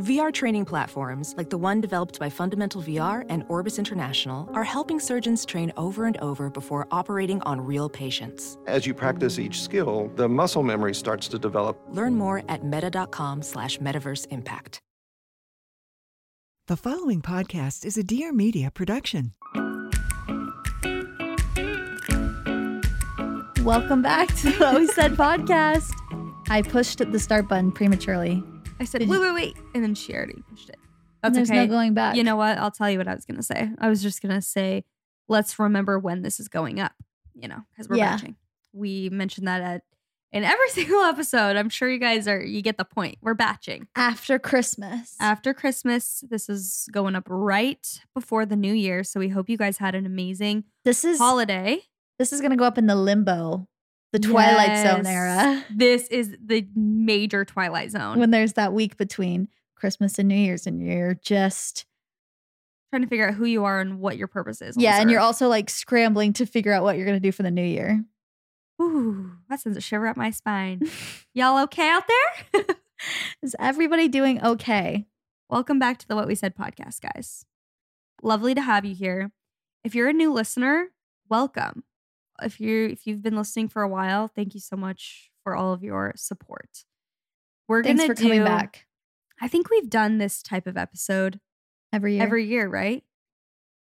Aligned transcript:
VR 0.00 0.32
training 0.32 0.64
platforms, 0.64 1.34
like 1.36 1.50
the 1.50 1.58
one 1.58 1.78
developed 1.78 2.18
by 2.18 2.30
Fundamental 2.30 2.80
VR 2.80 3.26
and 3.28 3.44
Orbis 3.48 3.78
International, 3.78 4.48
are 4.54 4.64
helping 4.64 4.98
surgeons 4.98 5.44
train 5.44 5.70
over 5.76 6.06
and 6.06 6.16
over 6.22 6.48
before 6.48 6.88
operating 6.90 7.42
on 7.42 7.60
real 7.60 7.90
patients. 7.90 8.56
As 8.66 8.86
you 8.86 8.94
practice 8.94 9.38
each 9.38 9.60
skill, 9.60 10.10
the 10.16 10.26
muscle 10.26 10.62
memory 10.62 10.94
starts 10.94 11.28
to 11.28 11.38
develop. 11.38 11.78
Learn 11.90 12.14
more 12.14 12.42
at 12.48 12.64
meta.com 12.64 13.42
slash 13.42 13.76
metaverse 13.76 14.26
impact. 14.30 14.80
The 16.66 16.78
following 16.78 17.20
podcast 17.20 17.84
is 17.84 17.98
a 17.98 18.02
Dear 18.02 18.32
Media 18.32 18.70
production. 18.70 19.34
Welcome 23.62 24.00
back 24.00 24.28
to 24.36 24.50
the 24.50 24.56
What 24.58 24.80
We 24.80 24.86
Said 24.86 25.12
podcast. 25.12 25.92
I 26.48 26.62
pushed 26.62 26.98
the 26.98 27.18
start 27.18 27.48
button 27.48 27.70
prematurely. 27.70 28.42
I 28.80 28.84
said, 28.84 29.06
wait, 29.06 29.20
wait, 29.20 29.34
wait. 29.34 29.56
And 29.74 29.84
then 29.84 29.94
she 29.94 30.14
already 30.14 30.42
pushed 30.48 30.70
it. 30.70 30.76
That's 31.22 31.36
there's 31.36 31.50
okay. 31.50 31.58
no 31.60 31.66
going 31.66 31.92
back. 31.94 32.16
You 32.16 32.24
know 32.24 32.36
what? 32.36 32.56
I'll 32.58 32.70
tell 32.70 32.90
you 32.90 32.96
what 32.98 33.06
I 33.06 33.14
was 33.14 33.26
going 33.26 33.36
to 33.36 33.42
say. 33.42 33.70
I 33.78 33.88
was 33.90 34.02
just 34.02 34.22
going 34.22 34.34
to 34.34 34.40
say, 34.40 34.84
let's 35.28 35.58
remember 35.58 35.98
when 35.98 36.22
this 36.22 36.40
is 36.40 36.48
going 36.48 36.80
up, 36.80 36.92
you 37.34 37.46
know, 37.46 37.58
because 37.70 37.88
we're 37.88 37.96
Yeah. 37.96 38.12
batching. 38.12 38.36
We 38.72 39.10
mentioned 39.10 39.46
that 39.46 39.60
at 39.60 39.82
in 40.32 40.44
every 40.44 40.68
single 40.70 41.02
episode. 41.02 41.56
I'm 41.56 41.68
sure 41.68 41.90
you 41.90 41.98
guys 41.98 42.26
are, 42.26 42.40
you 42.42 42.62
get 42.62 42.78
the 42.78 42.84
point. 42.86 43.18
We're 43.20 43.34
batching. 43.34 43.86
After 43.96 44.38
Christmas. 44.38 45.14
After 45.20 45.52
Christmas, 45.52 46.24
this 46.30 46.48
is 46.48 46.88
going 46.90 47.16
up 47.16 47.24
right 47.28 47.86
before 48.14 48.46
the 48.46 48.56
new 48.56 48.72
year. 48.72 49.04
So 49.04 49.20
we 49.20 49.28
hope 49.28 49.50
you 49.50 49.58
guys 49.58 49.76
had 49.76 49.94
an 49.94 50.06
amazing 50.06 50.64
this 50.86 51.04
is 51.04 51.18
holiday. 51.18 51.82
this 52.18 52.32
is 52.32 52.40
gonna 52.40 52.56
go 52.56 52.64
up 52.64 52.78
in 52.78 52.86
the 52.86 52.94
limbo, 52.96 53.68
the 54.12 54.18
Twilight 54.18 54.78
Zone 54.86 55.04
Yes. 55.04 55.06
era. 55.06 55.64
This 55.70 56.08
is 56.08 56.36
the 56.44 56.66
major 56.74 57.44
Twilight 57.44 57.90
Zone. 57.90 58.18
When 58.18 58.30
there's 58.30 58.54
that 58.54 58.72
week 58.72 58.96
between 58.96 59.48
Christmas 59.76 60.18
and 60.18 60.28
New 60.28 60.34
Year's, 60.36 60.66
and 60.66 60.82
you're 60.84 61.14
just 61.14 61.86
trying 62.90 63.02
to 63.02 63.08
figure 63.08 63.28
out 63.28 63.34
who 63.34 63.44
you 63.44 63.64
are 63.64 63.80
and 63.80 64.00
what 64.00 64.16
your 64.16 64.26
purpose 64.26 64.60
is. 64.60 64.76
yeah, 64.76 65.00
and 65.00 65.10
you're 65.10 65.20
also 65.20 65.48
like 65.48 65.70
scrambling 65.70 66.32
to 66.34 66.46
figure 66.46 66.72
out 66.72 66.82
what 66.82 66.96
you're 66.96 67.06
gonna 67.06 67.20
do 67.20 67.32
for 67.32 67.42
the 67.44 67.50
new 67.50 67.64
year. 67.64 68.04
Ooh, 68.82 69.32
that 69.48 69.60
sends 69.60 69.76
a 69.78 69.80
shiver 69.80 70.06
up 70.06 70.16
my 70.16 70.30
spine. 70.30 70.82
Y'all 71.34 71.62
okay 71.64 71.88
out 71.88 72.04
there? 72.52 72.64
Is 73.42 73.54
everybody 73.58 74.08
doing 74.08 74.42
okay? 74.44 75.06
Welcome 75.48 75.78
back 75.78 75.98
to 75.98 76.08
the 76.08 76.16
What 76.16 76.26
We 76.26 76.34
Said 76.34 76.54
podcast, 76.56 77.00
guys. 77.00 77.44
Lovely 78.22 78.54
to 78.54 78.60
have 78.60 78.84
you 78.84 78.94
here. 78.94 79.32
If 79.84 79.94
you're 79.94 80.08
a 80.08 80.12
new 80.12 80.32
listener, 80.32 80.88
welcome. 81.28 81.84
If 82.42 82.60
you 82.60 82.86
if 82.86 83.06
you've 83.06 83.22
been 83.22 83.36
listening 83.36 83.68
for 83.68 83.82
a 83.82 83.88
while, 83.88 84.28
thank 84.28 84.54
you 84.54 84.60
so 84.60 84.76
much 84.76 85.30
for 85.42 85.54
all 85.54 85.72
of 85.72 85.82
your 85.82 86.12
support. 86.16 86.84
We're 87.68 87.82
Thanks 87.82 88.02
gonna 88.02 88.14
for 88.14 88.20
coming 88.20 88.40
do- 88.40 88.44
back 88.44 88.86
I 89.40 89.48
think 89.48 89.70
we've 89.70 89.88
done 89.88 90.18
this 90.18 90.42
type 90.42 90.66
of 90.66 90.76
episode 90.76 91.40
every 91.92 92.14
year. 92.14 92.22
every 92.22 92.44
year, 92.46 92.68
right? 92.68 93.02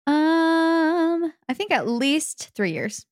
um, 0.06 1.32
I 1.48 1.54
think 1.54 1.70
at 1.70 1.86
least 1.88 2.50
three 2.54 2.72
years. 2.72 3.06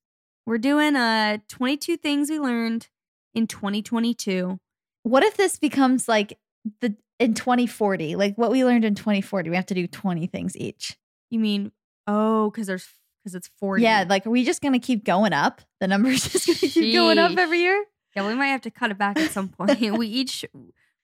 We're 0.45 0.57
doing 0.57 0.95
uh 0.95 1.37
22 1.47 1.97
things 1.97 2.29
we 2.29 2.39
learned 2.39 2.87
in 3.33 3.47
2022. 3.47 4.59
What 5.03 5.23
if 5.23 5.37
this 5.37 5.57
becomes 5.59 6.07
like 6.07 6.37
the 6.81 6.95
in 7.19 7.33
2040, 7.33 8.15
like 8.15 8.37
what 8.37 8.51
we 8.51 8.63
learned 8.65 8.85
in 8.85 8.95
2040? 8.95 9.49
We 9.49 9.55
have 9.55 9.65
to 9.67 9.73
do 9.73 9.87
20 9.87 10.27
things 10.27 10.57
each. 10.57 10.97
You 11.29 11.39
mean 11.39 11.71
oh, 12.07 12.49
because 12.49 12.67
there's 12.67 12.87
because 13.23 13.35
it's 13.35 13.49
40. 13.59 13.83
Yeah, 13.83 14.05
like 14.07 14.25
are 14.25 14.29
we 14.29 14.43
just 14.43 14.61
gonna 14.61 14.79
keep 14.79 15.03
going 15.05 15.33
up? 15.33 15.61
The 15.79 15.87
numbers 15.87 16.23
just 16.31 16.47
gonna 16.47 16.57
keep 16.59 16.93
going 16.93 17.17
up 17.17 17.37
every 17.37 17.59
year. 17.61 17.83
Yeah, 18.15 18.27
we 18.27 18.33
might 18.33 18.47
have 18.47 18.61
to 18.61 18.71
cut 18.71 18.91
it 18.91 18.97
back 18.97 19.17
at 19.17 19.31
some 19.31 19.49
point. 19.57 19.79
we 19.79 20.07
each 20.07 20.45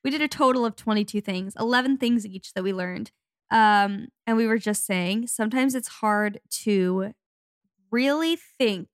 we 0.04 0.10
did 0.12 0.22
a 0.22 0.28
total 0.28 0.66
of 0.66 0.76
22 0.76 1.22
things, 1.22 1.56
11 1.60 1.98
things 1.98 2.26
each 2.26 2.54
that 2.54 2.64
we 2.64 2.74
learned. 2.74 3.12
Um 3.52 4.08
and 4.26 4.38
we 4.38 4.48
were 4.48 4.58
just 4.58 4.86
saying 4.86 5.28
sometimes 5.28 5.76
it's 5.76 5.88
hard 5.88 6.40
to 6.64 7.12
really 7.92 8.36
think 8.36 8.88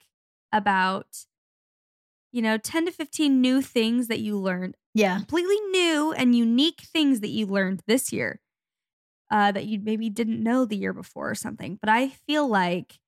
about 0.52 1.08
you 2.32 2.42
know 2.42 2.58
10 2.58 2.86
to 2.88 2.92
15 2.92 3.42
new 3.42 3.62
things 3.62 4.08
that 4.08 4.20
you 4.20 4.38
learned 4.38 4.76
Yeah. 4.94 5.18
completely 5.18 5.60
new 5.72 6.12
and 6.14 6.36
unique 6.36 6.82
things 6.82 7.22
that 7.22 7.30
you 7.30 7.46
learned 7.46 7.82
this 7.88 8.12
year 8.12 8.42
uh, 9.30 9.52
that 9.54 9.66
you 9.66 9.80
maybe 9.80 10.10
didn't 10.10 10.44
know 10.44 10.66
the 10.66 10.76
year 10.76 10.92
before 10.92 11.30
or 11.30 11.36
something. 11.36 11.78
But 11.80 11.90
I 11.90 12.10
feel 12.10 12.46
like 12.48 13.00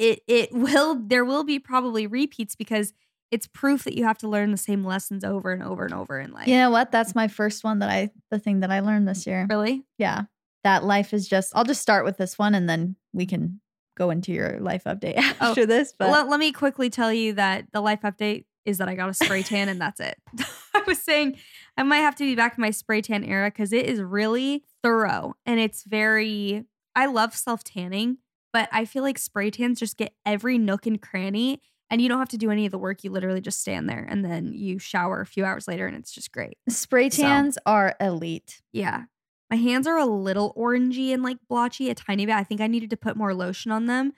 it 0.00 0.22
it 0.26 0.50
will 0.52 0.96
there 1.06 1.24
will 1.24 1.44
be 1.44 1.58
probably 1.58 2.06
repeats 2.06 2.56
because 2.56 2.92
it's 3.30 3.46
proof 3.46 3.84
that 3.84 3.96
you 3.96 4.04
have 4.04 4.18
to 4.18 4.28
learn 4.28 4.50
the 4.50 4.56
same 4.56 4.82
lessons 4.82 5.22
over 5.22 5.52
and 5.52 5.62
over 5.62 5.84
and 5.84 5.94
over 5.94 6.18
in 6.18 6.32
life. 6.32 6.48
You 6.48 6.56
know 6.56 6.70
what? 6.70 6.90
That's 6.90 7.14
my 7.14 7.28
first 7.28 7.62
one 7.62 7.78
that 7.78 7.90
I 7.90 8.10
the 8.30 8.40
thing 8.40 8.60
that 8.60 8.72
I 8.72 8.80
learned 8.80 9.06
this 9.06 9.26
year. 9.26 9.46
Really? 9.48 9.84
Yeah. 9.98 10.22
That 10.64 10.84
life 10.84 11.14
is 11.14 11.28
just 11.28 11.52
I'll 11.54 11.64
just 11.64 11.80
start 11.82 12.04
with 12.04 12.16
this 12.16 12.38
one 12.38 12.54
and 12.54 12.68
then 12.68 12.96
we 13.12 13.26
can 13.26 13.60
go 13.96 14.10
into 14.10 14.32
your 14.32 14.58
life 14.60 14.84
update 14.84 15.14
Oh, 15.40 15.50
after 15.50 15.66
this. 15.66 15.94
But 15.96 16.10
let, 16.10 16.28
let 16.28 16.40
me 16.40 16.52
quickly 16.52 16.90
tell 16.90 17.12
you 17.12 17.34
that 17.34 17.66
the 17.72 17.80
life 17.80 18.00
update 18.02 18.46
is 18.64 18.78
that 18.78 18.88
I 18.88 18.94
got 18.94 19.08
a 19.08 19.14
spray 19.14 19.42
tan 19.42 19.68
and 19.68 19.80
that's 19.80 20.00
it. 20.00 20.16
I 20.74 20.82
was 20.86 21.00
saying 21.00 21.36
I 21.76 21.82
might 21.82 21.98
have 21.98 22.16
to 22.16 22.24
be 22.24 22.34
back 22.34 22.58
in 22.58 22.62
my 22.62 22.70
spray 22.70 23.02
tan 23.02 23.24
era 23.24 23.50
because 23.50 23.72
it 23.72 23.86
is 23.86 24.00
really 24.00 24.64
thorough 24.82 25.34
and 25.46 25.60
it's 25.60 25.84
very. 25.84 26.64
I 26.96 27.06
love 27.06 27.34
self 27.36 27.62
tanning, 27.62 28.18
but 28.52 28.68
I 28.72 28.84
feel 28.84 29.02
like 29.02 29.18
spray 29.18 29.50
tans 29.50 29.78
just 29.78 29.96
get 29.96 30.14
every 30.26 30.58
nook 30.58 30.86
and 30.86 31.00
cranny 31.00 31.60
and 31.90 32.00
you 32.00 32.08
don't 32.08 32.18
have 32.18 32.28
to 32.30 32.38
do 32.38 32.50
any 32.50 32.66
of 32.66 32.72
the 32.72 32.78
work. 32.78 33.02
You 33.04 33.10
literally 33.10 33.40
just 33.40 33.60
stand 33.60 33.88
there 33.88 34.06
and 34.08 34.24
then 34.24 34.52
you 34.52 34.78
shower 34.78 35.20
a 35.20 35.26
few 35.26 35.44
hours 35.44 35.66
later 35.68 35.86
and 35.86 35.96
it's 35.96 36.12
just 36.12 36.32
great. 36.32 36.56
spray 36.68 37.10
So- 37.10 37.22
tans 37.22 37.58
are 37.66 37.94
elite. 38.00 38.62
Yeah. 38.72 39.04
My 39.50 39.56
hands 39.56 39.88
are 39.88 39.98
a 39.98 40.06
little 40.06 40.54
orangey 40.56 41.12
and 41.12 41.22
like 41.24 41.38
blotchy, 41.48 41.90
a 41.90 41.94
tiny 41.94 42.24
bit. 42.26 42.36
I 42.36 42.44
think 42.44 42.60
I 42.60 42.68
needed 42.68 42.90
to 42.90 42.96
put 42.96 43.16
more 43.16 43.34
lotion 43.34 43.72
on 43.72 43.86
them, 43.86 44.12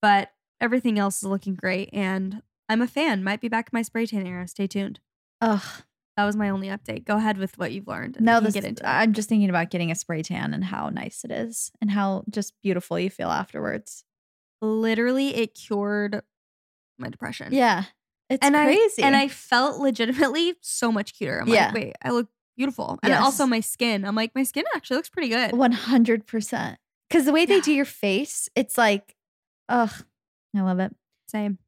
but 0.00 0.30
everything 0.60 0.96
else 0.98 1.16
is 1.16 1.24
looking 1.24 1.54
great. 1.56 1.90
And 1.92 2.42
I'm 2.68 2.80
a 2.80 2.86
fan. 2.86 3.24
Might 3.24 3.40
be 3.40 3.48
back 3.48 3.66
in 3.72 3.76
my 3.76 3.82
spray 3.82 4.06
tan 4.06 4.26
era. 4.26 4.46
Stay 4.46 4.68
tuned. 4.68 5.00
Ugh. 5.40 5.60
That 6.16 6.24
was 6.24 6.34
my 6.36 6.48
only 6.48 6.68
update. 6.68 7.04
Go 7.04 7.16
ahead 7.16 7.36
with 7.36 7.58
what 7.58 7.72
you've 7.72 7.86
learned. 7.86 8.16
And 8.16 8.24
No, 8.24 8.40
this 8.40 8.54
get 8.54 8.64
into 8.64 8.82
it. 8.82 8.88
I'm 8.88 9.12
just 9.12 9.28
thinking 9.28 9.50
about 9.50 9.68
getting 9.70 9.90
a 9.90 9.94
spray 9.94 10.22
tan 10.22 10.54
and 10.54 10.64
how 10.64 10.88
nice 10.88 11.24
it 11.24 11.30
is 11.30 11.70
and 11.80 11.90
how 11.90 12.24
just 12.30 12.54
beautiful 12.62 12.98
you 12.98 13.10
feel 13.10 13.28
afterwards. 13.30 14.02
Literally, 14.62 15.34
it 15.36 15.54
cured 15.54 16.22
my 16.98 17.08
depression. 17.10 17.52
Yeah. 17.52 17.84
It's 18.30 18.44
and 18.44 18.54
crazy. 18.54 19.02
I 19.02 19.06
and 19.08 19.14
I 19.16 19.28
felt 19.28 19.78
legitimately 19.80 20.54
so 20.62 20.90
much 20.90 21.14
cuter. 21.14 21.40
I'm 21.40 21.48
Yeah. 21.48 21.66
like, 21.66 21.74
wait, 21.74 21.96
I 22.02 22.10
look 22.10 22.28
beautiful, 22.56 22.98
and 23.02 23.10
Yes. 23.10 23.22
also 23.22 23.44
my 23.46 23.60
skin. 23.60 24.04
I'm 24.06 24.14
like, 24.14 24.34
my 24.34 24.42
skin 24.42 24.64
actually 24.74 24.96
looks 24.96 25.10
pretty 25.10 25.28
good. 25.28 25.52
100%. 25.52 26.76
Because 27.08 27.24
the 27.26 27.32
way 27.32 27.44
they 27.44 27.56
Yeah. 27.56 27.60
do 27.60 27.72
your 27.74 27.84
face, 27.84 28.48
it's 28.56 28.78
like, 28.78 29.14
ugh, 29.68 29.92
I 30.56 30.60
love 30.62 30.80
it. 30.80 30.96
Same. 31.28 31.58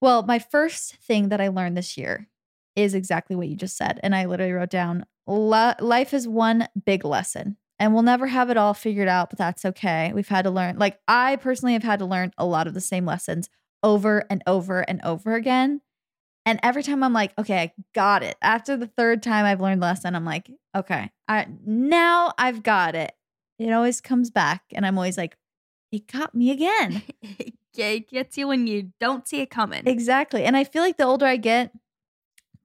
Well, 0.00 0.22
my 0.24 0.38
first 0.40 0.96
thing 0.96 1.28
that 1.28 1.40
I 1.40 1.48
learned 1.48 1.76
this 1.76 1.96
year 1.96 2.28
is 2.76 2.94
exactly 2.94 3.34
what 3.34 3.48
you 3.48 3.56
just 3.56 3.76
said. 3.76 3.98
And 4.02 4.14
I 4.14 4.26
literally 4.26 4.52
wrote 4.52 4.70
down 4.70 5.04
life 5.26 6.14
is 6.14 6.28
one 6.28 6.68
big 6.84 7.04
lesson. 7.04 7.56
And 7.78 7.92
we'll 7.92 8.02
never 8.02 8.26
have 8.26 8.48
it 8.48 8.56
all 8.56 8.72
figured 8.72 9.08
out, 9.08 9.28
but 9.28 9.38
that's 9.38 9.64
okay. 9.64 10.10
We've 10.14 10.28
had 10.28 10.42
to 10.42 10.50
learn, 10.50 10.78
like, 10.78 10.98
I 11.06 11.36
personally 11.36 11.74
have 11.74 11.82
had 11.82 11.98
to 11.98 12.06
learn 12.06 12.32
a 12.38 12.46
lot 12.46 12.66
of 12.66 12.72
the 12.72 12.80
same 12.80 13.04
lessons 13.04 13.50
over 13.82 14.24
and 14.30 14.42
over 14.46 14.80
and 14.80 15.00
over 15.04 15.34
again. 15.34 15.82
And 16.46 16.58
every 16.62 16.82
time 16.82 17.02
I'm 17.02 17.12
like, 17.12 17.32
okay, 17.38 17.58
I 17.58 17.72
got 17.94 18.22
it. 18.22 18.36
After 18.40 18.78
the 18.78 18.86
third 18.86 19.22
time 19.22 19.44
I've 19.44 19.60
learned 19.60 19.82
the 19.82 19.86
lesson, 19.86 20.14
I'm 20.14 20.24
like, 20.24 20.50
okay, 20.74 21.10
I, 21.28 21.48
now 21.66 22.32
I've 22.38 22.62
got 22.62 22.94
it. 22.94 23.12
It 23.58 23.72
always 23.72 24.00
comes 24.00 24.30
back. 24.30 24.62
And 24.72 24.86
I'm 24.86 24.96
always 24.96 25.18
like, 25.18 25.36
it 25.92 26.10
got 26.10 26.34
me 26.34 26.50
again. 26.50 27.02
It 27.78 28.08
gets 28.08 28.38
you 28.38 28.48
when 28.48 28.66
you 28.66 28.92
don't 29.00 29.28
see 29.28 29.42
it 29.42 29.50
coming. 29.50 29.82
Exactly. 29.86 30.44
And 30.44 30.56
I 30.56 30.64
feel 30.64 30.82
like 30.82 30.96
the 30.96 31.04
older 31.04 31.26
I 31.26 31.36
get, 31.36 31.72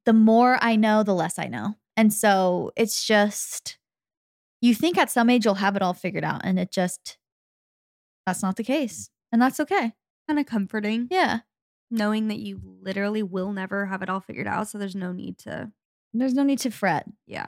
the 0.06 0.13
more 0.13 0.57
I 0.62 0.75
know, 0.75 1.03
the 1.03 1.13
less 1.13 1.38
I 1.39 1.48
know. 1.48 1.75
And 1.98 2.13
so 2.13 2.71
it's 2.75 3.06
just, 3.06 3.77
you 4.62 4.74
think 4.75 4.98
at 4.98 5.12
some 5.12 5.30
age 5.30 5.45
you'll 5.45 5.56
have 5.56 5.75
it 5.75 5.81
all 5.81 5.94
figured 5.94 6.24
out. 6.24 6.42
And 6.44 6.57
it 6.59 6.71
just, 6.71 7.18
that's 8.25 8.42
not 8.42 8.56
the 8.56 8.63
case. 8.63 9.09
And 9.31 9.42
that's 9.42 9.59
okay. 9.59 9.94
kind 10.27 10.39
of 10.39 10.45
comforting. 10.45 11.07
Yeah. 11.12 11.39
knowing 11.89 12.27
that 12.30 12.39
you 12.39 12.59
literally 12.81 13.21
will 13.24 13.51
never 13.51 13.86
have 13.88 14.01
it 14.01 14.09
all 14.09 14.19
figured 14.21 14.48
out. 14.48 14.68
So 14.69 14.77
there's 14.77 14.95
no 14.95 15.12
need 15.12 15.38
to, 15.39 15.71
There's 16.13 16.33
no 16.33 16.44
need 16.44 16.59
to 16.59 16.71
fret. 16.71 17.06
yeah. 17.27 17.48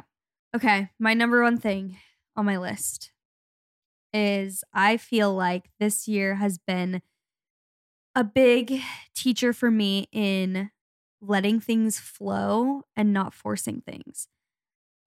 Okay, 0.55 0.89
my 0.99 1.13
number 1.15 1.41
one 1.41 1.57
thing 1.57 1.97
on 2.35 2.45
my 2.45 2.57
list 2.57 3.11
is 4.13 4.63
I 4.71 4.97
feel 4.97 5.33
like 5.33 5.71
this 5.79 6.07
year 6.07 6.35
has 6.35 6.59
been 6.59 7.01
a 8.15 8.23
big 8.23 8.79
teacher 9.15 9.53
for 9.53 9.71
me 9.71 10.07
in 10.11 10.69
letting 11.23 11.59
things 11.59 11.99
flow 11.99 12.83
and 12.95 13.13
not 13.13 13.33
forcing 13.33 13.81
things. 13.81 14.27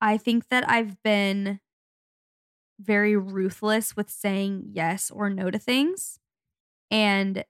I 0.01 0.19
think 0.19 0.49
that 0.49 0.69
I've 0.69 1.03
been 1.03 1.61
very 2.81 3.17
ruthless 3.17 3.97
with 3.97 4.11
saying 4.11 4.65
yes 4.73 5.11
or 5.11 5.31
no 5.31 5.51
to 5.51 5.59
things. 5.59 6.19
And 6.91 7.45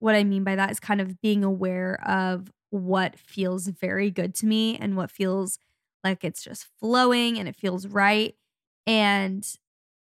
what 0.00 0.14
I 0.14 0.24
mean 0.24 0.44
by 0.44 0.56
that 0.56 0.70
is 0.70 0.80
kind 0.80 1.00
of 1.00 1.20
being 1.20 1.44
aware 1.44 2.00
of 2.08 2.52
what 2.70 3.18
feels 3.18 3.68
very 3.68 4.10
good 4.10 4.34
to 4.36 4.46
me 4.46 4.76
and 4.78 4.96
what 4.96 5.10
feels 5.10 5.58
like 6.04 6.24
it's 6.24 6.42
just 6.42 6.68
flowing 6.80 7.38
and 7.38 7.48
it 7.48 7.56
feels 7.56 7.86
right. 7.86 8.34
And 8.86 9.46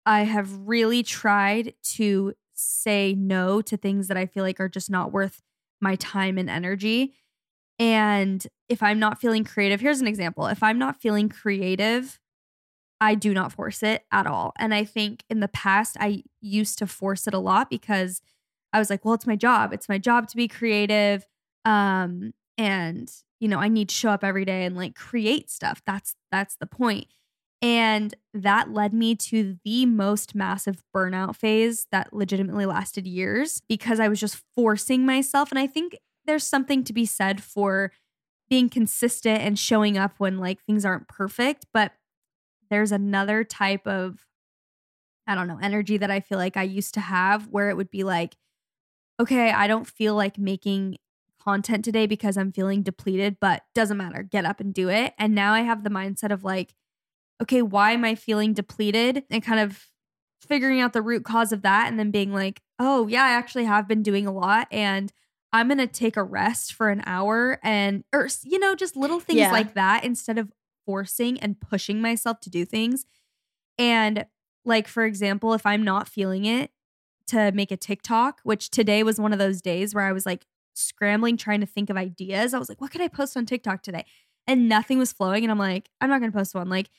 I 0.06 0.24
have 0.24 0.68
really 0.68 1.04
tried 1.04 1.75
to 1.95 2.33
say 2.54 3.15
no 3.18 3.62
to 3.63 3.77
things 3.77 4.07
that 4.09 4.18
I 4.18 4.25
feel 4.27 4.44
like 4.44 4.59
are 4.59 4.69
just 4.69 4.89
not 4.89 5.12
worth 5.12 5.42
my 5.81 5.95
time 5.95 6.38
and 6.38 6.50
energy. 6.50 7.15
And 7.81 8.45
if 8.69 8.83
I'm 8.83 9.00
not 9.00 9.19
feeling 9.19 9.44
creative, 9.44 9.81
here's 9.81 10.01
an 10.01 10.07
example. 10.07 10.45
If 10.45 10.62
I'm 10.62 10.78
not 10.78 11.01
feeling 11.01 11.30
creative, 11.30 12.19
I 13.01 13.16
do 13.16 13.33
not 13.33 13.51
force 13.51 13.81
it 13.81 14.06
at 14.12 14.28
all. 14.28 14.54
And 14.60 14.72
I 14.72 14.83
think 14.83 15.24
in 15.31 15.39
the 15.39 15.48
past, 15.48 15.98
I 16.00 16.22
used 16.42 16.78
to 16.78 16.86
force 16.86 17.25
it 17.25 17.33
a 17.33 17.39
lot 17.39 17.72
because 17.72 18.22
I 18.72 18.78
was 18.78 18.92
like, 18.92 19.04
well, 19.04 19.16
it's 19.16 19.25
my 19.25 19.36
job. 19.36 19.74
It's 19.74 19.89
my 19.89 19.98
job 19.98 20.28
to 20.28 20.38
be 20.38 20.48
creative. 20.48 21.25
Um, 21.66 22.33
and 22.56 23.12
you 23.39 23.48
know, 23.48 23.57
I 23.57 23.68
need 23.68 23.89
to 23.89 23.95
show 23.95 24.12
up 24.12 24.24
every 24.24 24.45
day 24.45 24.66
and 24.66 24.78
like 24.78 24.94
create 24.94 25.50
stuff. 25.50 25.81
That's 25.88 26.13
that's 26.31 26.57
the 26.57 26.68
point. 26.68 27.07
And 27.63 28.13
that 28.36 28.72
led 28.72 28.94
me 28.94 29.16
to 29.16 29.57
the 29.66 29.88
most 29.88 30.36
massive 30.36 30.83
burnout 30.95 31.36
phase 31.36 31.88
that 31.92 32.13
legitimately 32.13 32.68
lasted 32.68 33.07
years 33.07 33.63
because 33.68 34.00
I 34.00 34.07
was 34.07 34.19
just 34.19 34.44
forcing 34.56 35.04
myself. 35.04 35.51
And 35.51 35.57
I 35.57 35.66
think 35.66 35.98
there's 36.25 36.45
something 36.45 36.83
to 36.83 36.94
be 36.94 37.06
said 37.06 37.41
for 37.44 37.91
being 38.50 38.69
consistent 38.69 39.41
and 39.41 39.57
showing 39.57 39.97
up 39.97 40.13
when 40.18 40.38
like 40.38 40.62
things 40.63 40.85
aren't 40.85 41.07
perfect. 41.07 41.65
But 41.73 41.94
there's 42.69 42.91
another 42.91 43.44
type 43.44 43.88
of, 43.88 44.25
I 45.25 45.35
don't 45.35 45.47
know, 45.47 45.59
energy 45.62 45.97
that 45.97 46.12
I 46.12 46.19
feel 46.19 46.38
like 46.38 46.57
I 46.57 46.63
used 46.63 46.94
to 46.95 47.00
have 47.00 47.47
where 47.47 47.69
it 47.69 47.77
would 47.77 47.89
be 47.89 48.03
like, 48.03 48.35
okay, 49.19 49.51
I 49.51 49.68
don't 49.68 49.88
feel 49.88 50.15
like 50.15 50.38
making 50.38 50.97
content 51.41 51.85
today 51.85 52.07
because 52.07 52.38
I'm 52.38 52.51
feeling 52.51 52.83
depleted, 52.83 53.38
but 53.39 53.63
doesn't 53.73 53.97
matter. 53.97 54.23
Get 54.23 54.45
up 54.45 54.59
and 54.59 54.73
do 54.73 54.89
it. 54.89 55.13
And 55.18 55.33
now 55.33 55.53
I 55.53 55.62
have 55.62 55.83
the 55.83 55.89
mindset 55.89 56.31
of 56.31 56.44
like, 56.44 56.75
okay, 57.41 57.62
why 57.62 57.91
am 57.91 58.03
I 58.03 58.15
feeling 58.15 58.53
depleted? 58.53 59.23
And 59.29 59.44
kind 59.44 59.59
of 59.59 59.88
figuring 60.41 60.79
out 60.79 60.94
the 60.94 61.01
root 61.01 61.23
cause 61.23 61.51
of 61.51 61.62
that 61.62 61.88
and 61.88 61.97
then 61.97 62.12
being 62.12 62.33
like, 62.33 62.62
oh, 62.79 63.07
yeah, 63.07 63.23
I 63.23 63.31
actually 63.31 63.65
have 63.65 63.88
been 63.88 64.03
doing 64.03 64.27
a 64.27 64.31
lot 64.31 64.68
and 64.71 65.12
I'm 65.53 65.68
going 65.68 65.77
to 65.80 65.88
take 65.88 66.15
a 66.18 66.24
rest 66.24 66.74
for 66.74 66.89
an 66.89 67.01
hour 67.06 67.59
and, 67.63 68.03
or, 68.13 68.30
you 68.44 68.57
know, 68.59 68.74
just 68.75 68.95
little 68.95 69.19
things 69.19 69.39
Yeah. 69.39 69.51
like 69.51 69.74
that 69.74 70.03
instead 70.06 70.38
of 70.38 70.51
forcing 70.86 71.39
and 71.39 71.59
pushing 71.59 72.01
myself 72.01 72.39
to 72.42 72.50
do 72.50 72.63
things. 72.65 73.06
And, 73.77 74.25
like, 74.63 74.88
for 74.88 75.03
example, 75.06 75.53
if 75.53 75.65
I'm 75.65 75.83
not 75.83 76.07
feeling 76.07 76.45
it 76.45 76.71
to 77.27 77.51
make 77.51 77.71
a 77.71 77.77
TikTok, 77.77 78.39
which 78.44 78.69
today 78.69 79.03
was 79.03 79.19
one 79.19 79.33
of 79.33 79.39
those 79.39 79.62
days 79.62 79.94
where 79.95 80.06
I 80.06 80.12
was 80.12 80.25
like 80.25 80.45
scrambling, 80.74 81.38
trying 81.38 81.59
to 81.62 81.65
think 81.65 81.89
of 81.89 81.97
ideas. 81.97 82.54
I 82.54 82.59
was 82.59 82.69
like, 82.69 82.80
what 82.81 82.92
could 82.92 83.01
I 83.01 83.07
post 83.07 83.36
on 83.36 83.45
TikTok 83.45 83.83
today? 83.83 84.06
And 84.47 84.69
nothing 84.69 85.00
was 85.00 85.13
flowing. 85.13 85.44
And 85.44 85.51
I'm 85.51 85.57
like, 85.59 85.89
I'm 86.00 86.09
not 86.09 86.19
going 86.19 86.31
to 86.31 86.38
post 86.38 86.56
one. 86.56 86.69
Like, 86.69 86.89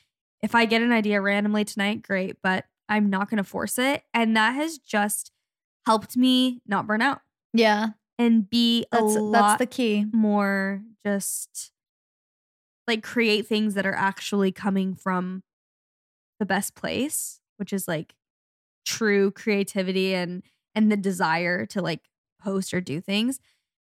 if 0.41 0.55
I 0.55 0.65
get 0.65 0.81
an 0.81 0.91
idea 0.91 1.21
randomly 1.21 1.65
tonight, 1.65 2.01
great, 2.03 2.37
but 2.43 2.65
I'm 2.89 3.09
not 3.09 3.29
going 3.29 3.37
to 3.37 3.43
force 3.43 3.77
it. 3.79 4.03
And 4.13 4.35
that 4.35 4.51
has 4.55 4.77
just 4.77 5.31
helped 5.85 6.15
me 6.17 6.61
not 6.67 6.85
burn 6.87 7.01
out 7.01 7.21
Yeah. 7.53 7.89
And 8.23 8.49
be 8.49 8.85
a 8.91 8.97
That's 8.97 9.15
lot 9.15 9.31
that's 9.31 9.59
the 9.59 9.67
key. 9.67 10.05
more 10.11 10.81
just 11.05 11.71
like 12.87 13.03
create 13.03 13.47
things 13.47 13.75
that 13.75 13.85
are 13.85 13.95
actually 13.95 14.51
coming 14.51 14.95
from 14.95 15.43
the 16.39 16.45
best 16.45 16.75
place, 16.75 17.39
which 17.57 17.71
is 17.71 17.87
like 17.87 18.15
true 18.85 19.31
creativity 19.31 20.13
and 20.13 20.43
and 20.75 20.91
the 20.91 20.97
desire 20.97 21.65
to 21.67 21.81
like 21.81 22.01
post 22.41 22.73
or 22.73 22.81
do 22.81 22.99
things. 22.99 23.39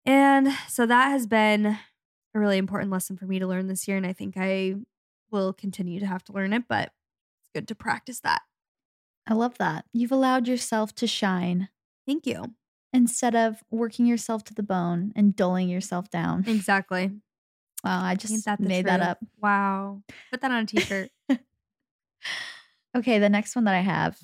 And 0.06 0.50
so 0.68 0.86
that 0.86 1.10
has 1.10 1.26
been 1.28 1.66
a 1.66 2.40
really 2.40 2.58
important 2.58 2.92
lesson 2.92 3.18
for 3.18 3.26
me 3.26 3.40
to 3.40 3.48
learn 3.48 3.68
this 3.68 3.88
year 3.88 3.98
and 3.98 4.06
I 4.06 4.14
think 4.14 4.36
I 4.38 4.76
will 5.32 5.52
continue 5.54 6.00
to 6.00 6.06
have 6.06 6.24
to 6.26 6.34
learn 6.34 6.54
it, 6.54 6.64
but 6.68 6.92
it's 7.42 7.50
good 7.54 7.68
to 7.70 7.76
practice 7.76 8.20
that. 8.22 8.42
I 9.28 9.34
love 9.34 9.58
that. 9.58 9.86
You've 9.92 10.12
allowed 10.12 10.48
yourself 10.48 10.94
to 10.96 11.08
shine 11.08 11.70
Thank 12.06 12.28
you. 12.28 12.54
Instead 12.96 13.36
of 13.36 13.64
working 13.70 14.06
yourself 14.06 14.44
to 14.46 14.54
the 14.54 14.64
bone 14.64 15.12
and 15.16 15.36
dulling 15.36 15.70
yourself 15.70 16.10
down. 16.10 16.46
Exactly. 16.48 17.12
Wow, 17.84 18.04
I 18.04 18.16
just 18.16 18.46
that 18.46 18.60
made 18.60 18.88
that 18.88 19.00
up. 19.00 19.20
Wow. 19.40 20.02
Put 20.32 20.42
that 20.42 20.50
on 20.50 20.64
a 20.64 20.66
t-shirt. 20.66 21.12
Okay, 22.96 23.20
the 23.20 23.30
next 23.30 23.56
one 23.56 23.66
that 23.66 23.76
I 23.76 23.82
have 23.82 24.18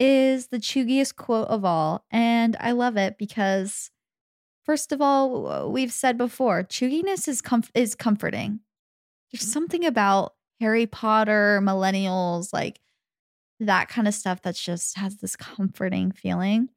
is 0.00 0.48
the 0.48 0.58
chuggiest 0.58 1.14
quote 1.14 1.46
of 1.46 1.64
all. 1.64 2.04
And 2.10 2.56
I 2.58 2.72
love 2.72 2.96
it 2.96 3.16
because, 3.16 3.90
first 4.64 4.90
of 4.90 5.00
all, 5.00 5.70
we've 5.70 5.92
said 5.92 6.18
before, 6.18 6.64
chugginess 6.64 7.28
is, 7.28 7.40
comf- 7.40 7.70
is 7.74 7.94
comforting. 7.94 8.60
There's 9.30 9.44
mm-hmm. 9.44 9.52
something 9.52 9.86
about 9.86 10.34
Harry 10.60 10.86
Potter, 10.86 11.60
millennials, 11.62 12.52
like 12.52 12.80
that 13.60 13.88
kind 13.88 14.08
of 14.08 14.14
stuff 14.14 14.42
that's 14.42 14.60
just 14.60 14.98
has 14.98 15.18
this 15.18 15.36
comforting 15.36 16.10
feeling. 16.10 16.70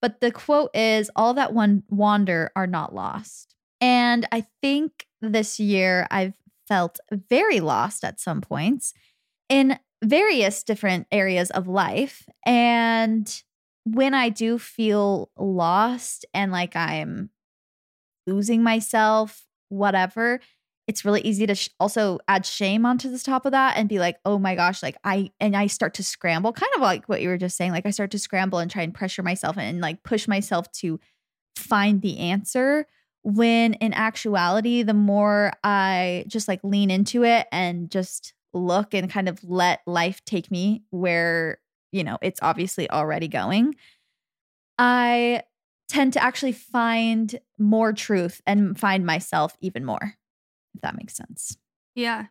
But 0.00 0.20
the 0.20 0.30
quote 0.30 0.70
is 0.74 1.10
all 1.16 1.34
that 1.34 1.52
one 1.52 1.82
wander 1.88 2.52
are 2.54 2.66
not 2.66 2.94
lost. 2.94 3.54
And 3.80 4.26
I 4.32 4.46
think 4.62 5.06
this 5.20 5.58
year 5.58 6.06
I've 6.10 6.34
felt 6.66 7.00
very 7.10 7.60
lost 7.60 8.04
at 8.04 8.20
some 8.20 8.40
points 8.40 8.94
in 9.48 9.78
various 10.04 10.62
different 10.62 11.06
areas 11.10 11.50
of 11.50 11.66
life. 11.66 12.28
And 12.46 13.42
when 13.84 14.14
I 14.14 14.28
do 14.28 14.58
feel 14.58 15.30
lost 15.36 16.26
and 16.34 16.52
like 16.52 16.76
I'm 16.76 17.30
losing 18.26 18.62
myself, 18.62 19.46
whatever, 19.68 20.40
it's 20.88 21.04
really 21.04 21.20
easy 21.20 21.46
to 21.46 21.54
sh- 21.54 21.68
also 21.78 22.18
add 22.28 22.46
shame 22.46 22.86
onto 22.86 23.10
the 23.10 23.18
top 23.18 23.44
of 23.44 23.52
that 23.52 23.76
and 23.76 23.90
be 23.90 23.98
like, 23.98 24.16
oh 24.24 24.38
my 24.38 24.54
gosh, 24.54 24.82
like 24.82 24.96
I, 25.04 25.30
and 25.38 25.54
I 25.54 25.66
start 25.66 25.94
to 25.94 26.02
scramble, 26.02 26.52
kind 26.54 26.72
of 26.74 26.80
like 26.80 27.06
what 27.08 27.20
you 27.20 27.28
were 27.28 27.36
just 27.36 27.58
saying. 27.58 27.72
Like 27.72 27.84
I 27.84 27.90
start 27.90 28.10
to 28.12 28.18
scramble 28.18 28.58
and 28.58 28.70
try 28.70 28.82
and 28.82 28.94
pressure 28.94 29.22
myself 29.22 29.58
and 29.58 29.82
like 29.82 30.02
push 30.02 30.26
myself 30.26 30.72
to 30.72 30.98
find 31.56 32.00
the 32.00 32.18
answer. 32.18 32.86
When 33.22 33.74
in 33.74 33.92
actuality, 33.92 34.82
the 34.82 34.94
more 34.94 35.52
I 35.62 36.24
just 36.26 36.48
like 36.48 36.60
lean 36.62 36.90
into 36.90 37.22
it 37.22 37.46
and 37.52 37.90
just 37.90 38.32
look 38.54 38.94
and 38.94 39.10
kind 39.10 39.28
of 39.28 39.44
let 39.44 39.80
life 39.86 40.24
take 40.24 40.50
me 40.50 40.84
where, 40.88 41.58
you 41.92 42.02
know, 42.02 42.16
it's 42.22 42.40
obviously 42.42 42.90
already 42.90 43.28
going, 43.28 43.74
I 44.78 45.42
tend 45.88 46.14
to 46.14 46.22
actually 46.22 46.52
find 46.52 47.38
more 47.58 47.92
truth 47.92 48.40
and 48.46 48.78
find 48.78 49.04
myself 49.04 49.56
even 49.60 49.84
more, 49.84 50.14
if 50.78 50.82
that 50.82 50.96
makes 50.96 51.14
sense. 51.14 51.56
yeah. 51.94 52.26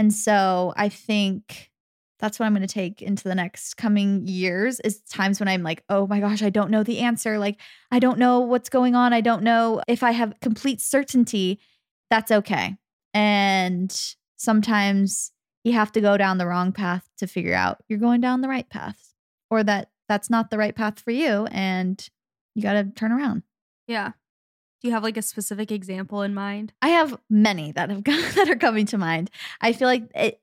And 0.00 0.14
so 0.14 0.72
I 0.76 0.88
think 0.88 1.72
that's 2.20 2.38
what 2.38 2.46
I'm 2.46 2.54
going 2.54 2.66
to 2.66 2.72
take 2.72 3.02
into 3.02 3.24
the 3.24 3.34
next 3.34 3.76
coming 3.76 4.26
years 4.26 4.80
is 4.80 5.00
times 5.02 5.40
when 5.40 5.48
I'm 5.48 5.62
like, 5.62 5.82
oh 5.88 6.06
my 6.06 6.20
gosh, 6.20 6.42
I 6.42 6.50
don't 6.50 6.70
know 6.70 6.82
the 6.82 7.00
answer. 7.00 7.38
Like, 7.38 7.60
I 7.90 7.98
don't 7.98 8.18
know 8.18 8.40
what's 8.40 8.68
going 8.68 8.94
on. 8.94 9.12
I 9.12 9.20
don't 9.20 9.42
know 9.42 9.82
if 9.88 10.02
I 10.02 10.12
have 10.12 10.34
complete 10.40 10.80
certainty. 10.80 11.60
That's 12.10 12.30
okay. 12.30 12.76
And 13.14 13.96
sometimes 14.36 15.32
you 15.64 15.72
have 15.72 15.92
to 15.92 16.00
go 16.00 16.16
down 16.16 16.38
the 16.38 16.46
wrong 16.46 16.72
path 16.72 17.08
to 17.18 17.26
figure 17.26 17.54
out 17.54 17.78
you're 17.88 17.98
going 17.98 18.20
down 18.20 18.40
the 18.40 18.48
right 18.48 18.68
path 18.68 19.14
or 19.50 19.62
that 19.64 19.90
that's 20.08 20.30
not 20.30 20.50
the 20.50 20.58
right 20.58 20.74
path 20.74 21.00
for 21.00 21.10
you. 21.10 21.46
And 21.50 22.04
you 22.54 22.62
got 22.62 22.74
to 22.74 22.84
turn 22.84 23.12
around. 23.12 23.42
Yeah. 23.86 24.12
Do 24.80 24.88
you 24.88 24.94
have 24.94 25.02
like 25.02 25.16
a 25.16 25.22
specific 25.22 25.72
example 25.72 26.22
in 26.22 26.34
mind? 26.34 26.72
I 26.82 26.88
have 26.90 27.18
many 27.28 27.72
that 27.72 27.90
have 27.90 28.04
got, 28.04 28.34
that 28.34 28.48
are 28.48 28.56
coming 28.56 28.86
to 28.86 28.98
mind. 28.98 29.30
I 29.60 29.72
feel 29.72 29.88
like 29.88 30.04
it, 30.14 30.40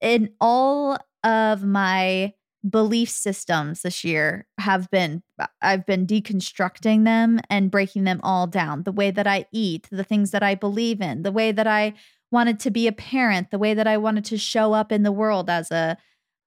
in 0.00 0.30
all 0.40 0.98
of 1.24 1.64
my 1.64 2.34
belief 2.68 3.08
systems 3.08 3.82
this 3.82 4.04
year 4.04 4.46
have 4.58 4.88
been 4.90 5.20
uh, 5.40 5.46
I've 5.60 5.84
been 5.84 6.06
deconstructing 6.06 7.04
them 7.04 7.40
and 7.50 7.70
breaking 7.70 8.04
them 8.04 8.20
all 8.22 8.46
down. 8.46 8.84
The 8.84 8.92
way 8.92 9.10
that 9.10 9.26
I 9.26 9.46
eat, 9.52 9.88
the 9.90 10.04
things 10.04 10.30
that 10.30 10.42
I 10.42 10.54
believe 10.54 11.00
in, 11.00 11.22
the 11.22 11.32
way 11.32 11.50
that 11.50 11.66
I 11.66 11.94
wanted 12.30 12.60
to 12.60 12.70
be 12.70 12.86
a 12.86 12.92
parent, 12.92 13.50
the 13.50 13.58
way 13.58 13.74
that 13.74 13.86
I 13.86 13.96
wanted 13.96 14.24
to 14.26 14.38
show 14.38 14.72
up 14.72 14.92
in 14.92 15.02
the 15.02 15.12
world 15.12 15.50
as 15.50 15.70
a 15.70 15.96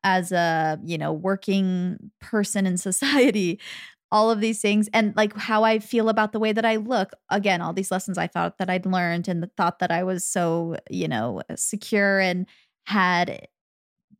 as 0.05 0.31
a, 0.31 0.79
you 0.83 0.97
know, 0.97 1.11
working 1.11 2.11
person 2.21 2.65
in 2.65 2.77
society 2.89 3.59
all 4.11 4.31
of 4.31 4.39
these 4.39 4.61
things 4.61 4.87
and 4.93 5.15
like 5.15 5.35
how 5.35 5.63
I 5.63 5.79
feel 5.79 6.09
about 6.09 6.31
the 6.31 6.39
way 6.39 6.51
that 6.53 6.65
I 6.65 6.77
look. 6.77 7.11
Again, 7.29 7.61
all 7.61 7.73
these 7.73 7.91
lessons 7.91 8.17
I 8.17 8.27
thought 8.27 8.57
that 8.59 8.69
I'd 8.69 8.85
learned 8.85 9.27
and 9.27 9.41
the 9.41 9.49
thought 9.57 9.79
that 9.79 9.91
I 9.91 10.03
was 10.03 10.25
so, 10.25 10.77
you 10.89 11.07
know, 11.07 11.41
secure 11.55 12.19
and 12.19 12.45
had 12.85 13.47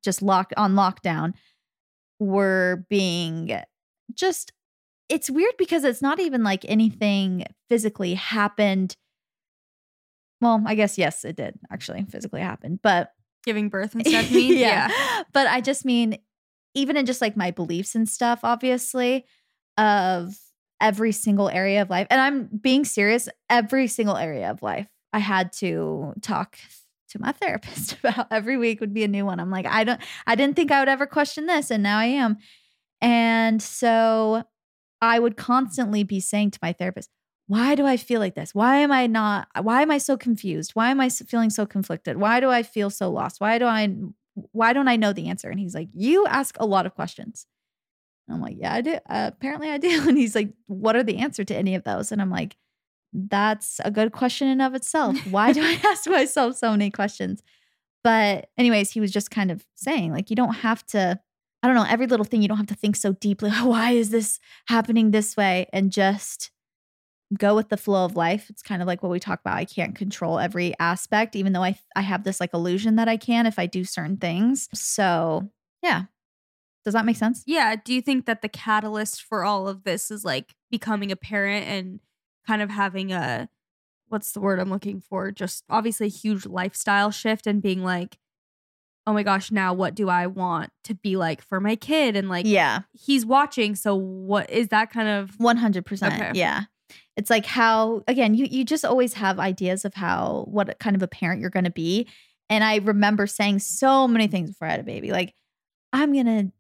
just 0.04 0.22
locked 0.22 0.54
on 0.58 0.74
lockdown 0.74 1.34
were 2.20 2.86
being 2.90 3.60
just 4.14 4.52
it's 5.08 5.30
weird 5.30 5.54
because 5.58 5.84
it's 5.84 6.02
not 6.02 6.20
even 6.20 6.44
like 6.44 6.66
anything 6.68 7.46
physically 7.70 8.16
happened. 8.16 8.96
Well, 10.42 10.64
I 10.66 10.76
guess 10.76 10.98
yes, 10.98 11.24
it 11.24 11.36
did 11.36 11.60
actually 11.72 12.06
physically 12.10 12.42
happen, 12.42 12.80
but 12.82 13.12
Giving 13.46 13.70
birth 13.70 13.94
and 13.94 14.06
stuff. 14.08 14.32
mean? 14.32 14.58
yeah. 14.58 14.90
But 15.32 15.48
I 15.48 15.62
just 15.62 15.86
mean, 15.86 16.18
even 16.74 16.98
in 16.98 17.06
just 17.06 17.22
like 17.22 17.38
my 17.38 17.52
beliefs 17.52 17.94
and 17.96 18.10
stuff, 18.10 18.40
obviously, 18.44 19.26
of 19.78 20.36
every 20.82 21.12
single 21.12 21.50
area 21.50 21.82
of 21.82 21.90
life. 21.90 22.08
And 22.10 22.22
I'm 22.22 22.50
being 22.62 22.86
serious, 22.86 23.30
every 23.50 23.88
single 23.88 24.18
area 24.18 24.52
of 24.52 24.62
life. 24.62 24.88
I 25.14 25.20
had 25.20 25.54
to 25.54 26.14
talk 26.22 26.58
to 27.10 27.20
my 27.20 27.32
therapist 27.42 27.98
about 28.04 28.28
every 28.32 28.58
week 28.58 28.80
would 28.80 28.94
be 28.94 29.04
a 29.04 29.08
new 29.08 29.26
one. 29.26 29.40
I'm 29.40 29.52
like, 29.52 29.66
I 29.66 29.84
don't, 29.84 30.02
I 30.28 30.36
didn't 30.36 30.56
think 30.56 30.72
I 30.72 30.80
would 30.80 30.90
ever 30.90 31.06
question 31.06 31.46
this. 31.46 31.72
And 31.72 31.84
now 31.84 31.98
I 31.98 32.06
am. 32.06 32.38
And 33.02 33.62
so 33.62 34.44
I 35.02 35.20
would 35.20 35.38
constantly 35.38 36.04
be 36.04 36.20
saying 36.20 36.52
to 36.52 36.60
my 36.62 36.74
therapist, 36.74 37.10
why 37.48 37.76
do 37.76 37.86
I 37.86 37.98
feel 37.98 38.20
like 38.20 38.36
this? 38.36 38.56
Why 38.56 38.78
am 38.78 38.92
I 38.92 39.06
not? 39.06 39.48
Why 39.62 39.84
am 39.84 39.92
I 39.92 40.00
so 40.00 40.18
confused? 40.18 40.72
Why 40.74 40.90
am 40.90 41.00
I 41.00 41.10
feeling 41.10 41.52
so 41.52 41.66
conflicted? 41.66 42.18
Why 42.18 42.40
do 42.40 42.50
I 42.50 42.64
feel 42.64 42.90
so 42.90 43.12
lost? 43.12 43.40
Why 43.40 43.60
do 43.60 43.66
I? 43.66 43.96
Why 44.52 44.74
don't 44.74 44.88
I 44.88 44.96
know 44.96 45.14
the 45.14 45.30
answer? 45.30 45.50
And 45.50 45.60
he's 45.60 45.76
like, 45.76 45.90
you 45.94 46.26
ask 46.26 46.58
a 46.60 46.66
lot 46.66 46.88
of 46.88 46.96
questions. 46.96 47.46
And 48.28 48.36
I'm 48.36 48.42
like, 48.42 48.58
yeah, 48.58 48.74
I 48.74 48.82
do. 48.82 48.96
Uh, 49.10 49.32
apparently, 49.34 49.70
I 49.70 49.78
do. 49.78 50.04
And 50.08 50.18
he's 50.18 50.36
like, 50.36 50.50
what 50.68 50.96
are 50.96 51.04
the 51.04 51.18
answer 51.18 51.44
to 51.44 51.56
any 51.56 51.76
of 51.76 51.84
those? 51.84 52.12
And 52.12 52.22
I'm 52.22 52.30
like, 52.30 52.58
that's 53.14 53.80
a 53.86 53.92
good 53.92 54.12
question 54.12 54.48
in 54.48 54.62
of 54.62 54.76
itself. 54.76 55.18
Why 55.28 55.54
do 55.54 55.62
I 55.64 55.80
ask 55.86 56.08
myself 56.10 56.58
so 56.58 56.72
many 56.72 56.92
questions? 56.92 57.42
But 58.04 58.50
anyways, 58.58 58.92
he 58.92 59.00
was 59.00 59.12
just 59.12 59.32
kind 59.32 59.52
of 59.52 59.66
saying 59.76 60.12
like, 60.12 60.30
you 60.30 60.36
don't 60.36 60.56
have 60.56 60.86
to. 60.88 61.20
I 61.64 61.68
don't 61.68 61.76
know, 61.76 61.86
every 61.90 62.06
little 62.06 62.26
thing, 62.26 62.44
you 62.44 62.48
don't 62.48 62.58
have 62.58 62.68
to 62.68 62.76
think 62.76 62.96
so 62.96 63.14
deeply. 63.14 63.50
Why 63.64 63.92
is 63.92 64.12
this 64.12 64.40
happening 64.68 65.10
this 65.10 65.36
way? 65.36 65.68
And 65.74 65.92
just 65.92 66.52
go 67.36 67.56
with 67.56 67.70
the 67.70 67.78
flow 67.78 68.06
of 68.06 68.16
life. 68.16 68.52
It's 68.52 68.62
kind 68.62 68.84
of 68.84 68.88
like 68.88 69.02
what 69.02 69.12
we 69.12 69.20
talk 69.20 69.40
about. 69.40 69.58
I 69.58 69.66
can't 69.66 69.96
control 69.96 70.38
every 70.38 70.76
aspect, 70.80 71.36
even 71.36 71.54
though 71.54 71.64
I 71.64 71.78
I 71.96 72.02
have 72.02 72.24
this 72.24 72.40
like 72.40 72.54
illusion 72.54 72.98
that 72.98 73.08
I 73.08 73.18
can 73.18 73.46
if 73.46 73.58
I 73.58 73.66
do 73.66 73.84
certain 73.84 74.18
things. 74.18 74.70
So 74.74 75.50
yeah. 75.82 76.04
Does 76.86 76.94
that 76.94 77.06
make 77.06 77.18
sense? 77.18 77.44
Yeah. 77.48 77.76
Do 77.76 77.94
you 77.94 78.02
think 78.02 78.26
that 78.28 78.42
the 78.42 78.48
catalyst 78.50 79.24
for 79.24 79.44
all 79.44 79.68
of 79.68 79.84
this 79.84 80.12
is 80.12 80.24
like 80.24 80.54
becoming 80.70 81.12
a 81.12 81.16
parent 81.16 81.68
and 81.68 82.00
kind 82.48 82.62
of 82.62 82.70
having 82.70 83.12
a 83.12 83.50
what's 84.08 84.32
the 84.32 84.40
word 84.40 84.60
I'm 84.60 84.70
looking 84.70 85.02
for? 85.02 85.32
Just 85.32 85.64
obviously 85.70 86.06
a 86.06 86.10
huge 86.10 86.46
lifestyle 86.46 87.10
shift 87.10 87.48
and 87.48 87.62
being 87.62 87.84
like, 87.84 88.20
oh 89.08 89.14
my 89.14 89.24
gosh, 89.24 89.52
now 89.52 89.74
what 89.74 89.96
do 89.96 90.10
I 90.10 90.28
want 90.28 90.70
to 90.84 90.94
be 90.94 91.16
like 91.18 91.42
for 91.42 91.60
my 91.60 91.76
kid? 91.76 92.16
And 92.16 92.30
like, 92.30 92.46
Yeah. 92.46 92.82
he's 92.94 93.26
watching. 93.26 93.76
So 93.76 93.96
what 93.96 94.50
is 94.52 94.68
that 94.70 94.92
kind 94.92 95.10
of 95.10 95.32
100%. 95.40 96.08
Okay. 96.08 96.32
Yeah. 96.36 96.62
It's 97.18 97.32
like 97.32 97.46
how 97.48 98.04
again, 98.08 98.36
you 98.36 98.46
you 98.46 98.64
just 98.64 98.86
always 98.86 99.14
have 99.16 99.40
ideas 99.40 99.86
of 99.86 99.96
how 99.96 100.46
what 100.48 100.78
kind 100.80 100.96
of 100.96 101.02
a 101.02 101.08
parent 101.08 101.42
you're 101.42 101.50
going 101.50 101.66
to 101.66 101.72
be. 101.72 102.08
And 102.48 102.64
I 102.64 102.76
remember 102.78 103.26
saying 103.26 103.60
so 103.60 104.08
many 104.08 104.28
things 104.28 104.52
before 104.52 104.68
I 104.68 104.72
had 104.72 104.80
a 104.82 104.84
baby. 104.84 105.12
Like 105.12 105.34
I'm 105.94 106.14
going 106.14 106.26
to 106.26 106.52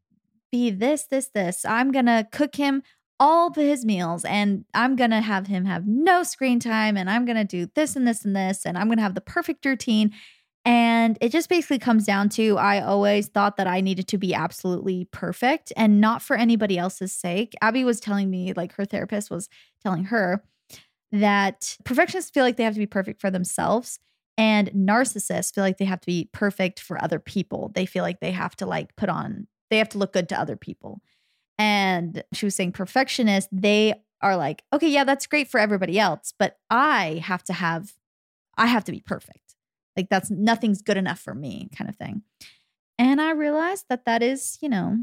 be 0.55 0.71
this 0.71 1.03
this 1.05 1.27
this. 1.27 1.65
I'm 1.65 1.91
going 1.91 2.05
to 2.05 2.27
cook 2.31 2.55
him 2.55 2.81
all 3.19 3.47
of 3.47 3.55
his 3.55 3.85
meals 3.85 4.25
and 4.25 4.65
I'm 4.73 4.95
going 4.95 5.11
to 5.11 5.21
have 5.21 5.47
him 5.47 5.65
have 5.65 5.85
no 5.85 6.23
screen 6.23 6.59
time 6.59 6.97
and 6.97 7.09
I'm 7.09 7.25
going 7.25 7.37
to 7.37 7.43
do 7.43 7.69
this 7.75 7.95
and 7.95 8.07
this 8.07 8.23
and 8.23 8.35
this 8.35 8.65
and 8.65 8.77
I'm 8.77 8.87
going 8.87 8.97
to 8.97 9.03
have 9.03 9.15
the 9.15 9.21
perfect 9.21 9.65
routine. 9.65 10.13
And 10.63 11.17
it 11.21 11.31
just 11.31 11.47
basically 11.47 11.79
comes 11.79 12.05
down 12.05 12.29
to 12.29 12.57
I 12.57 12.81
always 12.81 13.27
thought 13.27 13.57
that 13.57 13.67
I 13.67 13.81
needed 13.81 14.07
to 14.09 14.17
be 14.17 14.33
absolutely 14.33 15.07
perfect 15.11 15.71
and 15.77 16.01
not 16.01 16.21
for 16.21 16.35
anybody 16.35 16.77
else's 16.77 17.13
sake. 17.13 17.53
Abby 17.61 17.83
was 17.83 17.99
telling 17.99 18.29
me, 18.29 18.53
like 18.53 18.73
her 18.73 18.85
therapist 18.85 19.29
was 19.29 19.47
telling 19.83 20.05
her, 20.05 20.43
that 21.11 21.77
perfectionists 21.85 22.31
feel 22.31 22.43
like 22.43 22.57
they 22.57 22.63
have 22.63 22.73
to 22.73 22.79
be 22.79 22.87
perfect 22.87 23.21
for 23.21 23.29
themselves 23.29 23.99
and 24.37 24.69
narcissists 24.71 25.53
feel 25.53 25.63
like 25.63 25.77
they 25.77 25.85
have 25.85 26.01
to 26.01 26.07
be 26.07 26.29
perfect 26.33 26.79
for 26.79 27.01
other 27.01 27.19
people. 27.19 27.71
They 27.73 27.85
feel 27.85 28.03
like 28.03 28.19
they 28.19 28.31
have 28.31 28.55
to 28.57 28.65
like 28.65 28.95
put 28.95 29.09
on, 29.09 29.47
they 29.69 29.77
have 29.77 29.89
to 29.89 29.97
look 29.97 30.13
good 30.13 30.29
to 30.29 30.39
other 30.39 30.55
people. 30.55 31.01
And 31.57 32.23
she 32.33 32.45
was 32.45 32.55
saying 32.55 32.73
perfectionists, 32.73 33.49
they 33.51 33.93
are 34.21 34.35
like, 34.35 34.63
okay, 34.73 34.89
yeah, 34.89 35.03
that's 35.03 35.27
great 35.27 35.47
for 35.47 35.59
everybody 35.59 35.99
else, 35.99 36.33
but 36.37 36.57
I 36.69 37.21
have 37.23 37.43
to 37.45 37.53
have, 37.53 37.93
I 38.57 38.67
have 38.67 38.83
to 38.85 38.91
be 38.91 39.01
perfect. 39.01 39.55
Like 39.95 40.09
that's 40.09 40.29
nothing's 40.29 40.81
good 40.81 40.97
enough 40.97 41.19
for 41.19 41.33
me, 41.33 41.69
kind 41.75 41.89
of 41.89 41.95
thing. 41.95 42.23
And 42.97 43.21
I 43.21 43.31
realized 43.31 43.85
that 43.89 44.05
that 44.05 44.23
is, 44.23 44.57
you 44.61 44.69
know, 44.69 44.97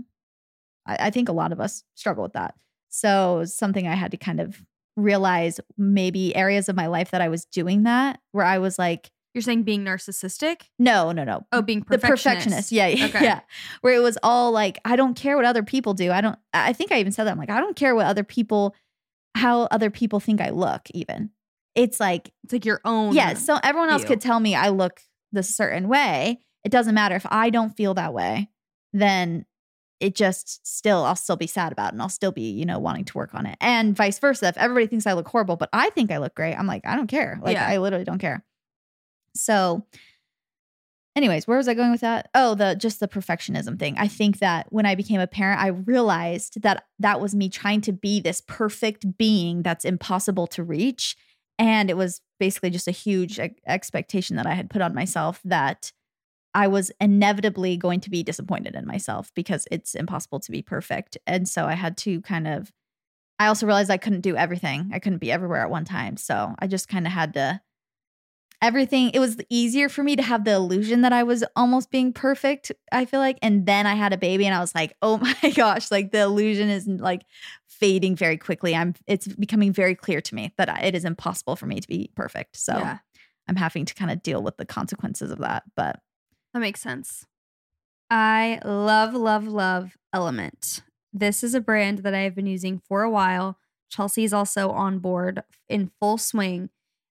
I, 0.86 1.06
I 1.06 1.10
think 1.10 1.28
a 1.28 1.32
lot 1.32 1.52
of 1.52 1.60
us 1.60 1.84
struggle 1.94 2.22
with 2.22 2.34
that. 2.34 2.54
So 2.88 3.44
something 3.44 3.86
I 3.86 3.94
had 3.94 4.10
to 4.10 4.16
kind 4.16 4.40
of 4.40 4.62
realize 4.96 5.60
maybe 5.78 6.36
areas 6.36 6.68
of 6.68 6.76
my 6.76 6.86
life 6.86 7.10
that 7.10 7.22
I 7.22 7.28
was 7.28 7.46
doing 7.46 7.84
that 7.84 8.20
where 8.32 8.44
I 8.44 8.58
was 8.58 8.78
like, 8.78 9.10
you're 9.34 9.42
saying 9.42 9.62
being 9.62 9.84
narcissistic? 9.84 10.62
no, 10.78 11.12
no, 11.12 11.24
no. 11.24 11.46
Oh, 11.52 11.62
being 11.62 11.82
perfectionist. 11.82 12.24
the 12.24 12.30
perfectionist. 12.30 12.72
Yeah, 12.72 12.86
yeah, 12.88 13.06
Okay. 13.06 13.24
yeah. 13.24 13.40
Where 13.80 13.94
it 13.94 14.00
was 14.02 14.18
all 14.22 14.52
like, 14.52 14.78
I 14.84 14.96
don't 14.96 15.14
care 15.14 15.36
what 15.36 15.44
other 15.46 15.62
people 15.62 15.94
do. 15.94 16.10
I 16.12 16.20
don't, 16.20 16.38
I 16.52 16.72
think 16.72 16.92
I 16.92 16.98
even 17.00 17.12
said 17.12 17.24
that. 17.24 17.32
I'm 17.32 17.38
like, 17.38 17.50
I 17.50 17.60
don't 17.60 17.76
care 17.76 17.94
what 17.94 18.06
other 18.06 18.24
people, 18.24 18.74
how 19.34 19.62
other 19.70 19.90
people 19.90 20.20
think 20.20 20.40
I 20.40 20.50
look, 20.50 20.82
even. 20.92 21.30
It's 21.74 21.98
like, 21.98 22.30
It's 22.44 22.52
like 22.52 22.66
your 22.66 22.80
own. 22.84 23.14
yeah, 23.14 23.34
so 23.34 23.58
everyone 23.62 23.88
else 23.88 24.02
view. 24.02 24.08
could 24.08 24.20
tell 24.20 24.38
me 24.40 24.54
I 24.54 24.68
look 24.68 25.00
this 25.32 25.54
certain 25.56 25.88
way. 25.88 26.38
It 26.64 26.70
doesn't 26.70 26.94
matter 26.94 27.16
if 27.16 27.24
I 27.30 27.48
don't 27.50 27.74
feel 27.76 27.94
that 27.94 28.12
way, 28.12 28.50
then 28.92 29.46
it 30.00 30.14
just 30.14 30.66
still, 30.66 31.04
I'll 31.04 31.16
still 31.16 31.36
be 31.36 31.46
sad 31.46 31.72
about 31.72 31.88
it 31.90 31.92
and 31.94 32.02
I'll 32.02 32.08
still 32.08 32.32
be, 32.32 32.50
you 32.50 32.66
know, 32.66 32.78
wanting 32.78 33.04
to 33.06 33.16
work 33.16 33.34
on 33.34 33.46
it. 33.46 33.56
And 33.60 33.96
vice 33.96 34.18
versa. 34.18 34.48
If 34.48 34.58
everybody 34.58 34.86
thinks 34.88 35.06
I 35.06 35.12
look 35.14 35.28
horrible, 35.28 35.56
but 35.56 35.68
I 35.72 35.90
think 35.90 36.10
I 36.10 36.18
look 36.18 36.34
great, 36.34 36.54
I'm 36.56 36.66
like, 36.66 36.82
I 36.86 36.94
don't 36.96 37.06
care. 37.06 37.38
Like, 37.40 37.54
Yeah. 37.54 37.66
I 37.66 37.78
literally 37.78 38.04
don't 38.04 38.18
care. 38.18 38.44
So, 39.34 39.86
anyways, 41.16 41.46
where 41.46 41.58
was 41.58 41.68
I 41.68 41.74
going 41.74 41.90
with 41.90 42.00
that? 42.00 42.30
Oh, 42.34 42.54
the 42.54 42.74
just 42.74 43.00
the 43.00 43.08
perfectionism 43.08 43.78
thing. 43.78 43.96
I 43.98 44.08
think 44.08 44.38
that 44.38 44.66
when 44.70 44.86
I 44.86 44.94
became 44.94 45.20
a 45.20 45.26
parent, 45.26 45.60
I 45.60 45.68
realized 45.68 46.62
that 46.62 46.84
that 46.98 47.20
was 47.20 47.34
me 47.34 47.48
trying 47.48 47.80
to 47.82 47.92
be 47.92 48.20
this 48.20 48.42
perfect 48.46 49.16
being 49.18 49.62
that's 49.62 49.84
impossible 49.84 50.46
to 50.48 50.62
reach. 50.62 51.16
And 51.58 51.90
it 51.90 51.96
was 51.96 52.20
basically 52.40 52.70
just 52.70 52.88
a 52.88 52.92
huge 52.92 53.38
expectation 53.66 54.36
that 54.36 54.46
I 54.46 54.54
had 54.54 54.70
put 54.70 54.82
on 54.82 54.94
myself 54.94 55.40
that 55.44 55.92
I 56.54 56.66
was 56.66 56.90
inevitably 57.00 57.76
going 57.76 58.00
to 58.00 58.10
be 58.10 58.22
disappointed 58.22 58.74
in 58.74 58.86
myself 58.86 59.30
because 59.34 59.66
it's 59.70 59.94
impossible 59.94 60.40
to 60.40 60.50
be 60.50 60.60
perfect. 60.62 61.16
And 61.26 61.48
so 61.48 61.66
I 61.66 61.74
had 61.74 61.96
to 61.98 62.20
kind 62.22 62.46
of, 62.46 62.72
I 63.38 63.46
also 63.46 63.66
realized 63.66 63.90
I 63.90 63.96
couldn't 63.96 64.20
do 64.20 64.36
everything. 64.36 64.90
I 64.92 64.98
couldn't 64.98 65.18
be 65.18 65.32
everywhere 65.32 65.62
at 65.62 65.70
one 65.70 65.84
time. 65.84 66.16
So 66.16 66.54
I 66.58 66.66
just 66.66 66.88
kind 66.88 67.06
of 67.06 67.12
had 67.12 67.34
to, 67.34 67.60
everything, 68.62 69.10
it 69.10 69.18
was 69.18 69.36
easier 69.50 69.88
for 69.88 70.02
me 70.02 70.16
to 70.16 70.22
have 70.22 70.44
the 70.44 70.52
illusion 70.52 71.02
that 71.02 71.12
I 71.12 71.24
was 71.24 71.44
almost 71.56 71.90
being 71.90 72.12
perfect, 72.12 72.72
I 72.92 73.04
feel 73.04 73.20
like. 73.20 73.38
And 73.42 73.66
then 73.66 73.86
I 73.86 73.94
had 73.94 74.12
a 74.12 74.16
baby 74.16 74.46
and 74.46 74.54
I 74.54 74.60
was 74.60 74.74
like, 74.74 74.96
oh 75.02 75.18
my 75.42 75.50
gosh, 75.50 75.90
like 75.90 76.12
the 76.12 76.20
illusion 76.20 76.70
is 76.70 76.86
like 76.86 77.22
fading 77.66 78.14
very 78.16 78.38
quickly. 78.38 78.74
I'm, 78.74 78.94
it's 79.06 79.26
becoming 79.26 79.72
very 79.72 79.94
clear 79.94 80.20
to 80.20 80.34
me 80.34 80.52
that 80.56 80.68
I- 80.70 80.80
it 80.80 80.94
is 80.94 81.04
impossible 81.04 81.56
for 81.56 81.66
me 81.66 81.80
to 81.80 81.88
be 81.88 82.10
perfect. 82.14 82.56
So 82.56 82.78
Yeah, 82.78 82.98
I'm 83.48 83.56
having 83.56 83.84
to 83.84 83.94
kind 83.94 84.10
of 84.10 84.22
deal 84.22 84.42
with 84.42 84.56
the 84.56 84.64
consequences 84.64 85.30
of 85.30 85.38
that. 85.40 85.64
But 85.76 86.00
that 86.54 86.60
makes 86.60 86.80
sense. 86.80 87.26
I 88.10 88.60
love, 88.64 89.14
love, 89.14 89.46
love 89.46 89.96
Element. 90.12 90.82
This 91.12 91.42
is 91.42 91.54
a 91.54 91.60
brand 91.60 91.98
that 92.00 92.14
I 92.14 92.20
have 92.20 92.34
been 92.34 92.46
using 92.46 92.80
for 92.86 93.02
a 93.02 93.10
while. 93.10 93.58
Chelsey's 93.90 94.32
also 94.32 94.70
on 94.70 94.98
board 94.98 95.42
in 95.68 95.90
full 95.98 96.18
swing. 96.18 96.70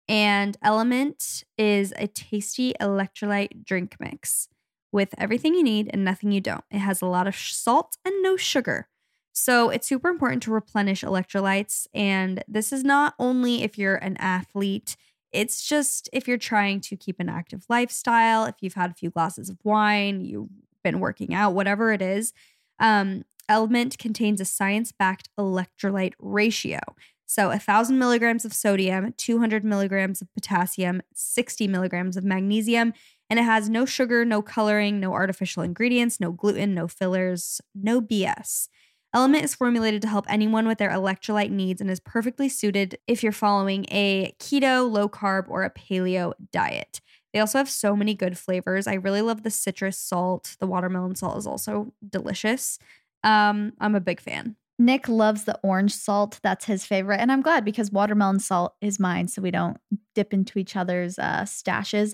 And 0.07 0.57
Element 0.62 1.43
is 1.57 1.93
a 1.97 2.07
tasty 2.07 2.74
electrolyte 2.79 3.65
drink 3.65 3.95
mix 4.00 4.50
with 4.91 5.13
everything 5.17 5.53
you 5.55 5.63
need 5.63 5.89
and 5.91 6.05
nothing 6.05 6.31
you 6.31 6.41
don't. 6.41 6.63
It 6.71 6.79
has 6.79 7.01
a 7.01 7.07
lot 7.07 7.27
of 7.27 7.35
salt 7.35 7.97
and 8.05 8.21
no 8.21 8.38
sugar. 8.38 8.88
So 9.33 9.69
it's 9.69 9.88
super 9.88 10.07
important 10.07 10.43
to 10.43 10.51
replenish 10.51 11.03
electrolytes. 11.03 11.88
And 11.93 12.43
this 12.47 12.71
is 12.71 12.83
not 12.83 13.15
only 13.19 13.63
if 13.63 13.77
you're 13.77 13.97
an 13.97 14.15
athlete, 14.17 14.95
it's 15.33 15.67
just 15.67 16.07
if 16.13 16.27
you're 16.27 16.38
trying 16.38 16.79
to 16.81 16.95
keep 16.95 17.19
an 17.19 17.27
active 17.27 17.65
lifestyle, 17.67 18.45
if 18.45 18.55
you've 18.62 18.75
had 18.75 18.91
a 18.91 18.93
few 18.93 19.09
glasses 19.09 19.50
of 19.50 19.57
wine, 19.65 20.21
you've 20.21 20.47
been 20.83 21.01
working 21.01 21.33
out, 21.33 21.53
whatever 21.53 21.91
it 21.91 22.01
is. 22.01 22.31
Um, 22.79 23.25
Element 23.47 23.97
contains 24.00 24.41
a 24.41 24.45
science 24.45 24.91
backed 24.91 25.29
electrolyte 25.38 26.13
ratio. 26.17 26.79
So, 27.25 27.50
1,000 27.50 27.98
milligrams 27.98 28.46
of 28.46 28.53
sodium, 28.53 29.13
200 29.17 29.63
milligrams 29.63 30.22
of 30.22 30.34
potassium, 30.34 31.01
60 31.13 31.67
milligrams 31.67 32.17
of 32.17 32.24
magnesium, 32.24 32.94
and 33.29 33.39
it 33.39 33.44
has 33.44 33.70
no 33.70 33.86
sugar, 33.86 34.24
no 34.25 34.41
coloring, 34.41 35.00
no 35.00 35.13
artificial 35.13 35.63
ingredients, 35.63 36.20
no 36.20 36.32
gluten, 36.32 36.74
no 36.75 36.88
fillers, 36.88 37.62
no 37.74 38.00
BS. 38.01 38.67
Element 39.13 39.46
is 39.46 39.55
formulated 39.55 40.01
to 40.01 40.10
help 40.10 40.25
anyone 40.27 40.67
with 40.67 40.77
their 40.77 40.89
electrolyte 40.89 41.50
needs 41.50 41.79
and 41.79 41.89
is 41.89 42.01
perfectly 42.01 42.50
suited 42.50 42.98
if 43.08 43.24
you're 43.24 43.32
following 43.32 43.86
a 43.89 44.36
keto, 44.39 44.89
low 44.91 45.08
carb, 45.08 45.46
or 45.48 45.63
a 45.63 45.70
paleo 45.70 46.34
diet. 46.51 47.00
They 47.34 47.39
also 47.39 47.58
have 47.58 47.70
so 47.70 47.96
many 47.96 48.13
good 48.13 48.38
flavors. 48.38 48.88
I 48.88 48.96
really 48.96 49.22
love 49.22 49.44
the 49.44 49.50
citrus 49.50 49.98
salt. 49.98 50.58
The 50.60 50.67
watermelon 50.67 51.15
salt 51.15 51.38
is 51.38 51.48
also 51.48 51.94
delicious. 52.08 52.77
Um, 53.24 53.74
I'm 53.79 53.96
a 53.96 54.01
big 54.01 54.20
fan. 54.20 54.58
Nick 54.77 55.08
loves 55.08 55.46
the 55.46 55.58
orange 55.63 55.94
salt. 55.94 56.39
That's 56.44 56.65
his 56.65 56.86
favorite. 56.86 57.20
And 57.20 57.32
I'm 57.32 57.41
glad 57.41 57.63
because 57.63 57.91
watermelon 57.91 58.39
salt 58.39 58.75
is 58.82 59.00
mine. 59.00 59.27
So 59.27 59.41
we 59.41 59.51
don't 59.51 59.77
dip 60.15 60.34
into 60.34 60.60
each 60.60 60.75
other's 60.75 61.17
uh, 61.17 61.44
stashes. 61.44 62.13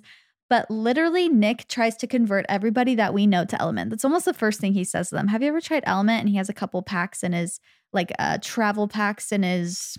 But 0.50 0.70
literally, 0.70 1.30
Nick 1.30 1.68
tries 1.70 1.96
to 1.98 2.08
convert 2.08 2.46
everybody 2.50 2.94
that 2.96 3.14
we 3.14 3.26
know 3.26 3.46
to 3.46 3.60
Element. 3.62 3.90
That's 3.90 4.04
almost 4.04 4.26
the 4.26 4.34
first 4.34 4.60
thing 4.60 4.74
he 4.74 4.84
says 4.84 5.10
to 5.10 5.16
them. 5.16 5.30
Have 5.30 5.42
you 5.42 5.48
ever 5.48 5.62
tried 5.62 5.84
Element? 5.88 6.20
And 6.20 6.30
he 6.30 6.36
has 6.36 6.50
a 6.50 6.54
couple 6.54 6.82
packs 6.82 7.24
in 7.24 7.32
his, 7.32 7.60
like 7.94 8.12
uh, 8.20 8.38
travel 8.42 8.88
packs 8.88 9.32
in 9.32 9.44
his, 9.44 9.98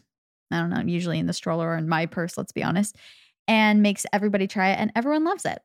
I 0.50 0.60
don't 0.60 0.70
know, 0.70 0.82
usually 0.82 1.18
in 1.18 1.26
the 1.26 1.32
stroller 1.32 1.68
or 1.68 1.76
in 1.78 1.88
my 1.88 2.04
purse, 2.04 2.36
let's 2.36 2.52
be 2.52 2.62
honest, 2.62 2.96
and 3.48 3.82
makes 3.82 4.04
everybody 4.12 4.46
try 4.46 4.72
it. 4.72 4.78
And 4.78 4.92
everyone 4.94 5.24
loves 5.24 5.46
it. 5.46 5.58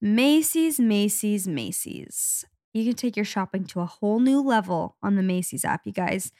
Macy's, 0.00 0.80
Macy's, 0.80 1.46
Macy's. 1.46 2.46
You 2.72 2.86
can 2.86 2.94
take 2.94 3.14
your 3.14 3.26
shopping 3.26 3.66
to 3.66 3.80
a 3.80 3.86
whole 3.86 4.20
new 4.20 4.40
level 4.40 4.96
on 5.02 5.16
the 5.16 5.22
Macy's 5.22 5.66
app, 5.66 5.82
you 5.84 5.92
guys. 5.92 6.32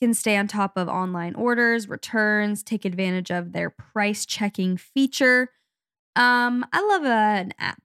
You 0.00 0.08
can 0.08 0.14
stay 0.14 0.36
on 0.36 0.48
top 0.48 0.76
of 0.76 0.88
online 0.88 1.34
orders, 1.34 1.88
returns, 1.88 2.62
take 2.62 2.84
advantage 2.84 3.30
of 3.30 3.52
their 3.52 3.70
price 3.70 4.26
checking 4.26 4.76
feature. 4.76 5.48
Um, 6.16 6.64
I 6.72 6.80
love 6.80 7.04
an 7.04 7.52
app 7.58 7.82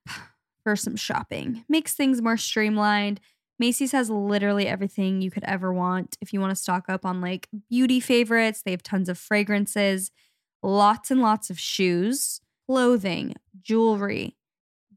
for 0.64 0.76
some 0.76 0.96
shopping. 0.96 1.66
Makes 1.68 1.94
things 1.94 2.22
more 2.22 2.38
streamlined. 2.38 3.20
Macy's 3.58 3.92
has 3.92 4.10
literally 4.10 4.68
everything 4.68 5.22
you 5.22 5.32
could 5.32 5.44
ever 5.44 5.74
want. 5.74 6.18
If 6.22 6.32
you 6.32 6.40
want 6.40 6.52
to 6.52 6.56
stock 6.62 6.86
up 6.90 7.06
on 7.06 7.22
like 7.22 7.48
beauty 7.70 8.00
favorites, 8.00 8.62
they 8.64 8.72
have 8.72 8.84
tons 8.84 9.10
of 9.10 9.18
fragrances, 9.18 10.12
lots 10.64 11.12
and 11.12 11.22
lots 11.22 11.50
of 11.50 11.60
shoes, 11.60 12.40
clothing, 12.68 13.36
jewelry, 13.62 14.38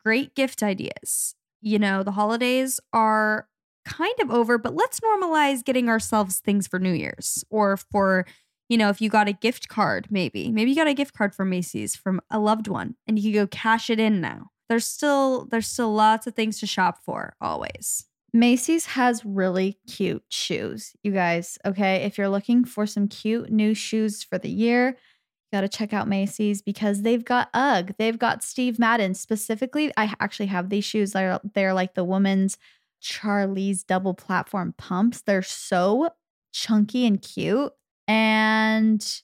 great 0.05 0.35
gift 0.35 0.63
ideas. 0.63 1.35
You 1.61 1.79
know, 1.79 2.03
the 2.03 2.13
holidays 2.13 2.81
are 2.93 3.49
kind 3.85 4.15
of 4.21 4.31
over, 4.31 4.59
but 4.59 4.75
let's 4.75 5.01
normalize 5.01 5.65
getting 5.65 5.89
ourselves 5.89 6.39
things 6.41 6.67
for 6.67 6.79
New 6.79 6.93
Year's 6.93 7.45
or 7.51 7.77
for, 7.77 8.27
you 8.73 8.79
know, 8.79 8.89
if 8.89 9.03
you 9.03 9.11
got 9.11 9.29
a 9.29 9.35
gift 9.35 9.69
card, 9.69 10.07
maybe. 10.09 10.51
Maybe 10.51 10.71
you 10.71 10.77
got 10.77 10.87
a 10.87 10.95
gift 10.95 11.13
card 11.13 11.35
from 11.35 11.51
Macy's 11.51 11.95
from 11.95 12.23
a 12.31 12.39
loved 12.39 12.69
one 12.69 12.97
and 13.07 13.19
you 13.19 13.31
can 13.31 13.43
go 13.43 13.47
cash 13.47 13.91
it 13.91 14.01
in 14.01 14.23
now. 14.23 14.51
There's 14.71 14.87
still 14.87 15.45
there's 15.51 15.67
still 15.67 15.93
lots 15.93 16.27
of 16.27 16.35
things 16.35 16.59
to 16.61 16.67
shop 16.67 17.05
for 17.05 17.35
always. 17.39 18.07
Macy's 18.33 18.87
has 18.87 19.27
really 19.27 19.77
cute 19.87 20.25
shoes, 20.31 20.97
you 21.03 21.13
guys. 21.13 21.59
Okay. 21.67 21.97
If 21.97 22.17
you're 22.17 22.31
looking 22.31 22.65
for 22.65 22.87
some 22.87 23.09
cute 23.09 23.51
new 23.51 23.75
shoes 23.75 24.23
for 24.23 24.39
the 24.39 24.49
year, 24.49 24.89
you 24.89 25.59
got 25.59 25.61
to 25.61 25.69
check 25.69 25.93
out 25.93 26.09
Macy's 26.09 26.63
because 26.63 27.03
they've 27.03 27.27
got 27.27 27.51
UGG. 27.53 27.97
They've 27.99 28.19
got 28.19 28.43
Steve 28.43 28.79
Madden. 28.79 29.13
Specifically, 29.13 29.93
I 29.99 30.15
actually 30.19 30.47
have 30.47 30.71
these 30.71 30.87
shoes. 30.87 31.13
They're, 31.13 31.41
they're 31.53 31.75
like 31.75 31.93
the 31.93 32.05
woman's 32.05 32.57
Charlie's 33.03 33.85
double 33.85 34.15
platform 34.15 34.73
pumps. 34.79 35.21
They're 35.21 35.43
so 35.43 36.09
chunky 36.53 37.07
and 37.07 37.21
cute. 37.21 37.75
And 38.09 39.23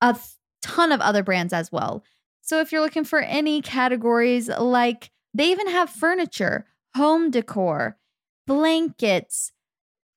a 0.00 0.16
ton 0.62 0.92
of 0.92 1.00
other 1.00 1.22
brands 1.22 1.52
as 1.52 1.72
well. 1.72 2.04
So 2.42 2.60
if 2.60 2.72
you're 2.72 2.80
looking 2.80 3.04
for 3.04 3.20
any 3.20 3.60
categories, 3.60 4.48
like 4.48 5.10
they 5.34 5.50
even 5.50 5.68
have 5.68 5.90
furniture, 5.90 6.66
home 6.94 7.30
decor, 7.30 7.98
blankets, 8.46 9.52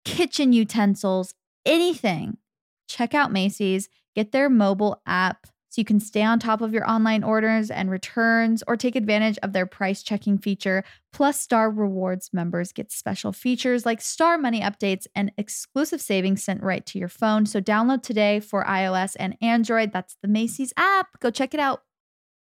kitchen 0.06 0.54
utensils, 0.54 1.34
anything, 1.66 2.38
check 2.88 3.14
out 3.14 3.32
Macy's. 3.32 3.90
Get 4.16 4.32
their 4.32 4.50
mobile 4.50 5.02
app 5.06 5.48
so 5.72 5.80
you 5.80 5.86
can 5.86 6.02
stay 6.02 6.22
on 6.22 6.38
top 6.38 6.60
of 6.60 6.74
your 6.74 6.88
online 6.88 7.24
orders 7.24 7.72
and 7.72 7.90
returns 7.90 8.62
or 8.68 8.76
take 8.76 8.98
advantage 8.98 9.38
of 9.42 9.54
their 9.54 9.66
price 9.66 10.04
checking 10.04 10.38
feature. 10.38 10.84
Plus, 11.14 11.40
Star 11.40 11.72
Rewards 11.72 12.30
members 12.34 12.74
get 12.74 12.92
special 12.92 13.32
features 13.32 13.86
like 13.86 14.02
Star 14.02 14.38
Money 14.38 14.60
updates 14.60 15.08
and 15.16 15.32
exclusive 15.38 16.02
savings 16.02 16.44
sent 16.44 16.62
right 16.62 16.86
to 16.88 17.00
your 17.00 17.08
phone. 17.08 17.46
So, 17.46 17.62
download 17.62 18.04
today 18.04 18.42
for 18.42 18.66
iOS 18.66 19.16
and 19.18 19.38
Android. 19.42 19.94
That's 19.94 20.18
the 20.22 20.28
Macy's 20.28 20.74
app. 20.76 21.18
Go 21.22 21.32
check 21.32 21.54
it 21.54 21.60
out. 21.62 21.84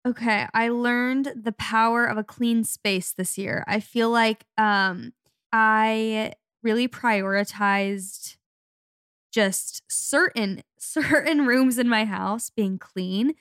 Okay, 0.08 0.48
I 0.54 0.70
learned 0.70 1.34
the 1.36 1.52
power 1.52 2.06
of 2.06 2.18
a 2.18 2.24
clean 2.24 2.64
space 2.64 3.12
this 3.12 3.38
year. 3.38 3.66
I 3.68 3.82
feel 3.82 4.10
like 4.10 4.46
um 4.58 5.12
I 5.52 6.34
really 6.64 6.88
prioritized 6.88 8.38
just 9.32 9.82
certain 9.90 10.62
certain 10.80 11.46
rooms 11.46 11.78
in 11.78 11.88
my 11.88 12.06
house 12.06 12.50
being 12.50 12.78
clean 12.78 13.34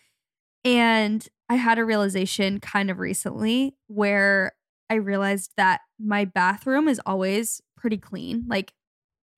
and 0.64 1.26
I 1.48 1.54
had 1.54 1.78
a 1.78 1.84
realization 1.84 2.60
kind 2.60 2.90
of 2.90 2.98
recently 2.98 3.74
where 3.88 4.52
I 4.88 4.94
realized 4.94 5.52
that 5.56 5.80
my 5.98 6.24
bathroom 6.24 6.88
is 6.88 7.00
always 7.06 7.60
pretty 7.76 7.96
clean 7.96 8.44
like 8.46 8.72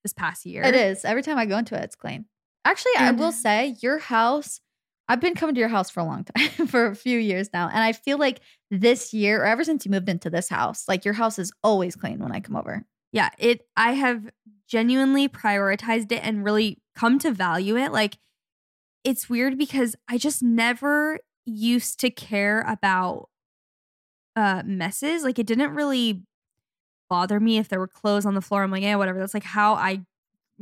this 0.03 0.13
past 0.13 0.45
year. 0.45 0.63
It 0.63 0.75
is. 0.75 1.05
Every 1.05 1.23
time 1.23 1.37
I 1.37 1.45
go 1.45 1.57
into 1.57 1.75
it, 1.75 1.83
it's 1.83 1.95
clean. 1.95 2.25
Actually, 2.65 2.93
I 2.97 3.11
will 3.11 3.31
say 3.31 3.75
your 3.81 3.99
house, 3.99 4.61
I've 5.09 5.19
been 5.19 5.35
coming 5.35 5.55
to 5.55 5.59
your 5.59 5.69
house 5.69 5.89
for 5.89 5.99
a 5.99 6.05
long 6.05 6.23
time, 6.23 6.67
for 6.67 6.85
a 6.85 6.95
few 6.95 7.19
years 7.19 7.49
now. 7.53 7.67
And 7.67 7.79
I 7.79 7.91
feel 7.91 8.17
like 8.17 8.39
this 8.71 9.13
year, 9.13 9.41
or 9.41 9.45
ever 9.45 9.63
since 9.63 9.85
you 9.85 9.91
moved 9.91 10.07
into 10.07 10.29
this 10.29 10.49
house, 10.49 10.87
like 10.87 11.03
your 11.05 11.13
house 11.13 11.39
is 11.39 11.51
always 11.63 11.95
clean 11.95 12.19
when 12.19 12.31
I 12.31 12.39
come 12.39 12.55
over. 12.55 12.85
Yeah, 13.13 13.29
it 13.37 13.65
I 13.77 13.93
have 13.93 14.29
genuinely 14.67 15.29
prioritized 15.29 16.11
it 16.11 16.19
and 16.23 16.43
really 16.43 16.81
come 16.95 17.17
to 17.19 17.31
value 17.31 17.77
it. 17.77 17.93
Like 17.93 18.17
it's 19.05 19.29
weird 19.29 19.57
because 19.57 19.95
I 20.09 20.17
just 20.17 20.41
never 20.43 21.19
used 21.45 21.99
to 22.01 22.09
care 22.09 22.65
about 22.67 23.29
uh 24.35 24.63
messes. 24.65 25.23
Like 25.23 25.39
it 25.39 25.45
didn't 25.47 25.75
really 25.75 26.23
bother 27.09 27.39
me 27.39 27.57
if 27.59 27.69
there 27.69 27.79
were 27.79 27.87
clothes 27.87 28.25
on 28.25 28.33
the 28.33 28.41
floor. 28.41 28.63
I'm 28.63 28.71
like, 28.71 28.83
yeah, 28.83 28.95
whatever. 28.95 29.19
That's 29.19 29.33
like 29.35 29.43
how 29.43 29.75
I 29.75 30.01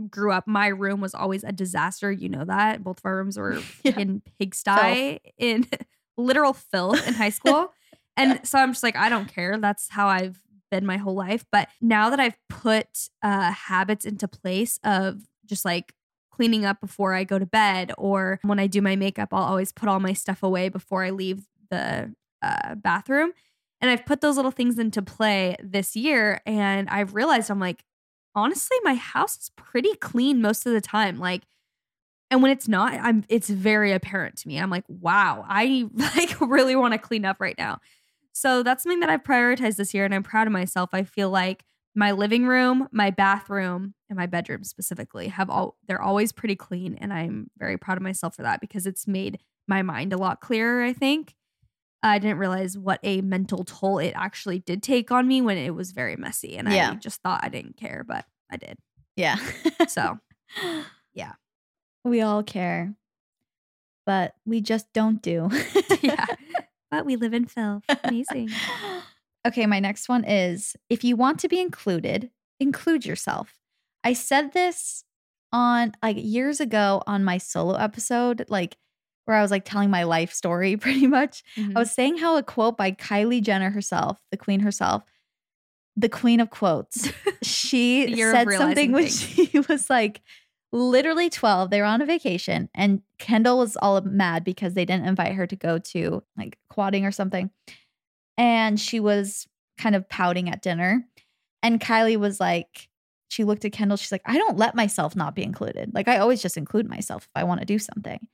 grew 0.10 0.32
up. 0.34 0.48
My 0.48 0.68
room 0.68 1.00
was 1.00 1.14
always 1.16 1.44
a 1.46 1.52
disaster. 1.54 2.12
You 2.12 2.28
know 2.30 2.44
that. 2.46 2.84
Both 2.84 2.98
of 3.00 3.06
our 3.06 3.16
rooms 3.18 3.38
were 3.38 3.60
Yeah. 3.84 3.98
in 3.98 4.22
pigsty 4.40 5.20
in 5.38 5.68
literal 6.18 6.54
filth 6.54 7.08
in 7.08 7.14
high 7.14 7.30
school. 7.30 7.72
And 8.18 8.42
so 8.48 8.60
I'm 8.60 8.74
just 8.74 8.84
like, 8.84 8.98
I 8.98 9.08
don't 9.08 9.34
care. 9.34 9.58
That's 9.58 9.88
how 9.90 10.08
I've 10.08 10.42
been 10.72 10.86
my 10.86 10.98
whole 10.98 11.14
life. 11.14 11.46
But 11.52 11.70
now 11.80 12.10
that 12.10 12.20
I've 12.20 12.38
put 12.50 13.10
uh, 13.22 13.52
habits 13.52 14.06
into 14.06 14.28
place 14.28 14.80
of 14.84 15.22
just 15.46 15.66
like 15.66 15.94
cleaning 16.32 16.66
up 16.66 16.82
before 16.82 17.14
I 17.14 17.24
go 17.24 17.38
to 17.38 17.46
bed, 17.46 17.92
or 17.98 18.40
when 18.42 18.58
I 18.58 18.66
do 18.66 18.82
my 18.82 18.96
makeup, 18.96 19.30
I'll 19.32 19.44
always 19.44 19.72
put 19.72 19.90
all 19.90 20.00
my 20.00 20.14
stuff 20.14 20.42
away 20.42 20.70
before 20.70 21.04
I 21.04 21.12
leave 21.12 21.46
the 21.70 22.16
uh, 22.42 22.76
bathroom. 22.76 23.34
And 23.82 23.92
I've 23.92 24.06
put 24.06 24.22
those 24.22 24.36
little 24.36 24.52
things 24.52 24.80
into 24.80 25.02
play 25.02 25.56
this 25.62 25.96
year. 25.96 26.42
And 26.46 26.90
I've 26.90 27.14
realized 27.14 27.50
I'm 27.50 27.60
like, 27.60 27.84
honestly, 28.36 28.78
my 28.84 28.96
house 28.96 29.38
is 29.38 29.52
pretty 29.56 29.94
clean 29.96 30.42
most 30.42 30.66
of 30.66 30.74
the 30.74 30.82
time. 30.82 31.20
Like, 31.20 31.44
and 32.30 32.42
when 32.42 32.52
it's 32.52 32.68
not, 32.68 32.94
I'm 32.94 33.26
it's 33.28 33.50
very 33.50 33.92
apparent 33.92 34.38
to 34.38 34.48
me. 34.48 34.58
I'm 34.58 34.70
like, 34.70 34.86
wow, 34.88 35.46
I 35.48 35.90
like 35.94 36.40
really 36.40 36.76
want 36.76 36.94
to 36.94 36.98
clean 36.98 37.26
up 37.26 37.38
right 37.40 37.58
now. 37.58 37.80
So 38.34 38.63
that's 38.63 38.84
something 38.84 39.00
that 39.02 39.10
I've 39.10 39.24
prioritized 39.24 39.76
this 39.76 39.94
year 39.94 40.06
and 40.06 40.13
I'm 40.13 40.24
proud 40.24 40.48
of 40.48 40.54
myself. 40.54 40.91
I 40.94 41.04
feel 41.04 41.30
like 41.30 41.65
my 41.94 42.12
living 42.12 42.48
room, 42.48 42.88
my 42.91 43.10
bathroom, 43.10 43.94
and 44.10 44.17
my 44.17 44.26
bedroom 44.26 44.63
specifically 44.63 45.28
have 45.28 45.50
all 45.50 45.78
they're 45.88 46.02
always 46.02 46.32
pretty 46.32 46.56
clean 46.56 46.96
and 46.96 47.12
I'm 47.12 47.50
very 47.58 47.78
proud 47.78 47.98
of 47.98 48.04
myself 48.04 48.36
for 48.36 48.44
that 48.44 48.62
because 48.62 48.86
it's 48.86 49.08
made 49.08 49.39
my 49.67 49.82
mind 49.82 50.13
a 50.13 50.17
lot 50.17 50.39
clearer, 50.41 50.84
I 50.84 50.94
think. 50.94 51.36
I 52.04 52.17
didn't 52.17 52.39
realize 52.39 52.78
what 52.78 53.00
a 53.04 53.22
mental 53.22 53.63
toll 53.63 54.00
it 54.00 54.13
actually 54.15 54.60
did 54.60 54.82
take 54.82 55.12
on 55.12 55.28
me 55.28 55.41
when 55.41 55.58
it 55.58 55.76
was 55.76 55.91
very 55.91 56.15
messy 56.15 56.58
and 56.58 56.72
Yeah. 56.72 56.91
I 56.91 56.96
just 56.96 57.22
thought 57.22 57.41
I 57.44 57.50
didn't 57.50 57.78
care, 57.78 58.04
but 58.08 58.26
I 58.50 58.58
did. 58.58 58.78
Yeah. 59.15 59.38
So, 59.88 60.20
yeah. 61.13 61.34
We 62.04 62.22
all 62.22 62.41
care, 62.41 62.96
but 64.06 64.34
we 64.46 64.62
just 64.62 64.91
don't 64.94 65.22
do. 65.22 65.50
yeah. 66.02 66.26
But 66.91 67.06
we 67.06 67.15
live 67.15 67.34
in 67.34 67.45
filth. 67.45 67.84
Amazing. 68.04 68.49
Okay, 69.43 69.65
my 69.65 69.80
next 69.80 70.08
one 70.08 70.23
is 70.23 70.75
if 70.88 71.04
you 71.04 71.15
want 71.15 71.39
to 71.39 71.47
be 71.49 71.60
included, 71.60 72.30
include 72.60 73.08
yourself. 73.08 73.56
I 74.04 74.13
said 74.13 74.54
this 74.54 75.04
on 75.51 75.93
like 76.04 76.17
years 76.19 76.60
ago 76.60 77.01
on 77.08 77.23
my 77.23 77.39
solo 77.39 77.73
episode, 77.73 78.45
like 78.49 78.77
where 79.25 79.36
I 79.36 79.41
was 79.41 79.49
like 79.49 79.65
telling 79.65 79.89
my 79.89 80.04
life 80.04 80.32
story 80.32 80.77
pretty 80.77 81.08
much. 81.08 81.43
Mhm. 81.58 81.75
I 81.75 81.80
was 81.80 81.91
saying 81.91 82.17
how 82.17 82.38
a 82.38 82.43
quote 82.43 82.77
by 82.77 82.91
Kylie 82.91 83.41
Jenner 83.41 83.71
herself, 83.71 84.21
the 84.30 84.38
queen 84.38 84.60
herself, 84.60 85.04
the 85.95 86.10
queen 86.10 86.39
of 86.39 86.51
quotes, 86.51 87.10
she 87.41 88.15
said 88.15 88.47
something 88.51 88.91
when 88.91 89.08
she 89.08 89.60
was 89.67 89.89
like 89.89 90.21
literally 90.72 91.30
12. 91.30 91.70
They 91.70 91.82
were 91.82 91.88
on 91.88 92.02
a 92.02 92.06
vacation 92.06 92.70
and 92.74 93.02
Kendall 93.20 93.60
was 93.60 93.78
all 93.78 94.00
mad 94.02 94.44
because 94.44 94.74
they 94.74 94.86
didn't 94.86 95.08
invite 95.08 95.36
her 95.36 95.48
to 95.48 95.56
go 95.56 95.78
to 95.78 96.24
like 96.38 96.58
quadding 96.70 97.06
or 97.06 97.12
something. 97.12 97.50
And 98.38 98.80
she 98.80 99.00
was 99.00 99.48
kind 99.78 99.96
of 99.96 100.08
pouting 100.08 100.50
at 100.50 100.62
dinner. 100.62 101.06
And 101.64 101.82
Kylie 101.82 102.18
was 102.18 102.40
like, 102.40 102.90
she 103.28 103.44
looked 103.44 103.66
at 103.66 103.72
Kendall. 103.72 103.98
She's 103.98 104.12
like, 104.12 104.24
I 104.26 104.38
don't 104.38 104.58
let 104.58 104.76
myself 104.76 105.16
not 105.16 105.36
be 105.36 105.44
included. 105.44 105.94
Like, 105.94 106.08
I 106.08 106.18
always 106.18 106.42
just 106.42 106.58
include 106.58 106.90
myself 106.90 107.24
if 107.24 107.32
I 107.34 107.46
want 107.46 107.62
to 107.62 107.66
do 107.66 107.80
something. 107.80 108.28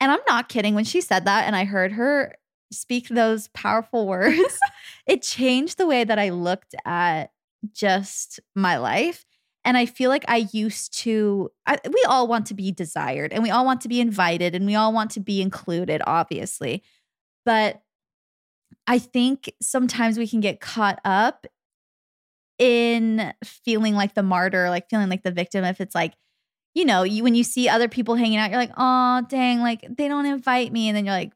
And 0.00 0.12
I'm 0.12 0.20
not 0.28 0.48
kidding. 0.48 0.74
When 0.74 0.84
she 0.84 1.00
said 1.00 1.24
that 1.24 1.46
and 1.46 1.56
I 1.56 1.64
heard 1.64 1.92
her 1.92 2.34
speak 2.70 3.08
those 3.08 3.48
powerful 3.48 4.06
words, 4.06 4.58
it 5.06 5.22
changed 5.22 5.78
the 5.78 5.86
way 5.86 6.04
that 6.04 6.18
I 6.18 6.30
looked 6.30 6.74
at 6.84 7.32
just 7.72 8.38
my 8.54 8.76
life. 8.76 9.24
And 9.66 9.76
I 9.76 9.84
feel 9.84 10.10
like 10.10 10.24
I 10.28 10.48
used 10.52 10.96
to, 11.00 11.50
I, 11.66 11.78
we 11.84 12.04
all 12.08 12.28
want 12.28 12.46
to 12.46 12.54
be 12.54 12.70
desired 12.70 13.32
and 13.32 13.42
we 13.42 13.50
all 13.50 13.64
want 13.64 13.80
to 13.80 13.88
be 13.88 14.00
invited 14.00 14.54
and 14.54 14.64
we 14.64 14.76
all 14.76 14.92
want 14.92 15.10
to 15.12 15.20
be 15.20 15.42
included, 15.42 16.00
obviously. 16.06 16.84
But 17.44 17.82
I 18.86 19.00
think 19.00 19.52
sometimes 19.60 20.18
we 20.18 20.28
can 20.28 20.38
get 20.38 20.60
caught 20.60 21.00
up 21.04 21.48
in 22.60 23.34
feeling 23.44 23.94
like 23.96 24.14
the 24.14 24.22
martyr, 24.22 24.70
like 24.70 24.88
feeling 24.88 25.08
like 25.08 25.24
the 25.24 25.32
victim. 25.32 25.64
If 25.64 25.80
it's 25.80 25.96
like, 25.96 26.14
you 26.74 26.84
know, 26.84 27.02
you 27.02 27.24
when 27.24 27.34
you 27.34 27.42
see 27.42 27.68
other 27.68 27.88
people 27.88 28.14
hanging 28.14 28.38
out, 28.38 28.50
you're 28.50 28.60
like, 28.60 28.72
oh, 28.76 29.22
dang, 29.28 29.62
like 29.62 29.84
they 29.96 30.06
don't 30.06 30.26
invite 30.26 30.72
me. 30.72 30.88
And 30.88 30.96
then 30.96 31.04
you're 31.04 31.14
like, 31.14 31.32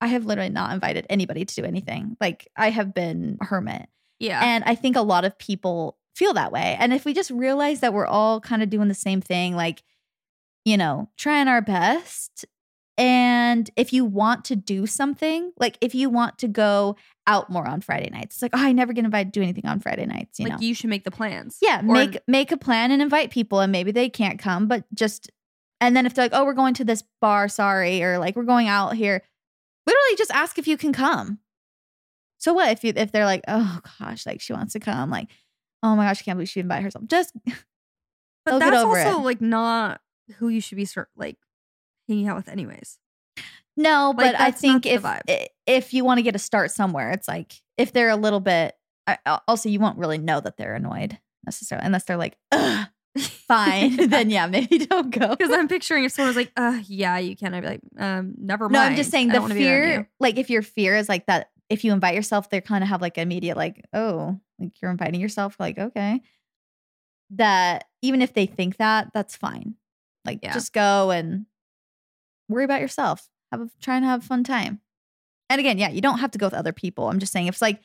I 0.00 0.06
have 0.06 0.24
literally 0.24 0.48
not 0.48 0.72
invited 0.72 1.04
anybody 1.10 1.44
to 1.44 1.54
do 1.54 1.64
anything. 1.64 2.16
Like 2.22 2.48
I 2.56 2.70
have 2.70 2.94
been 2.94 3.36
a 3.42 3.44
hermit. 3.44 3.86
Yeah. 4.18 4.40
And 4.42 4.64
I 4.64 4.74
think 4.74 4.96
a 4.96 5.02
lot 5.02 5.26
of 5.26 5.36
people 5.38 5.98
feel 6.14 6.34
that 6.34 6.52
way. 6.52 6.76
And 6.78 6.92
if 6.92 7.04
we 7.04 7.14
just 7.14 7.30
realize 7.30 7.80
that 7.80 7.92
we're 7.92 8.06
all 8.06 8.40
kind 8.40 8.62
of 8.62 8.70
doing 8.70 8.88
the 8.88 8.94
same 8.94 9.20
thing, 9.20 9.54
like, 9.56 9.82
you 10.64 10.76
know, 10.76 11.08
trying 11.16 11.48
our 11.48 11.62
best. 11.62 12.44
And 12.98 13.70
if 13.76 13.94
you 13.94 14.04
want 14.04 14.44
to 14.46 14.56
do 14.56 14.86
something, 14.86 15.52
like 15.58 15.78
if 15.80 15.94
you 15.94 16.10
want 16.10 16.38
to 16.40 16.48
go 16.48 16.96
out 17.26 17.48
more 17.48 17.66
on 17.66 17.80
Friday 17.80 18.10
nights, 18.10 18.36
it's 18.36 18.42
like, 18.42 18.50
oh, 18.54 18.62
I 18.62 18.72
never 18.72 18.92
get 18.92 19.06
invited 19.06 19.32
to 19.32 19.40
do 19.40 19.42
anything 19.42 19.64
on 19.64 19.80
Friday 19.80 20.04
nights, 20.04 20.38
you 20.38 20.44
like 20.46 20.54
know? 20.54 20.58
you 20.60 20.74
should 20.74 20.90
make 20.90 21.04
the 21.04 21.10
plans. 21.10 21.56
yeah, 21.62 21.78
Or- 21.78 21.94
make 21.94 22.18
make 22.26 22.52
a 22.52 22.58
plan 22.58 22.90
and 22.90 23.00
invite 23.00 23.30
people, 23.30 23.60
and 23.60 23.72
maybe 23.72 23.90
they 23.90 24.10
can't 24.10 24.38
come, 24.38 24.66
but 24.68 24.84
just 24.94 25.30
and 25.80 25.96
then 25.96 26.04
if 26.04 26.12
they're 26.12 26.26
like, 26.26 26.34
oh, 26.34 26.44
we're 26.44 26.52
going 26.52 26.74
to 26.74 26.84
this 26.84 27.02
bar, 27.22 27.48
sorry, 27.48 28.02
or 28.02 28.18
like 28.18 28.36
we're 28.36 28.42
going 28.42 28.68
out 28.68 28.94
here, 28.96 29.22
literally 29.86 30.16
just 30.18 30.30
ask 30.32 30.58
if 30.58 30.68
you 30.68 30.76
can 30.76 30.92
come. 30.92 31.38
So 32.36 32.52
what 32.52 32.70
if 32.70 32.84
you 32.84 32.92
if 32.94 33.12
they're 33.12 33.24
like, 33.24 33.44
oh 33.48 33.80
gosh, 33.98 34.26
like 34.26 34.42
she 34.42 34.52
wants 34.52 34.74
to 34.74 34.80
come, 34.80 35.08
like, 35.08 35.28
oh 35.82 35.96
my 35.96 36.06
gosh, 36.06 36.22
I 36.22 36.24
can't 36.24 36.36
believe 36.36 36.48
she 36.48 36.60
invited 36.60 36.84
herself. 36.84 37.06
Just 37.06 37.34
But 38.44 38.58
that's 38.58 38.84
also 38.84 39.20
it. 39.20 39.24
like 39.24 39.40
not 39.40 40.00
who 40.38 40.48
you 40.48 40.60
should 40.60 40.76
be 40.76 40.84
sort 40.84 41.08
like 41.16 41.36
hanging 42.08 42.28
out 42.28 42.36
with 42.36 42.48
anyways. 42.48 42.98
no, 43.76 44.14
Like, 44.16 44.32
but 44.32 44.40
I 44.40 44.50
think 44.50 44.86
if 44.86 45.04
if 45.66 45.94
you 45.94 46.04
want 46.04 46.18
to 46.18 46.22
get 46.22 46.34
a 46.34 46.38
start 46.38 46.70
somewhere, 46.70 47.10
it's 47.10 47.28
like 47.28 47.54
if 47.76 47.92
they're 47.92 48.10
a 48.10 48.16
little 48.16 48.40
bit. 48.40 48.74
I, 49.06 49.40
also, 49.48 49.68
you 49.68 49.80
won't 49.80 49.98
really 49.98 50.18
know 50.18 50.40
that 50.40 50.56
they're 50.56 50.74
annoyed 50.74 51.18
necessarily 51.44 51.84
unless 51.84 52.04
they're 52.04 52.16
like, 52.16 52.36
Ugh, 52.52 52.86
fine. 53.18 53.96
then 54.08 54.30
yeah, 54.30 54.46
maybe 54.46 54.78
don't 54.78 55.10
go. 55.10 55.34
Because 55.34 55.50
I'm 55.52 55.66
picturing 55.66 56.04
if 56.04 56.12
someone 56.12 56.28
was 56.28 56.36
like, 56.36 56.52
uh, 56.56 56.80
yeah, 56.86 57.18
you 57.18 57.34
can. 57.34 57.54
I'd 57.54 57.62
be 57.62 57.66
like, 57.66 57.80
um, 57.98 58.34
never 58.38 58.68
mind. 58.68 58.72
No, 58.72 58.80
I'm 58.80 58.96
just 58.96 59.10
saying 59.10 59.28
the 59.28 59.34
don't 59.34 59.42
wanna 59.42 59.54
be 59.54 59.68
around 59.68 59.88
you." 59.88 59.94
fear, 59.94 60.10
like 60.20 60.38
if 60.38 60.50
your 60.50 60.62
fear 60.62 60.94
is 60.96 61.08
like 61.08 61.26
that, 61.26 61.50
if 61.68 61.84
you 61.84 61.92
invite 61.92 62.14
yourself, 62.14 62.50
they 62.50 62.60
kind 62.60 62.84
of 62.84 62.88
have 62.88 63.00
like 63.00 63.18
immediate, 63.18 63.56
like, 63.56 63.84
oh, 63.92 64.38
like 64.60 64.80
you're 64.80 64.90
inviting 64.90 65.20
yourself, 65.20 65.56
like, 65.58 65.78
okay. 65.78 66.20
That 67.30 67.84
even 68.02 68.22
if 68.22 68.34
they 68.34 68.46
think 68.46 68.76
that, 68.78 69.12
that's 69.14 69.36
fine. 69.36 69.74
Like 70.24 70.40
Yeah. 70.42 70.52
just 70.52 70.72
go 70.72 71.10
and 71.10 71.46
worry 72.48 72.64
about 72.64 72.80
yourself. 72.80 73.28
Have 73.52 73.60
a 73.62 73.70
try 73.80 73.96
and 73.96 74.04
have 74.04 74.22
a 74.22 74.26
fun 74.26 74.44
time. 74.44 74.80
And 75.48 75.58
again, 75.60 75.78
yeah, 75.78 75.90
you 75.90 76.00
don't 76.00 76.18
have 76.18 76.32
to 76.32 76.38
go 76.38 76.46
with 76.46 76.54
other 76.54 76.72
people. 76.72 77.08
I'm 77.08 77.18
just 77.18 77.32
saying 77.32 77.46
if 77.46 77.54
it's 77.54 77.62
like 77.62 77.80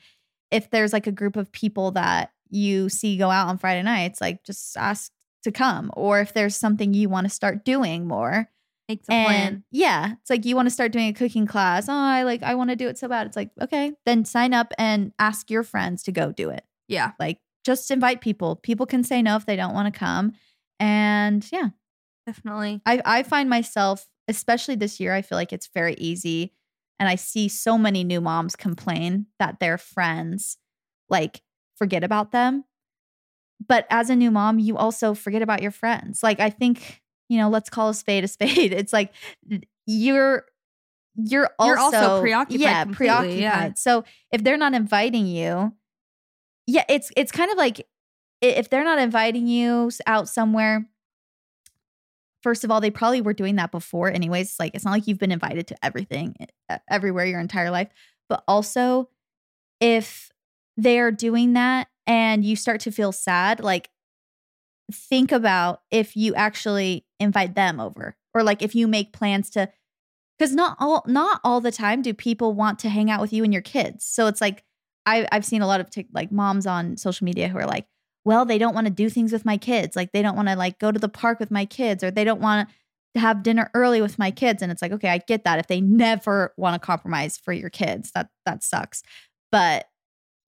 if 0.52 0.70
there's 0.70 0.94
like 0.94 1.08
a 1.08 1.12
group 1.12 1.36
of 1.38 1.52
people 1.52 1.92
that 1.92 2.32
you 2.50 2.90
see 2.90 3.18
go 3.18 3.30
out 3.30 3.48
on 3.48 3.58
Friday 3.58 3.82
nights, 3.84 4.22
like 4.22 4.44
just 4.44 4.78
ask 4.78 5.12
to 5.44 5.52
come. 5.52 5.92
Or 5.96 6.20
if 6.20 6.34
there's 6.34 6.56
something 6.56 6.94
you 6.94 7.10
want 7.10 7.26
to 7.26 7.34
start 7.34 7.66
doing 7.66 8.08
more, 8.08 8.50
Make 8.88 9.04
the 9.06 9.14
and 9.14 9.26
plan. 9.26 9.64
yeah, 9.72 10.14
it's 10.22 10.30
like 10.30 10.46
you 10.46 10.56
want 10.56 10.68
to 10.68 10.72
start 10.74 10.92
doing 10.92 11.08
a 11.08 11.14
cooking 11.14 11.48
class. 11.48 11.90
Oh, 11.90 11.94
I 11.94 12.24
like 12.24 12.44
I 12.44 12.56
want 12.56 12.70
to 12.70 12.76
do 12.76 12.88
it 12.88 12.98
so 12.98 13.08
bad. 13.08 13.26
It's 13.28 13.36
like, 13.36 13.50
okay, 13.60 13.94
then 14.06 14.26
sign 14.26 14.54
up 14.54 14.72
and 14.78 15.12
ask 15.18 15.50
your 15.50 15.64
friends 15.64 16.04
to 16.04 16.12
go 16.12 16.32
do 16.32 16.50
it. 16.50 16.64
Yeah. 16.88 17.12
Like 17.20 17.40
just 17.64 17.90
invite 17.90 18.22
people. 18.22 18.58
People 18.58 18.86
can 18.86 19.04
say 19.04 19.22
no 19.24 19.36
if 19.38 19.46
they 19.46 19.56
don't 19.56 19.74
want 19.74 19.92
to 19.92 19.98
come. 19.98 20.34
And 20.80 21.48
yeah, 21.52 21.70
Definitely. 22.26 22.82
I 22.86 23.02
I 23.06 23.24
find 23.24 23.50
myself, 23.50 24.08
especially 24.28 24.76
this 24.76 25.00
year, 25.00 25.14
I 25.14 25.22
feel 25.22 25.38
like 25.38 25.54
it's 25.54 25.70
very 25.74 25.94
easy. 25.96 26.54
And 27.00 27.10
I 27.10 27.16
see 27.16 27.50
so 27.50 27.78
many 27.78 28.04
new 28.04 28.22
moms 28.22 28.56
complain 28.56 29.28
that 29.38 29.60
their 29.60 29.78
friends 29.78 30.58
like 31.10 31.42
forget 31.76 32.04
about 32.04 32.32
them. 32.32 32.64
But 33.66 33.86
as 33.90 34.10
a 34.10 34.16
new 34.16 34.32
mom, 34.32 34.60
you 34.60 34.78
also 34.78 35.14
forget 35.14 35.42
about 35.42 35.62
your 35.62 35.72
friends. 35.72 36.24
Like 36.24 36.40
I 36.40 36.50
think, 36.50 37.02
you 37.30 37.38
know, 37.38 37.50
let's 37.50 37.70
call 37.70 37.90
a 37.90 37.94
spade 37.94 38.24
a 38.24 38.28
spade. 38.28 38.74
It's 38.74 38.94
like 38.94 39.14
you're 39.86 40.46
you're 41.18 41.50
also, 41.60 41.70
You're 41.70 41.80
also 41.80 42.22
preoccupied 42.22 42.62
Yeah, 42.62 42.84
preoccupied. 42.86 43.40
yeah. 43.40 43.72
So 43.76 44.04
if 44.32 44.44
they're 44.44 44.58
not 44.58 44.74
inviting 44.74 45.28
you, 45.28 45.74
yeah, 46.68 46.84
it's 46.90 47.12
it's 47.16 47.32
kind 47.32 47.52
of 47.52 47.58
like 47.58 47.88
if 48.42 48.70
they're 48.70 48.84
not 48.84 49.00
inviting 49.00 49.48
you 49.48 49.90
out 50.06 50.28
somewhere, 50.28 50.86
first 52.44 52.64
of 52.64 52.72
all, 52.72 52.82
they 52.82 52.92
probably 52.92 53.22
were 53.22 53.34
doing 53.34 53.56
that 53.56 53.72
before, 53.72 54.12
anyways. 54.12 54.58
Like, 54.60 54.76
it's 54.76 54.86
not 54.86 54.92
like 54.92 55.08
you've 55.08 55.18
been 55.18 55.32
invited 55.32 55.68
to 55.68 55.76
everything, 55.84 56.36
everywhere 56.90 57.26
your 57.26 57.40
entire 57.40 57.72
life. 57.72 57.88
But 58.30 58.44
also, 58.48 59.10
if 59.80 60.32
they're 60.78 61.12
doing 61.12 61.54
that 61.54 61.88
and 62.06 62.44
you 62.44 62.56
start 62.56 62.82
to 62.82 62.92
feel 62.92 63.12
sad, 63.12 63.62
like, 63.62 63.90
think 64.92 65.32
about 65.32 65.82
if 65.92 66.16
you 66.16 66.36
actually 66.36 67.06
invite 67.20 67.56
them 67.56 67.80
over 67.80 68.16
or 68.34 68.44
like 68.44 68.62
if 68.62 68.76
you 68.76 68.88
make 68.88 69.14
plans 69.14 69.50
to 69.52 69.70
because 70.38 70.54
not 70.54 70.76
all 70.80 71.04
not 71.08 71.40
all 71.44 71.62
the 71.62 71.72
time 71.72 72.02
do 72.02 72.14
people 72.14 72.54
want 72.54 72.80
to 72.80 72.90
hang 72.90 73.10
out 73.10 73.22
with 73.22 73.34
you 73.34 73.44
and 73.44 73.54
your 73.54 73.62
kids. 73.62 74.06
So 74.06 74.28
it's 74.28 74.42
like 74.42 74.64
I, 75.08 75.28
i've 75.32 75.46
seen 75.46 75.62
a 75.62 75.68
lot 75.68 75.80
of 75.80 75.90
tic- 75.90 76.08
like 76.14 76.32
moms 76.32 76.68
on 76.68 76.98
social 76.98 77.26
media 77.26 77.48
who 77.48 77.58
are 77.58 77.68
like 77.68 77.88
well 78.26 78.44
they 78.46 78.58
don't 78.58 78.74
want 78.74 78.88
to 78.88 78.94
do 78.94 79.10
things 79.10 79.32
with 79.32 79.46
my 79.46 79.58
kids. 79.58 79.96
Like 79.96 80.12
they 80.12 80.22
don't 80.22 80.36
want 80.36 80.50
to 80.50 80.56
like 80.56 80.80
go 80.80 80.92
to 80.92 81.00
the 81.00 81.10
park 81.10 81.40
with 81.40 81.52
my 81.52 81.66
kids 81.66 82.04
or 82.04 82.12
they 82.12 82.24
don't 82.24 82.42
want 82.42 82.70
to 83.16 83.20
have 83.20 83.44
dinner 83.44 83.72
early 83.74 84.02
with 84.02 84.20
my 84.20 84.30
kids. 84.30 84.62
And 84.62 84.72
it's 84.72 84.82
like 84.82 84.92
okay 84.92 85.10
i 85.10 85.18
get 85.18 85.46
that. 85.46 85.60
If 85.60 85.68
they 85.68 85.82
never 85.82 86.54
want 86.58 86.80
to 86.80 86.86
compromise 86.86 87.38
for 87.38 87.54
your 87.54 87.70
kids 87.70 88.12
that 88.14 88.30
that 88.46 88.64
sucks. 88.64 89.02
But 89.52 89.86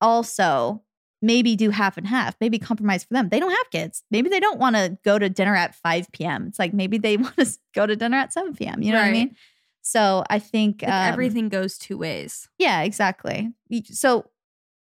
also 0.02 0.84
maybe 1.21 1.56
do 1.56 1.69
half 1.71 1.97
and 1.97 2.06
half 2.08 2.36
maybe 2.39 2.60
compromise 2.60 3.03
for 3.03 3.13
them 3.13 3.30
they 3.30 3.39
don't 3.39 3.51
have 3.51 3.69
kids 3.71 4.03
maybe 4.12 4.30
they 4.30 4.39
don't 4.39 4.60
want 4.60 4.75
to 4.75 4.97
go 5.03 5.17
to 5.17 5.30
dinner 5.30 5.56
at 5.56 5.73
5 5.75 6.12
p.m 6.12 6.45
it's 6.47 6.60
like 6.60 6.73
maybe 6.73 6.97
they 6.97 7.17
want 7.25 7.36
to 7.38 7.47
go 7.73 7.88
to 7.88 7.95
dinner 7.95 8.17
at 8.17 8.32
7 8.34 8.56
p.m 8.56 8.82
you 8.84 8.91
know 8.91 8.99
what 8.99 9.08
i 9.08 9.12
mean 9.12 9.36
so 9.82 10.23
i 10.30 10.38
think 10.39 10.82
Like, 10.84 10.91
um, 10.91 11.13
everything 11.13 11.49
goes 11.49 11.77
two 11.77 11.97
ways. 11.97 12.49
yeah, 12.60 12.82
exactly. 12.82 13.51
So 13.86 14.25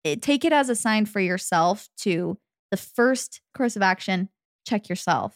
it, 0.05 0.21
take 0.23 0.45
it 0.45 0.53
as 0.53 0.69
a 0.69 0.75
sign 0.77 1.07
for 1.07 1.21
yourself 1.21 1.89
to 1.99 2.39
the 2.71 2.77
first 2.77 3.41
course 3.57 3.77
of 3.77 3.83
action, 3.83 4.29
check 4.67 4.89
yourself, 4.89 5.35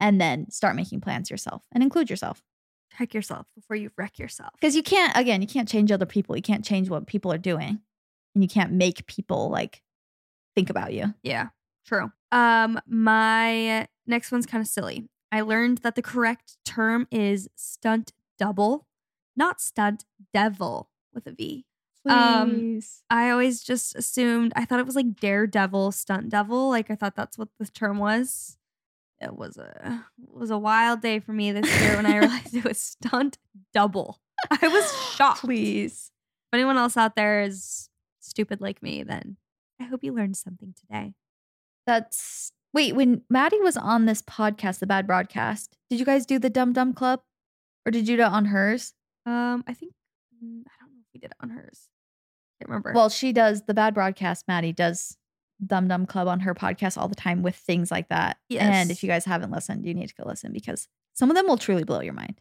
and 0.00 0.20
then 0.20 0.50
start 0.50 0.74
making 0.76 1.00
plans 1.02 1.30
yourself 1.30 1.62
and 1.72 1.82
include 1.82 2.08
yourself. 2.10 2.42
Check 2.98 3.14
yourself 3.14 3.46
before 3.54 3.76
you 3.76 3.90
wreck 3.96 4.18
yourself. 4.18 4.50
Because 4.60 4.74
you 4.76 4.82
can't, 4.82 5.16
again, 5.16 5.40
you 5.40 5.46
can't 5.48 5.68
change 5.68 5.90
other 5.92 6.04
people. 6.06 6.34
You 6.36 6.42
can't 6.42 6.64
change 6.64 6.88
what 6.90 7.06
people 7.06 7.32
are 7.32 7.38
doing. 7.38 7.80
And 8.34 8.42
you 8.44 8.48
can't 8.48 8.72
make 8.72 9.06
people 9.06 9.48
like 9.50 9.82
think 10.54 10.70
about 10.70 10.92
you. 10.92 11.14
Yeah, 11.22 11.48
true. 11.86 12.12
Um, 12.30 12.80
my 12.86 13.86
next 14.06 14.32
one's 14.32 14.46
kind 14.46 14.60
of 14.60 14.68
silly. 14.68 15.08
I 15.30 15.40
learned 15.40 15.78
that 15.78 15.94
the 15.94 16.02
correct 16.02 16.58
term 16.64 17.06
is 17.10 17.48
stunt 17.56 18.12
double, 18.38 18.86
not 19.36 19.60
stunt 19.60 20.04
devil 20.32 20.90
with 21.14 21.26
a 21.26 21.32
V. 21.32 21.64
Um, 22.08 22.80
I 23.10 23.30
always 23.30 23.62
just 23.62 23.94
assumed 23.94 24.52
I 24.56 24.64
thought 24.64 24.80
it 24.80 24.86
was 24.86 24.96
like 24.96 25.16
daredevil, 25.20 25.92
stunt 25.92 26.28
devil. 26.30 26.68
Like 26.68 26.90
I 26.90 26.96
thought 26.96 27.14
that's 27.14 27.38
what 27.38 27.48
the 27.58 27.66
term 27.66 27.98
was. 27.98 28.58
It 29.20 29.36
was 29.36 29.56
a 29.56 30.04
it 30.20 30.34
was 30.34 30.50
a 30.50 30.58
wild 30.58 31.00
day 31.00 31.20
for 31.20 31.32
me 31.32 31.52
this 31.52 31.80
year 31.80 31.96
when 31.96 32.06
I 32.06 32.16
realized 32.18 32.54
it 32.56 32.64
was 32.64 32.78
stunt 32.78 33.38
double. 33.72 34.20
I 34.50 34.66
was 34.66 34.92
shocked. 35.16 35.42
Please. 35.42 36.10
If 36.50 36.56
anyone 36.56 36.76
else 36.76 36.96
out 36.96 37.14
there 37.14 37.42
is 37.42 37.88
stupid 38.20 38.60
like 38.60 38.82
me, 38.82 39.04
then 39.04 39.36
I 39.82 39.86
hope 39.86 40.04
you 40.04 40.12
learned 40.12 40.36
something 40.36 40.74
today. 40.80 41.14
That's 41.86 42.52
wait, 42.72 42.94
when 42.94 43.22
Maddie 43.28 43.60
was 43.60 43.76
on 43.76 44.06
this 44.06 44.22
podcast, 44.22 44.78
the 44.78 44.86
bad 44.86 45.06
broadcast, 45.06 45.76
did 45.90 45.98
you 45.98 46.06
guys 46.06 46.24
do 46.24 46.38
the 46.38 46.50
Dum 46.50 46.72
Dum 46.72 46.92
Club? 46.94 47.20
Or 47.84 47.90
did 47.90 48.08
you 48.08 48.16
do 48.16 48.22
it 48.22 48.26
on 48.26 48.46
hers? 48.46 48.94
Um, 49.26 49.64
I 49.66 49.74
think 49.74 49.92
mm, 50.42 50.62
I 50.66 50.72
don't 50.80 50.94
know 50.94 51.00
if 51.00 51.12
we 51.12 51.20
did 51.20 51.32
it 51.32 51.36
on 51.40 51.50
hers. 51.50 51.88
Can't 52.60 52.68
remember. 52.68 52.92
Well, 52.94 53.08
she 53.08 53.32
does 53.32 53.62
the 53.62 53.74
bad 53.74 53.94
broadcast. 53.94 54.46
Maddie 54.46 54.72
does 54.72 55.16
Dum 55.64 55.88
Dum 55.88 56.06
Club 56.06 56.28
on 56.28 56.40
her 56.40 56.54
podcast 56.54 56.96
all 56.96 57.08
the 57.08 57.14
time 57.14 57.42
with 57.42 57.56
things 57.56 57.90
like 57.90 58.08
that. 58.08 58.38
Yes. 58.48 58.62
And 58.62 58.90
if 58.90 59.02
you 59.02 59.08
guys 59.08 59.24
haven't 59.24 59.50
listened, 59.50 59.84
you 59.84 59.94
need 59.94 60.08
to 60.08 60.14
go 60.14 60.24
listen 60.26 60.52
because 60.52 60.86
some 61.14 61.28
of 61.30 61.36
them 61.36 61.46
will 61.48 61.58
truly 61.58 61.84
blow 61.84 62.00
your 62.00 62.14
mind. 62.14 62.40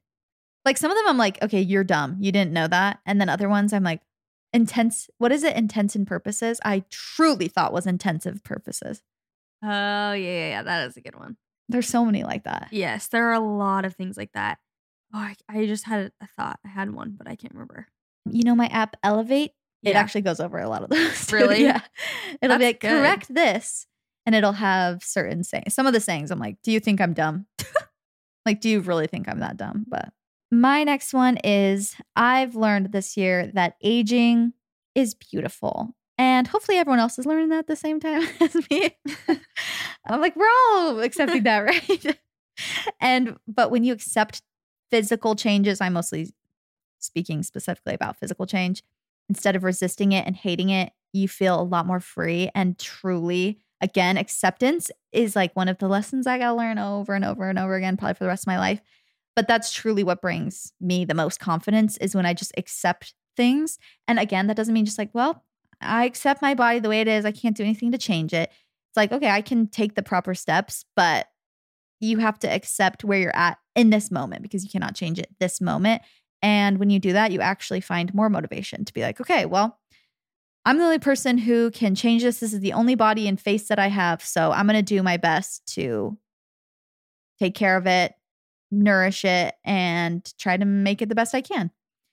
Like 0.63 0.77
some 0.77 0.91
of 0.91 0.97
them, 0.97 1.08
I'm 1.08 1.17
like, 1.17 1.41
okay, 1.41 1.62
you're 1.62 1.84
dumb. 1.84 2.17
You 2.19 2.32
didn't 2.32 2.54
know 2.54 2.67
that. 2.67 2.99
And 3.06 3.19
then 3.19 3.30
other 3.30 3.49
ones, 3.49 3.73
I'm 3.73 3.84
like, 3.84 4.01
intense. 4.53 5.09
What 5.17 5.31
is 5.31 5.43
it? 5.43 5.55
Intense 5.55 5.95
in 5.95 6.05
purposes. 6.05 6.59
I 6.63 6.83
truly 6.89 7.47
thought 7.47 7.73
was 7.73 7.87
intensive 7.87 8.43
purposes. 8.43 9.01
oh 9.63 9.67
yeah, 9.67 10.15
yeah, 10.15 10.49
yeah. 10.49 10.63
That 10.63 10.87
is 10.87 10.97
a 10.97 11.01
good 11.01 11.17
one. 11.17 11.37
There's 11.69 11.87
so 11.87 12.05
many 12.05 12.23
like 12.23 12.43
that. 12.43 12.67
Yes, 12.71 13.07
there 13.07 13.29
are 13.29 13.33
a 13.33 13.39
lot 13.39 13.85
of 13.85 13.95
things 13.95 14.17
like 14.17 14.33
that. 14.33 14.59
Oh, 15.13 15.19
I, 15.19 15.35
I 15.49 15.65
just 15.65 15.85
had 15.85 16.11
a 16.21 16.27
thought. 16.27 16.59
I 16.65 16.69
had 16.69 16.93
one, 16.93 17.15
but 17.17 17.27
I 17.27 17.35
can't 17.35 17.53
remember. 17.53 17.87
You 18.29 18.43
know, 18.43 18.55
my 18.55 18.67
app 18.67 18.95
Elevate, 19.03 19.51
it 19.83 19.95
actually 19.95 20.21
goes 20.21 20.39
over 20.39 20.59
a 20.59 20.69
lot 20.69 20.83
of 20.83 20.89
those. 20.91 21.31
Really? 21.31 21.63
Yeah. 21.63 21.81
It'll 22.41 22.57
be 22.57 22.65
like, 22.65 22.79
good. 22.79 22.89
correct 22.89 23.33
this. 23.33 23.87
And 24.25 24.35
it'll 24.35 24.53
have 24.53 25.03
certain 25.03 25.43
sayings. 25.43 25.73
Some 25.73 25.87
of 25.87 25.93
the 25.93 25.99
sayings, 25.99 26.29
I'm 26.29 26.39
like, 26.39 26.61
do 26.61 26.71
you 26.71 26.79
think 26.79 27.01
I'm 27.01 27.13
dumb? 27.13 27.47
like, 28.45 28.61
do 28.61 28.69
you 28.69 28.79
really 28.81 29.07
think 29.07 29.27
I'm 29.27 29.39
that 29.39 29.57
dumb? 29.57 29.85
But 29.87 30.09
my 30.51 30.83
next 30.83 31.13
one 31.13 31.37
is 31.37 31.95
I've 32.15 32.55
learned 32.55 32.91
this 32.91 33.15
year 33.15 33.47
that 33.53 33.75
aging 33.81 34.53
is 34.93 35.13
beautiful. 35.13 35.95
And 36.17 36.45
hopefully 36.45 36.77
everyone 36.77 36.99
else 36.99 37.17
is 37.17 37.25
learning 37.25 37.49
that 37.49 37.59
at 37.59 37.67
the 37.67 37.75
same 37.75 37.99
time 37.99 38.27
as 38.41 38.55
me. 38.69 38.95
I'm 40.07 40.19
like, 40.19 40.35
we're 40.35 40.45
all 40.69 40.99
accepting 40.99 41.43
that, 41.43 41.59
right? 41.59 42.19
and 42.99 43.37
but 43.47 43.71
when 43.71 43.83
you 43.83 43.93
accept 43.93 44.41
physical 44.91 45.35
changes, 45.35 45.79
I'm 45.79 45.93
mostly 45.93 46.31
speaking 46.99 47.43
specifically 47.43 47.93
about 47.93 48.17
physical 48.17 48.45
change, 48.45 48.83
instead 49.29 49.55
of 49.55 49.63
resisting 49.63 50.11
it 50.11 50.27
and 50.27 50.35
hating 50.35 50.69
it, 50.69 50.91
you 51.13 51.27
feel 51.27 51.59
a 51.59 51.63
lot 51.63 51.87
more 51.87 51.99
free 51.99 52.49
and 52.53 52.77
truly 52.77 53.59
again 53.81 54.15
acceptance 54.17 54.91
is 55.11 55.35
like 55.35 55.55
one 55.55 55.67
of 55.67 55.77
the 55.79 55.87
lessons 55.87 56.27
I 56.27 56.37
got 56.37 56.51
to 56.51 56.53
learn 56.53 56.77
over 56.77 57.15
and 57.15 57.25
over 57.25 57.49
and 57.49 57.57
over 57.57 57.75
again 57.75 57.97
probably 57.97 58.13
for 58.13 58.25
the 58.25 58.27
rest 58.27 58.43
of 58.43 58.47
my 58.47 58.59
life. 58.59 58.81
But 59.36 59.48
that's 59.48 59.72
truly 59.72 60.04
what 60.04 60.22
brings 60.22 60.74
me 60.82 61.06
the 61.06 61.13
most 61.13 61.39
confidence 61.39 61.98
is 61.98 62.15
when 62.15 62.26
I 62.26 62.34
just 62.34 62.52
accept 62.58 63.13
things. 63.38 63.78
And 64.08 64.20
again, 64.20 64.48
that 64.48 64.58
doesn't 64.58 64.74
mean 64.74 64.86
just 64.86 64.98
like, 64.98 65.12
well, 65.13 65.44
I 65.80 66.06
accept 66.06 66.41
my 66.41 66.54
body 66.54 66.80
the 66.80 66.89
way 66.89 67.02
it 67.02 67.08
is. 67.08 67.26
I 67.26 67.32
can't 67.32 67.56
do 67.56 67.63
anything 67.63 67.91
to 67.91 67.98
change 67.98 68.34
it. 68.34 68.50
It's 68.50 68.98
like, 68.98 69.12
okay, 69.12 69.30
I 69.30 69.41
can 69.41 69.67
take 69.67 69.96
the 69.96 70.04
proper 70.04 70.36
steps, 70.36 70.84
but 70.96 71.28
you 72.02 72.17
have 72.17 72.38
to 72.39 72.52
accept 72.52 73.04
where 73.04 73.20
you're 73.20 73.36
at 73.36 73.58
in 73.76 73.89
this 73.89 74.12
moment 74.12 74.41
because 74.41 74.63
you 74.63 74.70
cannot 74.70 74.96
change 74.96 75.17
it 75.17 75.30
this 75.39 75.62
moment. 75.62 76.02
And 76.41 76.78
when 76.78 76.89
you 76.89 77.00
do 77.00 77.13
that, 77.13 77.32
you 77.32 77.39
actually 77.39 77.82
find 77.82 78.13
more 78.13 78.30
motivation 78.30 78.84
to 78.86 78.94
be 78.94 79.02
like, 79.02 79.22
okay, 79.22 79.46
well, 79.46 79.80
I'm 80.65 80.78
the 80.78 80.84
only 80.84 81.00
person 81.00 81.38
who 81.38 81.72
can 81.72 81.96
change 81.96 82.24
this. 82.24 82.39
This 82.39 82.54
is 82.54 82.60
the 82.60 82.74
only 82.74 82.96
body 82.96 83.28
and 83.28 83.39
face 83.39 83.67
that 83.70 83.80
I 83.80 83.88
have. 83.88 84.24
So 84.24 84.52
I'm 84.52 84.67
going 84.67 84.76
to 84.76 84.82
do 84.82 85.02
my 85.02 85.17
best 85.17 85.65
to 85.76 86.17
take 87.39 87.56
care 87.56 87.78
of 87.78 87.88
it, 87.88 88.13
nourish 88.71 89.25
it, 89.25 89.55
and 89.63 90.31
try 90.38 90.57
to 90.57 90.65
make 90.65 91.01
it 91.01 91.10
the 91.10 91.15
best 91.15 91.36
I 91.36 91.41
can. 91.41 91.71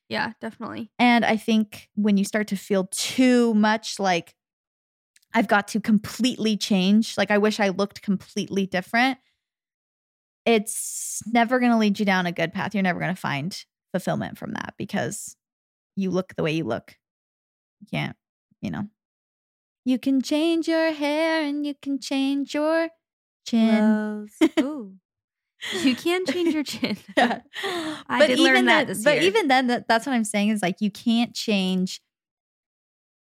Yeah, 0.09 0.33
definitely. 0.41 0.91
And 0.99 1.25
I 1.25 1.37
think 1.37 1.89
when 1.95 2.17
you 2.17 2.25
start 2.25 2.49
to 2.49 2.57
feel 2.57 2.89
too 2.91 3.55
much 3.55 3.99
like 3.99 4.35
I've 5.35 5.49
got 5.49 5.69
to 5.69 5.81
completely 5.81 6.57
change, 6.57 7.19
like 7.19 7.31
I 7.31 7.39
wish 7.39 7.61
I 7.61 7.69
looked 7.69 8.03
completely 8.03 8.67
different, 8.67 9.19
it's 10.47 11.23
never 11.27 11.59
going 11.59 11.73
to 11.73 11.79
lead 11.79 11.99
you 12.01 12.07
down 12.07 12.25
a 12.25 12.33
good 12.33 12.55
path. 12.55 12.75
You're 12.75 12.83
never 12.83 13.01
going 13.01 13.15
to 13.15 13.21
find 13.21 13.57
fulfillment 13.93 14.39
from 14.39 14.53
that 14.55 14.75
because 14.79 15.37
you 15.95 16.11
look 16.11 16.35
the 16.35 16.43
way 16.43 16.53
you 16.53 16.65
look. 16.65 16.97
You 17.81 17.87
can't, 17.91 18.17
you 18.63 18.71
know. 18.71 18.89
You 19.85 19.99
can 19.99 20.23
change 20.23 20.69
your 20.69 20.93
hair 20.93 21.43
and 21.43 21.67
you 21.67 21.75
can 21.81 22.01
change 22.01 22.55
your 22.55 22.89
chin. 23.47 24.29
Ooh. 24.61 24.95
You 25.85 25.95
can 25.97 26.25
change 26.27 26.55
your 26.55 26.63
chin. 26.65 26.97
Yeah. 27.17 27.41
I 28.09 28.27
did 28.27 28.39
learn 28.39 28.51
even 28.57 28.65
that 28.67 28.87
this 28.87 29.03
But 29.05 29.15
year. 29.17 29.23
even 29.25 29.49
then, 29.49 29.67
that, 29.69 29.89
that's 29.89 30.07
what 30.07 30.13
I'm 30.15 30.25
saying 30.25 30.51
is 30.51 30.63
like 30.63 30.77
you 30.81 30.91
can't 30.91 31.35
change. 31.35 32.01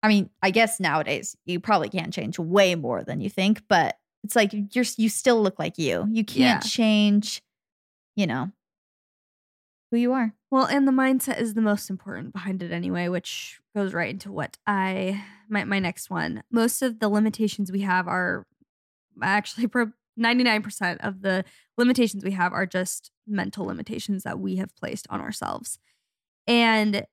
I 0.04 0.08
mean, 0.08 0.30
I 0.44 0.52
guess 0.52 0.80
nowadays 0.80 1.36
you 1.46 1.60
probably 1.60 1.90
can 1.90 2.12
change 2.12 2.38
way 2.40 2.76
more 2.76 3.04
than 3.04 3.20
you 3.22 3.30
think, 3.30 3.64
but 3.68 3.98
it's 4.24 4.36
like 4.36 4.54
you're 4.54 4.86
you 4.98 5.10
still 5.10 5.42
look 5.42 5.58
like 5.60 5.78
you. 5.78 6.06
You 6.10 6.24
can't 6.24 6.64
Yeah. 6.64 6.70
change, 6.70 7.42
you 8.16 8.28
know, 8.28 8.52
who 9.92 9.98
you 9.98 10.14
are. 10.14 10.34
Well, 10.52 10.66
and 10.66 10.88
the 10.88 10.92
mindset 10.92 11.40
is 11.42 11.54
the 11.56 11.62
most 11.62 11.90
important 11.90 12.34
behind 12.34 12.62
it 12.64 12.72
anyway, 12.72 13.08
which 13.10 13.60
goes 13.76 13.94
right 13.94 14.10
into 14.12 14.32
what 14.32 14.58
I 14.68 15.24
my 15.50 15.64
my 15.64 15.80
next 15.80 16.10
one. 16.10 16.44
Most 16.52 16.82
of 16.82 17.00
the 17.00 17.10
limitations 17.10 17.72
we 17.72 17.82
have 17.82 18.08
are 18.08 18.46
actually 19.22 19.68
pro 19.68 19.92
99% 20.20 20.98
of 21.02 21.22
the 21.22 21.46
limitations 21.78 22.24
we 22.24 22.32
have 22.32 22.54
are 22.54 22.66
just 22.66 23.12
mental 23.28 23.66
limitations 23.66 24.24
that 24.24 24.40
we 24.40 24.56
have 24.58 24.76
placed 24.76 25.08
on 25.10 25.22
ourselves. 25.22 25.80
And 26.48 27.06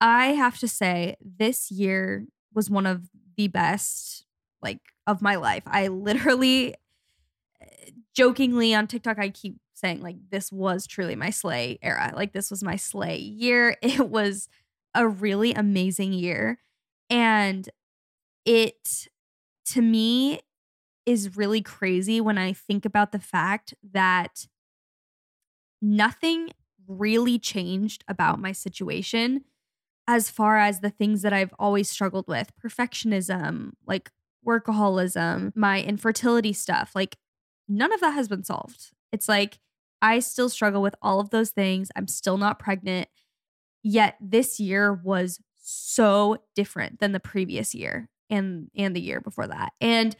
I 0.00 0.28
have 0.28 0.58
to 0.58 0.68
say 0.68 1.16
this 1.20 1.70
year 1.70 2.26
was 2.54 2.70
one 2.70 2.86
of 2.86 3.08
the 3.36 3.48
best 3.48 4.24
like 4.62 4.80
of 5.06 5.22
my 5.22 5.36
life. 5.36 5.62
I 5.66 5.88
literally 5.88 6.74
eh, 7.60 7.90
jokingly 8.14 8.74
on 8.74 8.86
TikTok 8.86 9.18
I 9.18 9.30
keep 9.30 9.56
saying 9.74 10.02
like 10.02 10.16
this 10.30 10.52
was 10.52 10.86
truly 10.86 11.16
my 11.16 11.30
slay 11.30 11.78
era. 11.82 12.12
Like 12.14 12.32
this 12.32 12.50
was 12.50 12.62
my 12.62 12.76
slay 12.76 13.16
year. 13.18 13.76
It 13.82 14.08
was 14.08 14.48
a 14.94 15.06
really 15.06 15.52
amazing 15.54 16.12
year 16.12 16.58
and 17.08 17.68
it 18.44 19.08
to 19.66 19.82
me 19.82 20.40
is 21.10 21.36
really 21.36 21.60
crazy 21.60 22.20
when 22.20 22.38
I 22.38 22.52
think 22.52 22.84
about 22.84 23.10
the 23.10 23.18
fact 23.18 23.74
that 23.92 24.46
nothing 25.82 26.50
really 26.86 27.36
changed 27.36 28.04
about 28.06 28.38
my 28.38 28.52
situation 28.52 29.42
as 30.06 30.30
far 30.30 30.56
as 30.56 30.80
the 30.80 30.90
things 30.90 31.22
that 31.22 31.32
I've 31.32 31.52
always 31.58 31.90
struggled 31.90 32.28
with 32.28 32.52
perfectionism, 32.64 33.72
like 33.88 34.12
workaholism, 34.46 35.50
my 35.56 35.82
infertility 35.82 36.52
stuff. 36.52 36.92
Like, 36.94 37.16
none 37.68 37.92
of 37.92 38.00
that 38.00 38.12
has 38.12 38.28
been 38.28 38.44
solved. 38.44 38.92
It's 39.10 39.28
like 39.28 39.58
I 40.00 40.20
still 40.20 40.48
struggle 40.48 40.80
with 40.80 40.94
all 41.02 41.18
of 41.18 41.30
those 41.30 41.50
things. 41.50 41.90
I'm 41.96 42.06
still 42.06 42.38
not 42.38 42.60
pregnant. 42.60 43.08
Yet 43.82 44.16
this 44.20 44.60
year 44.60 44.92
was 44.92 45.40
so 45.56 46.38
different 46.54 47.00
than 47.00 47.10
the 47.10 47.20
previous 47.20 47.74
year 47.74 48.08
and 48.30 48.70
and 48.76 48.94
the 48.94 49.00
year 49.00 49.20
before 49.20 49.48
that. 49.48 49.72
And 49.80 50.16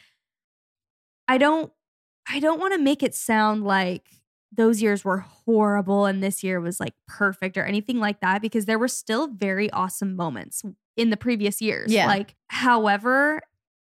I 1.30 1.38
don't 1.38 1.72
I 2.28 2.40
don't 2.40 2.60
want 2.60 2.74
to 2.74 2.78
make 2.80 3.02
it 3.02 3.14
sound 3.14 3.64
like 3.64 4.08
those 4.52 4.82
years 4.82 5.04
were 5.04 5.18
horrible 5.18 6.06
and 6.06 6.22
this 6.22 6.42
year 6.42 6.60
was 6.60 6.80
like 6.80 6.94
perfect 7.06 7.56
or 7.56 7.64
anything 7.64 7.98
like 8.00 8.20
that 8.20 8.42
because 8.42 8.66
there 8.66 8.78
were 8.78 8.88
still 8.88 9.28
very 9.28 9.70
awesome 9.70 10.16
moments 10.16 10.62
in 10.96 11.10
the 11.10 11.16
previous 11.16 11.62
years. 11.62 11.92
Yeah. 11.92 12.06
Like, 12.08 12.34
however, 12.48 13.40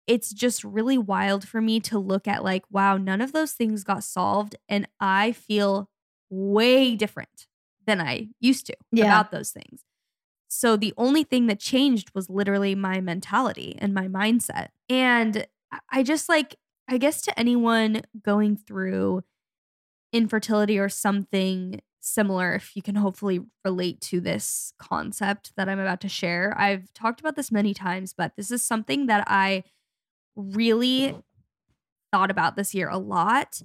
it's 0.08 0.32
just 0.34 0.64
really 0.64 0.98
wild 0.98 1.46
for 1.48 1.60
me 1.62 1.80
to 1.82 2.00
look 2.00 2.28
at 2.28 2.44
like, 2.46 2.64
wow, 2.72 2.96
none 2.98 3.20
of 3.22 3.34
those 3.34 3.52
things 3.52 3.84
got 3.84 4.04
solved 4.06 4.56
and 4.70 4.88
I 5.02 5.34
feel 5.34 5.90
way 6.30 6.96
different 6.96 7.48
than 7.86 8.00
I 8.00 8.30
used 8.40 8.66
to 8.68 8.76
Yeah. 8.92 9.06
about 9.06 9.32
those 9.32 9.52
things. 9.52 9.84
So 10.48 10.78
the 10.78 10.94
only 10.98 11.24
thing 11.24 11.48
that 11.48 11.60
changed 11.60 12.12
was 12.16 12.30
literally 12.30 12.74
my 12.74 13.02
mentality 13.02 13.76
and 13.80 13.94
my 13.94 14.08
mindset. 14.08 14.70
And 14.90 15.46
I- 15.72 15.80
I 15.90 16.04
just 16.04 16.30
like, 16.30 16.56
I 16.88 16.98
guess 16.98 17.22
to 17.24 17.40
anyone 17.40 18.02
going 18.22 18.58
through 18.58 19.24
infertility 20.12 20.78
or 20.78 20.90
something 20.90 21.82
similar, 22.02 22.54
if 22.54 22.76
you 22.76 22.82
can 22.82 22.96
hopefully 22.96 23.42
relate 23.64 24.02
to 24.02 24.20
this 24.20 24.74
concept 24.78 25.54
that 25.56 25.70
I'm 25.70 25.80
about 25.80 26.02
to 26.02 26.10
share, 26.10 26.54
I've 26.58 26.94
talked 26.94 27.20
about 27.20 27.36
this 27.36 27.52
many 27.52 27.74
times, 27.74 28.14
but 28.14 28.34
this 28.36 28.52
is 28.52 28.62
something 28.62 29.08
that 29.08 29.24
I 29.28 29.64
really 30.36 31.16
thought 32.12 32.30
about 32.30 32.56
this 32.56 32.76
year 32.76 32.90
a 32.90 32.98
lot, 32.98 33.62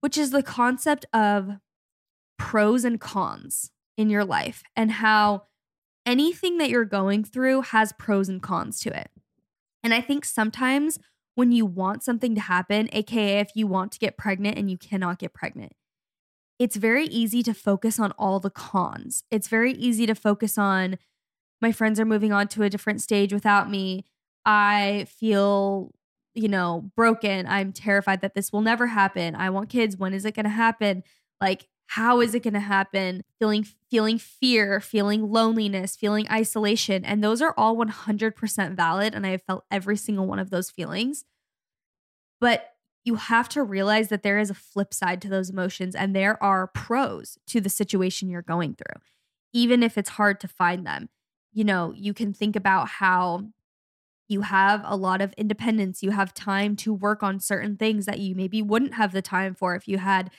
which 0.00 0.16
is 0.16 0.30
the 0.30 0.42
concept 0.42 1.04
of 1.12 1.58
pros 2.38 2.84
and 2.84 3.00
cons 3.00 3.70
in 3.96 4.10
your 4.10 4.24
life 4.24 4.62
and 4.74 4.90
how 4.90 5.44
anything 6.04 6.58
that 6.58 6.70
you're 6.70 6.84
going 6.84 7.22
through 7.22 7.62
has 7.62 7.92
pros 7.92 8.28
and 8.28 8.42
cons 8.42 8.80
to 8.80 8.96
it. 8.96 9.10
And 9.84 9.92
I 9.92 10.00
think 10.00 10.24
sometimes 10.24 10.98
when 11.34 11.52
you 11.52 11.64
want 11.64 12.02
something 12.02 12.34
to 12.34 12.40
happen, 12.40 12.88
AKA 12.92 13.40
if 13.40 13.50
you 13.54 13.66
want 13.66 13.92
to 13.92 13.98
get 13.98 14.16
pregnant 14.16 14.58
and 14.58 14.70
you 14.70 14.76
cannot 14.76 15.18
get 15.18 15.32
pregnant, 15.32 15.72
it's 16.58 16.76
very 16.76 17.06
easy 17.06 17.42
to 17.42 17.54
focus 17.54 17.98
on 17.98 18.12
all 18.12 18.38
the 18.38 18.50
cons. 18.50 19.24
It's 19.30 19.48
very 19.48 19.72
easy 19.72 20.06
to 20.06 20.14
focus 20.14 20.58
on 20.58 20.98
my 21.60 21.72
friends 21.72 22.00
are 22.00 22.04
moving 22.04 22.32
on 22.32 22.48
to 22.48 22.64
a 22.64 22.70
different 22.70 23.00
stage 23.00 23.32
without 23.32 23.70
me. 23.70 24.04
I 24.44 25.06
feel, 25.08 25.92
you 26.34 26.48
know, 26.48 26.90
broken. 26.96 27.46
I'm 27.46 27.72
terrified 27.72 28.20
that 28.22 28.34
this 28.34 28.52
will 28.52 28.62
never 28.62 28.88
happen. 28.88 29.36
I 29.36 29.50
want 29.50 29.70
kids. 29.70 29.96
When 29.96 30.12
is 30.12 30.24
it 30.24 30.34
going 30.34 30.44
to 30.44 30.50
happen? 30.50 31.04
Like, 31.40 31.68
how 31.94 32.22
is 32.22 32.34
it 32.34 32.42
going 32.42 32.54
to 32.54 32.60
happen? 32.60 33.22
Feeling 33.38 33.66
feeling 33.90 34.16
fear, 34.16 34.80
feeling 34.80 35.30
loneliness, 35.30 35.94
feeling 35.94 36.26
isolation, 36.30 37.04
and 37.04 37.22
those 37.22 37.42
are 37.42 37.52
all 37.58 37.76
100% 37.76 38.74
valid 38.74 39.14
and 39.14 39.26
I 39.26 39.30
have 39.30 39.42
felt 39.42 39.66
every 39.70 39.98
single 39.98 40.26
one 40.26 40.38
of 40.38 40.48
those 40.48 40.70
feelings. 40.70 41.26
But 42.40 42.70
you 43.04 43.16
have 43.16 43.46
to 43.50 43.62
realize 43.62 44.08
that 44.08 44.22
there 44.22 44.38
is 44.38 44.48
a 44.48 44.54
flip 44.54 44.94
side 44.94 45.20
to 45.20 45.28
those 45.28 45.50
emotions 45.50 45.94
and 45.94 46.16
there 46.16 46.42
are 46.42 46.68
pros 46.68 47.36
to 47.48 47.60
the 47.60 47.68
situation 47.68 48.30
you're 48.30 48.40
going 48.40 48.74
through, 48.74 49.02
even 49.52 49.82
if 49.82 49.98
it's 49.98 50.10
hard 50.10 50.40
to 50.40 50.48
find 50.48 50.86
them. 50.86 51.10
You 51.52 51.64
know, 51.64 51.92
you 51.94 52.14
can 52.14 52.32
think 52.32 52.56
about 52.56 52.88
how 52.88 53.48
you 54.28 54.40
have 54.40 54.80
a 54.86 54.96
lot 54.96 55.20
of 55.20 55.34
independence, 55.34 56.02
you 56.02 56.12
have 56.12 56.32
time 56.32 56.74
to 56.76 56.94
work 56.94 57.22
on 57.22 57.38
certain 57.38 57.76
things 57.76 58.06
that 58.06 58.18
you 58.18 58.34
maybe 58.34 58.62
wouldn't 58.62 58.94
have 58.94 59.12
the 59.12 59.20
time 59.20 59.54
for 59.54 59.74
if 59.74 59.86
you 59.86 59.98
had 59.98 60.30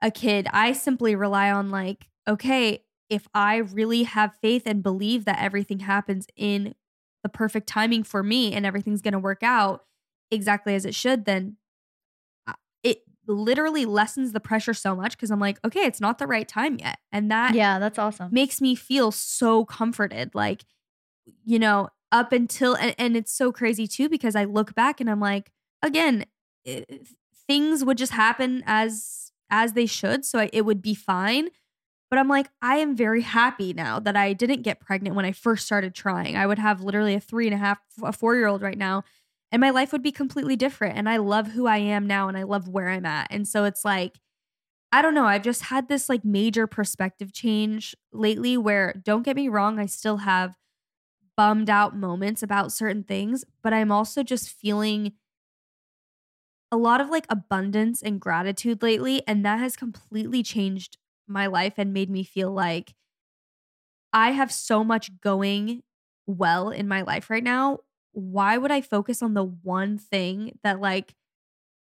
a 0.00 0.10
kid. 0.10 0.46
I 0.52 0.72
simply 0.72 1.14
rely 1.14 1.50
on, 1.50 1.70
like, 1.70 2.08
okay, 2.26 2.84
if 3.08 3.26
I 3.34 3.56
really 3.56 4.02
have 4.04 4.36
faith 4.40 4.62
and 4.66 4.82
believe 4.82 5.24
that 5.24 5.40
everything 5.40 5.80
happens 5.80 6.26
in 6.36 6.74
the 7.22 7.28
perfect 7.28 7.66
timing 7.66 8.04
for 8.04 8.22
me 8.22 8.52
and 8.52 8.66
everything's 8.66 9.02
going 9.02 9.12
to 9.12 9.18
work 9.18 9.42
out 9.42 9.84
exactly 10.30 10.74
as 10.74 10.84
it 10.84 10.94
should, 10.94 11.24
then 11.24 11.56
uh, 12.46 12.54
it 12.82 12.98
literally 13.26 13.84
lessens 13.84 14.32
the 14.32 14.40
pressure 14.40 14.74
so 14.74 14.94
much 14.94 15.12
because 15.16 15.30
I'm 15.30 15.40
like, 15.40 15.58
okay, 15.64 15.80
it's 15.84 16.00
not 16.00 16.18
the 16.18 16.26
right 16.26 16.46
time 16.46 16.78
yet. 16.78 16.98
And 17.12 17.30
that 17.30 17.54
Yeah, 17.54 17.78
that's 17.78 17.98
awesome. 17.98 18.30
makes 18.32 18.60
me 18.60 18.74
feel 18.74 19.10
so 19.10 19.64
comforted. 19.64 20.34
Like, 20.34 20.64
you 21.44 21.58
know, 21.58 21.88
up 22.12 22.32
until, 22.32 22.74
and, 22.74 22.94
and 22.98 23.16
it's 23.16 23.32
so 23.32 23.52
crazy 23.52 23.86
too 23.86 24.08
because 24.08 24.34
I 24.36 24.44
look 24.44 24.74
back 24.74 25.00
and 25.00 25.10
I'm 25.10 25.20
like, 25.20 25.50
again, 25.82 26.24
it, 26.64 27.08
things 27.46 27.84
would 27.84 27.98
just 27.98 28.12
happen 28.12 28.62
as 28.66 29.27
as 29.50 29.72
they 29.72 29.86
should, 29.86 30.24
so 30.24 30.38
I, 30.40 30.50
it 30.52 30.62
would 30.62 30.82
be 30.82 30.94
fine. 30.94 31.48
But 32.10 32.18
I'm 32.18 32.28
like, 32.28 32.48
I 32.62 32.76
am 32.78 32.96
very 32.96 33.20
happy 33.20 33.74
now 33.74 33.98
that 34.00 34.16
I 34.16 34.32
didn't 34.32 34.62
get 34.62 34.80
pregnant 34.80 35.14
when 35.14 35.26
I 35.26 35.32
first 35.32 35.66
started 35.66 35.94
trying. 35.94 36.36
I 36.36 36.46
would 36.46 36.58
have 36.58 36.80
literally 36.80 37.14
a 37.14 37.20
three 37.20 37.46
and 37.46 37.54
a 37.54 37.58
half, 37.58 37.78
a 38.02 38.12
four 38.12 38.34
year 38.34 38.46
old 38.46 38.62
right 38.62 38.78
now, 38.78 39.04
and 39.52 39.60
my 39.60 39.70
life 39.70 39.92
would 39.92 40.02
be 40.02 40.12
completely 40.12 40.56
different. 40.56 40.96
And 40.96 41.08
I 41.08 41.18
love 41.18 41.48
who 41.48 41.66
I 41.66 41.78
am 41.78 42.06
now 42.06 42.28
and 42.28 42.36
I 42.36 42.44
love 42.44 42.68
where 42.68 42.88
I'm 42.88 43.06
at. 43.06 43.28
And 43.30 43.46
so 43.46 43.64
it's 43.64 43.84
like, 43.84 44.18
I 44.90 45.02
don't 45.02 45.14
know. 45.14 45.26
I've 45.26 45.42
just 45.42 45.64
had 45.64 45.88
this 45.88 46.08
like 46.08 46.24
major 46.24 46.66
perspective 46.66 47.32
change 47.32 47.94
lately 48.12 48.56
where, 48.56 48.94
don't 49.04 49.22
get 49.22 49.36
me 49.36 49.48
wrong, 49.48 49.78
I 49.78 49.86
still 49.86 50.18
have 50.18 50.54
bummed 51.36 51.70
out 51.70 51.96
moments 51.96 52.42
about 52.42 52.72
certain 52.72 53.04
things, 53.04 53.44
but 53.62 53.72
I'm 53.72 53.92
also 53.92 54.22
just 54.22 54.50
feeling 54.50 55.12
a 56.70 56.76
lot 56.76 57.00
of 57.00 57.08
like 57.10 57.26
abundance 57.28 58.02
and 58.02 58.20
gratitude 58.20 58.82
lately. 58.82 59.22
And 59.26 59.44
that 59.44 59.58
has 59.58 59.76
completely 59.76 60.42
changed 60.42 60.98
my 61.26 61.46
life 61.46 61.74
and 61.76 61.92
made 61.92 62.10
me 62.10 62.24
feel 62.24 62.50
like 62.52 62.94
I 64.12 64.32
have 64.32 64.52
so 64.52 64.82
much 64.82 65.20
going 65.20 65.82
well 66.26 66.70
in 66.70 66.88
my 66.88 67.02
life 67.02 67.30
right 67.30 67.44
now. 67.44 67.78
Why 68.12 68.58
would 68.58 68.70
I 68.70 68.80
focus 68.80 69.22
on 69.22 69.34
the 69.34 69.44
one 69.44 69.98
thing 69.98 70.58
that 70.62 70.80
like 70.80 71.14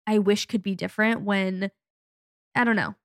I 0.07 0.17
wish 0.17 0.47
could 0.47 0.63
be 0.63 0.73
different 0.73 1.21
when 1.21 1.69
I 2.55 2.63
don't 2.63 2.75
know. 2.75 2.95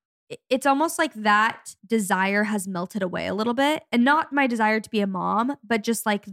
It's 0.49 0.65
almost 0.65 0.99
like 0.99 1.13
that 1.15 1.77
desire 1.87 2.45
has 2.45 2.67
melted 2.67 3.03
away 3.03 3.27
a 3.27 3.35
little 3.35 3.53
bit. 3.53 3.85
And 3.93 4.05
not 4.05 4.33
my 4.33 4.47
desire 4.47 4.81
to 4.81 4.91
be 4.91 5.01
a 5.01 5.07
mom, 5.07 5.57
but 5.63 5.83
just 5.83 6.07
like 6.07 6.27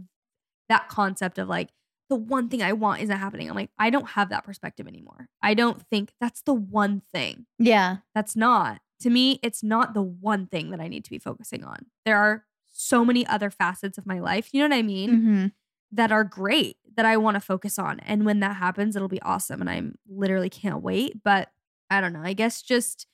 that 0.70 0.88
concept 0.88 1.38
of 1.38 1.48
like, 1.48 1.68
the 2.08 2.16
one 2.16 2.48
thing 2.48 2.62
I 2.62 2.72
want 2.72 3.00
isn't 3.02 3.16
happening. 3.16 3.48
I'm 3.48 3.56
like, 3.56 3.70
I 3.78 3.90
don't 3.90 4.10
have 4.10 4.28
that 4.30 4.44
perspective 4.44 4.86
anymore. 4.86 5.28
I 5.42 5.54
don't 5.54 5.82
think 5.88 6.12
that's 6.20 6.42
the 6.42 6.54
one 6.54 7.02
thing. 7.12 7.46
Yeah. 7.58 7.98
That's 8.14 8.36
not. 8.36 8.80
To 9.00 9.10
me, 9.10 9.40
it's 9.42 9.62
not 9.62 9.94
the 9.94 10.02
one 10.02 10.46
thing 10.46 10.70
that 10.70 10.80
I 10.80 10.88
need 10.88 11.04
to 11.04 11.10
be 11.10 11.18
focusing 11.18 11.64
on. 11.64 11.86
There 12.04 12.18
are 12.18 12.44
so 12.70 13.04
many 13.04 13.26
other 13.26 13.50
facets 13.50 13.98
of 13.98 14.06
my 14.06 14.20
life, 14.20 14.50
you 14.52 14.60
know 14.60 14.74
what 14.74 14.78
I 14.78 14.82
mean? 14.82 15.10
Mm-hmm. 15.10 15.46
That 15.92 16.12
are 16.12 16.24
great 16.24 16.76
that 16.96 17.04
I 17.04 17.16
want 17.16 17.34
to 17.34 17.40
focus 17.40 17.78
on. 17.78 18.00
And 18.00 18.24
when 18.24 18.40
that 18.40 18.56
happens, 18.56 18.96
it'll 18.96 19.08
be 19.08 19.22
awesome. 19.22 19.60
And 19.60 19.68
I'm 19.68 19.96
literally 20.08 20.50
can't 20.50 20.82
wait. 20.82 21.22
But 21.22 21.50
I 21.90 22.00
don't 22.00 22.12
know. 22.12 22.22
I 22.22 22.32
guess 22.32 22.62
just 22.62 23.06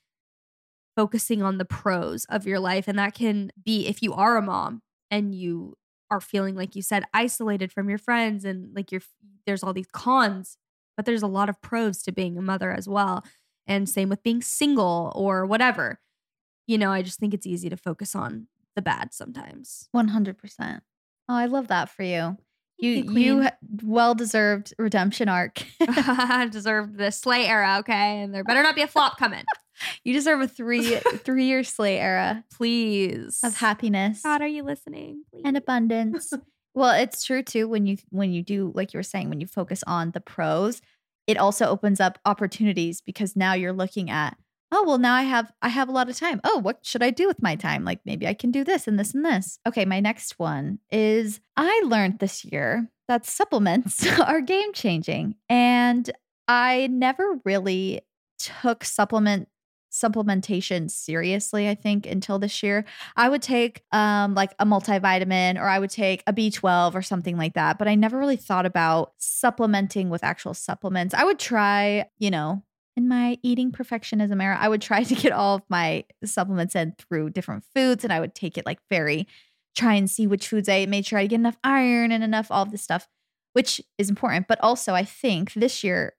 focusing 0.94 1.42
on 1.42 1.58
the 1.58 1.64
pros 1.64 2.24
of 2.26 2.46
your 2.46 2.60
life. 2.60 2.88
And 2.88 2.98
that 2.98 3.14
can 3.14 3.50
be 3.64 3.86
if 3.86 4.02
you 4.02 4.14
are 4.14 4.36
a 4.36 4.42
mom 4.42 4.82
and 5.10 5.34
you 5.34 5.76
are 6.10 6.20
feeling 6.20 6.54
like 6.54 6.74
you 6.74 6.82
said 6.82 7.04
isolated 7.12 7.72
from 7.72 7.88
your 7.88 7.98
friends 7.98 8.44
and 8.44 8.74
like 8.74 8.90
you're 8.92 9.02
there's 9.46 9.62
all 9.62 9.72
these 9.72 9.88
cons 9.92 10.56
but 10.96 11.06
there's 11.06 11.22
a 11.22 11.28
lot 11.28 11.48
of 11.48 11.60
pros 11.60 12.02
to 12.02 12.12
being 12.12 12.36
a 12.38 12.42
mother 12.42 12.72
as 12.72 12.88
well 12.88 13.24
and 13.66 13.88
same 13.88 14.08
with 14.08 14.22
being 14.22 14.42
single 14.42 15.12
or 15.14 15.44
whatever 15.46 16.00
you 16.66 16.78
know 16.78 16.90
i 16.90 17.02
just 17.02 17.18
think 17.18 17.34
it's 17.34 17.46
easy 17.46 17.68
to 17.68 17.76
focus 17.76 18.14
on 18.14 18.46
the 18.78 18.82
bad 18.82 19.12
sometimes 19.12 19.88
100%. 19.94 20.36
Oh, 21.28 21.34
I 21.34 21.46
love 21.46 21.66
that 21.66 21.90
for 21.90 22.04
you. 22.04 22.36
You 22.78 22.90
you, 22.90 23.42
you 23.42 23.48
well 23.82 24.14
deserved 24.14 24.72
redemption 24.78 25.28
arc. 25.28 25.64
deserved 26.50 26.96
the 26.96 27.10
slay 27.10 27.46
era 27.46 27.78
okay 27.80 28.22
and 28.22 28.32
there 28.32 28.44
better 28.44 28.62
not 28.62 28.76
be 28.76 28.82
a 28.82 28.86
flop 28.86 29.18
coming 29.18 29.42
you 30.04 30.12
deserve 30.12 30.40
a 30.40 30.48
three 30.48 30.96
three 31.24 31.44
year 31.44 31.62
slay 31.64 31.98
era 31.98 32.44
please 32.52 33.40
of 33.42 33.56
happiness 33.56 34.22
god 34.22 34.40
are 34.40 34.46
you 34.48 34.62
listening 34.62 35.24
please? 35.30 35.42
and 35.44 35.56
abundance. 35.56 36.32
well, 36.74 36.94
it's 36.94 37.24
true 37.24 37.42
too 37.42 37.68
when 37.68 37.86
you 37.86 37.96
when 38.10 38.32
you 38.32 38.42
do 38.42 38.72
like 38.74 38.92
you 38.92 38.98
were 38.98 39.02
saying 39.02 39.28
when 39.28 39.40
you 39.40 39.46
focus 39.46 39.82
on 39.86 40.12
the 40.12 40.20
pros, 40.20 40.80
it 41.26 41.36
also 41.36 41.66
opens 41.66 42.00
up 42.00 42.18
opportunities 42.24 43.00
because 43.00 43.36
now 43.36 43.52
you're 43.54 43.72
looking 43.72 44.10
at 44.10 44.36
oh 44.72 44.84
well 44.86 44.98
now 44.98 45.14
I 45.14 45.22
have 45.22 45.52
I 45.62 45.68
have 45.68 45.88
a 45.88 45.92
lot 45.92 46.08
of 46.08 46.16
time. 46.16 46.40
Oh, 46.44 46.58
what 46.58 46.80
should 46.82 47.02
I 47.02 47.10
do 47.10 47.26
with 47.26 47.42
my 47.42 47.56
time? 47.56 47.84
Like 47.84 48.00
maybe 48.04 48.26
I 48.26 48.34
can 48.34 48.50
do 48.50 48.64
this 48.64 48.86
and 48.86 48.98
this 48.98 49.14
and 49.14 49.24
this. 49.24 49.58
Okay, 49.66 49.84
my 49.84 50.00
next 50.00 50.38
one 50.38 50.78
is 50.90 51.40
I 51.56 51.82
learned 51.84 52.18
this 52.18 52.44
year 52.44 52.88
that 53.08 53.26
supplements 53.26 54.06
are 54.20 54.40
game 54.40 54.72
changing 54.72 55.34
and 55.48 56.10
I 56.46 56.88
never 56.90 57.40
really 57.44 58.00
took 58.38 58.84
supplement 58.84 59.48
supplementation 60.00 60.90
seriously 60.90 61.68
i 61.68 61.74
think 61.74 62.06
until 62.06 62.38
this 62.38 62.62
year. 62.62 62.84
I 63.16 63.28
would 63.28 63.42
take 63.42 63.82
um 63.92 64.34
like 64.34 64.54
a 64.58 64.66
multivitamin 64.66 65.58
or 65.58 65.68
i 65.68 65.78
would 65.78 65.90
take 65.90 66.22
a 66.26 66.32
b12 66.32 66.94
or 66.94 67.02
something 67.02 67.36
like 67.36 67.54
that 67.54 67.78
but 67.78 67.88
i 67.88 67.94
never 67.94 68.18
really 68.18 68.36
thought 68.36 68.66
about 68.66 69.12
supplementing 69.18 70.10
with 70.10 70.24
actual 70.24 70.54
supplements. 70.54 71.14
I 71.14 71.24
would 71.24 71.38
try 71.38 72.06
you 72.18 72.30
know 72.30 72.62
in 72.96 73.08
my 73.08 73.38
eating 73.42 73.70
perfectionism 73.70 74.42
era 74.42 74.56
i 74.60 74.68
would 74.68 74.82
try 74.82 75.02
to 75.10 75.14
get 75.14 75.32
all 75.32 75.56
of 75.56 75.62
my 75.68 76.04
supplements 76.24 76.74
in 76.74 76.94
through 76.98 77.30
different 77.30 77.64
foods 77.74 78.04
and 78.04 78.12
i 78.12 78.20
would 78.20 78.34
take 78.34 78.58
it 78.58 78.66
like 78.66 78.78
very 78.90 79.26
try 79.76 79.94
and 79.94 80.10
see 80.10 80.26
which 80.26 80.48
foods 80.48 80.68
i 80.68 80.86
made 80.86 81.06
sure 81.06 81.18
i 81.18 81.26
get 81.26 81.36
enough 81.36 81.58
iron 81.62 82.12
and 82.12 82.24
enough 82.24 82.50
all 82.50 82.62
of 82.62 82.70
this 82.70 82.82
stuff 82.82 83.08
which 83.58 83.80
is 83.96 84.08
important. 84.08 84.46
But 84.46 84.60
also 84.62 84.94
i 84.94 85.04
think 85.04 85.52
this 85.54 85.82
year 85.82 86.14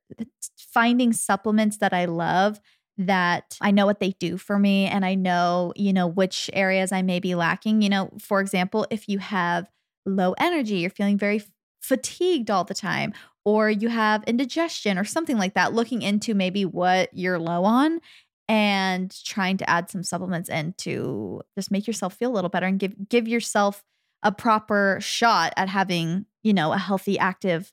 finding 0.57 1.13
supplements 1.13 1.77
that 1.77 1.93
i 1.93 2.05
love 2.05 2.59
that 2.99 3.57
I 3.61 3.71
know 3.71 3.85
what 3.85 4.01
they 4.01 4.11
do 4.19 4.37
for 4.37 4.59
me 4.59 4.85
and 4.85 5.05
I 5.05 5.15
know, 5.15 5.73
you 5.75 5.93
know, 5.93 6.05
which 6.05 6.49
areas 6.53 6.91
I 6.91 7.01
may 7.01 7.19
be 7.19 7.33
lacking. 7.33 7.81
You 7.81 7.89
know, 7.89 8.09
for 8.19 8.41
example, 8.41 8.85
if 8.91 9.07
you 9.07 9.19
have 9.19 9.69
low 10.05 10.33
energy, 10.37 10.79
you're 10.79 10.89
feeling 10.89 11.17
very 11.17 11.41
fatigued 11.81 12.51
all 12.51 12.65
the 12.65 12.73
time, 12.73 13.13
or 13.45 13.69
you 13.69 13.87
have 13.87 14.23
indigestion 14.25 14.97
or 14.97 15.05
something 15.05 15.37
like 15.37 15.53
that, 15.53 15.73
looking 15.73 16.01
into 16.01 16.35
maybe 16.35 16.65
what 16.65 17.09
you're 17.13 17.39
low 17.39 17.63
on 17.63 18.01
and 18.49 19.15
trying 19.23 19.57
to 19.57 19.69
add 19.69 19.89
some 19.89 20.03
supplements 20.03 20.49
in 20.49 20.73
to 20.79 21.41
just 21.57 21.71
make 21.71 21.87
yourself 21.87 22.15
feel 22.15 22.31
a 22.31 22.35
little 22.35 22.49
better 22.49 22.65
and 22.65 22.79
give 22.79 23.07
give 23.07 23.27
yourself 23.27 23.83
a 24.23 24.31
proper 24.31 24.97
shot 24.99 25.53
at 25.55 25.69
having, 25.69 26.25
you 26.43 26.53
know, 26.53 26.73
a 26.73 26.77
healthy, 26.77 27.17
active, 27.17 27.71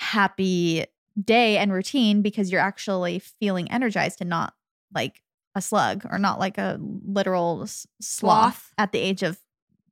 happy 0.00 0.84
day 1.22 1.56
and 1.58 1.72
routine 1.72 2.22
because 2.22 2.50
you're 2.50 2.60
actually 2.60 3.18
feeling 3.40 3.70
energized 3.70 4.20
and 4.20 4.30
not 4.30 4.54
like 4.94 5.22
a 5.54 5.62
slug 5.62 6.04
or 6.10 6.18
not 6.18 6.40
like 6.40 6.58
a 6.58 6.78
literal 6.80 7.62
s- 7.62 7.86
sloth 8.00 8.54
Sloth. 8.54 8.72
at 8.78 8.92
the 8.92 8.98
age 8.98 9.22
of 9.22 9.38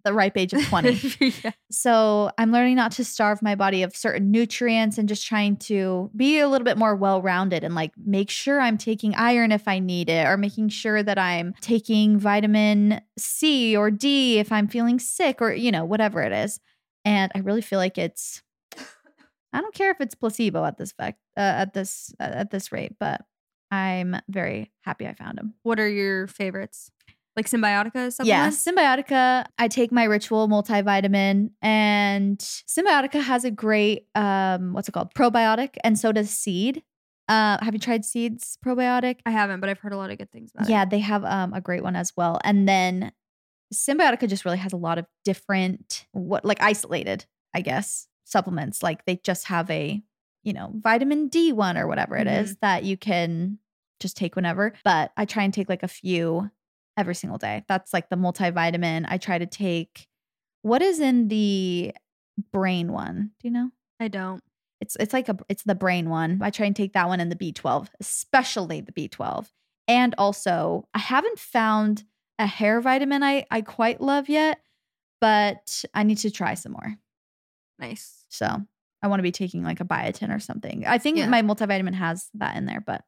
the 0.05 0.13
ripe 0.13 0.37
age 0.37 0.53
of 0.53 0.65
20. 0.67 0.99
Yeah. 1.45 1.53
so 1.71 2.33
I'm 2.37 2.51
learning 2.51 2.75
not 2.75 2.91
to 2.93 3.05
starve 3.05 3.41
my 3.41 3.55
body 3.55 3.85
of 3.85 3.95
certain 3.95 4.33
nutrients 4.33 4.99
and 4.99 5.09
just 5.09 5.25
trying 5.25 5.57
to 5.59 6.11
be 6.17 6.41
a 6.41 6.49
little 6.49 6.65
bit 6.65 6.77
more 6.77 6.97
well 6.97 7.23
rounded 7.23 7.63
and 7.63 7.77
like 7.77 7.93
make 8.05 8.29
sure 8.29 8.61
I'm 8.61 8.77
taking 8.79 9.15
iron 9.15 9.53
if 9.53 9.69
I 9.69 9.79
need 9.79 10.09
it 10.11 10.27
or 10.27 10.37
making 10.37 10.71
sure 10.71 11.05
that 11.05 11.19
I'm 11.21 11.55
taking 11.61 12.19
vitamin 12.19 13.01
C 13.17 13.77
or 13.77 13.93
D 13.93 14.41
if 14.41 14.51
I'm 14.51 14.67
feeling 14.67 14.99
sick 14.99 15.41
or, 15.41 15.53
you 15.53 15.71
know, 15.71 15.85
whatever 15.85 16.21
it 16.23 16.33
is. 16.33 16.59
And 17.05 17.31
I 17.37 17.39
really 17.39 17.63
feel 17.63 17.79
like 17.79 17.97
it's 17.97 18.43
I 19.53 19.61
don't 19.61 19.75
care 19.75 19.91
if 19.91 20.01
it's 20.01 20.15
placebo 20.15 20.65
at 20.65 20.79
this 20.79 20.93
fact 20.93 21.19
uh, 21.37 21.41
at 21.41 21.75
this 21.75 22.13
uh, 22.21 22.25
at 22.25 22.51
this 22.51 22.73
rate, 22.73 22.93
but 22.99 23.21
I'm 23.71 24.17
very 24.29 24.73
happy 24.83 25.07
I 25.07 25.15
found 25.15 25.39
him. 25.39 25.55
what 25.63 25.81
are 25.81 25.89
your 25.89 26.27
favorites 26.27 26.91
Like 27.37 27.47
Symbiotica 27.47 28.13
Yeah. 28.25 28.49
Symbiotica. 28.51 29.47
I 29.59 29.69
take 29.69 29.91
my 29.93 30.05
ritual 30.05 30.49
multivitamin, 30.49 31.51
and 31.63 32.39
Symbiotica 32.39 33.23
has 33.23 33.45
a 33.47 33.51
great 33.51 34.07
um, 34.15 34.73
what's 34.75 34.89
it 34.89 34.93
called? 34.93 35.15
Probiotic, 35.15 35.77
and 35.85 35.99
so 35.99 36.13
does 36.13 36.31
Seed. 36.31 36.83
Uh, 37.29 37.57
have 37.65 37.73
you 37.73 37.79
tried 37.81 38.05
Seed's 38.05 38.59
probiotic? 38.67 39.21
I 39.25 39.31
haven't, 39.31 39.61
but 39.61 39.71
I've 39.71 39.79
heard 39.79 39.93
a 39.95 39.97
lot 39.97 40.11
of 40.11 40.19
good 40.19 40.31
things 40.31 40.51
about 40.55 40.69
Yeah, 40.69 40.77
it. 40.77 40.79
Yeah, 40.81 40.85
they 40.87 40.99
have 40.99 41.25
um, 41.25 41.55
a 41.55 41.61
great 41.63 41.83
one 41.83 41.97
as 41.97 42.13
well. 42.17 42.39
And 42.45 42.69
then 42.69 43.13
Symbiotica 43.73 44.29
just 44.29 44.45
really 44.45 44.59
has 44.59 44.73
a 44.75 44.77
lot 44.77 44.99
of 44.99 45.07
different, 45.25 46.05
what 46.13 46.45
like 46.45 46.61
isolated, 46.61 47.25
I 47.55 47.63
guess, 47.63 48.07
supplements. 48.33 48.83
Like 48.83 49.05
they 49.05 49.17
just 49.17 49.47
have 49.47 49.71
a, 49.71 50.03
you 50.43 50.53
know, 50.53 50.73
vitamin 50.75 51.29
D 51.29 51.53
one 51.53 51.79
or 51.79 51.87
whatever 51.87 52.17
it 52.17 52.27
is 52.27 52.51
mm-hmm. 52.51 52.59
that 52.63 52.85
you 52.85 52.97
can 52.97 53.59
just 54.01 54.17
take 54.17 54.35
whenever. 54.35 54.73
But 54.85 55.13
I 55.17 55.25
try 55.25 55.45
and 55.45 55.55
take 55.55 55.69
like 55.69 55.83
a 55.83 55.89
few 55.89 56.51
every 56.97 57.15
single 57.15 57.39
day. 57.39 57.65
That's 57.69 57.93
like 57.93 58.09
the 58.09 58.17
multivitamin. 58.17 59.07
I 59.09 59.19
try 59.19 59.39
to 59.39 59.47
take 59.47 60.09
what 60.63 60.83
is 60.83 61.01
in 61.01 61.29
the 61.29 61.95
brain 62.53 62.93
one. 62.93 63.31
Do 63.41 63.49
you 63.49 63.53
know? 63.53 63.71
I 64.01 64.09
don't. 64.09 64.43
It's 64.81 64.97
it's 64.99 65.13
like 65.13 65.29
a 65.29 65.39
it's 65.49 65.63
the 65.63 65.77
brain 65.77 66.11
one. 66.11 66.41
I 66.43 66.51
try 66.51 66.67
and 66.67 66.75
take 66.75 66.95
that 66.95 67.09
one 67.09 67.21
and 67.21 67.31
the 67.31 67.37
B12, 67.37 67.89
especially 68.01 68.81
the 68.81 68.93
B12. 68.93 69.49
And 69.87 70.15
also, 70.19 70.89
I 70.95 70.99
haven't 70.99 71.39
found 71.39 72.05
a 72.39 72.47
hair 72.47 72.81
vitamin 72.81 73.23
I 73.23 73.47
I 73.51 73.61
quite 73.61 74.01
love 74.01 74.29
yet, 74.29 74.61
but 75.21 75.85
I 75.95 76.03
need 76.03 76.19
to 76.19 76.31
try 76.31 76.55
some 76.55 76.73
more. 76.73 76.97
Nice. 77.83 78.25
So, 78.31 78.47
I 79.03 79.09
want 79.09 79.19
to 79.19 79.25
be 79.25 79.33
taking 79.33 79.63
like 79.65 79.81
a 79.81 79.85
biotin 79.85 80.35
or 80.35 80.39
something. 80.39 80.87
I 80.87 80.99
think 80.99 81.19
Yeah. 81.19 81.29
my 81.29 81.43
multivitamin 81.43 81.95
has 81.95 82.29
that 82.35 82.57
in 82.57 82.65
there, 82.67 82.81
but 82.81 83.05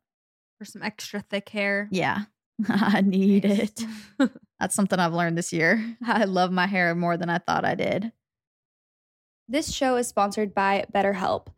For 0.58 0.64
some 0.64 0.82
extra 0.82 1.20
thick 1.20 1.48
hair. 1.48 1.88
yeah. 1.90 2.24
I 2.68 3.00
need 3.00 3.44
Nice. 3.44 3.72
it. 4.20 4.30
That's 4.60 4.74
something 4.74 4.98
I've 4.98 5.12
learned 5.14 5.38
this 5.38 5.52
year. 5.52 5.96
I 6.06 6.24
love 6.24 6.50
my 6.52 6.66
hair 6.66 6.94
more 6.94 7.16
than 7.16 7.30
I 7.30 7.38
thought 7.38 7.64
I 7.64 7.74
did. 7.74 8.12
This 9.48 9.72
show 9.72 9.96
is 9.96 10.08
sponsored 10.08 10.54
by 10.54 10.86
BetterHelp. 10.94 11.48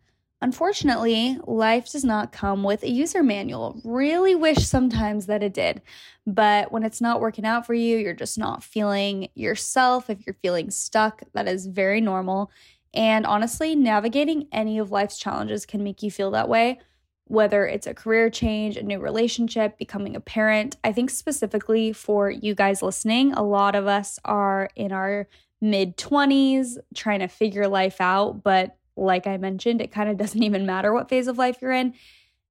Unfortunately, 0.43 1.39
life 1.47 1.91
does 1.93 2.05
not 2.05 2.31
come 2.33 2.62
with 2.62 2.83
a 2.83 2.91
user 2.91 3.23
manual. 3.23 3.81
Really 3.85 4.35
wish 4.35 4.67
sometimes 4.67 5.27
that 5.27 5.43
it 5.43 5.55
did. 5.55 5.81
But 6.27 6.71
when 6.73 6.83
it's 6.83 7.01
not 7.01 7.21
working 7.21 7.47
out 7.47 7.64
for 7.64 7.73
you, 7.75 7.97
you're 7.97 8.12
just 8.12 8.37
not 8.37 8.62
feeling 8.62 9.29
yourself. 9.35 10.11
If 10.11 10.27
you're 10.27 10.37
feeling 10.43 10.71
stuck, 10.71 11.23
that 11.33 11.49
is 11.49 11.67
very 11.67 12.01
normal. 12.03 12.51
And 12.97 13.26
honestly, 13.26 13.76
navigating 13.76 14.49
any 14.51 14.78
of 14.78 14.90
life's 14.90 15.18
challenges 15.18 15.66
can 15.66 15.84
make 15.84 16.03
you 16.03 16.11
feel 16.11 16.30
that 16.32 16.49
way. 16.49 16.80
Whether 17.26 17.66
it's 17.66 17.86
a 17.86 17.94
career 17.94 18.30
change, 18.30 18.76
a 18.76 18.82
new 18.82 18.99
relationship, 18.99 19.76
becoming 19.78 20.16
a 20.16 20.20
parent. 20.20 20.76
I 20.82 20.92
think 20.92 21.11
specifically 21.11 21.92
for 21.92 22.30
you 22.30 22.55
guys 22.55 22.82
listening, 22.82 23.34
a 23.34 23.42
lot 23.42 23.74
of 23.74 23.86
us 23.86 24.18
are 24.24 24.70
in 24.74 24.92
our 24.92 25.28
mid 25.61 25.99
20s 25.99 26.78
trying 26.94 27.20
to 27.20 27.28
figure 27.28 27.68
life 27.68 28.01
out. 28.01 28.42
But 28.42 28.76
like 28.97 29.26
I 29.26 29.36
mentioned, 29.36 29.82
it 29.82 29.92
kind 29.92 30.09
of 30.09 30.16
doesn't 30.18 30.42
even 30.42 30.64
matter 30.64 30.92
what 30.92 31.11
phase 31.11 31.28
of 31.28 31.36
life 31.36 31.59
you're 31.61 31.72
in. 31.72 31.94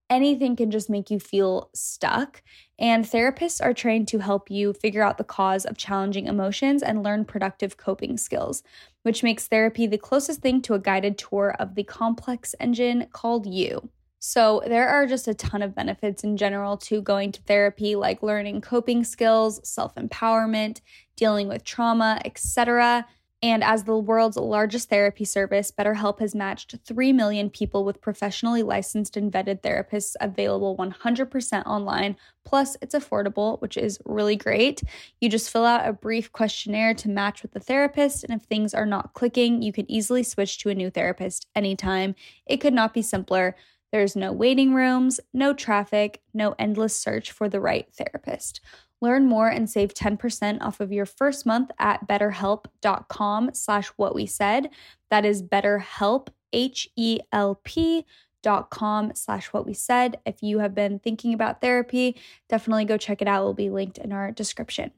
Anything 0.09 0.55
can 0.55 0.69
just 0.69 0.89
make 0.89 1.09
you 1.09 1.19
feel 1.19 1.69
stuck. 1.73 2.43
And 2.77 3.05
therapists 3.05 3.63
are 3.63 3.73
trained 3.73 4.07
to 4.09 4.19
help 4.19 4.51
you 4.51 4.73
figure 4.73 5.01
out 5.01 5.17
the 5.17 5.23
cause 5.23 5.65
of 5.65 5.77
challenging 5.77 6.27
emotions 6.27 6.83
and 6.83 7.03
learn 7.03 7.25
productive 7.25 7.77
coping 7.77 8.17
skills, 8.17 8.61
which 9.03 9.23
makes 9.23 9.47
therapy 9.47 9.87
the 9.87 9.97
closest 9.97 10.41
thing 10.41 10.61
to 10.63 10.73
a 10.75 10.79
guided 10.79 11.17
tour 11.17 11.55
of 11.57 11.75
the 11.75 11.83
complex 11.83 12.53
engine 12.59 13.07
called 13.11 13.47
you. 13.47 13.89
So, 14.19 14.63
there 14.65 14.87
are 14.87 15.05
just 15.05 15.27
a 15.27 15.35
ton 15.35 15.61
of 15.61 15.75
benefits 15.75 16.23
in 16.23 16.35
general 16.35 16.77
to 16.77 16.99
going 16.99 17.31
to 17.33 17.41
therapy, 17.43 17.95
like 17.95 18.23
learning 18.23 18.61
coping 18.61 19.03
skills, 19.03 19.59
self 19.67 19.93
empowerment, 19.95 20.81
dealing 21.15 21.47
with 21.47 21.63
trauma, 21.63 22.19
etc. 22.25 23.05
And 23.45 23.63
as 23.63 23.83
the 23.83 23.95
world's 23.95 24.37
largest 24.37 24.89
therapy 24.89 25.23
service, 25.23 25.71
BetterHelp 25.71 26.17
has 26.17 26.33
matched 26.33 26.77
3 26.83 27.13
million 27.13 27.51
people 27.51 27.85
with 27.85 28.01
professionally 28.01 28.63
licensed 28.63 29.15
and 29.15 29.31
vetted 29.31 29.61
therapists 29.61 30.15
available 30.19 30.75
100% 30.75 31.65
online. 31.67 32.17
Plus, 32.43 32.75
it's 32.81 32.95
affordable, 32.95 33.61
which 33.61 33.77
is 33.77 33.99
really 34.03 34.35
great. 34.35 34.81
You 35.21 35.29
just 35.29 35.51
fill 35.51 35.63
out 35.63 35.87
a 35.87 35.93
brief 35.93 36.31
questionnaire 36.31 36.95
to 36.95 37.07
match 37.07 37.43
with 37.43 37.51
the 37.51 37.59
therapist, 37.59 38.23
and 38.23 38.33
if 38.33 38.47
things 38.47 38.73
are 38.73 38.87
not 38.87 39.13
clicking, 39.13 39.61
you 39.61 39.71
can 39.71 39.89
easily 39.91 40.23
switch 40.23 40.57
to 40.63 40.69
a 40.69 40.75
new 40.75 40.89
therapist 40.89 41.45
anytime. 41.55 42.15
It 42.47 42.57
could 42.57 42.73
not 42.73 42.95
be 42.95 43.03
simpler. 43.03 43.55
There's 43.91 44.15
no 44.15 44.31
waiting 44.31 44.73
rooms, 44.73 45.19
no 45.33 45.53
traffic, 45.53 46.23
no 46.33 46.55
endless 46.57 46.97
search 46.97 47.31
for 47.31 47.47
the 47.47 47.61
right 47.61 47.87
therapist. 47.93 48.59
Learn 49.01 49.27
more 49.27 49.49
and 49.49 49.69
save 49.69 49.93
10% 49.93 50.61
off 50.61 50.79
of 50.79 50.91
your 50.91 51.05
first 51.05 51.45
month 51.45 51.71
at 51.77 52.07
betterhelp.com 52.07 53.51
slash 53.53 53.87
what 53.97 54.15
we 54.15 54.25
said. 54.25 54.69
That 55.11 55.25
is 55.25 55.43
betterhelp, 55.43 56.29
H-E-L-P 56.53 58.05
dot 58.41 58.69
com 58.69 59.11
slash 59.15 59.47
what 59.47 59.65
we 59.65 59.73
said. 59.73 60.19
If 60.25 60.43
you 60.43 60.59
have 60.59 60.75
been 60.75 60.99
thinking 60.99 61.33
about 61.33 61.61
therapy, 61.61 62.15
definitely 62.47 62.85
go 62.85 62.95
check 62.95 63.21
it 63.21 63.27
out. 63.27 63.41
It 63.41 63.45
will 63.45 63.53
be 63.55 63.69
linked 63.71 63.97
in 63.97 64.11
our 64.11 64.31
description. 64.31 64.91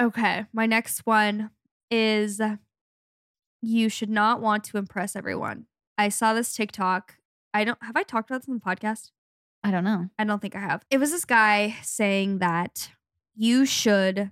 Okay. 0.00 0.46
My 0.52 0.66
next 0.66 1.00
one 1.04 1.50
is 1.90 2.40
you 3.60 3.88
should 3.88 4.10
not 4.10 4.40
want 4.40 4.64
to 4.64 4.78
impress 4.78 5.14
everyone. 5.14 5.66
I 5.98 6.08
saw 6.08 6.32
this 6.32 6.54
TikTok. 6.54 7.16
I 7.52 7.64
don't 7.64 7.78
have 7.82 7.96
I 7.96 8.02
talked 8.02 8.30
about 8.30 8.42
this 8.42 8.48
on 8.48 8.54
the 8.54 8.60
podcast? 8.60 9.10
I 9.62 9.70
don't 9.70 9.84
know. 9.84 10.08
I 10.18 10.24
don't 10.24 10.42
think 10.42 10.56
I 10.56 10.60
have. 10.60 10.84
It 10.90 10.98
was 10.98 11.10
this 11.10 11.24
guy 11.24 11.76
saying 11.82 12.38
that 12.38 12.90
you 13.34 13.66
should 13.66 14.30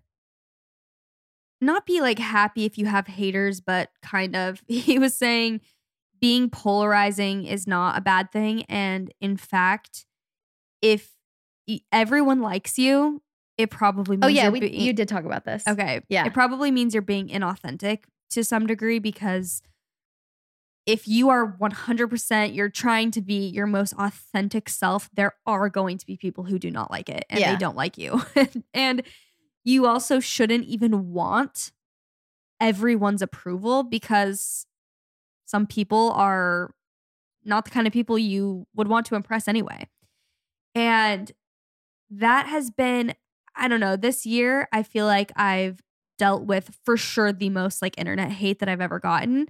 not 1.61 1.87
be 1.87 2.01
like 2.01 2.19
happy 2.19 2.65
if 2.65 2.77
you 2.77 2.87
have 2.87 3.07
haters, 3.07 3.61
but 3.61 3.91
kind 4.03 4.37
of. 4.37 4.63
He 4.69 4.99
was 4.99 5.17
saying 5.17 5.61
being 6.21 6.51
polarizing 6.51 7.45
is 7.45 7.67
not 7.67 7.99
a 7.99 8.01
bad 8.01 8.31
thing. 8.31 8.63
And 8.65 9.13
in 9.21 9.37
fact, 9.37 10.07
if 10.81 11.11
everyone 11.91 12.41
likes 12.41 12.79
you, 12.79 13.23
it 13.59 13.71
probably 13.71 14.17
oh, 14.17 14.27
means 14.27 14.39
Oh 14.39 14.43
yeah, 14.43 14.49
we 14.49 14.61
being- 14.61 14.81
you 14.81 14.93
did 14.93 15.09
talk 15.09 15.25
about 15.25 15.45
this. 15.45 15.63
Okay. 15.67 16.03
Yeah. 16.09 16.25
It 16.25 16.35
probably 16.35 16.71
means 16.71 16.95
you're 16.95 17.03
being 17.03 17.29
inauthentic 17.29 18.05
to 18.31 18.45
some 18.45 18.67
degree 18.67 18.99
because 18.99 19.63
if 20.87 21.07
you 21.07 21.29
are 21.31 21.57
100% 21.61 22.55
you're 22.55 22.69
trying 22.69 23.11
to 23.13 23.21
be 23.23 23.47
your 23.49 23.67
most 23.67 23.95
authentic 23.99 24.69
self, 24.69 25.09
there 25.15 25.35
are 25.47 25.69
going 25.69 25.99
to 25.99 26.07
be 26.07 26.17
people 26.17 26.45
who 26.45 26.59
do 26.59 26.71
not 26.71 26.91
like 26.91 27.09
it 27.09 27.25
and 27.31 27.41
Yeah. 27.41 27.53
they 27.53 27.59
don't 27.59 27.77
like 27.77 27.99
you. 27.99 28.21
and 28.75 29.03
you 29.65 29.87
also 29.87 30.19
shouldn't 30.19 30.65
even 30.65 31.13
want 31.13 31.71
everyone's 32.61 33.23
approval 33.23 33.83
because 33.85 34.67
some 35.45 35.67
people 35.67 36.11
are 36.13 36.75
not 37.45 37.65
the 37.65 37.71
kind 37.71 37.87
of 37.87 37.93
people 37.93 38.19
you 38.19 38.67
would 38.75 38.89
want 38.89 39.07
to 39.07 39.15
impress 39.15 39.47
anyway. 39.49 39.87
And 40.75 41.31
that 42.11 42.47
has 42.47 42.71
been 42.71 43.15
I 43.55 43.69
don't 43.69 43.81
know, 43.81 43.97
this 43.97 44.25
year 44.25 44.67
I 44.73 44.83
feel 44.83 45.05
like 45.07 45.31
I've 45.37 45.81
dealt 46.19 46.45
with 46.45 46.77
for 46.85 46.97
sure 46.97 47.33
the 47.33 47.51
most 47.51 47.83
like 47.83 47.99
internet 47.99 48.31
hate 48.33 48.61
that 48.61 48.69
I've 48.69 48.81
ever 48.81 48.99
gotten. 48.99 49.47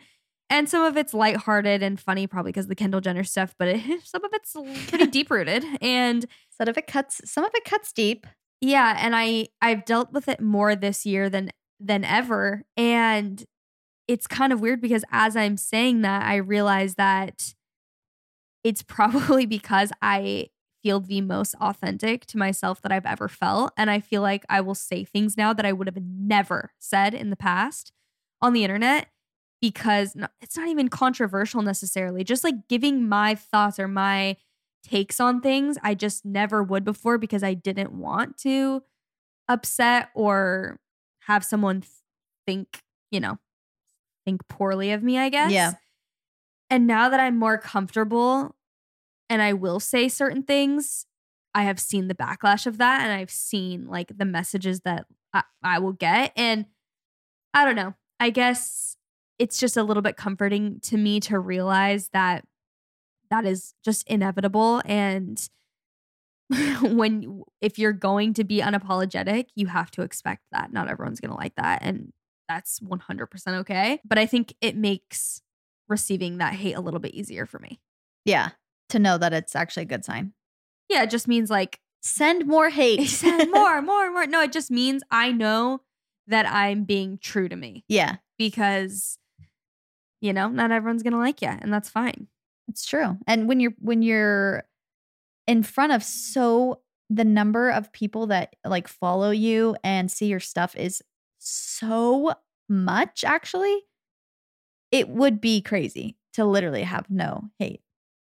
And 0.52 0.68
some 0.68 0.82
of 0.84 0.98
it's 0.98 1.14
lighthearted 1.14 1.82
and 1.82 1.98
funny, 1.98 2.26
probably 2.26 2.52
because 2.52 2.66
of 2.66 2.68
the 2.68 2.74
Kendall 2.74 3.00
Jenner 3.00 3.24
stuff, 3.24 3.54
but 3.58 3.68
it, 3.68 3.80
some 4.04 4.22
of 4.22 4.32
it's 4.34 4.54
pretty 4.88 5.06
deep 5.10 5.30
rooted. 5.30 5.64
And 5.80 6.26
Some 6.50 6.68
of 6.68 6.76
it 6.76 6.86
cuts. 6.86 7.22
Some 7.24 7.44
of 7.44 7.52
it 7.54 7.64
cuts 7.64 7.90
deep. 7.90 8.26
yeah, 8.60 8.98
and 9.00 9.16
I 9.16 9.48
I've 9.62 9.86
dealt 9.86 10.12
with 10.12 10.28
it 10.28 10.42
more 10.42 10.76
this 10.76 11.06
year 11.06 11.30
than 11.30 11.50
than 11.80 12.04
ever. 12.04 12.64
And 12.76 13.42
it's 14.06 14.26
kind 14.26 14.52
of 14.52 14.60
weird 14.60 14.82
because 14.82 15.04
as 15.10 15.36
I'm 15.36 15.56
saying 15.56 16.02
that, 16.02 16.22
I 16.22 16.36
realize 16.36 16.96
that 16.96 17.54
it's 18.62 18.82
probably 18.86 19.46
because 19.46 19.90
I 20.02 20.48
feel 20.82 21.00
the 21.00 21.22
most 21.22 21.54
authentic 21.62 22.26
to 22.26 22.36
myself 22.36 22.82
that 22.82 22.92
I've 22.92 23.06
ever 23.06 23.26
felt. 23.26 23.72
And 23.78 23.90
I 23.90 24.00
feel 24.00 24.20
like 24.20 24.44
I 24.50 24.60
will 24.60 24.74
say 24.74 25.02
things 25.02 25.38
now 25.38 25.54
that 25.54 25.64
I 25.64 25.72
would 25.72 25.86
have 25.86 25.96
never 26.04 26.72
said 26.78 27.14
in 27.14 27.30
the 27.30 27.36
past 27.36 27.90
on 28.42 28.52
the 28.52 28.64
internet 28.64 29.06
because 29.62 30.16
it's 30.40 30.56
not 30.56 30.68
even 30.68 30.88
controversial 30.88 31.62
necessarily. 31.62 32.24
Just 32.24 32.44
like 32.44 32.68
giving 32.68 33.08
my 33.08 33.36
thoughts 33.36 33.78
or 33.78 33.88
my 33.88 34.36
takes 34.82 35.20
on 35.20 35.40
things 35.40 35.78
I 35.82 35.94
just 35.94 36.24
never 36.24 36.62
would 36.62 36.84
before 36.84 37.16
because 37.16 37.44
I 37.44 37.54
didn't 37.54 37.92
want 37.92 38.36
to 38.38 38.82
upset 39.48 40.10
or 40.14 40.80
have 41.26 41.44
someone 41.44 41.84
think, 42.44 42.82
you 43.12 43.20
know, 43.20 43.38
think 44.24 44.46
poorly 44.48 44.90
of 44.90 45.04
me, 45.04 45.16
I 45.16 45.28
guess. 45.28 45.52
Yeah. 45.52 45.74
And 46.68 46.88
now 46.88 47.08
that 47.08 47.20
I'm 47.20 47.38
more 47.38 47.56
comfortable 47.56 48.56
and 49.30 49.40
I 49.40 49.52
will 49.52 49.78
say 49.78 50.08
certain 50.08 50.42
things, 50.42 51.06
I 51.54 51.62
have 51.62 51.78
seen 51.78 52.08
the 52.08 52.14
backlash 52.16 52.66
of 52.66 52.78
that 52.78 53.02
and 53.02 53.12
I've 53.12 53.30
seen 53.30 53.86
like 53.86 54.18
the 54.18 54.24
messages 54.24 54.80
that 54.80 55.06
I, 55.32 55.44
I 55.62 55.78
will 55.78 55.92
get. 55.92 56.32
And 56.34 56.66
I 57.54 57.64
don't 57.64 57.76
know. 57.76 57.94
I 58.18 58.30
guess 58.30 58.96
it's 59.42 59.58
just 59.58 59.76
a 59.76 59.82
little 59.82 60.02
bit 60.02 60.16
comforting 60.16 60.78
to 60.80 60.96
me 60.96 61.18
to 61.20 61.38
realize 61.38 62.08
that 62.12 62.44
that 63.30 63.44
is 63.44 63.74
just 63.84 64.06
inevitable 64.06 64.82
and 64.84 65.48
when 66.82 67.42
if 67.60 67.78
you're 67.78 67.92
going 67.92 68.34
to 68.34 68.44
be 68.44 68.60
unapologetic, 68.60 69.46
you 69.54 69.66
have 69.66 69.90
to 69.90 70.02
expect 70.02 70.42
that. 70.52 70.72
Not 70.72 70.88
everyone's 70.88 71.18
going 71.18 71.30
to 71.30 71.36
like 71.36 71.54
that 71.56 71.82
and 71.82 72.12
that's 72.48 72.80
100% 72.80 73.60
okay, 73.60 74.00
but 74.04 74.18
I 74.18 74.26
think 74.26 74.54
it 74.60 74.76
makes 74.76 75.40
receiving 75.88 76.38
that 76.38 76.54
hate 76.54 76.74
a 76.74 76.80
little 76.80 77.00
bit 77.00 77.14
easier 77.14 77.46
for 77.46 77.58
me. 77.58 77.80
Yeah. 78.24 78.50
To 78.90 78.98
know 78.98 79.18
that 79.18 79.32
it's 79.32 79.56
actually 79.56 79.84
a 79.84 79.86
good 79.86 80.04
sign. 80.04 80.34
Yeah, 80.88 81.02
it 81.02 81.10
just 81.10 81.26
means 81.26 81.50
like 81.50 81.80
Send 82.02 82.46
more 82.46 82.68
hate. 82.68 83.06
send 83.08 83.50
more, 83.50 83.80
more, 83.80 84.10
more. 84.10 84.26
No, 84.26 84.42
it 84.42 84.52
just 84.52 84.70
means 84.70 85.02
I 85.10 85.32
know 85.32 85.80
that 86.26 86.46
I'm 86.46 86.84
being 86.84 87.18
true 87.18 87.48
to 87.48 87.56
me 87.56 87.84
yeah. 87.88 88.16
because 88.38 89.18
you 90.22 90.32
know, 90.32 90.48
not 90.48 90.70
everyone's 90.70 91.02
going 91.02 91.12
to 91.12 91.18
like 91.18 91.42
you 91.42 91.48
and 91.48 91.70
that's 91.72 91.90
fine. 91.90 92.28
It's 92.68 92.86
true. 92.86 93.18
And 93.26 93.48
when 93.48 93.60
you're 93.60 93.74
when 93.80 94.00
you're 94.02 94.64
in 95.46 95.62
front 95.62 95.92
of 95.92 96.02
so 96.02 96.80
the 97.10 97.24
number 97.24 97.68
of 97.68 97.92
people 97.92 98.28
that 98.28 98.56
like 98.64 98.88
follow 98.88 99.30
you 99.30 99.76
and 99.84 100.10
see 100.10 100.26
your 100.26 100.40
stuff 100.40 100.74
is 100.76 101.02
so 101.38 102.32
much 102.68 103.24
actually. 103.24 103.82
It 104.90 105.08
would 105.08 105.40
be 105.40 105.60
crazy 105.60 106.16
to 106.34 106.44
literally 106.44 106.82
have 106.82 107.10
no 107.10 107.50
hate. 107.58 107.80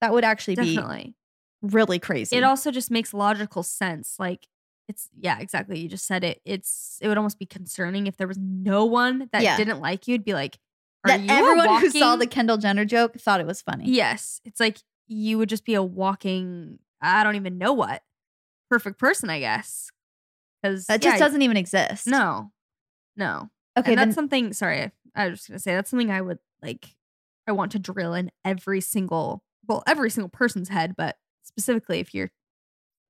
That 0.02 0.12
would 0.14 0.24
actually 0.24 0.56
Definitely. 0.56 1.16
be 1.62 1.68
really 1.68 2.00
crazy. 2.00 2.36
It 2.36 2.44
also 2.44 2.72
just 2.72 2.92
makes 2.92 3.14
logical 3.14 3.64
sense. 3.64 4.16
Like 4.20 4.48
it's 4.88 5.10
yeah, 5.20 5.40
exactly. 5.40 5.80
You 5.80 5.88
just 5.90 6.06
said 6.06 6.24
it. 6.24 6.42
It's 6.46 6.98
it 7.02 7.08
would 7.08 7.18
almost 7.18 7.40
be 7.40 7.46
concerning 7.46 8.08
if 8.08 8.18
there 8.18 8.28
was 8.28 8.38
no 8.38 8.86
one 8.86 9.30
that 9.32 9.42
Yeah. 9.44 9.58
didn't 9.58 9.80
like 9.80 10.08
you. 10.08 10.16
It'd 10.16 10.26
be 10.26 10.34
like, 10.34 10.58
that 11.06 11.22
everyone 11.30 11.80
who 11.82 11.90
saw 11.90 12.16
the 12.16 12.28
Kendall 12.28 12.58
Jenner 12.58 12.86
joke 12.86 13.16
thought 13.20 13.40
it 13.40 13.48
was 13.48 13.62
funny. 13.62 13.86
Yes, 13.90 14.42
it's 14.46 14.60
like 14.60 14.78
you 15.08 15.38
would 15.38 15.50
just 15.50 15.66
be 15.66 15.74
a 15.74 15.84
walking. 15.84 16.80
I 17.02 17.24
don't 17.24 17.36
even 17.36 17.58
know 17.58 17.74
what 17.74 18.04
perfect 18.70 18.98
person. 19.00 19.30
I 19.30 19.40
guess 19.40 19.90
because 20.62 20.88
That 20.88 21.02
just 21.02 21.20
doesn't 21.20 21.42
even 21.42 21.58
exist. 21.58 22.08
No, 22.08 22.52
no. 23.16 23.50
Okay, 23.78 23.92
and 23.92 24.00
then 24.00 24.08
that's 24.10 24.16
something. 24.16 24.54
Sorry, 24.54 24.92
I 25.16 25.30
was 25.30 25.40
just 25.40 25.50
gonna 25.50 25.60
say 25.60 25.76
that's 25.76 25.90
something 25.90 26.12
I 26.12 26.22
would 26.22 26.40
like. 26.62 26.96
I 27.48 27.52
want 27.54 27.72
to 27.74 27.80
drill 27.80 28.14
in 28.14 28.30
every 28.44 28.82
single, 28.82 29.42
well, 29.68 29.82
every 29.88 30.10
single 30.10 30.28
person's 30.30 30.68
head, 30.68 30.96
but 30.98 31.16
specifically 31.44 32.00
if 32.00 32.14
you're 32.14 32.30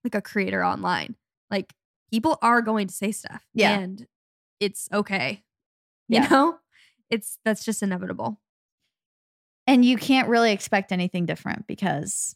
like 0.03 0.13
a 0.13 0.21
creator 0.21 0.63
online, 0.63 1.15
like 1.49 1.73
people 2.11 2.37
are 2.43 2.61
going 2.61 2.85
to 2.87 2.93
say 2.93 3.11
stuff, 3.11 3.43
Yeah. 3.55 3.79
and 3.79 4.05
it's 4.59 4.87
okay. 4.93 5.43
You 6.07 6.19
Yeah. 6.21 6.27
know, 6.27 6.59
it's 7.09 7.39
that's 7.45 7.63
just 7.65 7.83
inevitable. 7.83 8.39
and 9.65 9.83
you 9.83 9.97
can't 9.97 10.29
really 10.29 10.51
expect 10.51 10.91
anything 10.91 11.25
different 11.25 11.67
because 11.67 12.35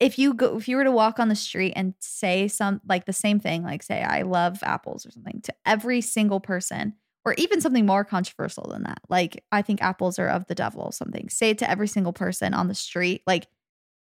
if 0.00 0.18
you 0.18 0.34
go 0.34 0.56
if 0.56 0.68
you 0.68 0.76
were 0.76 0.84
to 0.84 0.90
walk 0.90 1.18
on 1.18 1.28
the 1.28 1.36
street 1.36 1.74
and 1.76 1.94
say 2.00 2.48
some 2.48 2.80
like 2.88 3.04
the 3.04 3.12
same 3.12 3.38
thing 3.38 3.62
like 3.62 3.82
say 3.82 4.02
i 4.02 4.22
love 4.22 4.58
apples 4.62 5.06
or 5.06 5.10
something 5.10 5.40
to 5.42 5.54
every 5.66 6.00
single 6.00 6.40
person 6.40 6.94
or 7.24 7.34
even 7.34 7.60
something 7.60 7.86
more 7.86 8.04
controversial 8.04 8.66
than 8.70 8.82
that 8.82 9.00
like 9.08 9.44
i 9.52 9.62
think 9.62 9.82
apples 9.82 10.18
are 10.18 10.28
of 10.28 10.46
the 10.46 10.54
devil 10.54 10.82
or 10.82 10.92
something 10.92 11.28
say 11.28 11.50
it 11.50 11.58
to 11.58 11.70
every 11.70 11.86
single 11.86 12.12
person 12.12 12.54
on 12.54 12.66
the 12.66 12.74
street 12.74 13.22
like 13.26 13.46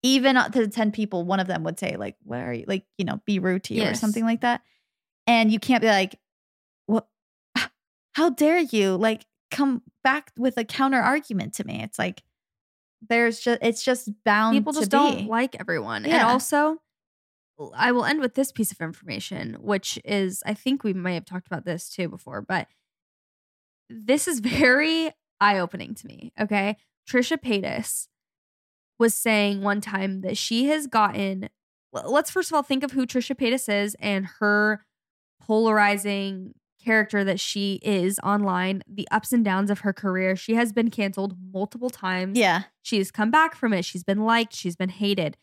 even 0.04 0.36
to 0.36 0.60
the 0.60 0.68
10 0.68 0.92
people 0.92 1.24
one 1.24 1.40
of 1.40 1.48
them 1.48 1.64
would 1.64 1.80
say 1.80 1.96
like 1.96 2.16
what 2.24 2.40
are 2.40 2.54
you 2.54 2.66
like 2.68 2.86
you 2.98 3.06
know 3.06 3.20
be 3.26 3.40
rude 3.40 3.64
to 3.64 3.74
you 3.74 3.84
or 3.84 3.96
something 3.96 4.24
like 4.24 4.42
that 4.42 4.62
and 5.26 5.52
you 5.52 5.60
can't 5.60 5.82
be 5.82 5.88
like 5.88 6.20
what 6.86 7.08
how 8.16 8.30
dare 8.30 8.60
you 8.60 8.96
like 8.96 9.26
come 9.52 9.82
back 10.04 10.32
with 10.38 10.58
a 10.58 10.66
counter 10.66 11.00
argument 11.00 11.54
to 11.54 11.64
me 11.66 11.82
it's 11.82 12.00
like 12.00 12.24
there's 13.10 13.40
just 13.40 13.60
it's 13.62 13.84
just 13.84 14.10
bound 14.24 14.56
People 14.56 14.74
to 14.74 14.80
just 14.80 14.92
be. 14.92 14.98
don't 14.98 15.28
like 15.28 15.56
everyone, 15.60 16.06
and 16.06 16.24
also. 16.24 16.78
I 17.74 17.94
will 17.94 18.04
end 18.04 18.20
with 18.20 18.34
this 18.34 18.52
piece 18.52 18.74
of 18.74 18.82
information, 18.82 19.56
which 19.62 19.98
is 20.04 20.44
I 20.46 20.54
think 20.54 20.84
we 20.84 20.92
might 20.92 21.14
have 21.14 21.24
talked 21.24 21.48
about 21.48 21.64
this 21.64 21.88
too 21.88 22.10
before, 22.10 22.42
but 22.42 22.68
this 23.90 24.28
is 24.28 24.40
very 24.42 25.12
eye 25.40 25.60
opening 25.60 25.96
to 25.96 26.08
me. 26.08 26.34
Okay. 26.38 26.76
Trisha 27.10 27.38
Paytas 27.38 28.08
was 29.00 29.14
saying 29.14 29.62
one 29.62 29.80
time 29.80 30.20
that 30.20 30.38
she 30.38 30.66
has 30.66 30.88
gotten, 30.88 31.48
let's 31.94 32.30
first 32.30 32.52
of 32.52 32.56
all 32.56 32.64
think 32.64 32.84
of 32.84 32.92
who 32.92 33.06
Trisha 33.08 33.38
Paytas 33.38 33.74
is 33.74 33.96
and 34.02 34.28
her 34.40 34.86
polarizing 35.42 36.56
character 36.86 37.24
that 37.24 37.40
she 37.40 37.80
is 37.82 38.20
online, 38.24 38.84
the 38.88 39.08
ups 39.12 39.34
and 39.34 39.44
downs 39.44 39.70
of 39.72 39.80
her 39.80 39.92
career. 39.92 40.36
She 40.36 40.54
has 40.56 40.72
been 40.72 40.90
canceled 40.90 41.36
multiple 41.52 41.90
times. 41.90 42.38
yeah 42.38 42.64
She's 42.82 43.12
come 43.12 43.32
back 43.32 43.56
from 43.56 43.74
it. 43.74 43.84
She's 43.84 44.04
been 44.04 44.24
liked. 44.24 44.54
She's 44.54 44.76
been 44.76 44.90
hated. 44.90 45.38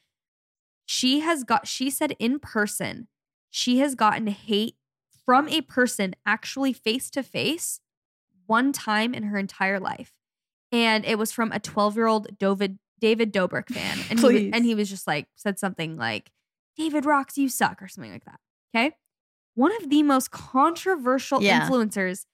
She 0.86 1.20
has 1.20 1.44
got, 1.44 1.66
she 1.66 1.90
said 1.90 2.14
in 2.18 2.38
person, 2.38 3.08
she 3.50 3.80
has 3.80 3.94
gotten 3.94 4.28
hate 4.28 4.76
from 5.26 5.48
a 5.48 5.60
person 5.62 6.14
actually 6.24 6.72
face 6.72 7.10
to 7.10 7.22
face 7.22 7.80
one 8.46 8.72
time 8.72 9.12
in 9.12 9.24
her 9.24 9.38
entire 9.38 9.80
life. 9.80 10.12
And 10.70 11.04
it 11.04 11.18
was 11.18 11.32
from 11.32 11.52
a 11.52 11.58
12 11.60 11.96
year 11.96 12.06
old 12.06 12.38
David, 12.38 12.78
David 13.00 13.32
Dobrik 13.32 13.68
fan. 13.68 13.98
And 14.08 14.20
he, 14.20 14.52
and 14.52 14.64
he 14.64 14.74
was 14.74 14.88
just 14.88 15.06
like, 15.06 15.26
said 15.36 15.58
something 15.58 15.96
like, 15.96 16.30
David 16.76 17.04
rocks, 17.04 17.36
you 17.36 17.48
suck, 17.48 17.82
or 17.82 17.88
something 17.88 18.12
like 18.12 18.24
that. 18.24 18.40
Okay. 18.74 18.94
One 19.54 19.74
of 19.82 19.90
the 19.90 20.02
most 20.02 20.30
controversial 20.30 21.42
Yeah. 21.42 21.68
influencers 21.68 22.26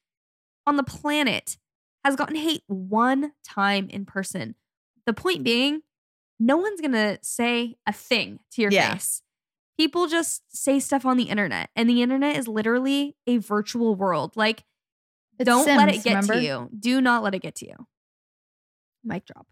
on 0.66 0.76
the 0.76 0.82
planet 0.84 1.56
has 2.04 2.16
gotten 2.16 2.36
hate 2.36 2.62
one 2.66 3.32
time 3.44 3.88
in 3.90 4.04
person. 4.06 4.54
The 5.06 5.12
point 5.12 5.42
being, 5.42 5.82
no 6.38 6.56
one's 6.56 6.80
gonna 6.80 7.18
say 7.22 7.76
a 7.86 7.92
thing 7.92 8.40
to 8.52 8.62
your 8.62 8.70
Yeah. 8.70 8.92
face. 8.94 9.22
People 9.76 10.06
just 10.06 10.42
say 10.54 10.78
stuff 10.80 11.04
on 11.06 11.16
the 11.16 11.24
internet, 11.28 11.70
and 11.76 11.88
the 11.88 12.02
internet 12.02 12.36
is 12.36 12.48
literally 12.48 13.16
a 13.26 13.38
virtual 13.38 13.94
world. 13.94 14.36
Like, 14.36 14.64
It's 15.38 15.46
don't 15.46 15.66
let 15.66 15.88
it 15.88 16.02
get 16.02 16.10
remember? 16.16 16.34
to 16.34 16.42
you. 16.42 16.70
Do 16.78 17.00
not 17.00 17.22
let 17.22 17.34
it 17.34 17.40
get 17.42 17.54
to 17.56 17.66
you. 17.66 17.86
Mic 19.04 19.24
drop. 19.26 19.46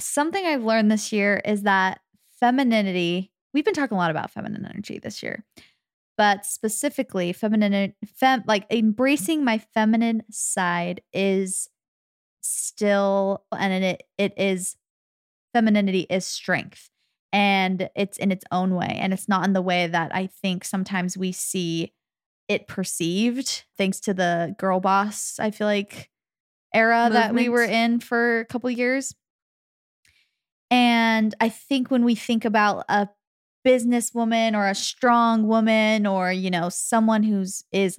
something 0.00 0.44
I've 0.46 0.62
learned 0.62 0.92
this 0.92 1.12
year 1.12 1.42
is 1.44 1.62
that 1.62 2.00
femininity, 2.38 3.32
we've 3.52 3.64
been 3.64 3.74
talking 3.74 3.96
a 3.96 3.98
lot 3.98 4.12
about 4.12 4.30
feminine 4.30 4.64
energy 4.64 5.00
this 5.00 5.24
year, 5.24 5.44
but 6.18 6.44
specifically 6.44 7.32
feminine, 7.32 7.94
fem, 8.04 8.42
like 8.46 8.66
embracing 8.70 9.44
my 9.44 9.58
feminine 9.72 10.24
side 10.30 11.00
is 11.12 11.68
still, 12.42 13.44
and 13.56 13.84
it, 13.84 14.02
it 14.18 14.34
is, 14.36 14.76
femininity 15.54 16.06
is 16.10 16.26
strength 16.26 16.90
and 17.32 17.88
it's 17.94 18.18
in 18.18 18.32
its 18.32 18.44
own 18.50 18.74
way. 18.74 18.98
And 19.00 19.12
it's 19.12 19.28
not 19.28 19.46
in 19.46 19.52
the 19.52 19.62
way 19.62 19.86
that 19.86 20.14
I 20.14 20.26
think 20.26 20.64
sometimes 20.64 21.16
we 21.16 21.30
see 21.30 21.94
it 22.48 22.66
perceived 22.66 23.64
thanks 23.76 24.00
to 24.00 24.12
the 24.12 24.56
girl 24.58 24.80
boss, 24.80 25.38
I 25.38 25.52
feel 25.52 25.66
like 25.68 26.10
era 26.74 27.08
that 27.12 27.32
we 27.32 27.48
were 27.48 27.64
in 27.64 28.00
for 28.00 28.40
a 28.40 28.44
couple 28.44 28.70
years. 28.70 29.14
And 30.70 31.34
I 31.40 31.48
think 31.48 31.90
when 31.90 32.04
we 32.04 32.14
think 32.14 32.44
about 32.44 32.84
a 32.88 33.08
businesswoman 33.68 34.56
or 34.56 34.66
a 34.66 34.74
strong 34.74 35.46
woman 35.46 36.06
or, 36.06 36.32
you 36.32 36.50
know, 36.50 36.70
someone 36.70 37.22
who's 37.22 37.64
is, 37.70 37.98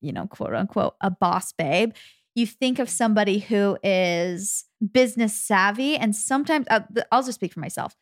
you 0.00 0.12
know, 0.12 0.26
quote 0.26 0.54
unquote, 0.54 0.94
a 1.00 1.10
boss 1.10 1.52
babe, 1.52 1.92
you 2.36 2.46
think 2.46 2.78
of 2.78 2.88
somebody 2.88 3.40
who 3.40 3.76
is 3.82 4.64
business 4.92 5.34
savvy. 5.34 5.96
And 5.96 6.14
sometimes 6.14 6.66
uh, 6.70 6.80
I'll 7.10 7.24
just 7.24 7.34
speak 7.34 7.52
for 7.52 7.58
myself. 7.58 7.96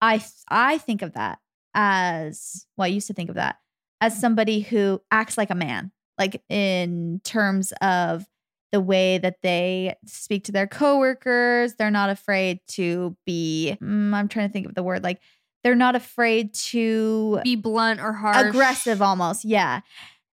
I, 0.00 0.24
I 0.48 0.78
think 0.78 1.02
of 1.02 1.12
that 1.12 1.38
as, 1.74 2.66
well, 2.76 2.86
I 2.86 2.88
used 2.88 3.06
to 3.06 3.14
think 3.14 3.28
of 3.28 3.36
that 3.36 3.56
as 4.00 4.18
somebody 4.18 4.60
who 4.60 5.00
acts 5.12 5.38
like 5.38 5.50
a 5.50 5.54
man, 5.54 5.92
like 6.18 6.42
in 6.48 7.20
terms 7.22 7.72
of 7.80 8.26
the 8.72 8.80
way 8.80 9.18
that 9.18 9.36
they 9.42 9.94
speak 10.06 10.44
to 10.44 10.52
their 10.52 10.66
coworkers. 10.66 11.74
They're 11.74 11.90
not 11.90 12.10
afraid 12.10 12.58
to 12.68 13.16
be, 13.26 13.76
mm, 13.80 14.12
I'm 14.12 14.26
trying 14.26 14.48
to 14.48 14.52
think 14.52 14.66
of 14.66 14.74
the 14.74 14.82
word, 14.82 15.04
like 15.04 15.20
they're 15.64 15.74
not 15.74 15.94
afraid 15.94 16.54
to 16.54 17.40
Be 17.44 17.56
blunt 17.56 18.00
or 18.00 18.12
harsh. 18.12 18.48
aggressive 18.48 19.00
almost. 19.00 19.44
Yeah. 19.44 19.80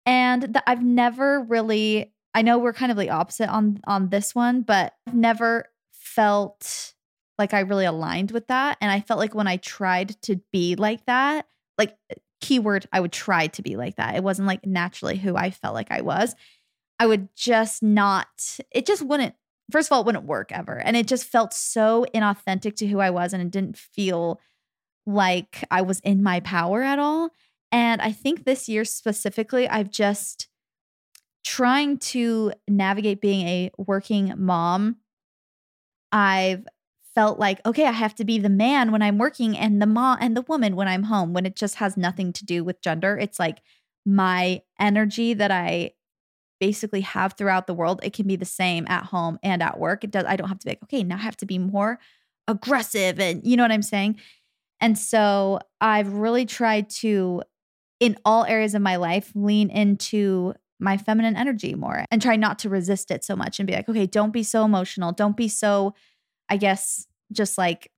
And 0.05 0.41
th- 0.41 0.63
I've 0.67 0.84
never 0.84 1.41
really, 1.41 2.13
I 2.34 2.41
know 2.41 2.57
we're 2.57 2.74
kind 2.74 2.91
of 2.91 2.97
the 2.97 3.09
opposite 3.09 3.49
on 3.49 3.80
on 3.88 4.09
this 4.09 4.36
one, 4.36 4.61
but 4.61 4.93
I've 5.07 5.13
never 5.15 5.65
felt 5.91 6.93
like 7.39 7.53
I 7.53 7.61
really 7.61 7.86
aligned 7.86 8.32
with 8.32 8.47
that. 8.47 8.78
And 8.82 8.91
I 8.91 8.99
felt 8.99 9.19
like 9.19 9.34
when 9.34 9.47
I 9.47 9.57
tried 9.57 10.21
to 10.24 10.36
be 10.51 10.76
like 10.76 11.05
that, 11.05 11.47
like 11.78 11.95
keyword, 12.41 12.88
I 12.91 12.99
would 12.99 13.11
try 13.13 13.47
to 13.47 13.61
be 13.61 13.76
like 13.76 13.95
that. 13.95 14.15
It 14.15 14.24
wasn't 14.24 14.47
like 14.47 14.65
naturally 14.65 15.17
who 15.17 15.36
I 15.36 15.49
felt 15.49 15.74
like 15.74 15.91
I 15.91 16.01
was. 16.01 16.36
I 16.99 17.07
would 17.07 17.30
just 17.36 17.82
not, 17.82 18.59
it 18.71 18.86
just 18.86 19.01
wouldn't, 19.01 19.34
first 19.71 19.88
of 19.88 19.93
all, 19.93 20.01
it 20.01 20.05
wouldn't 20.05 20.26
work 20.26 20.51
ever. 20.51 20.78
And 20.78 20.95
it 20.95 21.07
just 21.07 21.26
felt 21.26 21.53
so 21.53 22.05
inauthentic 22.13 22.76
to 22.78 22.88
who 22.88 22.99
I 22.99 23.09
was. 23.09 23.34
And 23.34 23.41
it 23.41 23.49
didn't 23.51 23.78
feel 23.78 24.39
like 25.06 25.64
I 25.70 25.82
was 25.82 25.99
in 26.01 26.24
my 26.24 26.39
power 26.39 26.82
at 26.82 26.99
all. 26.99 27.30
And 27.72 28.01
I 28.01 28.12
think 28.12 28.45
this 28.45 28.70
year 28.70 28.86
specifically, 28.86 29.68
I've 29.68 29.89
just 29.89 30.47
trying 31.43 31.97
to 31.97 32.54
navigate 32.68 33.20
being 33.20 33.47
a 33.47 33.72
working 33.78 34.34
mom. 34.38 34.97
I've 36.12 36.66
felt 37.16 37.39
like, 37.39 37.66
okay, 37.66 37.86
I 37.86 37.91
have 37.91 38.16
to 38.16 38.26
be 38.26 38.39
the 38.39 38.49
man 38.49 38.91
when 38.91 39.01
I'm 39.01 39.18
working 39.18 39.58
and 39.58 39.82
the 39.82 39.86
mom 39.86 40.18
and 40.22 40.36
the 40.36 40.41
woman 40.43 40.76
when 40.76 40.88
I'm 40.88 41.04
home, 41.04 41.34
when 41.34 41.45
it 41.45 41.56
just 41.56 41.76
has 41.76 41.97
nothing 41.97 42.34
to 42.34 42.45
do 42.45 42.64
with 42.64 42.82
gender. 42.82 43.18
It's 43.18 43.39
like 43.39 43.60
my 44.06 44.62
energy 44.80 45.34
that 45.34 45.51
I 45.51 45.91
basically 46.60 47.01
have 47.01 47.34
throughout 47.34 47.68
the 47.68 47.74
world. 47.74 47.99
It 48.04 48.14
can 48.14 48.28
be 48.28 48.36
the 48.36 48.45
same 48.45 48.86
at 48.88 49.06
home 49.06 49.38
and 49.43 49.62
at 49.62 49.80
work. 49.80 50.04
It 50.04 50.12
does, 50.12 50.26
I 50.26 50.36
don't 50.36 50.47
have 50.47 50.60
to 50.60 50.66
be 50.66 50.72
like, 50.72 50.84
okay, 50.84 51.04
now 51.04 51.16
I 51.16 51.20
have 51.20 51.38
to 51.38 51.45
be 51.45 51.60
more 51.60 51.99
aggressive 52.47 53.20
and 53.20 53.45
you 53.45 53.58
know 53.58 53.64
what 53.64 53.72
I'm 53.72 53.82
saying? 53.82 54.18
And 54.84 54.97
so 54.99 55.61
I've 55.79 56.11
really 56.11 56.45
tried 56.45 56.89
to, 56.89 57.41
in 58.01 58.17
all 58.25 58.43
areas 58.43 58.75
of 58.75 58.81
my 58.81 58.97
life, 58.97 59.31
lean 59.34 59.69
into 59.69 60.53
my 60.77 60.97
feminine 60.97 61.38
energy 61.38 61.73
more 61.73 62.03
and 62.11 62.21
try 62.21 62.36
not 62.36 62.59
to 62.59 62.69
resist 62.69 63.09
it 63.09 63.23
so 63.23 63.34
much 63.34 63.61
and 63.61 63.65
be 63.65 63.71
like, 63.71 63.88
okay, 63.88 64.05
don't 64.05 64.34
be 64.34 64.43
so 64.43 64.65
emotional. 64.65 65.13
Don't 65.13 65.38
be 65.38 65.47
so, 65.47 65.93
I 66.49 66.57
guess, 66.57 67.07
just 67.31 67.57
like 67.57 67.91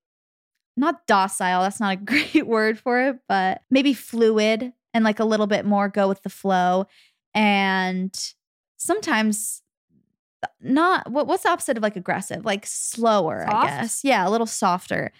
not 0.78 1.08
docile. 1.08 1.64
That's 1.64 1.80
not 1.80 1.94
a 1.94 1.96
great 2.34 2.46
word 2.46 2.78
for 2.78 3.02
it, 3.02 3.18
but 3.28 3.64
maybe 3.72 3.96
fluid 3.96 4.72
and 4.94 5.04
like 5.04 5.20
a 5.20 5.26
little 5.26 5.48
bit 5.48 5.66
more 5.66 5.90
go 5.90 6.08
with 6.08 6.22
the 6.22 6.30
flow. 6.30 6.86
And 7.34 8.16
sometimes 8.78 9.64
not 10.62 11.10
what, 11.10 11.26
what's 11.26 11.42
the 11.42 11.50
opposite 11.50 11.78
of 11.78 11.84
like 11.84 11.96
aggressive? 11.96 12.46
Like 12.46 12.68
slower, 12.68 13.44
Soft? 13.50 13.66
I 13.66 13.82
guess. 13.82 14.04
Yeah, 14.04 14.28
a 14.28 14.30
little 14.30 14.46
softer. 14.46 15.12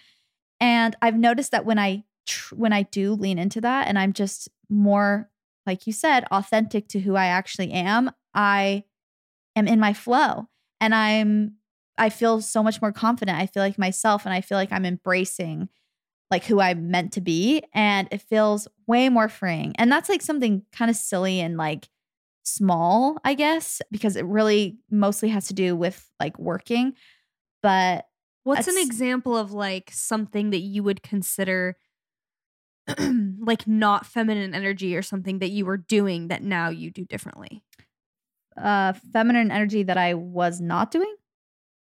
And 0.60 0.96
I've 1.02 1.16
noticed 1.16 1.52
that 1.52 1.66
when 1.66 1.78
I 1.78 2.04
tr- 2.26 2.54
when 2.54 2.72
I 2.72 2.82
do 2.82 3.12
lean 3.14 3.38
into 3.38 3.60
that 3.60 3.88
and 3.88 3.98
I'm 3.98 4.12
just 4.12 4.48
more 4.68 5.30
like 5.66 5.86
you 5.86 5.92
said, 5.92 6.24
authentic 6.30 6.88
to 6.88 7.00
who 7.00 7.16
I 7.16 7.26
actually 7.26 7.72
am, 7.72 8.10
I 8.32 8.84
am 9.56 9.66
in 9.66 9.80
my 9.80 9.92
flow 9.92 10.48
and 10.80 10.94
I'm 10.94 11.54
I 11.98 12.10
feel 12.10 12.40
so 12.40 12.62
much 12.62 12.80
more 12.82 12.92
confident. 12.92 13.38
I 13.38 13.46
feel 13.46 13.62
like 13.62 13.78
myself 13.78 14.26
and 14.26 14.34
I 14.34 14.42
feel 14.42 14.58
like 14.58 14.70
I'm 14.70 14.84
embracing 14.84 15.68
like 16.30 16.44
who 16.44 16.60
I'm 16.60 16.90
meant 16.90 17.12
to 17.12 17.20
be 17.20 17.62
and 17.72 18.08
it 18.10 18.20
feels 18.20 18.68
way 18.86 19.08
more 19.08 19.28
freeing. 19.28 19.74
And 19.78 19.90
that's 19.90 20.08
like 20.08 20.22
something 20.22 20.62
kind 20.72 20.90
of 20.90 20.96
silly 20.96 21.40
and 21.40 21.56
like 21.56 21.88
small, 22.42 23.18
I 23.24 23.34
guess, 23.34 23.80
because 23.90 24.16
it 24.16 24.24
really 24.26 24.78
mostly 24.90 25.28
has 25.30 25.48
to 25.48 25.54
do 25.54 25.74
with 25.76 26.08
like 26.20 26.38
working. 26.38 26.94
But 27.62 28.06
What's 28.46 28.68
an 28.68 28.78
example 28.78 29.36
of 29.36 29.50
like 29.50 29.90
something 29.92 30.50
that 30.50 30.60
you 30.60 30.84
would 30.84 31.02
consider 31.02 31.76
like 33.40 33.66
not 33.66 34.06
feminine 34.06 34.54
energy 34.54 34.96
or 34.96 35.02
something 35.02 35.40
that 35.40 35.50
you 35.50 35.66
were 35.66 35.76
doing 35.76 36.28
that 36.28 36.42
now 36.42 36.68
you 36.68 36.90
do 36.90 37.04
differently? 37.04 37.62
uh 38.56 38.92
feminine 39.12 39.50
energy 39.50 39.82
that 39.82 39.98
I 39.98 40.14
was 40.14 40.60
not 40.60 40.90
doing. 40.90 41.14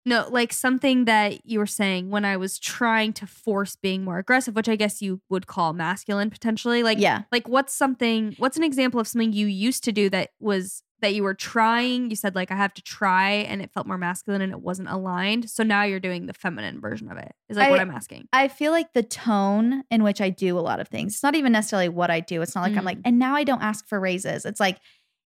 No, 0.07 0.29
like 0.31 0.53
something 0.53 1.07
that 1.07 1.47
you 1.47 1.59
were 1.59 1.67
saying 1.67 2.11
when 2.11 2.25
I 2.25 2.37
was 2.37 2.59
trying 2.59 3.13
to 3.15 3.27
force 3.27 3.77
being 3.77 4.05
more 4.05 4.19
aggressive, 4.19 4.55
which 4.55 4.69
I 4.69 4.77
guess 4.77 5.01
you 5.01 5.21
would 5.31 5.47
call 5.47 5.73
masculine 5.73 6.31
potentially. 6.31 6.83
Like, 6.83 6.99
yeah. 6.99 7.23
like 7.33 7.49
what's 7.49 7.75
something? 7.75 8.35
What's 8.39 8.57
an 8.57 8.65
example 8.65 9.01
of 9.01 9.09
something 9.09 9.33
you 9.33 9.47
used 9.47 9.83
to 9.85 9.93
do 9.93 10.11
that 10.11 10.31
was 10.41 10.83
that 11.01 11.15
you 11.15 11.23
were 11.23 11.35
trying? 11.35 12.11
You 12.11 12.17
said 12.17 12.35
like 12.35 12.51
I 12.51 12.57
have 12.57 12.75
to 12.75 12.83
try, 12.83 13.31
and 13.31 13.63
it 13.63 13.71
felt 13.73 13.87
more 13.87 13.97
masculine 13.97 14.43
and 14.43 14.53
it 14.53 14.61
wasn't 14.61 14.89
aligned. 14.89 15.49
So 15.49 15.63
now 15.63 15.85
you're 15.85 16.01
doing 16.01 16.27
the 16.27 16.35
feminine 16.35 16.81
version 16.81 17.11
of 17.11 17.17
it. 17.17 17.33
Is 17.49 17.57
like 17.57 17.71
what 17.71 17.79
I- 17.79 17.83
I'm 17.83 17.91
asking. 17.91 18.29
I 18.33 18.49
feel 18.49 18.73
like 18.73 18.93
the 18.93 19.03
tone 19.03 19.85
in 19.91 20.03
which 20.03 20.21
I 20.21 20.29
do 20.29 20.59
a 20.59 20.61
lot 20.61 20.81
of 20.81 20.89
things. 20.89 21.15
It's 21.15 21.23
not 21.23 21.35
even 21.35 21.53
necessarily 21.53 21.89
what 21.89 22.11
I 22.11 22.21
do. 22.21 22.43
It's 22.43 22.55
not 22.55 22.63
like 22.63 22.77
I'm 22.77 22.85
like, 22.85 22.99
mm. 22.99 23.03
and 23.07 23.19
now 23.19 23.37
I 23.37 23.45
don't 23.45 23.63
ask 23.63 23.89
for 23.89 23.99
raises. 23.99 24.45
It's 24.45 24.61
like 24.61 24.79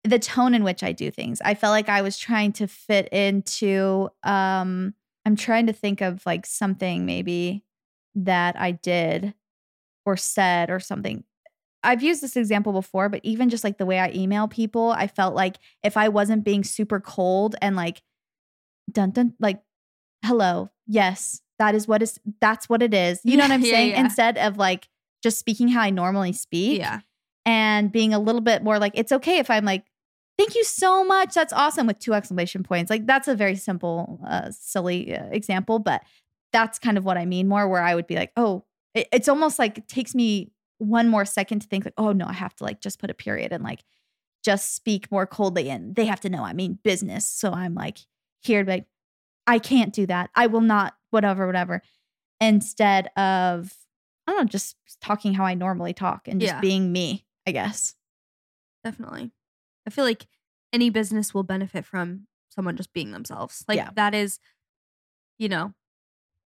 the 0.03 0.19
tone 0.19 0.53
in 0.53 0.63
which 0.63 0.83
I 0.83 0.91
do 0.91 1.09
things. 1.11 1.41
I 1.43 1.53
felt 1.53 1.71
like 1.71 1.89
I 1.89 2.01
was 2.01 2.17
trying 2.17 2.51
to 2.53 2.67
fit 2.67 3.07
into 3.13 4.09
um 4.23 4.93
I'm 5.25 5.35
trying 5.37 5.67
to 5.67 5.73
think 5.73 6.01
of 6.01 6.25
like 6.25 6.45
something 6.45 7.05
maybe 7.05 7.63
that 8.15 8.59
I 8.59 8.71
did 8.71 9.33
or 10.05 10.17
said 10.17 10.69
or 10.69 10.79
something. 10.81 11.23
I've 11.85 12.03
used 12.03 12.21
this 12.21 12.35
example 12.37 12.73
before, 12.73 13.09
but 13.09 13.21
even 13.23 13.49
just 13.49 13.63
like 13.63 13.77
the 13.77 13.85
way 13.85 13.99
I 13.99 14.11
email 14.13 14.47
people, 14.47 14.91
I 14.91 15.07
felt 15.07 15.33
like 15.35 15.57
if 15.83 15.95
I 15.97 16.09
wasn't 16.09 16.43
being 16.43 16.63
super 16.63 16.99
cold 16.99 17.55
and 17.61 17.75
like 17.75 18.01
dun 18.91 19.11
dun 19.11 19.33
like 19.39 19.61
hello, 20.25 20.69
yes, 20.87 21.41
that 21.59 21.75
is 21.75 21.87
what 21.87 22.01
is 22.01 22.19
that's 22.41 22.67
what 22.69 22.81
it 22.81 22.93
is. 22.93 23.21
You 23.23 23.37
know 23.37 23.43
what 23.45 23.51
I'm 23.53 23.61
Yeah, 23.63 23.71
saying? 23.71 23.89
yeah. 23.91 23.99
Instead 24.01 24.37
of 24.37 24.57
like 24.57 24.87
just 25.21 25.39
speaking 25.39 25.69
how 25.69 25.81
I 25.81 25.89
normally 25.89 26.33
speak 26.33 26.79
Yeah. 26.79 26.99
and 27.45 27.91
being 27.91 28.13
a 28.13 28.19
little 28.19 28.41
bit 28.41 28.61
more 28.63 28.77
like 28.79 28.93
it's 28.95 29.11
okay 29.13 29.37
if 29.37 29.49
I'm 29.49 29.63
like, 29.65 29.85
thank 30.37 30.55
you 30.55 30.63
so 30.63 31.03
much. 31.05 31.33
That's 31.33 31.53
awesome 31.53 31.87
with 31.87 31.99
two 31.99 32.13
exclamation 32.13 32.63
points. 32.63 32.89
Like 32.89 33.05
that's 33.05 33.27
a 33.27 33.35
very 33.35 33.55
simple, 33.55 34.19
uh, 34.27 34.51
silly 34.51 35.15
uh, 35.15 35.25
example, 35.31 35.79
but 35.79 36.03
that's 36.51 36.79
kind 36.79 36.97
of 36.97 37.05
what 37.05 37.17
I 37.17 37.25
mean 37.25 37.47
more. 37.47 37.67
Where 37.67 37.81
I 37.81 37.95
would 37.95 38.07
be 38.07 38.15
like, 38.15 38.31
oh, 38.37 38.65
it- 38.93 39.07
it's 39.11 39.27
almost 39.27 39.59
like 39.59 39.77
it 39.79 39.87
takes 39.87 40.13
me 40.15 40.51
one 40.79 41.07
more 41.07 41.25
second 41.25 41.59
to 41.61 41.67
think 41.67 41.85
like, 41.85 41.93
oh 41.97 42.11
no, 42.11 42.25
I 42.25 42.33
have 42.33 42.55
to 42.55 42.63
like 42.63 42.81
just 42.81 42.99
put 42.99 43.09
a 43.09 43.13
period 43.13 43.51
and 43.51 43.63
like 43.63 43.83
just 44.43 44.75
speak 44.75 45.09
more 45.11 45.25
coldly, 45.25 45.69
and 45.69 45.95
they 45.95 46.05
have 46.05 46.19
to 46.21 46.29
know 46.29 46.43
I 46.43 46.53
mean 46.53 46.79
business. 46.83 47.25
So 47.27 47.51
I'm 47.51 47.73
like 47.75 47.99
here 48.41 48.63
like, 48.65 48.85
I 49.47 49.59
can't 49.59 49.93
do 49.93 50.05
that. 50.07 50.29
I 50.35 50.47
will 50.47 50.61
not. 50.61 50.95
Whatever, 51.11 51.45
whatever. 51.45 51.81
Instead 52.41 53.07
of 53.17 53.73
I 54.27 54.31
don't 54.31 54.41
know, 54.41 54.45
just 54.45 54.75
talking 55.01 55.33
how 55.33 55.45
I 55.45 55.53
normally 55.53 55.93
talk 55.93 56.27
and 56.27 56.39
just 56.41 56.53
Yeah. 56.53 56.59
being 56.61 56.91
me, 56.91 57.25
I 57.47 57.51
guess. 57.51 57.95
Definitely. 58.83 59.31
I 59.87 59.89
feel 59.89 60.05
like 60.05 60.27
any 60.71 60.89
business 60.89 61.33
will 61.33 61.43
benefit 61.43 61.85
from 61.85 62.27
someone 62.49 62.77
just 62.77 62.93
being 62.93 63.11
themselves. 63.11 63.63
Like 63.67 63.77
Yeah. 63.77 63.89
that 63.95 64.13
is, 64.15 64.39
you 65.37 65.49
know, 65.49 65.73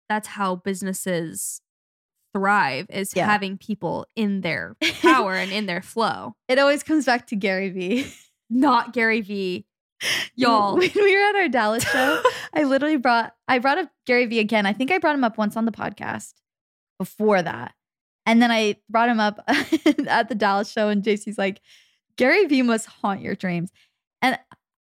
that's 0.09 0.27
how 0.29 0.55
businesses 0.55 1.61
thrive 2.34 2.86
is 2.89 3.13
Yeah. 3.15 3.25
having 3.25 3.57
people 3.57 4.05
in 4.15 4.41
their 4.41 4.75
power 5.01 5.36
and 5.36 5.51
in 5.51 5.65
their 5.65 5.82
flow. 5.82 6.36
It 6.47 6.59
always 6.59 6.84
comes 6.84 7.05
back 7.05 7.27
to 7.27 7.36
Gary 7.36 7.69
Vee. 7.69 8.11
Not 8.49 8.93
Gary 8.93 9.21
Vee. 9.21 9.65
Y'all. 10.36 10.77
when 10.77 10.89
we 10.95 11.15
were 11.15 11.23
at 11.29 11.36
our 11.36 11.47
Dallas 11.49 11.84
show, 11.84 12.21
I 12.53 12.63
literally 12.63 12.97
brought 12.97 13.36
I 13.47 13.59
brought 13.59 13.77
up 13.77 13.89
Gary 14.07 14.25
Vee 14.25 14.39
again. 14.39 14.65
I 14.65 14.73
think 14.73 14.91
I 14.91 14.97
brought 14.97 15.15
him 15.15 15.23
up 15.23 15.38
once 15.38 15.55
on 15.55 15.65
the 15.65 15.71
podcast 15.71 16.34
before 16.97 17.41
that. 17.41 17.73
And 18.25 18.41
then 18.41 18.51
I 18.51 18.77
brought 18.89 19.09
him 19.09 19.19
up 19.19 19.43
at 19.47 20.29
the 20.29 20.36
Dallas 20.36 20.71
show 20.71 20.89
and 20.89 21.03
Jaci's 21.03 21.38
like, 21.38 21.59
Gary 22.16 22.45
Vee 22.45 22.62
must 22.62 22.88
haunt 22.88 23.22
your 23.22 23.36
dreams. 23.36 23.72
And 24.22 24.38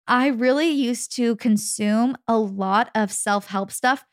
I 0.07 0.27
really 0.27 0.69
used 0.69 1.15
to 1.15 1.35
consume 1.37 2.17
a 2.27 2.37
lot 2.37 2.89
of 2.95 3.11
self-help 3.11 3.71
stuff 3.71 4.05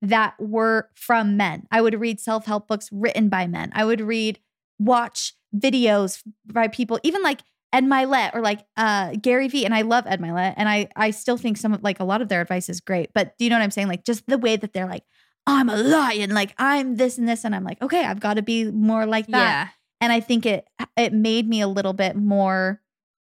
that 0.00 0.34
were 0.40 0.88
from 0.94 1.36
men. 1.36 1.66
I 1.70 1.80
would 1.80 2.00
read 2.00 2.20
self-help 2.20 2.68
books 2.68 2.88
written 2.90 3.28
by 3.28 3.46
men. 3.46 3.70
I 3.74 3.84
would 3.84 4.00
read 4.00 4.40
watch 4.78 5.34
videos 5.54 6.22
by 6.46 6.68
people 6.68 6.98
even 7.02 7.22
like 7.22 7.40
Ed 7.72 7.84
Mylett 7.84 8.34
or 8.34 8.40
like 8.40 8.66
uh, 8.76 9.14
Gary 9.20 9.48
Vee, 9.48 9.64
and 9.64 9.74
I 9.74 9.82
love 9.82 10.04
Ed 10.06 10.20
Mylett, 10.20 10.54
and 10.56 10.68
I 10.68 10.88
I 10.94 11.10
still 11.10 11.38
think 11.38 11.56
some 11.56 11.72
of 11.72 11.82
like 11.82 12.00
a 12.00 12.04
lot 12.04 12.20
of 12.20 12.28
their 12.28 12.40
advice 12.40 12.68
is 12.68 12.80
great. 12.80 13.10
But 13.14 13.36
do 13.38 13.44
you 13.44 13.50
know 13.50 13.56
what 13.56 13.62
I'm 13.62 13.70
saying? 13.70 13.88
Like 13.88 14.04
just 14.04 14.26
the 14.26 14.38
way 14.38 14.56
that 14.56 14.72
they're 14.72 14.88
like, 14.88 15.04
I'm 15.46 15.70
a 15.70 15.76
lion, 15.76 16.34
like 16.34 16.54
I'm 16.58 16.96
this 16.96 17.16
and 17.16 17.26
this, 17.26 17.44
and 17.44 17.54
I'm 17.54 17.64
like, 17.64 17.80
okay, 17.80 18.04
I've 18.04 18.20
got 18.20 18.34
to 18.34 18.42
be 18.42 18.70
more 18.70 19.06
like 19.06 19.26
that. 19.28 19.38
Yeah. 19.38 19.68
And 20.02 20.12
I 20.12 20.18
think 20.20 20.44
it 20.44 20.66
it 20.96 21.12
made 21.12 21.48
me 21.48 21.60
a 21.60 21.68
little 21.68 21.92
bit 21.92 22.16
more 22.16 22.82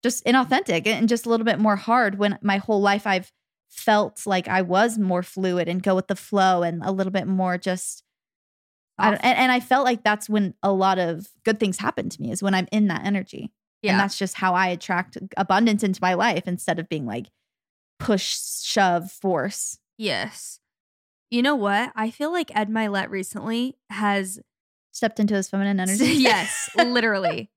just 0.01 0.25
inauthentic 0.25 0.87
and 0.87 1.09
just 1.09 1.25
a 1.25 1.29
little 1.29 1.45
bit 1.45 1.59
more 1.59 1.75
hard 1.75 2.17
when 2.17 2.39
my 2.41 2.57
whole 2.57 2.81
life 2.81 3.05
I've 3.05 3.31
felt 3.69 4.25
like 4.25 4.47
I 4.47 4.61
was 4.61 4.97
more 4.97 5.23
fluid 5.23 5.67
and 5.67 5.83
go 5.83 5.93
with 5.93 6.07
the 6.07 6.15
flow 6.15 6.63
and 6.63 6.81
a 6.83 6.91
little 6.91 7.11
bit 7.11 7.27
more 7.27 7.57
just. 7.57 8.03
I 8.97 9.09
don't, 9.09 9.25
and, 9.25 9.37
and 9.37 9.51
I 9.51 9.59
felt 9.59 9.85
like 9.85 10.03
that's 10.03 10.29
when 10.29 10.53
a 10.61 10.71
lot 10.71 10.99
of 10.99 11.27
good 11.43 11.59
things 11.59 11.79
happen 11.79 12.09
to 12.09 12.21
me 12.21 12.31
is 12.31 12.43
when 12.43 12.53
I'm 12.53 12.67
in 12.71 12.87
that 12.87 13.05
energy. 13.05 13.51
Yeah. 13.81 13.91
And 13.91 13.99
that's 13.99 14.17
just 14.17 14.35
how 14.35 14.53
I 14.53 14.67
attract 14.67 15.17
abundance 15.35 15.83
into 15.83 15.99
my 16.01 16.13
life 16.13 16.47
instead 16.47 16.79
of 16.79 16.87
being 16.87 17.05
like 17.05 17.27
push, 17.99 18.39
shove, 18.61 19.11
force. 19.11 19.79
yes. 19.97 20.59
You 21.29 21.41
know 21.41 21.55
what? 21.55 21.91
I 21.95 22.11
feel 22.11 22.31
like 22.31 22.55
Ed 22.55 22.69
Mylett 22.69 23.09
recently 23.09 23.75
has 23.89 24.39
Stepped 24.93 25.19
into 25.19 25.33
his 25.33 25.49
feminine 25.49 25.79
energy. 25.79 26.05
yes, 26.13 26.69
literally. 26.77 27.51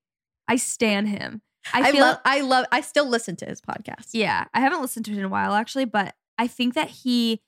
I 0.47 0.57
stan 0.57 1.05
him. 1.05 1.41
I 1.73 1.89
I, 1.89 1.91
feel 1.91 2.01
love, 2.01 2.17
I 2.25 2.41
love, 2.41 2.65
I 2.71 2.81
still 2.81 3.07
listen 3.07 3.35
to 3.37 3.45
his 3.45 3.61
podcast. 3.61 4.09
Yeah, 4.11 4.45
I 4.53 4.59
haven't 4.59 4.81
listened 4.81 5.05
to 5.05 5.13
it 5.13 5.17
in 5.17 5.23
a 5.23 5.29
while 5.29 5.53
actually, 5.53 5.85
but 5.85 6.15
I 6.37 6.47
think 6.47 6.73
that 6.75 6.89
he 6.89 7.41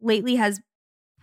lately 0.00 0.36
has 0.36 0.60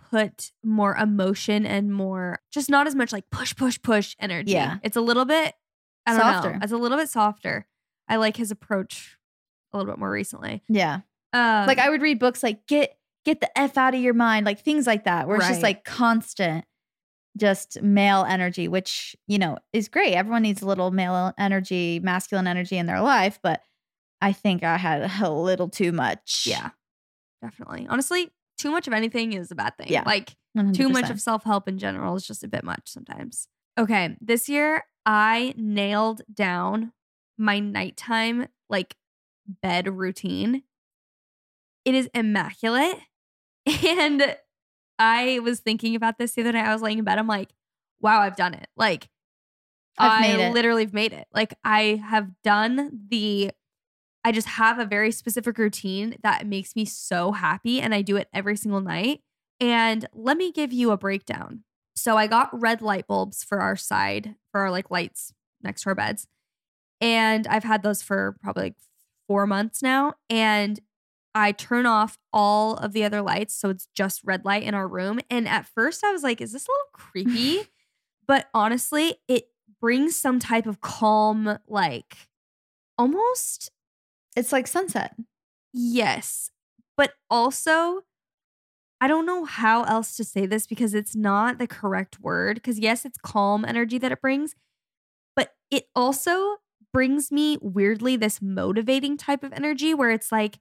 put 0.10 0.52
more 0.64 0.96
emotion 0.96 1.66
and 1.66 1.94
more 1.94 2.40
just 2.52 2.70
not 2.70 2.86
as 2.88 2.96
much 2.96 3.12
like 3.12 3.30
push 3.32 3.56
push 3.56 3.82
push 3.82 4.16
energy. 4.20 4.52
Yeah. 4.52 4.78
It's 4.84 4.96
a 4.96 5.02
little 5.02 5.26
bit 5.26 5.56
I 6.06 6.12
don't 6.12 6.22
Softer. 6.22 6.54
know. 6.54 6.60
It's 6.62 6.72
a 6.72 6.78
little 6.78 6.98
bit 6.98 7.10
softer. 7.10 7.66
I 8.08 8.18
like 8.18 8.38
his 8.38 8.52
approach 8.52 9.18
a 9.72 9.78
little 9.78 9.92
bit 9.92 10.00
more 10.00 10.12
recently. 10.12 10.64
Yeah. 10.68 11.02
Um, 11.32 11.66
like 11.66 11.80
I 11.80 11.90
would 11.90 12.02
read 12.02 12.20
books 12.20 12.44
like 12.44 12.68
get, 12.68 12.98
get 13.26 13.42
the 13.42 13.58
F 13.58 13.78
out 13.78 13.96
of 13.96 14.02
your 14.02 14.14
mind, 14.14 14.46
like 14.46 14.60
things 14.60 14.86
like 14.86 15.06
that, 15.06 15.28
where 15.28 15.38
it's 15.38 15.48
just 15.48 15.64
like 15.64 15.84
constant, 15.84 16.66
just 17.38 17.82
male 17.82 18.26
energy, 18.28 18.68
which, 18.68 19.16
you 19.28 19.38
know, 19.38 19.58
is 19.72 19.88
great. 19.88 20.14
Everyone 20.14 20.44
needs 20.44 20.62
a 20.62 20.68
little 20.68 20.92
male 20.92 21.34
energy, 21.38 22.00
masculine 22.00 22.48
energy 22.48 22.78
in 22.78 22.86
their 22.86 23.02
life. 23.02 23.40
But 23.42 23.62
I 24.22 24.34
think 24.34 24.64
I 24.64 24.78
had 24.78 25.12
a 25.22 25.32
little 25.32 25.70
too 25.70 25.92
much. 25.92 26.46
yeah, 26.48 26.70
definitely. 27.42 27.88
Honestly, 27.90 28.30
too 28.58 28.72
much 28.72 28.88
of 28.88 28.94
anything 28.94 29.34
is 29.34 29.52
a 29.52 29.56
bad 29.56 29.78
thing. 29.78 29.88
Yeah. 29.90 30.04
Like 30.06 30.36
Too 30.74 30.90
much 30.90 31.10
of 31.10 31.20
self 31.20 31.44
help 31.44 31.68
in 31.68 31.78
general 31.80 32.16
is 32.16 32.26
just 32.26 32.44
a 32.44 32.48
bit 32.48 32.64
much 32.64 32.84
sometimes. 32.86 33.48
Okay, 33.78 34.16
this 34.22 34.48
year 34.48 34.84
I 35.06 35.54
nailed 35.58 36.22
down 36.34 36.94
my 37.38 37.60
nighttime 37.60 38.48
like 38.70 38.96
bed 39.62 39.88
routine. 39.88 40.64
It 41.86 41.96
is 41.96 42.10
immaculate. 42.14 42.98
And 43.66 44.36
I 45.00 45.40
was 45.40 45.60
thinking 45.60 45.96
about 45.96 46.18
this 46.18 46.34
the 46.34 46.42
other 46.42 46.52
night. 46.52 46.66
I 46.66 46.74
was 46.74 46.82
laying 46.82 47.00
in 47.00 47.06
bed. 47.06 47.18
I'm 47.18 47.28
like, 47.28 47.50
wow, 48.00 48.22
I've 48.22 48.36
done 48.36 48.54
it. 48.54 48.68
Like, 48.76 49.10
I've 49.98 50.24
I 50.24 50.28
it. 50.28 50.54
literally 50.54 50.84
have 50.84 50.94
made 50.94 51.14
it. 51.14 51.28
Like, 51.34 51.54
I 51.64 52.02
have 52.08 52.30
done 52.44 53.08
the, 53.10 53.52
I 54.24 54.32
just 54.32 54.48
have 54.48 54.80
a 54.80 54.86
very 54.86 55.12
specific 55.12 55.58
routine 55.58 56.16
that 56.24 56.48
makes 56.48 56.76
me 56.76 56.86
so 56.86 57.32
happy. 57.32 57.82
And 57.82 57.94
I 57.94 58.02
do 58.02 58.16
it 58.16 58.28
every 58.34 58.58
single 58.58 58.82
night. 58.82 59.22
And 59.60 60.08
let 60.14 60.38
me 60.38 60.52
give 60.52 60.74
you 60.74 60.92
a 60.92 60.98
breakdown. 60.98 61.64
So 61.96 62.18
I 62.18 62.28
got 62.28 62.50
red 62.60 62.82
light 62.82 63.08
bulbs 63.08 63.44
for 63.44 63.60
our 63.60 63.76
side, 63.76 64.36
for 64.52 64.62
our 64.62 64.72
like 64.72 64.90
lights 64.90 65.34
next 65.62 65.84
to 65.84 65.90
our 65.90 65.96
beds. 65.96 66.28
And 67.00 67.46
I've 67.48 67.64
had 67.64 67.84
those 67.84 68.02
for 68.02 68.36
probably 68.42 68.64
like 68.64 68.76
four 69.28 69.46
months 69.46 69.82
now. 69.82 70.16
And 70.30 70.80
I 71.36 71.52
turn 71.52 71.86
off 71.86 72.18
all 72.32 72.76
of 72.76 72.94
the 72.94 73.04
other 73.04 73.22
lights. 73.22 73.56
So 73.56 73.70
it's 73.70 73.88
just 73.96 74.22
red 74.24 74.46
light 74.46 74.64
in 74.64 74.74
our 74.74 74.88
room. 74.88 75.20
And 75.30 75.48
at 75.48 75.66
first 75.66 76.04
I 76.04 76.12
was 76.12 76.24
like, 76.24 76.42
is 76.42 76.52
this 76.54 76.68
a 76.68 76.72
little 76.72 76.86
creepy? 76.94 77.70
but 78.28 78.50
honestly, 78.54 79.16
it 79.28 79.46
brings 79.82 80.16
some 80.16 80.40
type 80.40 80.66
of 80.68 80.82
calm, 80.82 81.58
like 81.68 82.30
almost 82.98 83.72
It's 84.36 84.52
like 84.52 84.68
sunset. 84.68 85.16
Yes. 85.74 86.52
But 86.98 87.14
also, 87.30 88.02
I 89.02 89.08
don't 89.08 89.26
know 89.26 89.46
how 89.46 89.84
else 89.84 90.16
to 90.18 90.24
say 90.24 90.46
this 90.46 90.68
because 90.68 90.94
it's 90.94 91.16
not 91.16 91.58
the 91.58 91.68
correct 91.68 92.20
word. 92.22 92.56
Because, 92.56 92.80
yes, 92.80 93.06
it's 93.06 93.18
calm 93.18 93.66
energy 93.66 93.98
that 93.98 94.12
it 94.12 94.22
brings, 94.22 94.56
but 95.36 95.56
it 95.72 95.88
also 95.96 96.58
brings 96.94 97.32
me 97.32 97.58
weirdly 97.62 98.16
this 98.16 98.42
motivating 98.42 99.18
type 99.18 99.44
of 99.44 99.52
energy 99.54 99.94
where 99.94 100.12
it's 100.12 100.32
like, 100.32 100.60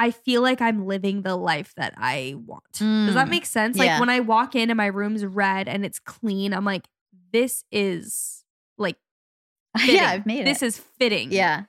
I 0.00 0.10
feel 0.10 0.40
like 0.42 0.60
I'm 0.62 0.86
living 0.86 1.22
the 1.22 1.36
life 1.36 1.74
that 1.76 1.92
I 1.96 2.34
want. 2.46 2.64
Does 2.72 3.14
that 3.14 3.26
Mm, 3.28 3.30
make 3.30 3.44
sense? 3.46 3.76
yeah. 3.76 3.84
Like 3.84 4.00
when 4.00 4.08
I 4.08 4.20
walk 4.20 4.54
in 4.56 4.70
and 4.70 4.76
my 4.76 4.86
room's 4.86 5.24
red 5.24 5.68
and 5.68 5.84
it's 5.84 5.98
clean, 5.98 6.54
I'm 6.54 6.64
like, 6.64 6.88
this 7.32 7.64
is 7.70 8.44
like, 8.78 8.96
fitting. 9.78 9.94
yeah, 9.96 10.08
I've 10.08 10.24
made 10.26 10.46
this 10.46 10.62
is 10.62 10.78
fitting. 10.78 11.30
yeah. 11.32 11.64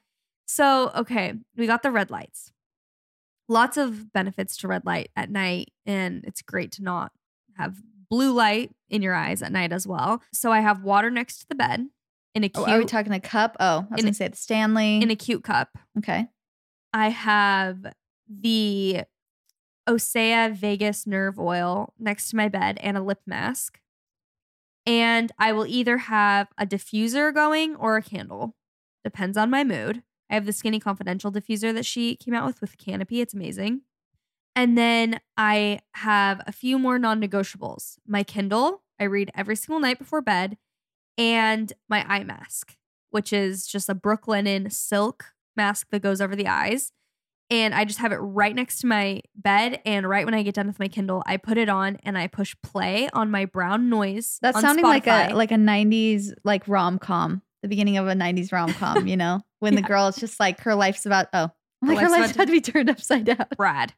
So, 0.46 0.92
okay, 0.96 1.34
we 1.58 1.68
got 1.68 1.84
the 1.84 1.92
red 1.92 2.10
lights. 2.10 2.52
Lots 3.48 3.78
of 3.78 4.12
benefits 4.14 4.56
to 4.58 4.68
red 4.68 4.86
light 4.86 5.10
at 5.16 5.30
night, 5.30 5.70
and 5.86 6.24
it's 6.26 6.42
great 6.42 6.72
to 6.74 6.84
not 6.84 7.12
have 7.58 7.78
blue 8.10 8.32
light 8.34 8.72
in 8.90 9.02
your 9.02 9.14
eyes 9.14 9.42
at 9.42 9.52
night 9.52 9.72
as 9.74 9.86
well. 9.86 10.22
So, 10.34 10.52
I 10.54 10.62
have 10.62 10.84
water 10.84 11.10
next 11.12 11.40
to 11.40 11.46
the 11.50 11.56
bed 11.56 11.88
in 12.34 12.44
a 12.46 12.52
Oh, 12.56 12.64
cute 12.64 12.70
are 12.76 12.80
we 12.80 12.86
talking 12.86 13.12
a 13.14 13.20
cup? 13.20 13.58
Oh, 13.60 13.88
I 13.90 13.94
was 13.94 14.00
In 14.02 14.06
gonna 14.06 14.14
say 14.14 14.30
the 14.30 14.38
Stanley. 14.38 15.02
in 15.02 15.12
a 15.12 15.16
cute 15.16 15.44
cup. 15.44 15.78
okay. 15.98 16.28
I 16.94 17.10
have 17.10 17.86
the 18.40 19.04
Osea 19.88 20.54
Vagus 20.54 21.06
nerve 21.06 21.40
oil 21.40 21.94
next 22.00 22.30
to 22.30 22.36
my 22.36 22.48
bed 22.48 22.78
and 22.82 22.98
a 22.98 23.02
lip 23.02 23.22
mask. 23.26 23.80
And 24.86 25.32
I 25.38 25.52
will 25.54 25.68
either 25.68 25.98
have 25.98 26.48
a 26.58 26.66
diffuser 26.66 27.34
going 27.34 27.76
or 27.76 27.98
a 27.98 28.02
candle. 28.02 28.56
Depends 29.04 29.38
on 29.38 29.50
my 29.50 29.64
mood. 29.64 30.04
I 30.30 30.36
have 30.36 30.46
the 30.46 30.54
Skinny 30.54 30.80
Confidential 30.80 31.32
diffuser 31.32 31.74
that 31.74 31.86
she 31.86 32.16
came 32.16 32.34
out 32.34 32.46
with 32.46 32.62
with 32.62 32.78
Canopy. 32.78 33.22
It's 33.22 33.34
amazing. 33.34 33.82
And 34.56 34.78
then 34.78 35.20
I 35.38 35.80
have 35.96 36.42
a 36.46 36.52
few 36.52 36.78
more 36.78 37.00
non 37.00 37.22
negotiables 37.22 37.98
my 38.08 38.24
Kindle, 38.24 38.84
I 39.00 39.06
read 39.06 39.32
every 39.36 39.56
single 39.56 39.80
night 39.80 40.00
before 40.00 40.22
bed, 40.22 40.58
and 41.18 41.74
my 41.90 42.06
eye 42.08 42.24
mask, 42.24 42.78
which 43.10 43.34
is 43.34 43.66
just 43.68 43.90
a 43.90 43.96
Brooklinen 43.96 44.72
silk 44.72 45.34
mask 45.56 45.88
that 45.92 46.02
goes 46.02 46.22
over 46.22 46.36
the 46.36 46.48
eyes. 46.48 46.92
And 47.52 47.76
I 47.76 47.84
just 47.84 47.99
have 47.99 48.14
it 48.14 48.18
right 48.18 48.56
next 48.56 48.80
to 48.80 48.88
my 48.88 49.22
bed. 49.36 49.82
And 49.86 50.08
right 50.08 50.26
when 50.26 50.34
I 50.34 50.41
get 50.41 50.56
done 50.56 50.68
with 50.68 50.80
my 50.80 50.88
Kindle, 50.88 51.22
I 51.26 51.36
put 51.36 51.58
it 51.58 51.68
on 51.68 51.97
and 52.04 52.18
I 52.18 52.28
push 52.28 52.56
play 52.64 53.10
on 53.12 53.30
my 53.30 53.43
brown 53.43 53.89
noise. 53.89 54.39
That's 54.41 54.60
sounding 54.62 54.86
like 54.86 55.06
a 55.06 55.34
like 55.34 55.52
a 55.52 55.56
90s 55.56 56.32
like 56.45 56.66
rom 56.68 56.97
com, 56.97 57.41
the 57.62 57.68
beginning 57.68 57.97
of 57.97 58.08
a 58.08 58.14
90s 58.14 58.54
rom 58.54 58.74
com, 58.74 59.06
you 59.06 59.18
know? 59.18 59.41
When 59.60 59.76
the 59.76 59.84
girl 59.84 60.08
is 60.08 60.16
just 60.16 60.39
like 60.39 60.62
her 60.62 60.74
life's 60.74 61.06
about 61.06 61.28
oh, 61.34 61.52
like 61.84 61.99
her 61.99 62.10
life's 62.10 62.22
life's 62.22 62.34
about 62.34 62.47
to 62.47 62.52
be 62.52 62.62
turned 62.62 62.89
upside 62.89 63.26
down. 63.26 63.45
Brad. 63.56 63.93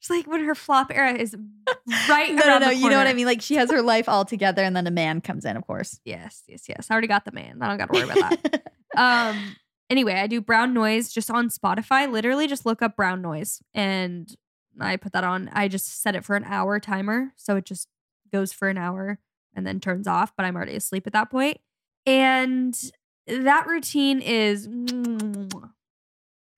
It's 0.00 0.10
like 0.10 0.28
when 0.28 0.44
her 0.44 0.54
flop 0.54 0.92
era 0.94 1.12
is 1.12 1.34
right 2.08 2.32
no, 2.32 2.46
no, 2.46 2.58
no. 2.58 2.70
You 2.70 2.88
know 2.88 2.98
what 2.98 3.08
I 3.08 3.14
mean? 3.14 3.26
Like 3.26 3.42
she 3.42 3.56
has 3.56 3.68
her 3.72 3.82
life 3.82 4.08
all 4.08 4.24
together, 4.24 4.62
and 4.62 4.76
then 4.76 4.86
a 4.86 4.92
man 4.92 5.20
comes 5.20 5.44
in, 5.44 5.56
of 5.56 5.66
course. 5.66 5.98
Yes, 6.04 6.44
yes, 6.46 6.68
yes. 6.68 6.86
I 6.88 6.92
already 6.92 7.08
got 7.08 7.24
the 7.24 7.32
man. 7.32 7.58
I 7.60 7.68
don't 7.68 7.78
got 7.78 7.92
to 7.92 7.98
worry 7.98 8.16
about 8.16 8.42
that. 8.44 8.72
um 8.96 9.56
anyway 9.90 10.14
i 10.14 10.26
do 10.26 10.40
brown 10.40 10.72
noise 10.74 11.12
just 11.12 11.30
on 11.30 11.48
spotify 11.48 12.10
literally 12.10 12.46
just 12.46 12.66
look 12.66 12.82
up 12.82 12.96
brown 12.96 13.22
noise 13.22 13.60
and 13.74 14.36
i 14.80 14.96
put 14.96 15.12
that 15.12 15.24
on 15.24 15.48
i 15.52 15.68
just 15.68 16.02
set 16.02 16.14
it 16.14 16.24
for 16.24 16.36
an 16.36 16.44
hour 16.44 16.78
timer 16.78 17.32
so 17.36 17.56
it 17.56 17.64
just 17.64 17.88
goes 18.32 18.52
for 18.52 18.68
an 18.68 18.78
hour 18.78 19.18
and 19.54 19.66
then 19.66 19.80
turns 19.80 20.06
off 20.06 20.32
but 20.36 20.44
i'm 20.44 20.56
already 20.56 20.76
asleep 20.76 21.06
at 21.06 21.12
that 21.12 21.30
point 21.30 21.58
and 22.06 22.90
that 23.26 23.66
routine 23.66 24.20
is 24.20 24.68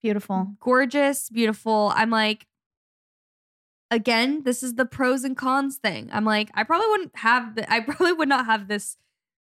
Beautiful. 0.03 0.55
gorgeous 0.61 1.29
beautiful 1.29 1.93
i'm 1.95 2.11
like 2.11 2.47
again 3.91 4.43
this 4.45 4.63
is 4.63 4.75
the 4.75 4.85
pros 4.87 5.25
and 5.25 5.37
cons 5.37 5.77
thing 5.77 6.09
i'm 6.13 6.25
like 6.25 6.51
i 6.55 6.63
probably 6.63 6.87
wouldn't 6.89 7.17
have 7.17 7.55
the, 7.55 7.71
i 7.73 7.81
probably 7.87 8.13
would 8.13 8.29
not 8.29 8.47
have 8.47 8.69
this 8.69 8.97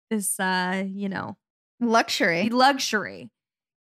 this 0.09 0.39
uh 0.39 0.83
you 0.87 1.09
know 1.09 1.37
Luxury. 1.79 2.49
luxury 2.49 3.29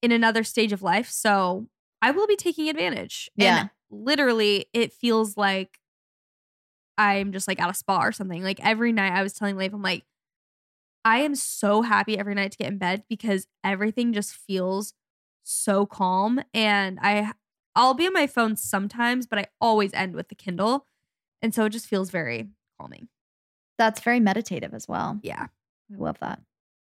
in 0.01 0.11
another 0.11 0.43
stage 0.43 0.71
of 0.71 0.81
life. 0.81 1.09
So 1.09 1.67
I 2.01 2.11
will 2.11 2.27
be 2.27 2.35
taking 2.35 2.69
advantage. 2.69 3.29
Yeah. 3.35 3.61
And 3.61 3.69
literally, 3.89 4.65
it 4.73 4.93
feels 4.93 5.37
like 5.37 5.79
I'm 6.97 7.31
just 7.31 7.47
like 7.47 7.61
at 7.61 7.69
a 7.69 7.73
spa 7.73 8.01
or 8.01 8.11
something. 8.11 8.43
Like 8.43 8.63
every 8.63 8.91
night, 8.91 9.13
I 9.13 9.23
was 9.23 9.33
telling 9.33 9.57
Leif, 9.57 9.73
I'm 9.73 9.81
like, 9.81 10.03
I 11.05 11.19
am 11.19 11.35
so 11.35 11.81
happy 11.81 12.17
every 12.17 12.35
night 12.35 12.51
to 12.51 12.57
get 12.57 12.67
in 12.67 12.77
bed 12.77 13.03
because 13.09 13.47
everything 13.63 14.13
just 14.13 14.33
feels 14.33 14.93
so 15.43 15.85
calm. 15.85 16.41
And 16.53 16.99
I, 17.01 17.31
I'll 17.75 17.93
be 17.93 18.05
on 18.05 18.13
my 18.13 18.27
phone 18.27 18.57
sometimes, 18.57 19.25
but 19.25 19.39
I 19.39 19.45
always 19.61 19.93
end 19.93 20.13
with 20.13 20.27
the 20.27 20.35
Kindle. 20.35 20.85
And 21.41 21.55
so 21.55 21.65
it 21.65 21.69
just 21.69 21.87
feels 21.87 22.09
very 22.09 22.49
calming. 22.79 23.07
That's 23.77 24.01
very 24.01 24.19
meditative 24.19 24.73
as 24.73 24.87
well. 24.87 25.19
Yeah. 25.23 25.47
I 25.91 25.97
love 25.97 26.19
that. 26.19 26.41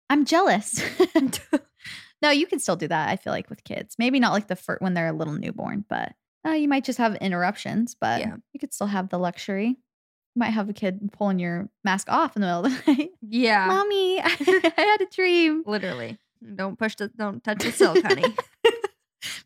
I'm 0.09 0.25
jealous. 0.25 0.83
no, 2.23 2.31
you 2.31 2.47
can 2.47 2.59
still 2.59 2.77
do 2.77 2.89
that. 2.89 3.09
I 3.09 3.17
feel 3.17 3.33
like 3.33 3.49
with 3.51 3.65
kids, 3.65 3.97
maybe 3.99 4.21
not 4.21 4.33
like 4.33 4.49
the 4.49 4.57
first 4.57 4.83
when 4.83 4.95
they're 4.95 5.09
a 5.09 5.13
little 5.13 5.35
newborn, 5.35 5.85
but 5.89 6.13
uh, 6.47 6.51
you 6.53 6.69
might 6.69 6.85
just 6.85 6.99
have 6.99 7.15
interruptions. 7.17 7.95
But 7.99 8.21
Yeah. 8.21 8.37
you 8.53 8.61
could 8.61 8.73
still 8.75 8.87
have 8.89 9.09
the 9.09 9.19
luxury. 9.19 9.67
You 9.69 10.39
might 10.39 10.51
have 10.51 10.69
a 10.69 10.73
kid 10.73 11.11
pulling 11.13 11.39
your 11.39 11.69
mask 11.85 12.09
off 12.11 12.37
in 12.37 12.43
the 12.43 12.47
middle 12.49 12.67
of 12.67 12.85
the 12.87 12.93
night. 12.95 13.11
Yeah. 13.23 13.67
Mommy, 13.67 14.21
I 14.25 14.29
had 14.77 15.01
a 15.01 15.07
dream. 15.07 15.63
Literally. 15.67 16.19
Don't 16.55 16.79
push 16.79 16.95
the, 16.97 17.09
don't 17.09 17.43
touch 17.45 17.63
the 17.65 17.73
silk, 17.73 18.03
honey. 18.03 18.35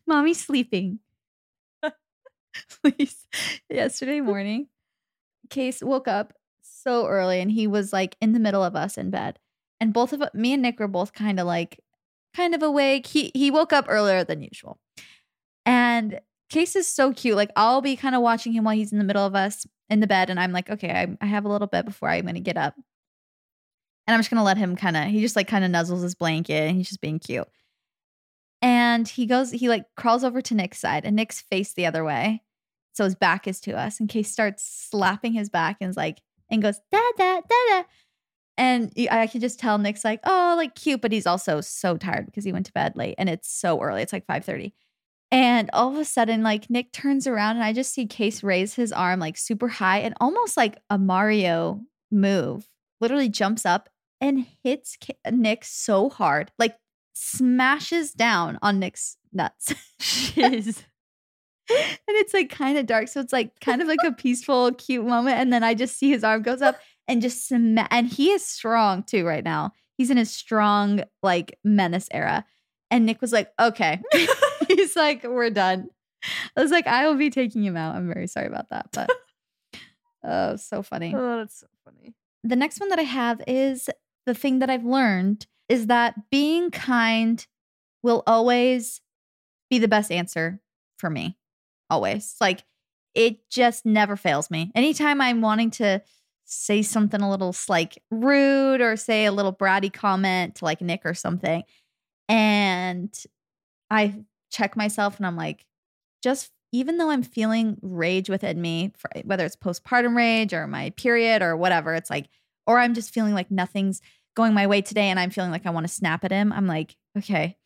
Mommy's 0.07 0.39
sleeping. 0.39 0.99
Please. 2.83 3.27
Yesterday 3.69 4.21
morning, 4.21 4.67
Case 5.49 5.81
woke 5.83 6.07
up 6.07 6.33
so 6.61 7.05
early 7.07 7.41
and 7.41 7.51
he 7.51 7.67
was 7.67 7.91
like 7.91 8.15
in 8.21 8.31
the 8.31 8.39
middle 8.39 8.63
of 8.63 8.75
us 8.75 8.97
in 8.97 9.09
bed. 9.09 9.39
And 9.81 9.93
both 9.93 10.13
of 10.13 10.23
me 10.33 10.53
and 10.53 10.61
Nick 10.61 10.79
were 10.79 10.87
both 10.87 11.11
kind 11.13 11.39
of 11.39 11.45
like 11.47 11.81
kind 12.35 12.55
of 12.55 12.61
awake. 12.63 13.07
He 13.07 13.31
he 13.33 13.51
woke 13.51 13.73
up 13.73 13.85
earlier 13.87 14.23
than 14.23 14.41
usual. 14.41 14.79
And 15.65 16.19
Case 16.49 16.75
is 16.75 16.87
so 16.87 17.13
cute. 17.13 17.35
Like 17.35 17.51
I'll 17.55 17.81
be 17.81 17.95
kind 17.95 18.15
of 18.15 18.21
watching 18.21 18.53
him 18.53 18.63
while 18.63 18.75
he's 18.75 18.91
in 18.91 18.99
the 18.99 19.03
middle 19.03 19.25
of 19.25 19.35
us 19.35 19.65
in 19.89 19.99
the 19.99 20.07
bed 20.07 20.29
and 20.29 20.39
I'm 20.39 20.51
like, 20.51 20.69
"Okay, 20.69 20.91
I, 20.91 21.17
I 21.21 21.27
have 21.27 21.45
a 21.45 21.49
little 21.49 21.67
bit 21.67 21.85
before 21.85 22.09
I'm 22.09 22.27
to 22.27 22.39
get 22.39 22.57
up." 22.57 22.75
And 24.07 24.13
I'm 24.13 24.19
just 24.19 24.29
to 24.29 24.43
let 24.43 24.57
him 24.57 24.75
kind 24.75 24.97
of 24.97 25.05
he 25.05 25.21
just 25.21 25.35
like 25.35 25.47
kind 25.47 25.65
of 25.65 25.71
nuzzles 25.71 26.03
his 26.03 26.15
blanket 26.15 26.69
and 26.69 26.77
he's 26.77 26.89
just 26.89 27.01
being 27.01 27.19
cute. 27.19 27.47
And 28.61 29.07
he 29.07 29.25
goes, 29.27 29.51
he 29.51 29.69
like 29.69 29.85
crawls 29.95 30.23
over 30.23 30.41
to 30.41 30.55
Nick's 30.55 30.79
side, 30.79 31.05
and 31.05 31.15
Nick's 31.15 31.41
face 31.41 31.73
the 31.73 31.85
other 31.85 32.03
way. 32.03 32.41
So 32.93 33.03
his 33.03 33.13
back 33.13 33.47
is 33.47 33.59
to 33.61 33.77
us. 33.77 33.99
And 33.99 34.09
Case 34.09 34.31
starts 34.31 34.63
slapping 34.89 35.33
his 35.33 35.49
back 35.49 35.77
and 35.81 35.89
is 35.89 35.97
like, 35.97 36.21
and 36.49 36.61
goes, 36.61 36.79
da 36.91 37.01
da 37.17 37.41
da 37.41 37.57
da. 37.69 37.83
And 38.57 38.91
I 39.11 39.27
can 39.27 39.41
just 39.41 39.59
tell 39.59 39.77
Nick's 39.77 40.05
like, 40.05 40.21
oh, 40.23 40.55
like 40.57 40.75
cute, 40.75 41.01
but 41.01 41.11
he's 41.11 41.27
also 41.27 41.59
so 41.61 41.97
tired 41.97 42.25
because 42.25 42.45
he 42.45 42.53
went 42.53 42.65
to 42.67 42.73
bed 42.73 42.95
late 42.95 43.15
and 43.17 43.29
it's 43.29 43.51
so 43.51 43.81
early. 43.81 44.01
It's 44.01 44.13
like 44.13 44.25
5:30. 44.27 44.71
And 45.31 45.69
all 45.73 45.91
of 45.91 45.99
a 45.99 46.05
sudden, 46.05 46.43
like 46.43 46.69
Nick 46.69 46.93
turns 46.93 47.27
around 47.27 47.57
and 47.57 47.65
I 47.65 47.73
just 47.73 47.93
see 47.93 48.05
Case 48.05 48.43
raise 48.43 48.75
his 48.75 48.91
arm 48.91 49.19
like 49.19 49.37
super 49.37 49.67
high 49.67 49.99
and 49.99 50.13
almost 50.21 50.55
like 50.55 50.77
a 50.89 50.97
Mario 50.97 51.81
move. 52.11 52.69
Literally 53.01 53.27
jumps 53.27 53.65
up 53.65 53.89
and 54.21 54.45
hits 54.63 54.97
Ca- 55.03 55.31
Nick 55.31 55.65
so 55.65 56.09
hard, 56.09 56.51
like 56.57 56.77
smashes 57.13 58.13
down 58.13 58.57
on 58.61 58.79
Nick's 58.79 59.17
nuts. 59.33 59.73
Shiz. 59.99 60.83
and 61.69 61.97
it's 62.07 62.33
like 62.33 62.49
kind 62.49 62.77
of 62.77 62.85
dark. 62.85 63.07
So 63.07 63.19
it's 63.19 63.33
like 63.33 63.59
kind 63.59 63.81
of 63.81 63.87
like 63.87 63.99
a 64.05 64.11
peaceful, 64.11 64.71
cute 64.73 65.05
moment. 65.05 65.37
And 65.37 65.51
then 65.51 65.63
I 65.63 65.73
just 65.73 65.97
see 65.97 66.09
his 66.09 66.23
arm 66.23 66.43
goes 66.43 66.61
up 66.61 66.77
and 67.07 67.21
just 67.21 67.47
sma- 67.47 67.87
and 67.91 68.07
he 68.07 68.31
is 68.31 68.45
strong 68.45 69.03
too 69.03 69.25
right 69.25 69.43
now. 69.43 69.71
He's 69.97 70.09
in 70.09 70.17
his 70.17 70.31
strong 70.31 71.03
like 71.23 71.57
menace 71.63 72.07
era. 72.11 72.45
And 72.91 73.05
Nick 73.05 73.21
was 73.21 73.31
like, 73.31 73.51
okay. 73.59 74.01
He's 74.67 74.95
like, 74.95 75.23
we're 75.23 75.49
done. 75.49 75.89
I 76.55 76.61
was 76.61 76.71
like, 76.71 76.87
I 76.87 77.07
will 77.07 77.15
be 77.15 77.29
taking 77.29 77.63
him 77.63 77.77
out. 77.77 77.95
I'm 77.95 78.11
very 78.11 78.27
sorry 78.27 78.47
about 78.47 78.69
that. 78.69 78.87
But 78.91 79.09
oh, 80.23 80.55
so 80.55 80.81
funny. 80.81 81.13
Oh, 81.15 81.37
that's 81.37 81.59
so 81.59 81.67
funny. 81.83 82.13
The 82.43 82.55
next 82.55 82.79
one 82.79 82.89
that 82.89 82.99
I 82.99 83.03
have 83.03 83.41
is 83.47 83.89
the 84.25 84.33
thing 84.33 84.59
that 84.59 84.69
I've 84.69 84.85
learned 84.85 85.47
is 85.67 85.87
that 85.87 86.29
being 86.29 86.71
kind 86.71 87.45
will 88.03 88.23
always 88.27 89.01
be 89.69 89.79
the 89.79 89.87
best 89.87 90.11
answer 90.11 90.59
for 90.97 91.09
me. 91.09 91.37
Always. 91.89 92.35
Like 92.39 92.63
it 93.13 93.49
just 93.49 93.85
never 93.85 94.15
fails 94.15 94.51
me. 94.51 94.71
Anytime 94.75 95.21
I'm 95.21 95.41
wanting 95.41 95.71
to 95.71 96.01
say 96.45 96.81
something 96.81 97.21
a 97.21 97.29
little 97.29 97.55
like 97.67 98.01
rude 98.11 98.81
or 98.81 98.95
say 98.95 99.25
a 99.25 99.31
little 99.31 99.53
bratty 99.53 99.91
comment 99.91 100.55
to 100.55 100.65
like 100.65 100.81
Nick 100.81 101.01
or 101.05 101.13
something, 101.13 101.63
and 102.29 103.13
I 103.89 104.15
check 104.51 104.75
myself 104.75 105.17
and 105.17 105.25
I'm 105.25 105.35
like, 105.35 105.65
just 106.23 106.51
even 106.71 106.97
though 106.97 107.09
I'm 107.09 107.23
feeling 107.23 107.77
rage 107.81 108.29
within 108.29 108.59
me, 108.59 108.91
for, 108.97 109.09
eh, 109.15 109.21
whether 109.23 109.45
it's 109.45 109.55
postpartum 109.55 110.15
rage 110.15 110.53
or 110.53 110.67
my 110.67 110.89
period 110.91 111.41
or 111.41 111.55
whatever, 111.55 111.93
it's 111.93 112.09
like, 112.09 112.27
or 112.67 112.79
I'm 112.79 112.93
just 112.93 113.13
feeling 113.13 113.33
like 113.33 113.49
nothing's 113.51 114.01
going 114.35 114.53
my 114.53 114.67
way 114.67 114.81
today 114.81 115.09
and 115.09 115.19
I'm 115.19 115.29
feeling 115.29 115.51
like 115.51 115.65
I 115.65 115.69
want 115.69 115.87
to 115.87 115.93
snap 115.93 116.25
at 116.25 116.31
him. 116.31 116.51
I'm 116.51 116.67
like, 116.67 116.95
okay, 117.17 117.57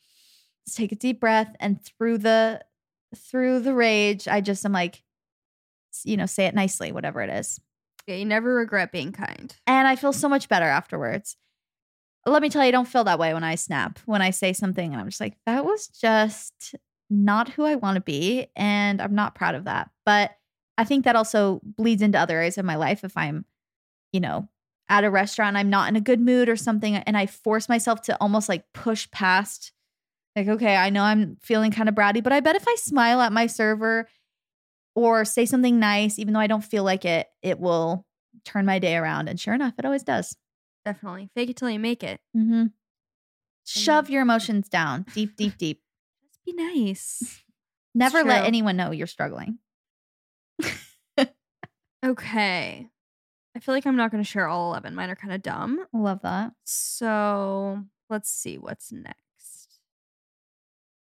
let's 0.66 0.76
take 0.76 0.92
a 0.92 0.96
deep 0.96 1.20
breath 1.20 1.56
and 1.60 1.84
through 1.84 2.20
the 2.20 2.62
through 3.16 3.62
the 3.62 3.74
rage, 3.74 4.28
I 4.28 4.40
just 4.42 4.64
am 4.66 4.72
like, 4.72 5.02
you 6.04 6.16
know, 6.16 6.28
say 6.28 6.46
it 6.46 6.54
nicely, 6.54 6.92
whatever 6.92 7.22
it 7.22 7.30
is. 7.32 7.60
You 8.18 8.26
never 8.26 8.56
regret 8.56 8.92
being 8.92 9.12
kind. 9.12 9.56
And 9.68 9.88
I 9.88 9.96
feel 9.96 10.14
so 10.14 10.30
much 10.30 10.50
better 10.50 10.66
afterwards. 10.66 11.36
Let 12.26 12.42
me 12.42 12.50
tell 12.50 12.64
you, 12.64 12.68
I 12.68 12.72
don't 12.72 12.88
feel 12.88 13.04
that 13.06 13.20
way 13.20 13.34
when 13.34 13.44
I 13.44 13.56
snap, 13.56 14.00
when 14.06 14.22
I 14.22 14.32
say 14.32 14.54
something 14.54 14.92
and 14.92 15.00
I'm 15.00 15.08
just 15.08 15.22
like, 15.22 15.38
that 15.46 15.66
was 15.66 15.88
just 15.88 16.76
not 17.10 17.50
who 17.50 17.64
I 17.64 17.76
want 17.76 17.96
to 17.96 18.02
be. 18.02 18.48
And 18.56 19.02
I'm 19.02 19.16
not 19.16 19.36
proud 19.36 19.56
of 19.56 19.66
that. 19.66 19.90
But 20.06 20.32
I 20.78 20.84
think 20.84 21.06
that 21.06 21.16
also 21.16 21.60
bleeds 21.64 22.02
into 22.02 22.20
other 22.20 22.38
areas 22.38 22.58
of 22.58 22.66
my 22.66 22.76
life. 22.76 23.04
If 23.04 23.18
I'm, 23.18 23.46
you 24.14 24.20
know, 24.20 24.48
at 24.90 25.04
a 25.04 25.12
restaurant, 25.12 25.58
I'm 25.58 25.70
not 25.70 25.90
in 25.90 25.96
a 25.96 26.02
good 26.02 26.20
mood 26.20 26.50
or 26.50 26.56
something, 26.56 26.96
and 26.96 27.18
I 27.18 27.26
force 27.28 27.70
myself 27.70 28.02
to 28.04 28.18
almost 28.20 28.50
like 28.50 28.64
push 28.74 29.10
past, 29.12 29.72
like, 30.36 30.48
okay, 30.48 30.76
I 30.76 30.90
know 30.90 31.04
I'm 31.04 31.38
feeling 31.42 31.72
kind 31.72 31.90
of 31.90 31.96
bratty, 31.96 32.24
but 32.24 32.34
I 32.34 32.40
bet 32.40 32.56
if 32.56 32.68
I 32.68 32.76
smile 32.76 33.22
at 33.22 33.34
my 33.34 33.46
server 33.46 34.08
or 34.96 35.26
say 35.26 35.46
something 35.46 35.80
nice, 35.80 36.20
even 36.20 36.34
though 36.34 36.40
I 36.40 36.48
don't 36.48 36.64
feel 36.64 36.84
like 36.84 37.06
it, 37.06 37.28
it 37.42 37.60
will 37.60 38.06
turn 38.46 38.66
my 38.66 38.80
day 38.80 38.96
around. 38.96 39.28
And 39.28 39.40
sure 39.40 39.54
enough, 39.54 39.74
it 39.78 39.86
always 39.86 40.04
does. 40.04 40.36
Definitely. 40.86 41.30
Fake 41.36 41.50
it 41.50 41.58
till 41.58 41.70
you 41.70 41.80
make 41.80 42.04
it. 42.04 42.20
Mm-hmm. 42.36 42.68
Shove 43.66 44.10
your 44.10 44.22
emotions 44.22 44.70
down 44.70 45.06
deep, 45.14 45.36
deep, 45.36 45.58
deep. 45.58 45.82
Just 46.28 46.44
be 46.46 46.54
nice. 46.54 47.44
Never 47.94 48.24
let 48.24 48.46
anyone 48.46 48.78
know 48.78 48.92
you're 48.92 49.08
struggling. 49.08 49.60
Okay. 52.06 52.88
I 53.56 53.60
feel 53.60 53.76
like 53.76 53.86
I'm 53.86 53.98
not 53.98 54.10
going 54.10 54.24
to 54.24 54.30
share 54.30 54.48
all 54.48 54.72
11. 54.72 54.96
Mine 54.96 55.10
are 55.10 55.16
kind 55.16 55.34
of 55.34 55.42
dumb. 55.42 55.86
Love 55.92 56.22
that. 56.22 56.54
So 56.64 57.84
let's 58.10 58.32
see 58.32 58.58
what's 58.58 58.92
next. 58.92 59.80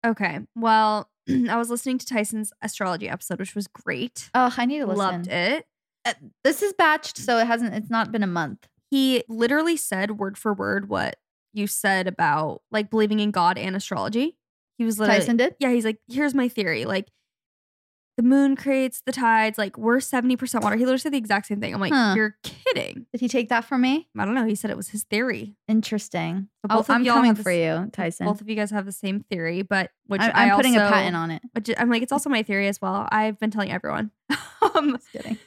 Okay. 0.07 0.41
Well, 0.55 1.11
I 1.51 1.57
was 1.57 1.71
listening 1.71 1.99
to 1.99 2.07
Tyson's 2.07 2.53
astrology 2.63 3.09
episode, 3.09 3.39
which 3.39 3.55
was 3.55 3.67
great. 3.67 4.31
Oh, 4.35 4.55
I 4.57 4.67
need 4.67 4.79
to 4.79 4.87
listen. 4.87 4.99
Loved 4.99 5.29
it. 5.29 5.67
Uh, 6.05 6.15
This 6.45 6.63
is 6.63 6.73
batched, 6.75 7.17
so 7.19 7.39
it 7.39 7.47
hasn't. 7.47 7.75
It's 7.75 7.91
not 7.91 8.13
been 8.13 8.23
a 8.23 8.27
month. 8.29 8.69
He 8.91 9.25
literally 9.29 9.77
said 9.77 10.19
word 10.19 10.39
for 10.39 10.55
word 10.55 10.89
what 10.89 11.17
you 11.53 11.67
said 11.67 12.07
about 12.07 12.63
like 12.71 12.91
believing 12.91 13.19
in 13.21 13.31
God 13.31 13.59
and 13.59 13.75
astrology. 13.75 14.37
He 14.79 14.85
was 14.85 14.99
literally 15.01 15.21
Tyson 15.21 15.37
did. 15.39 15.57
Yeah, 15.59 15.71
he's 15.73 15.85
like, 15.85 15.99
here's 16.07 16.35
my 16.35 16.49
theory. 16.49 16.85
Like, 16.85 17.09
the 18.17 18.23
moon 18.23 18.57
creates 18.57 19.03
the 19.05 19.13
tides. 19.13 19.59
Like, 19.59 19.77
we're 19.77 19.99
70% 19.99 20.63
water. 20.63 20.77
He 20.77 20.81
literally 20.85 20.99
said 20.99 21.13
the 21.13 21.19
exact 21.19 21.47
same 21.47 21.61
thing. 21.61 21.75
I'm 21.75 21.81
like, 21.81 21.93
Huh. 21.93 22.15
you're 22.17 22.37
kidding. 22.43 23.07
Did 23.13 23.21
he 23.21 23.29
take 23.29 23.49
that 23.51 23.65
from 23.65 23.83
me? 23.83 24.09
I 24.19 24.25
don't 24.25 24.35
know. 24.35 24.47
He 24.47 24.55
said 24.55 24.71
it 24.71 24.77
was 24.77 24.89
his 24.89 25.03
theory. 25.05 25.55
Interesting. 25.69 26.49
So 26.63 26.69
Oh, 26.71 26.77
both 26.79 26.89
of 26.91 26.97
I'm 26.97 27.05
coming 27.05 27.35
for 27.35 27.53
you, 27.53 27.91
Tyson. 27.93 28.27
Both 28.27 28.41
of 28.41 28.49
you 28.49 28.57
guys 28.57 28.71
have 28.71 28.87
the 28.87 28.93
same 28.93 29.21
theory, 29.21 29.63
but 29.63 29.91
which 30.07 30.23
I, 30.23 30.29
I 30.31 30.51
I'm 30.51 30.57
putting 30.57 30.77
a 30.77 30.81
patent 30.81 31.15
on 31.17 31.31
it. 31.31 31.43
Which 31.53 31.71
I'm 31.77 31.91
like, 31.91 32.03
it's 32.03 32.13
also 32.13 32.31
my 32.31 32.43
theory 32.43 32.69
as 32.69 32.81
well. 32.81 33.07
I've 33.13 33.39
been 33.39 33.51
telling 33.51 33.71
everyone. 33.71 34.11
um, 34.75 34.93
Just 34.97 35.13
kidding. 35.13 35.39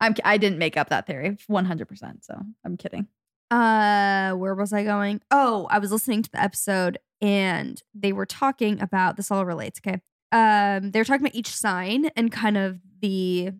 I'm. 0.00 0.14
I 0.24 0.36
didn't 0.38 0.58
make 0.58 0.76
up 0.76 0.90
that 0.90 1.06
theory 1.06 1.36
100. 1.46 1.88
percent 1.88 2.24
So 2.24 2.38
I'm 2.64 2.76
kidding. 2.76 3.08
uh, 3.50 4.32
where 4.32 4.54
was 4.54 4.72
I 4.72 4.84
going? 4.84 5.20
Oh, 5.30 5.66
I 5.70 5.78
was 5.78 5.90
listening 5.90 6.22
to 6.22 6.30
the 6.30 6.40
episode 6.42 6.98
and 7.20 7.82
they 7.94 8.12
were 8.12 8.26
talking 8.26 8.80
about 8.80 9.16
this 9.16 9.30
all 9.30 9.44
relates, 9.46 9.80
okay? 9.80 10.00
Um, 10.32 10.90
they 10.90 11.00
were 11.00 11.04
talking 11.04 11.22
about 11.26 11.34
each 11.34 11.54
sign 11.54 12.10
and 12.16 12.30
kind 12.30 12.56
of 12.56 12.80
the 13.00 13.52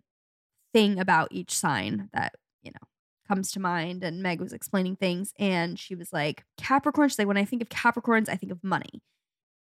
thing 0.73 0.99
about 0.99 1.29
each 1.31 1.51
sign 1.51 2.09
that, 2.13 2.33
you 2.61 2.71
know, 2.71 2.87
comes 3.27 3.51
to 3.51 3.59
mind. 3.59 4.03
And 4.03 4.21
Meg 4.21 4.39
was 4.39 4.53
explaining 4.53 4.95
things 4.95 5.33
and 5.39 5.79
she 5.79 5.95
was 5.95 6.13
like, 6.13 6.43
Capricorn, 6.57 7.09
she's 7.09 7.19
like, 7.19 7.27
when 7.27 7.37
I 7.37 7.45
think 7.45 7.61
of 7.61 7.69
Capricorns, 7.69 8.29
I 8.29 8.35
think 8.35 8.51
of 8.51 8.63
money. 8.63 9.01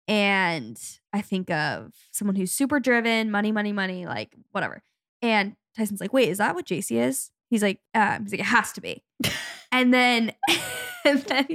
And 0.06 0.78
I 1.12 1.22
think 1.22 1.50
of 1.50 1.92
someone 2.12 2.36
who's 2.36 2.52
super 2.52 2.78
driven, 2.78 3.30
money, 3.30 3.52
money, 3.52 3.72
money, 3.72 4.06
like 4.06 4.34
whatever. 4.52 4.82
And 5.22 5.56
Tyson's 5.76 6.00
like, 6.00 6.12
wait, 6.12 6.28
is 6.28 6.38
that 6.38 6.54
what 6.54 6.66
Jaci 6.66 7.00
is? 7.00 7.30
He's 7.48 7.62
like, 7.62 7.80
uh, 7.94 8.18
he's 8.22 8.32
like, 8.32 8.40
it 8.40 8.46
has 8.46 8.72
to 8.72 8.80
be. 8.80 9.02
and 9.72 9.94
then, 9.94 10.32
and 11.04 11.20
then 11.22 11.46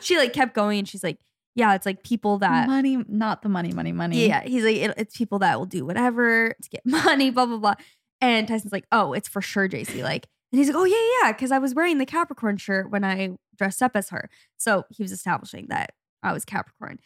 she 0.00 0.16
like 0.16 0.32
kept 0.32 0.54
going 0.54 0.78
and 0.78 0.88
she's 0.88 1.02
like, 1.02 1.18
yeah, 1.54 1.74
it's 1.74 1.86
like 1.86 2.02
people 2.02 2.38
that 2.38 2.68
money, 2.68 2.98
not 3.08 3.42
the 3.42 3.48
money, 3.48 3.72
money, 3.72 3.92
money. 3.92 4.26
yeah, 4.26 4.42
he's 4.42 4.64
like, 4.64 4.76
it, 4.76 4.94
it's 4.96 5.16
people 5.16 5.40
that 5.40 5.58
will 5.58 5.66
do 5.66 5.84
whatever 5.84 6.54
to 6.62 6.68
get 6.68 6.82
money, 6.86 7.30
blah, 7.30 7.46
blah, 7.46 7.58
blah. 7.58 7.74
And 8.20 8.46
Tyson's 8.46 8.72
like, 8.72 8.86
oh, 8.92 9.12
it's 9.12 9.28
for 9.28 9.40
sure 9.40 9.68
Jaci. 9.68 10.02
Like, 10.02 10.26
and 10.52 10.58
he's 10.58 10.68
like, 10.68 10.76
oh, 10.76 10.84
yeah, 10.84 11.22
yeah, 11.22 11.32
because 11.32 11.52
I 11.52 11.58
was 11.58 11.74
wearing 11.74 11.98
the 11.98 12.06
Capricorn 12.06 12.56
shirt 12.56 12.90
when 12.90 13.04
I 13.04 13.36
dressed 13.56 13.82
up 13.82 13.92
as 13.94 14.10
her. 14.10 14.28
So 14.56 14.84
he 14.90 15.02
was 15.02 15.12
establishing 15.12 15.66
that 15.68 15.92
I 16.22 16.32
was 16.32 16.44
Capricorn. 16.44 16.98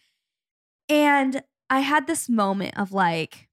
And 0.88 1.42
I 1.70 1.80
had 1.80 2.06
this 2.06 2.28
moment 2.28 2.78
of 2.78 2.92
like, 2.92 3.48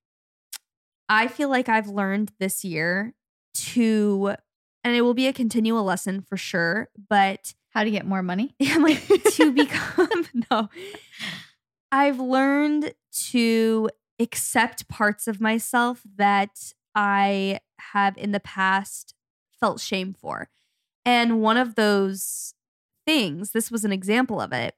I 1.08 1.28
feel 1.28 1.50
like 1.50 1.70
I've 1.70 1.88
learned 1.88 2.32
this 2.40 2.64
year 2.64 3.14
to, 3.54 4.36
and 4.84 4.96
it 4.96 5.02
will 5.02 5.14
be 5.14 5.28
a 5.28 5.34
continual 5.34 5.84
lesson 5.84 6.22
for 6.22 6.38
sure, 6.38 6.90
but 7.10 7.54
How 7.72 7.84
to 7.84 7.92
get 7.92 8.06
more 8.06 8.22
money? 8.22 8.54
I'm 8.62 8.84
like 8.84 9.06
to 9.36 9.52
become 9.54 10.26
no. 10.52 10.70
I've 11.92 12.20
learned 12.20 12.94
to 13.30 13.90
accept 14.20 14.88
parts 14.88 15.28
of 15.28 15.42
myself 15.42 16.02
that 16.16 16.74
I 16.96 17.60
have 17.80 18.18
in 18.18 18.32
the 18.32 18.40
past 18.40 19.14
felt 19.60 19.80
shame 19.80 20.14
for. 20.14 20.50
And 21.06 21.42
one 21.42 21.58
of 21.58 21.76
those 21.76 22.54
things, 23.06 23.52
this 23.52 23.72
was 23.72 23.84
an 23.84 23.92
example 23.92 24.40
of 24.40 24.54
it, 24.54 24.76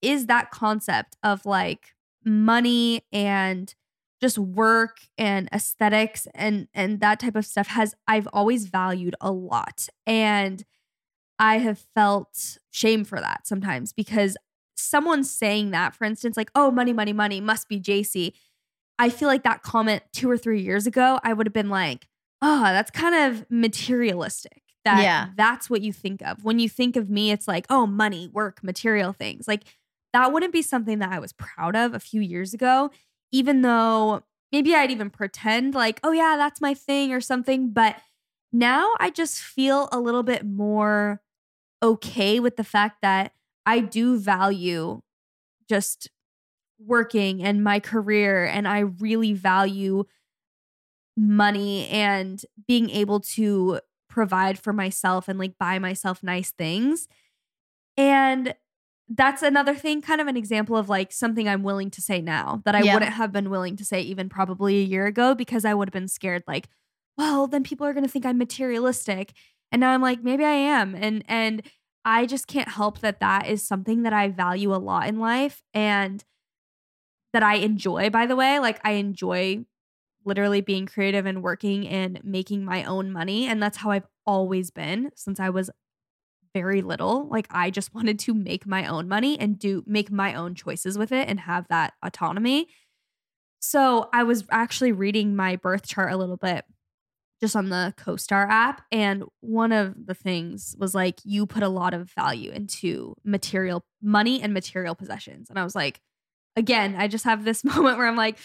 is 0.00 0.26
that 0.26 0.50
concept 0.50 1.16
of 1.22 1.46
like 1.46 1.94
money 2.24 3.02
and 3.12 3.74
just 4.20 4.38
work 4.38 4.98
and 5.18 5.48
aesthetics 5.52 6.28
and 6.34 6.68
and 6.72 7.00
that 7.00 7.18
type 7.18 7.34
of 7.34 7.44
stuff 7.44 7.66
has 7.66 7.94
I've 8.06 8.28
always 8.32 8.66
valued 8.66 9.14
a 9.20 9.32
lot. 9.32 9.88
And 10.06 10.64
I 11.38 11.58
have 11.58 11.84
felt 11.94 12.58
shame 12.70 13.04
for 13.04 13.20
that 13.20 13.46
sometimes 13.46 13.92
because 13.92 14.36
someone 14.76 15.24
saying 15.24 15.70
that, 15.70 15.94
for 15.94 16.04
instance, 16.04 16.36
like, 16.36 16.50
oh, 16.54 16.70
money, 16.70 16.92
money, 16.92 17.12
money 17.12 17.40
must 17.40 17.68
be 17.68 17.80
Jaci. 17.80 18.32
I 18.98 19.08
feel 19.08 19.28
like 19.28 19.42
that 19.42 19.62
comment 19.62 20.02
two 20.12 20.30
or 20.30 20.36
three 20.38 20.60
years 20.60 20.86
ago, 20.86 21.18
I 21.24 21.32
would 21.32 21.46
have 21.46 21.52
been 21.52 21.70
like, 21.70 22.06
oh, 22.40 22.62
that's 22.62 22.90
kind 22.90 23.14
of 23.14 23.46
materialistic. 23.50 24.62
That 24.84 25.02
Yeah. 25.02 25.28
that's 25.36 25.70
what 25.70 25.82
you 25.82 25.92
think 25.92 26.22
of. 26.22 26.44
When 26.44 26.58
you 26.58 26.68
think 26.68 26.96
of 26.96 27.08
me, 27.08 27.30
it's 27.30 27.46
like, 27.46 27.66
oh, 27.70 27.86
money, 27.86 28.28
work, 28.32 28.62
material 28.64 29.12
things. 29.12 29.46
Like 29.46 29.62
that 30.12 30.32
wouldn't 30.32 30.52
be 30.52 30.62
something 30.62 30.98
that 30.98 31.12
I 31.12 31.18
was 31.18 31.32
proud 31.32 31.76
of 31.76 31.94
a 31.94 32.00
few 32.00 32.20
years 32.20 32.52
ago, 32.52 32.90
even 33.30 33.62
though 33.62 34.22
maybe 34.50 34.74
I'd 34.74 34.90
even 34.90 35.08
pretend 35.08 35.74
like, 35.74 36.00
oh 36.02 36.12
yeah, 36.12 36.36
that's 36.36 36.60
my 36.60 36.74
thing 36.74 37.12
or 37.12 37.20
something. 37.20 37.70
But 37.70 37.96
now 38.52 38.92
I 39.00 39.10
just 39.10 39.40
feel 39.40 39.88
a 39.92 40.00
little 40.00 40.22
bit 40.22 40.44
more 40.44 41.20
okay 41.82 42.40
with 42.40 42.56
the 42.56 42.64
fact 42.64 43.02
that 43.02 43.32
I 43.66 43.80
do 43.80 44.18
value 44.18 45.02
just 45.68 46.10
working 46.78 47.42
and 47.42 47.64
my 47.64 47.80
career 47.80 48.46
and 48.46 48.68
I 48.68 48.80
really 48.80 49.34
value 49.34 50.04
money 51.16 51.88
and 51.88 52.44
being 52.66 52.90
able 52.90 53.20
to 53.20 53.80
provide 54.08 54.58
for 54.58 54.72
myself 54.72 55.28
and 55.28 55.38
like 55.38 55.58
buy 55.58 55.78
myself 55.78 56.22
nice 56.22 56.50
things. 56.50 57.08
And 57.96 58.54
that's 59.08 59.42
another 59.42 59.74
thing, 59.74 60.02
kind 60.02 60.20
of 60.20 60.28
an 60.28 60.36
example 60.36 60.76
of 60.76 60.88
like 60.88 61.12
something 61.12 61.48
I'm 61.48 61.62
willing 61.62 61.90
to 61.92 62.02
say 62.02 62.22
now 62.22 62.62
that 62.64 62.74
I 62.74 62.82
Yeah. 62.82 62.84
wouldn't 62.84 63.14
have 63.14 63.32
been 63.32 63.50
willing 63.50 63.76
to 63.76 63.84
say 63.84 64.02
even 64.02 64.28
probably 64.28 64.80
a 64.80 64.84
year 64.84 65.06
ago 65.06 65.34
because 65.34 65.64
I 65.64 65.74
would 65.74 65.88
have 65.88 65.92
been 65.94 66.08
scared 66.08 66.44
like, 66.48 66.68
well, 67.16 67.46
then 67.46 67.62
people 67.62 67.86
are 67.86 67.92
going 67.92 68.04
to 68.04 68.10
think 68.10 68.26
I'm 68.26 68.38
materialistic. 68.38 69.32
And 69.70 69.80
now 69.80 69.90
I'm 69.90 70.02
like, 70.02 70.22
maybe 70.22 70.44
I 70.44 70.52
am. 70.52 70.94
And 70.94 71.24
and 71.28 71.62
I 72.04 72.26
just 72.26 72.46
can't 72.46 72.68
help 72.68 72.98
that 73.00 73.20
that 73.20 73.46
is 73.46 73.62
something 73.62 74.02
that 74.02 74.12
I 74.12 74.28
value 74.28 74.74
a 74.74 74.76
lot 74.76 75.06
in 75.06 75.18
life 75.20 75.62
and 75.72 76.24
that 77.32 77.42
I 77.42 77.56
enjoy 77.56 78.10
by 78.10 78.26
the 78.26 78.36
way. 78.36 78.58
Like 78.58 78.80
I 78.84 78.92
enjoy 78.92 79.64
literally 80.24 80.60
being 80.60 80.86
creative 80.86 81.26
and 81.26 81.42
working 81.42 81.88
and 81.88 82.20
making 82.22 82.64
my 82.64 82.84
own 82.84 83.10
money 83.10 83.46
and 83.46 83.62
that's 83.62 83.78
how 83.78 83.90
I've 83.90 84.06
always 84.24 84.70
been 84.70 85.10
since 85.16 85.40
I 85.40 85.50
was 85.50 85.70
very 86.54 86.82
little. 86.82 87.28
Like 87.28 87.46
I 87.50 87.70
just 87.70 87.94
wanted 87.94 88.18
to 88.20 88.34
make 88.34 88.66
my 88.66 88.86
own 88.86 89.08
money 89.08 89.38
and 89.38 89.58
do 89.58 89.82
make 89.86 90.10
my 90.10 90.34
own 90.34 90.54
choices 90.54 90.98
with 90.98 91.12
it 91.12 91.28
and 91.28 91.40
have 91.40 91.66
that 91.68 91.94
autonomy. 92.02 92.68
So 93.60 94.08
I 94.12 94.24
was 94.24 94.44
actually 94.50 94.92
reading 94.92 95.36
my 95.36 95.56
birth 95.56 95.86
chart 95.86 96.12
a 96.12 96.16
little 96.16 96.36
bit 96.36 96.64
just 97.42 97.56
on 97.56 97.70
the 97.70 97.92
Co-Star 97.96 98.48
app. 98.48 98.82
And 98.92 99.24
one 99.40 99.72
of 99.72 100.06
the 100.06 100.14
things 100.14 100.76
was 100.78 100.94
like, 100.94 101.18
you 101.24 101.44
put 101.44 101.64
a 101.64 101.68
lot 101.68 101.92
of 101.92 102.08
value 102.12 102.52
into 102.52 103.16
material 103.24 103.84
money 104.00 104.40
and 104.40 104.54
material 104.54 104.94
possessions. 104.94 105.50
And 105.50 105.58
I 105.58 105.64
was 105.64 105.74
like, 105.74 106.00
again, 106.54 106.94
I 106.96 107.08
just 107.08 107.24
have 107.24 107.44
this 107.44 107.64
moment 107.64 107.98
where 107.98 108.06
I'm 108.06 108.16
like, 108.16 108.38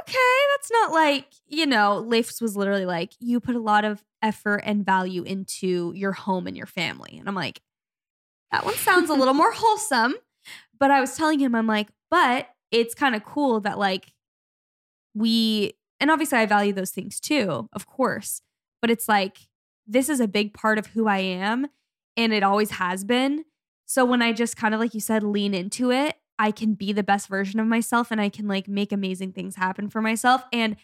okay, 0.00 0.36
that's 0.52 0.70
not 0.70 0.90
like, 0.90 1.26
you 1.46 1.66
know, 1.66 1.98
Leif's 1.98 2.40
was 2.40 2.56
literally 2.56 2.86
like, 2.86 3.12
you 3.20 3.40
put 3.40 3.56
a 3.56 3.60
lot 3.60 3.84
of 3.84 4.02
effort 4.22 4.62
and 4.64 4.86
value 4.86 5.22
into 5.22 5.92
your 5.94 6.12
home 6.12 6.46
and 6.46 6.56
your 6.56 6.66
family. 6.66 7.18
And 7.18 7.28
I'm 7.28 7.34
like, 7.34 7.60
that 8.52 8.64
one 8.64 8.74
sounds 8.76 9.10
a 9.10 9.14
little 9.14 9.34
more 9.34 9.52
wholesome. 9.52 10.14
But 10.80 10.90
I 10.90 11.02
was 11.02 11.14
telling 11.14 11.40
him, 11.40 11.54
I'm 11.54 11.66
like, 11.66 11.88
but 12.10 12.48
it's 12.70 12.94
kind 12.94 13.14
of 13.14 13.22
cool 13.22 13.60
that 13.60 13.78
like 13.78 14.14
we, 15.12 15.74
and 16.04 16.10
obviously 16.10 16.36
I 16.36 16.44
value 16.44 16.74
those 16.74 16.90
things 16.90 17.18
too, 17.18 17.66
of 17.72 17.86
course. 17.86 18.42
But 18.82 18.90
it's 18.90 19.08
like, 19.08 19.38
this 19.86 20.10
is 20.10 20.20
a 20.20 20.28
big 20.28 20.52
part 20.52 20.76
of 20.76 20.88
who 20.88 21.08
I 21.08 21.16
am 21.20 21.66
and 22.14 22.30
it 22.34 22.42
always 22.42 22.72
has 22.72 23.04
been. 23.04 23.46
So 23.86 24.04
when 24.04 24.20
I 24.20 24.34
just 24.34 24.54
kind 24.54 24.74
of, 24.74 24.80
like 24.80 24.92
you 24.92 25.00
said, 25.00 25.22
lean 25.22 25.54
into 25.54 25.90
it, 25.90 26.16
I 26.38 26.50
can 26.50 26.74
be 26.74 26.92
the 26.92 27.02
best 27.02 27.26
version 27.28 27.58
of 27.58 27.66
myself 27.66 28.10
and 28.10 28.20
I 28.20 28.28
can 28.28 28.46
like 28.46 28.68
make 28.68 28.92
amazing 28.92 29.32
things 29.32 29.56
happen 29.56 29.88
for 29.88 30.02
myself. 30.02 30.44
And 30.52 30.76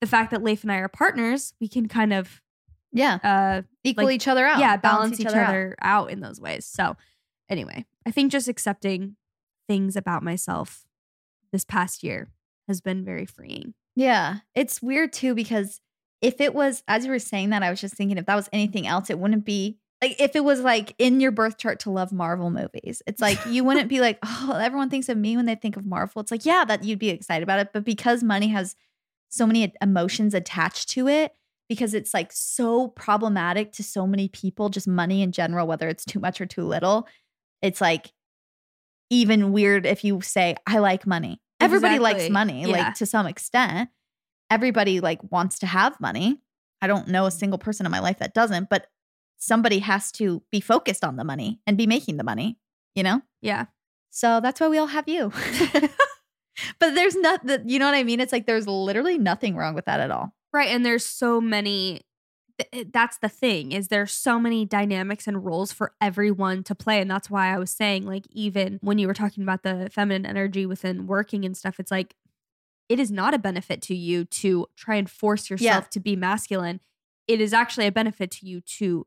the 0.00 0.06
fact 0.06 0.30
that 0.30 0.42
Leif 0.42 0.62
and 0.62 0.72
I 0.72 0.76
are 0.76 0.88
partners, 0.88 1.52
we 1.60 1.68
can 1.68 1.86
kind 1.86 2.14
of 2.14 2.40
Yeah. 2.92 3.18
uh 3.22 3.62
Equal 3.84 4.06
like, 4.06 4.14
each 4.14 4.26
other 4.26 4.46
out. 4.46 4.58
yeah, 4.58 4.78
balance, 4.78 5.20
each, 5.20 5.26
out. 5.26 5.34
other 5.34 5.76
out. 5.82 6.10
in 6.10 6.20
those 6.20 6.40
ways. 6.40 6.64
So 6.64 6.96
anyway, 7.50 7.84
I 8.06 8.10
think 8.10 8.32
just 8.32 8.48
accepting 8.48 9.16
things 9.68 9.96
about 9.96 10.22
myself 10.22 10.86
this 11.52 11.66
past 11.66 12.02
year 12.02 12.30
has 12.68 12.80
been 12.80 13.04
very 13.04 13.26
freeing. 13.26 13.74
Yeah. 13.94 14.38
It's 14.54 14.82
weird 14.82 15.12
too 15.12 15.34
because 15.34 15.80
if 16.20 16.40
it 16.40 16.54
was, 16.54 16.82
as 16.86 17.04
you 17.04 17.10
were 17.10 17.18
saying 17.18 17.50
that, 17.50 17.62
I 17.62 17.70
was 17.70 17.80
just 17.80 17.94
thinking 17.94 18.16
if 18.16 18.26
that 18.26 18.36
was 18.36 18.48
anything 18.52 18.86
else, 18.86 19.10
it 19.10 19.18
wouldn't 19.18 19.44
be 19.44 19.78
like 20.00 20.20
if 20.20 20.34
it 20.34 20.44
was 20.44 20.60
like 20.60 20.94
in 20.98 21.20
your 21.20 21.30
birth 21.30 21.58
chart 21.58 21.80
to 21.80 21.90
love 21.90 22.12
Marvel 22.12 22.50
movies. 22.50 23.02
It's 23.06 23.20
like 23.20 23.38
you 23.48 23.64
wouldn't 23.64 23.88
be 23.88 24.00
like, 24.00 24.18
oh, 24.24 24.58
everyone 24.60 24.90
thinks 24.90 25.08
of 25.08 25.16
me 25.16 25.36
when 25.36 25.46
they 25.46 25.54
think 25.54 25.76
of 25.76 25.86
Marvel. 25.86 26.20
It's 26.20 26.30
like, 26.30 26.44
yeah, 26.44 26.64
that 26.64 26.84
you'd 26.84 26.98
be 26.98 27.10
excited 27.10 27.42
about 27.42 27.60
it. 27.60 27.70
But 27.72 27.84
because 27.84 28.22
money 28.22 28.48
has 28.48 28.74
so 29.28 29.46
many 29.46 29.72
emotions 29.80 30.34
attached 30.34 30.90
to 30.90 31.08
it, 31.08 31.32
because 31.68 31.94
it's 31.94 32.12
like 32.12 32.32
so 32.32 32.88
problematic 32.88 33.72
to 33.72 33.82
so 33.82 34.06
many 34.06 34.28
people, 34.28 34.68
just 34.68 34.86
money 34.86 35.22
in 35.22 35.32
general, 35.32 35.66
whether 35.66 35.88
it's 35.88 36.04
too 36.04 36.20
much 36.20 36.40
or 36.40 36.46
too 36.46 36.64
little, 36.64 37.08
it's 37.62 37.80
like 37.80 38.12
even 39.08 39.52
weird 39.52 39.86
if 39.86 40.04
you 40.04 40.20
say, 40.20 40.56
I 40.66 40.78
like 40.78 41.06
money. 41.06 41.40
Everybody 41.62 41.98
likes 41.98 42.28
money, 42.30 42.62
Yeah. 42.62 42.68
like 42.68 42.94
to 42.96 43.06
some 43.06 43.26
extent. 43.26 43.90
Everybody 44.50 45.00
like 45.00 45.20
wants 45.30 45.58
to 45.60 45.66
have 45.66 46.00
money. 46.00 46.40
I 46.80 46.86
don't 46.86 47.08
know 47.08 47.24
a 47.24 47.28
mm-hmm. 47.28 47.38
single 47.38 47.58
person 47.58 47.86
in 47.86 47.92
my 47.92 48.00
life 48.00 48.18
that 48.18 48.34
doesn't, 48.34 48.68
but 48.68 48.86
somebody 49.38 49.80
has 49.80 50.12
to 50.12 50.42
be 50.50 50.60
focused 50.60 51.04
on 51.04 51.16
the 51.16 51.24
money 51.24 51.60
and 51.66 51.76
be 51.76 51.86
making 51.86 52.16
the 52.16 52.24
money, 52.24 52.58
you 52.94 53.02
know? 53.02 53.22
Yeah. 53.40 53.66
So 54.10 54.40
that's 54.40 54.60
why 54.60 54.68
we 54.68 54.78
all 54.78 54.88
have 54.88 55.08
you. 55.08 55.32
but 56.78 56.94
there's 56.94 57.16
not 57.16 57.46
that, 57.46 57.68
you 57.68 57.78
know 57.78 57.86
what 57.86 57.94
I 57.94 58.04
mean? 58.04 58.20
It's 58.20 58.32
like 58.32 58.46
there's 58.46 58.68
literally 58.68 59.18
nothing 59.18 59.56
wrong 59.56 59.74
with 59.74 59.86
that 59.86 60.00
at 60.00 60.10
all. 60.10 60.34
Right. 60.52 60.68
And 60.68 60.84
there's 60.84 61.04
so 61.04 61.40
many 61.40 62.02
th- 62.70 62.86
eh, 62.86 62.88
that's 62.92 63.18
the 63.18 63.28
thing 63.28 63.72
is 63.72 63.88
there's 63.88 64.12
so 64.12 64.38
many 64.38 64.64
dynamics 64.64 65.26
and 65.26 65.44
roles 65.44 65.72
for 65.72 65.92
everyone 66.00 66.62
to 66.62 66.74
play 66.74 67.00
and 67.00 67.10
that's 67.10 67.30
why 67.30 67.54
i 67.54 67.58
was 67.58 67.70
saying 67.70 68.06
like 68.06 68.24
even 68.30 68.78
when 68.82 68.98
you 68.98 69.06
were 69.06 69.14
talking 69.14 69.42
about 69.42 69.62
the 69.62 69.88
feminine 69.92 70.26
energy 70.26 70.66
within 70.66 71.06
working 71.06 71.44
and 71.44 71.56
stuff 71.56 71.78
it's 71.78 71.90
like 71.90 72.14
it 72.88 73.00
is 73.00 73.10
not 73.10 73.32
a 73.32 73.38
benefit 73.38 73.80
to 73.80 73.94
you 73.94 74.24
to 74.26 74.66
try 74.76 74.96
and 74.96 75.08
force 75.10 75.48
yourself 75.48 75.88
to 75.90 76.00
be 76.00 76.14
masculine. 76.14 76.80
It 77.26 77.40
is 77.40 77.54
actually 77.54 77.86
a 77.86 77.92
benefit 77.92 78.30
to 78.32 78.46
you 78.46 78.60
to 78.60 79.06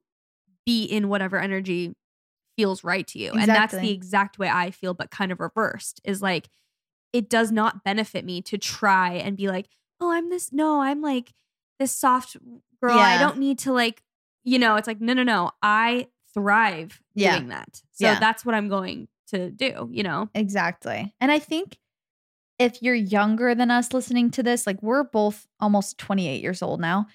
be 0.66 0.86
in 0.86 1.08
whatever 1.08 1.38
energy 1.38 1.94
feels 2.58 2.84
right 2.84 3.06
to 3.06 3.20
you 3.20 3.32
and 3.32 3.50
that's 3.50 3.74
the 3.82 3.92
exact 3.92 4.40
way 4.40 4.48
i 4.50 4.72
feel 4.72 4.94
but 4.94 5.12
kind 5.12 5.32
of 5.32 5.42
reversed 5.42 6.00
is 6.06 6.22
like 6.22 6.50
it 7.12 7.30
does 7.30 7.52
not 7.52 7.84
benefit 7.84 8.24
me 8.26 8.42
to 8.42 8.58
try 8.58 9.14
and 9.14 9.36
be 9.36 9.50
like 9.50 9.68
oh 10.00 10.10
i'm 10.12 10.30
this 10.30 10.54
no 10.54 10.82
i'm 10.82 11.02
like 11.02 11.34
this 11.80 11.92
soft 11.92 12.38
girl 12.82 12.98
i 12.98 13.18
don't 13.18 13.38
need 13.38 13.60
to 13.60 13.72
like 13.74 14.02
you 14.44 14.60
know 14.60 14.76
it's 14.76 14.88
like 14.88 15.02
no 15.02 15.14
no 15.14 15.24
no 15.24 15.52
i 15.62 16.08
thrive 16.34 17.02
Yeah. 17.16 17.36
doing 17.38 17.50
that 17.50 17.82
so 17.94 18.06
Yeah. 18.08 18.20
that's 18.20 18.46
what 18.46 18.54
i'm 18.56 18.68
going 18.70 19.08
to 19.28 19.50
do 19.50 19.90
you 19.92 20.04
know 20.04 20.30
Exactly. 20.36 21.14
And 21.20 21.32
I 21.32 21.40
think 21.40 21.80
if 22.60 22.82
you're 22.84 22.94
younger 22.96 23.56
than 23.56 23.72
us 23.72 23.92
listening 23.92 24.30
to 24.32 24.44
this, 24.44 24.66
like 24.68 24.82
we're 24.84 25.04
both 25.04 25.48
almost 25.60 25.98
28 25.98 26.42
years 26.42 26.62
old 26.62 26.80
now, 26.80 27.08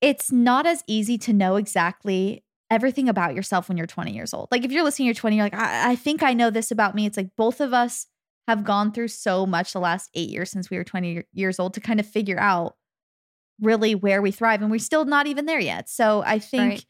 it's 0.00 0.30
not 0.30 0.64
as 0.66 0.84
easy 0.86 1.18
to 1.18 1.32
know 1.32 1.56
exactly 1.56 2.44
everything 2.70 3.08
about 3.08 3.34
yourself 3.34 3.68
when 3.68 3.76
you're 3.76 3.86
20 3.86 4.12
years 4.12 4.32
old. 4.32 4.48
Like 4.50 4.64
if 4.64 4.70
you're 4.70 4.84
listening, 4.84 5.06
you're 5.06 5.14
20, 5.14 5.36
you're 5.36 5.44
like, 5.46 5.54
I, 5.54 5.90
I 5.92 5.96
think 5.96 6.22
I 6.22 6.34
know 6.34 6.50
this 6.50 6.70
about 6.70 6.94
me. 6.94 7.04
It's 7.06 7.16
like 7.16 7.30
both 7.36 7.60
of 7.60 7.72
us 7.74 8.06
have 8.46 8.64
gone 8.64 8.92
through 8.92 9.08
so 9.08 9.44
much 9.44 9.72
the 9.72 9.80
last 9.80 10.08
eight 10.14 10.30
years 10.30 10.50
since 10.50 10.70
we 10.70 10.76
were 10.76 10.84
20 10.84 11.24
years 11.32 11.58
old 11.58 11.74
to 11.74 11.80
kind 11.80 11.98
of 12.00 12.06
figure 12.06 12.38
out 12.38 12.76
really 13.60 13.94
where 13.94 14.22
we 14.22 14.30
thrive. 14.30 14.62
And 14.62 14.70
we're 14.70 14.78
still 14.78 15.04
not 15.04 15.26
even 15.26 15.46
there 15.46 15.60
yet. 15.60 15.88
So 15.88 16.22
I 16.24 16.38
think 16.38 16.70
Right. 16.70 16.84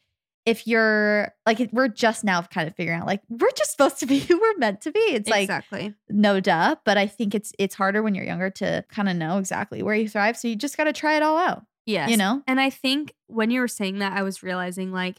if 0.45 0.67
you're 0.67 1.33
like, 1.45 1.69
we're 1.71 1.87
just 1.87 2.23
now 2.23 2.41
kind 2.43 2.67
of 2.67 2.75
figuring 2.75 2.99
out 3.01 3.07
like, 3.07 3.21
we're 3.29 3.51
just 3.55 3.71
supposed 3.71 3.99
to 3.99 4.05
be 4.05 4.19
who 4.27 4.39
we're 4.39 4.57
meant 4.57 4.81
to 4.81 4.91
be. 4.91 4.99
It's 4.99 5.29
like, 5.29 5.43
exactly 5.43 5.93
no 6.09 6.39
duh. 6.39 6.75
But 6.85 6.97
I 6.97 7.07
think 7.07 7.33
it's 7.35 7.51
it's 7.59 7.75
harder 7.75 8.01
when 8.03 8.15
you're 8.15 8.25
younger 8.25 8.49
to 8.51 8.83
kind 8.89 9.09
of 9.09 9.15
know 9.15 9.37
exactly 9.37 9.81
where 9.83 9.95
you 9.95 10.07
thrive. 10.09 10.37
So 10.37 10.47
you 10.47 10.55
just 10.55 10.77
got 10.77 10.85
to 10.85 10.93
try 10.93 11.15
it 11.17 11.23
all 11.23 11.37
out. 11.37 11.63
yes 11.85 12.09
You 12.09 12.17
know? 12.17 12.43
and 12.47 12.59
i 12.61 12.69
think 12.69 13.13
when 13.27 13.49
you 13.51 13.61
were 13.61 13.67
saying 13.67 13.99
that 13.99 14.13
i 14.13 14.21
was 14.21 14.43
realizing 14.43 14.91
like 14.91 15.17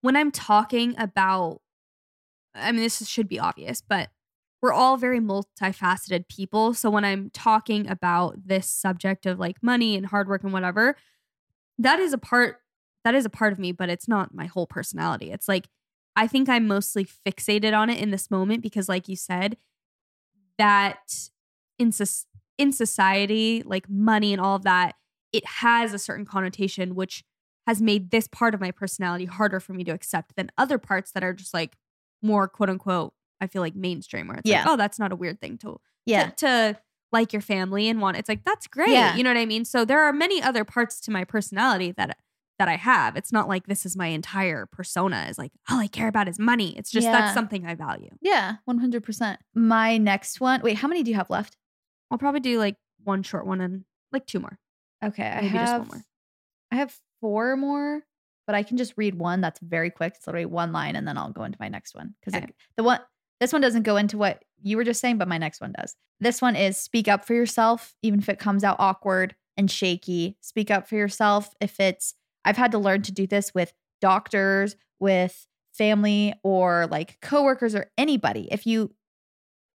when 0.00 0.16
i'm 0.16 0.30
talking 0.30 0.94
about 0.98 1.60
i 2.54 2.72
mean 2.72 2.80
this 2.80 3.06
should 3.06 3.28
be 3.28 3.38
obvious 3.38 3.82
but 3.82 4.08
we're 4.66 4.72
all 4.72 4.96
very 4.96 5.20
multifaceted 5.20 6.26
people. 6.28 6.74
So 6.74 6.90
when 6.90 7.04
i'm 7.04 7.30
talking 7.30 7.88
about 7.88 8.34
this 8.44 8.68
subject 8.68 9.24
of 9.24 9.38
like 9.38 9.62
money 9.62 9.94
and 9.94 10.04
hard 10.04 10.26
work 10.26 10.42
and 10.42 10.52
whatever 10.52 10.96
that 11.78 12.00
is 12.00 12.12
a 12.12 12.18
part 12.18 12.56
that 13.04 13.14
is 13.14 13.24
a 13.24 13.30
part 13.30 13.52
of 13.52 13.60
me 13.60 13.70
but 13.70 13.88
it's 13.88 14.08
not 14.08 14.34
my 14.34 14.46
whole 14.46 14.66
personality. 14.66 15.30
It's 15.30 15.46
like 15.46 15.68
i 16.16 16.26
think 16.26 16.48
i'm 16.48 16.66
mostly 16.66 17.04
fixated 17.04 17.78
on 17.78 17.90
it 17.90 18.00
in 18.00 18.10
this 18.10 18.28
moment 18.28 18.60
because 18.60 18.88
like 18.88 19.06
you 19.06 19.14
said 19.14 19.56
that 20.58 21.28
in, 21.78 21.92
in 22.58 22.72
society 22.72 23.62
like 23.64 23.88
money 23.88 24.32
and 24.32 24.40
all 24.40 24.56
of 24.56 24.64
that 24.64 24.96
it 25.32 25.46
has 25.46 25.94
a 25.94 25.98
certain 25.98 26.24
connotation 26.24 26.96
which 26.96 27.22
has 27.68 27.80
made 27.80 28.10
this 28.10 28.26
part 28.26 28.52
of 28.52 28.60
my 28.60 28.72
personality 28.72 29.26
harder 29.26 29.60
for 29.60 29.74
me 29.74 29.84
to 29.84 29.92
accept 29.92 30.34
than 30.34 30.50
other 30.58 30.78
parts 30.78 31.12
that 31.12 31.22
are 31.22 31.34
just 31.34 31.54
like 31.54 31.76
more 32.20 32.48
quote 32.48 32.70
unquote 32.70 33.12
i 33.40 33.46
feel 33.46 33.62
like 33.62 33.74
mainstream 33.76 34.28
where 34.28 34.38
it's 34.38 34.48
Yeah. 34.48 34.60
like 34.64 34.68
oh 34.68 34.76
that's 34.76 34.98
not 34.98 35.12
a 35.12 35.16
weird 35.16 35.40
thing 35.40 35.58
to 35.58 35.80
Yeah. 36.04 36.30
to, 36.30 36.36
to 36.36 36.78
like 37.12 37.32
your 37.32 37.42
family 37.42 37.88
and 37.88 38.00
want 38.00 38.16
it's 38.16 38.28
like 38.28 38.44
that's 38.44 38.66
great 38.66 38.90
Yeah. 38.90 39.14
you 39.16 39.22
know 39.22 39.30
what 39.30 39.36
i 39.38 39.46
mean 39.46 39.64
so 39.64 39.84
there 39.84 40.00
are 40.00 40.12
many 40.12 40.42
other 40.42 40.64
parts 40.64 41.00
to 41.02 41.10
my 41.10 41.24
personality 41.24 41.92
that 41.92 42.18
that 42.58 42.68
i 42.68 42.76
have 42.76 43.16
it's 43.16 43.32
not 43.32 43.48
like 43.48 43.66
this 43.66 43.84
is 43.86 43.96
my 43.96 44.08
entire 44.08 44.66
persona 44.66 45.26
is 45.28 45.38
like 45.38 45.52
all 45.70 45.78
i 45.78 45.86
care 45.86 46.08
about 46.08 46.28
is 46.28 46.38
money 46.38 46.76
it's 46.78 46.90
just 46.90 47.04
Yeah. 47.04 47.12
that's 47.12 47.34
something 47.34 47.66
i 47.66 47.74
value 47.74 48.10
Yeah. 48.22 48.56
100%. 48.68 49.36
My 49.54 49.98
next 49.98 50.40
one. 50.40 50.62
Wait, 50.62 50.76
how 50.78 50.88
many 50.88 51.02
do 51.02 51.10
you 51.10 51.16
have 51.16 51.30
left? 51.30 51.56
i'll 52.10 52.18
probably 52.18 52.40
do 52.40 52.58
like 52.58 52.76
one 53.04 53.22
short 53.22 53.46
one 53.46 53.60
and 53.60 53.84
like 54.12 54.26
two 54.26 54.40
more 54.40 54.58
Okay. 55.04 55.26
I 55.26 55.36
Maybe 55.42 55.48
have, 55.48 55.66
just 55.68 55.78
one 55.80 55.88
more. 55.88 56.04
I 56.72 56.76
have 56.76 56.98
four 57.20 57.54
more, 57.56 58.02
but 58.46 58.56
I 58.56 58.62
can 58.62 58.78
just 58.78 58.94
read 58.96 59.14
one 59.16 59.42
that's 59.42 59.60
very 59.60 59.90
quick. 59.90 60.14
It's 60.16 60.26
literally 60.26 60.46
one 60.46 60.72
line 60.72 60.96
and 60.96 61.06
then 61.06 61.18
I'll 61.18 61.30
go 61.32 61.44
into 61.44 61.58
my 61.60 61.68
next 61.68 61.94
one. 61.94 62.14
Because 62.18 62.34
Okay. 62.42 62.50
the 62.78 62.82
one, 62.82 63.00
this 63.40 63.52
one 63.52 63.62
doesn't 63.62 63.82
go 63.82 63.96
into 63.96 64.18
what 64.18 64.42
you 64.62 64.76
were 64.76 64.84
just 64.84 65.00
saying, 65.00 65.18
but 65.18 65.28
my 65.28 65.38
next 65.38 65.60
one 65.60 65.74
does. 65.78 65.94
This 66.20 66.40
one 66.40 66.56
is 66.56 66.78
speak 66.78 67.08
up 67.08 67.26
for 67.26 67.34
yourself, 67.34 67.94
even 68.02 68.20
if 68.20 68.28
it 68.28 68.38
comes 68.38 68.64
out 68.64 68.76
awkward 68.78 69.34
and 69.56 69.70
shaky. 69.70 70.36
Speak 70.40 70.70
up 70.70 70.88
for 70.88 70.96
yourself 70.96 71.50
if 71.60 71.78
it's, 71.78 72.14
I've 72.44 72.56
had 72.56 72.72
to 72.72 72.78
learn 72.78 73.02
to 73.02 73.12
do 73.12 73.26
this 73.26 73.54
with 73.54 73.72
doctors, 74.00 74.76
with 74.98 75.46
family 75.72 76.32
or 76.42 76.86
like 76.90 77.20
coworkers 77.20 77.74
or 77.74 77.90
anybody, 77.98 78.48
if 78.50 78.66
you, 78.66 78.94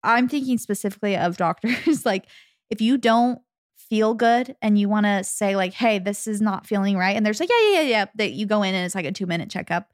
I'm 0.05 0.29
thinking 0.29 0.59
specifically 0.59 1.17
of 1.17 1.37
doctors, 1.37 2.07
like 2.07 2.27
if 2.71 2.81
you 2.81 2.99
don't 2.99 3.41
feel 3.77 4.15
good 4.15 4.55
and 4.63 4.79
you 4.79 4.89
want 4.89 5.07
to 5.07 5.25
say 5.25 5.57
like, 5.57 5.73
hey, 5.73 5.99
this 5.99 6.27
is 6.27 6.41
not 6.41 6.67
feeling 6.67 6.97
right, 6.97 7.17
and 7.17 7.27
there's 7.27 7.41
like, 7.41 7.49
yeah, 7.49 7.73
yeah, 7.73 7.81
yeah, 7.81 7.89
yeah, 7.89 8.05
that 8.15 8.33
you 8.33 8.47
go 8.47 8.63
in 8.63 8.75
and 8.75 8.87
it's 8.87 8.95
like 8.95 9.07
a 9.07 9.13
two 9.13 9.27
minute 9.27 9.51
checkup 9.51 9.93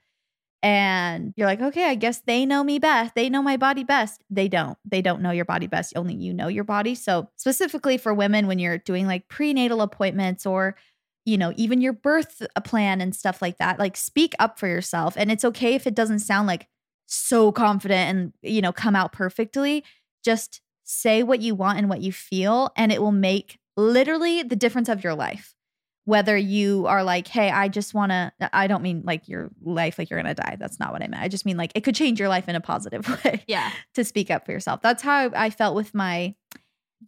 and 0.64 1.34
you're 1.36 1.46
like, 1.46 1.60
okay, 1.60 1.84
I 1.90 1.94
guess 1.94 2.22
they 2.22 2.46
know 2.46 2.64
me 2.64 2.78
best. 2.78 3.14
They 3.14 3.28
know 3.28 3.42
my 3.42 3.58
body 3.58 3.84
best. 3.84 4.22
They 4.30 4.48
don't. 4.48 4.78
They 4.86 5.02
don't 5.02 5.20
know 5.20 5.30
your 5.30 5.44
body 5.44 5.66
best. 5.66 5.92
Only 5.94 6.14
you 6.14 6.32
know 6.32 6.48
your 6.48 6.64
body. 6.64 6.94
So, 6.94 7.28
specifically 7.36 7.98
for 7.98 8.14
women, 8.14 8.46
when 8.46 8.58
you're 8.58 8.78
doing 8.78 9.06
like 9.06 9.28
prenatal 9.28 9.82
appointments 9.82 10.46
or, 10.46 10.74
you 11.26 11.36
know, 11.36 11.52
even 11.56 11.82
your 11.82 11.92
birth 11.92 12.40
uh, 12.56 12.60
plan 12.62 13.02
and 13.02 13.14
stuff 13.14 13.42
like 13.42 13.58
that, 13.58 13.78
like 13.78 13.94
speak 13.94 14.34
up 14.38 14.58
for 14.58 14.66
yourself. 14.66 15.14
And 15.18 15.30
it's 15.30 15.44
okay 15.44 15.74
if 15.74 15.86
it 15.86 15.94
doesn't 15.94 16.20
sound 16.20 16.48
like 16.48 16.66
so 17.06 17.52
confident 17.52 18.10
and, 18.16 18.32
you 18.40 18.62
know, 18.62 18.72
come 18.72 18.96
out 18.96 19.12
perfectly. 19.12 19.84
Just 20.24 20.62
say 20.84 21.22
what 21.22 21.42
you 21.42 21.54
want 21.54 21.78
and 21.78 21.90
what 21.90 22.00
you 22.00 22.10
feel, 22.12 22.70
and 22.74 22.90
it 22.90 23.02
will 23.02 23.12
make 23.12 23.58
literally 23.76 24.42
the 24.42 24.56
difference 24.56 24.88
of 24.88 25.04
your 25.04 25.14
life 25.14 25.53
whether 26.04 26.36
you 26.36 26.86
are 26.86 27.02
like, 27.02 27.26
hey, 27.28 27.50
I 27.50 27.68
just 27.68 27.94
want 27.94 28.12
to, 28.12 28.32
uh, 28.40 28.48
I 28.52 28.66
don't 28.66 28.82
mean 28.82 29.02
like 29.06 29.26
your 29.26 29.50
life, 29.62 29.98
like 29.98 30.10
you're 30.10 30.20
going 30.20 30.34
to 30.34 30.40
die. 30.40 30.56
That's 30.58 30.78
not 30.78 30.92
what 30.92 31.02
I 31.02 31.08
meant. 31.08 31.22
I 31.22 31.28
just 31.28 31.46
mean 31.46 31.56
like 31.56 31.72
it 31.74 31.82
could 31.82 31.94
change 31.94 32.20
your 32.20 32.28
life 32.28 32.48
in 32.48 32.54
a 32.54 32.60
positive 32.60 33.08
way. 33.24 33.42
Yeah. 33.46 33.70
To 33.94 34.04
speak 34.04 34.30
up 34.30 34.44
for 34.44 34.52
yourself. 34.52 34.82
That's 34.82 35.02
how 35.02 35.30
I 35.34 35.48
felt 35.48 35.74
with 35.74 35.94
my, 35.94 36.34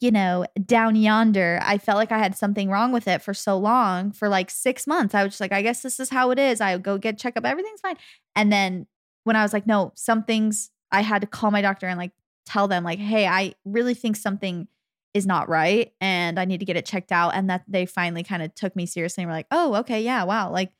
you 0.01 0.11
know, 0.11 0.47
down 0.65 0.97
yonder. 0.97 1.61
I 1.63 1.77
felt 1.77 1.99
like 1.99 2.11
I 2.11 2.19
had 2.19 2.37
something 2.37 2.71
wrong 2.71 2.91
with 2.91 3.07
it 3.07 3.21
for 3.21 3.35
so 3.35 3.59
long, 3.59 4.13
for 4.13 4.29
like 4.29 4.51
six 4.51 4.87
months. 4.87 5.15
I 5.15 5.23
was 5.23 5.33
just 5.33 5.41
like, 5.41 5.53
I 5.53 5.63
guess 5.63 5.83
this 5.83 6.01
is 6.01 6.09
how 6.09 6.31
it 6.31 6.39
is. 6.39 6.61
I 6.61 6.79
go 6.79 6.97
get 6.97 7.19
checkup, 7.19 7.45
everything's 7.45 7.81
fine. 7.81 7.97
And 8.35 8.51
then 8.51 8.87
when 9.25 9.37
I 9.37 9.43
was 9.43 9.53
like, 9.53 9.67
no, 9.67 9.93
something's, 9.95 10.71
I 10.91 11.03
had 11.03 11.21
to 11.21 11.27
call 11.27 11.51
my 11.51 11.61
doctor 11.61 11.87
and 11.87 11.99
like 11.99 12.13
tell 12.47 12.69
them, 12.69 12.85
like, 12.85 12.99
hey, 12.99 13.27
I 13.27 13.55
really 13.65 13.95
think 13.95 14.17
something 14.17 14.69
is 15.17 15.27
not 15.27 15.49
right 15.49 15.95
and 15.99 16.39
I 16.39 16.45
need 16.45 16.61
to 16.61 16.67
get 16.67 16.77
it 16.77 16.85
checked 16.85 17.11
out. 17.11 17.35
And 17.35 17.49
that 17.49 17.65
they 17.67 17.87
finally 17.87 18.23
kind 18.23 18.43
of 18.43 18.55
took 18.55 18.77
me 18.77 18.85
seriously 18.85 19.23
and 19.23 19.31
were 19.31 19.37
like, 19.37 19.47
oh, 19.51 19.77
okay, 19.77 20.03
yeah, 20.03 20.25
wow. 20.25 20.51
Like, 20.51 20.73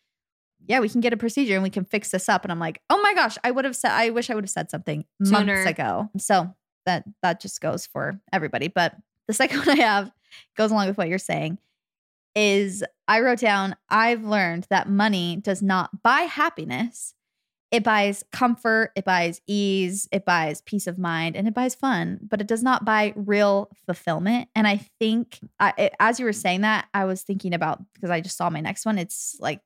yeah, 0.67 0.81
we 0.81 0.91
can 0.91 1.01
get 1.01 1.15
a 1.15 1.17
procedure 1.17 1.55
and 1.55 1.63
we 1.63 1.71
can 1.71 1.87
fix 1.87 2.11
this 2.11 2.29
up. 2.29 2.45
And 2.45 2.53
I'm 2.53 2.59
like, 2.59 2.83
oh 2.91 3.01
my 3.01 3.15
gosh, 3.15 3.39
I 3.43 3.51
would 3.51 3.65
have 3.65 3.75
said, 3.75 3.93
I 3.93 4.11
wish 4.11 4.29
I 4.29 4.35
would 4.35 4.45
have 4.45 4.51
said 4.51 4.71
something 4.71 5.07
Sooner. 5.25 5.55
months 5.55 5.71
ago. 5.71 6.11
So 6.19 6.55
that 6.85 7.05
that 7.23 7.41
just 7.41 7.63
goes 7.63 7.87
for 7.87 8.21
everybody. 8.31 8.69
But 8.69 8.95
the 9.27 9.33
second 9.33 9.61
one 9.61 9.71
I 9.71 9.83
have 9.83 10.13
goes 10.55 10.71
along 10.71 10.89
with 10.89 10.99
what 10.99 11.09
you're 11.09 11.19
saying 11.19 11.57
is 12.35 12.85
I 13.09 13.21
wrote 13.21 13.39
down, 13.39 13.75
I've 13.89 14.23
learned 14.23 14.67
that 14.69 14.87
money 14.87 15.37
does 15.37 15.63
not 15.63 16.03
buy 16.03 16.23
happiness, 16.23 17.15
it 17.71 17.83
buys 17.83 18.23
comfort, 18.33 18.93
it 18.95 19.05
buys 19.05 19.41
ease, 19.47 20.09
it 20.13 20.25
buys 20.25 20.61
peace 20.63 20.87
of 20.87 20.99
mind, 20.99 21.37
and 21.37 21.49
it 21.49 21.55
buys 21.55 21.75
fun, 21.75 22.21
but 22.23 22.41
it 22.41 22.47
does 22.47 22.63
not 22.63 22.85
buy 22.85 23.13
real 23.17 23.71
fulfillment. 23.87 24.49
And 24.55 24.69
I 24.69 24.77
think, 25.01 25.41
I, 25.59 25.73
it, 25.77 25.95
as 25.99 26.21
you 26.21 26.27
were 26.27 26.33
saying 26.33 26.61
that, 26.61 26.87
I 26.95 27.05
was 27.05 27.23
thinking 27.23 27.55
about 27.55 27.83
because 27.95 28.11
I 28.11 28.21
just 28.21 28.37
saw 28.37 28.51
my 28.51 28.61
next 28.61 28.87
one. 28.87 28.99
It's 28.99 29.37
like 29.41 29.61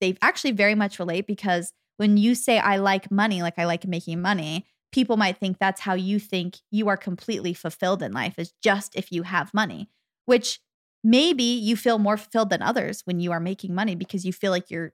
they 0.00 0.16
actually 0.20 0.50
very 0.50 0.74
much 0.74 0.98
relate 0.98 1.26
because 1.26 1.72
when 1.96 2.16
you 2.16 2.34
say, 2.34 2.58
I 2.58 2.76
like 2.76 3.10
money, 3.10 3.40
like 3.40 3.58
I 3.58 3.66
like 3.66 3.86
making 3.86 4.20
money, 4.20 4.66
people 4.90 5.16
might 5.16 5.38
think 5.38 5.58
that's 5.58 5.80
how 5.80 5.94
you 5.94 6.18
think 6.18 6.56
you 6.72 6.88
are 6.88 6.96
completely 6.96 7.54
fulfilled 7.54 8.02
in 8.02 8.12
life, 8.12 8.34
is 8.36 8.52
just 8.62 8.96
if 8.96 9.12
you 9.12 9.22
have 9.22 9.54
money, 9.54 9.88
which 10.26 10.58
maybe 11.04 11.44
you 11.44 11.76
feel 11.76 11.98
more 11.98 12.16
fulfilled 12.16 12.50
than 12.50 12.62
others 12.62 13.02
when 13.04 13.20
you 13.20 13.30
are 13.30 13.38
making 13.40 13.74
money 13.74 13.94
because 13.94 14.24
you 14.24 14.32
feel 14.32 14.50
like 14.50 14.70
you're 14.70 14.92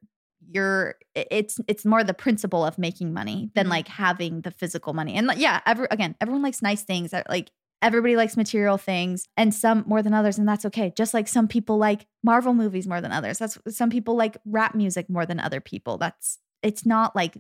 you're 0.49 0.97
it's 1.15 1.61
it's 1.69 1.85
more 1.85 2.03
the 2.05 2.15
principle 2.15 2.65
of 2.65 2.79
making 2.79 3.13
money 3.13 3.51
than 3.55 3.65
mm-hmm. 3.65 3.73
like 3.73 3.89
having 3.89 4.41
the 4.43 4.51
physical 4.51 4.93
money. 4.93 5.15
And 5.15 5.31
yeah, 5.37 5.61
every 5.67 5.87
again, 5.91 6.17
everyone 6.21 6.43
likes 6.43 6.63
nice 6.63 6.83
things. 6.83 7.13
Like 7.29 7.51
everybody 7.83 8.17
likes 8.17 8.37
material 8.37 8.77
things 8.77 9.27
and 9.37 9.55
some 9.55 9.85
more 9.87 10.03
than 10.03 10.13
others 10.13 10.39
and 10.39 10.49
that's 10.49 10.65
okay. 10.67 10.93
Just 10.97 11.15
like 11.15 11.29
some 11.29 11.49
people 11.49 11.79
like 11.79 12.07
Marvel 12.23 12.55
movies 12.55 12.87
more 12.87 13.01
than 13.01 13.13
others. 13.13 13.39
That's 13.39 13.59
some 13.69 13.91
people 13.91 14.17
like 14.17 14.37
rap 14.45 14.75
music 14.75 15.09
more 15.09 15.27
than 15.27 15.41
other 15.41 15.61
people. 15.61 15.99
That's 15.99 16.39
it's 16.63 16.85
not 16.85 17.17
like 17.17 17.37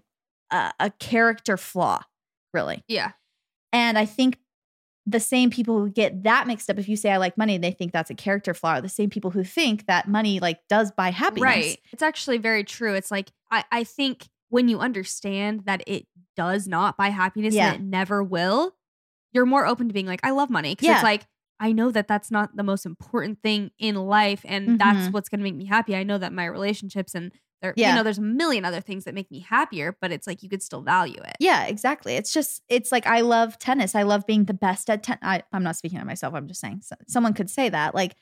a, 0.50 0.72
a 0.80 0.90
character 0.90 1.56
flaw, 1.56 2.02
really. 2.54 2.84
Yeah. 2.88 3.12
And 3.72 3.98
I 3.98 4.04
think 4.04 4.38
the 5.10 5.20
same 5.20 5.50
people 5.50 5.78
who 5.78 5.90
get 5.90 6.22
that 6.22 6.46
mixed 6.46 6.70
up 6.70 6.78
if 6.78 6.88
you 6.88 6.96
say 6.96 7.10
i 7.10 7.16
like 7.16 7.36
money 7.36 7.58
they 7.58 7.72
think 7.72 7.92
that's 7.92 8.10
a 8.10 8.14
character 8.14 8.54
flaw 8.54 8.74
are 8.74 8.80
the 8.80 8.88
same 8.88 9.10
people 9.10 9.30
who 9.30 9.42
think 9.42 9.86
that 9.86 10.08
money 10.08 10.40
like 10.40 10.60
does 10.68 10.90
buy 10.92 11.10
happiness 11.10 11.42
right 11.42 11.78
it's 11.92 12.02
actually 12.02 12.38
very 12.38 12.64
true 12.64 12.94
it's 12.94 13.10
like 13.10 13.30
i, 13.50 13.64
I 13.70 13.84
think 13.84 14.28
when 14.48 14.68
you 14.68 14.78
understand 14.78 15.64
that 15.66 15.82
it 15.86 16.06
does 16.36 16.68
not 16.68 16.96
buy 16.96 17.08
happiness 17.08 17.54
yeah. 17.54 17.72
and 17.72 17.82
it 17.82 17.86
never 17.86 18.22
will 18.22 18.74
you're 19.32 19.46
more 19.46 19.66
open 19.66 19.88
to 19.88 19.94
being 19.94 20.06
like 20.06 20.20
i 20.22 20.30
love 20.30 20.50
money 20.50 20.72
because 20.72 20.86
yeah. 20.86 20.94
it's 20.94 21.04
like 21.04 21.26
i 21.58 21.72
know 21.72 21.90
that 21.90 22.06
that's 22.06 22.30
not 22.30 22.56
the 22.56 22.62
most 22.62 22.86
important 22.86 23.42
thing 23.42 23.70
in 23.78 23.96
life 23.96 24.42
and 24.44 24.68
mm-hmm. 24.68 24.76
that's 24.76 25.12
what's 25.12 25.28
going 25.28 25.40
to 25.40 25.44
make 25.44 25.56
me 25.56 25.64
happy 25.64 25.96
i 25.96 26.02
know 26.02 26.18
that 26.18 26.32
my 26.32 26.44
relationships 26.44 27.14
and 27.14 27.32
there, 27.62 27.74
yeah. 27.76 27.90
you 27.90 27.96
know, 27.96 28.02
there's 28.02 28.18
a 28.18 28.22
million 28.22 28.64
other 28.64 28.80
things 28.80 29.04
that 29.04 29.14
make 29.14 29.30
me 29.30 29.40
happier, 29.40 29.96
but 30.00 30.10
it's 30.10 30.26
like 30.26 30.42
you 30.42 30.48
could 30.48 30.62
still 30.62 30.82
value 30.82 31.20
it. 31.22 31.36
Yeah, 31.40 31.66
exactly. 31.66 32.14
It's 32.14 32.32
just, 32.32 32.62
it's 32.68 32.90
like 32.90 33.06
I 33.06 33.20
love 33.20 33.58
tennis. 33.58 33.94
I 33.94 34.02
love 34.02 34.26
being 34.26 34.44
the 34.44 34.54
best 34.54 34.88
at 34.88 35.02
tennis. 35.02 35.42
I'm 35.52 35.62
not 35.62 35.76
speaking 35.76 35.98
of 35.98 36.06
myself. 36.06 36.34
I'm 36.34 36.48
just 36.48 36.60
saying 36.60 36.80
so, 36.82 36.96
someone 37.06 37.34
could 37.34 37.50
say 37.50 37.68
that. 37.68 37.94
Like 37.94 38.16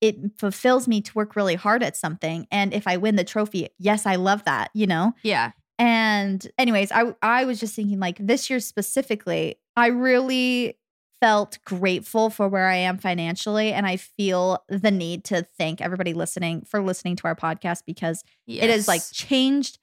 it 0.00 0.16
fulfills 0.36 0.88
me 0.88 1.00
to 1.02 1.12
work 1.14 1.36
really 1.36 1.54
hard 1.54 1.82
at 1.82 1.96
something. 1.96 2.46
And 2.50 2.72
if 2.72 2.86
I 2.86 2.96
win 2.96 3.16
the 3.16 3.24
trophy, 3.24 3.68
yes, 3.78 4.06
I 4.06 4.16
love 4.16 4.44
that, 4.44 4.70
you 4.74 4.86
know? 4.86 5.12
Yeah. 5.22 5.52
And 5.78 6.46
anyways, 6.58 6.90
I 6.90 7.14
I 7.22 7.44
was 7.44 7.60
just 7.60 7.74
thinking 7.76 8.00
like 8.00 8.18
this 8.18 8.50
year 8.50 8.58
specifically, 8.58 9.56
I 9.76 9.88
really 9.88 10.76
felt 11.20 11.58
grateful 11.64 12.30
for 12.30 12.48
where 12.48 12.68
I 12.68 12.76
am 12.76 12.98
financially. 12.98 13.72
And 13.72 13.86
I 13.86 13.96
feel 13.96 14.64
the 14.68 14.90
need 14.90 15.24
to 15.24 15.46
thank 15.58 15.80
everybody 15.80 16.14
listening 16.14 16.62
for 16.62 16.80
listening 16.80 17.16
to 17.16 17.24
our 17.24 17.34
podcast 17.34 17.82
because 17.86 18.22
yes. 18.46 18.64
it 18.64 18.70
has 18.70 18.88
like 18.88 19.02
changed 19.12 19.78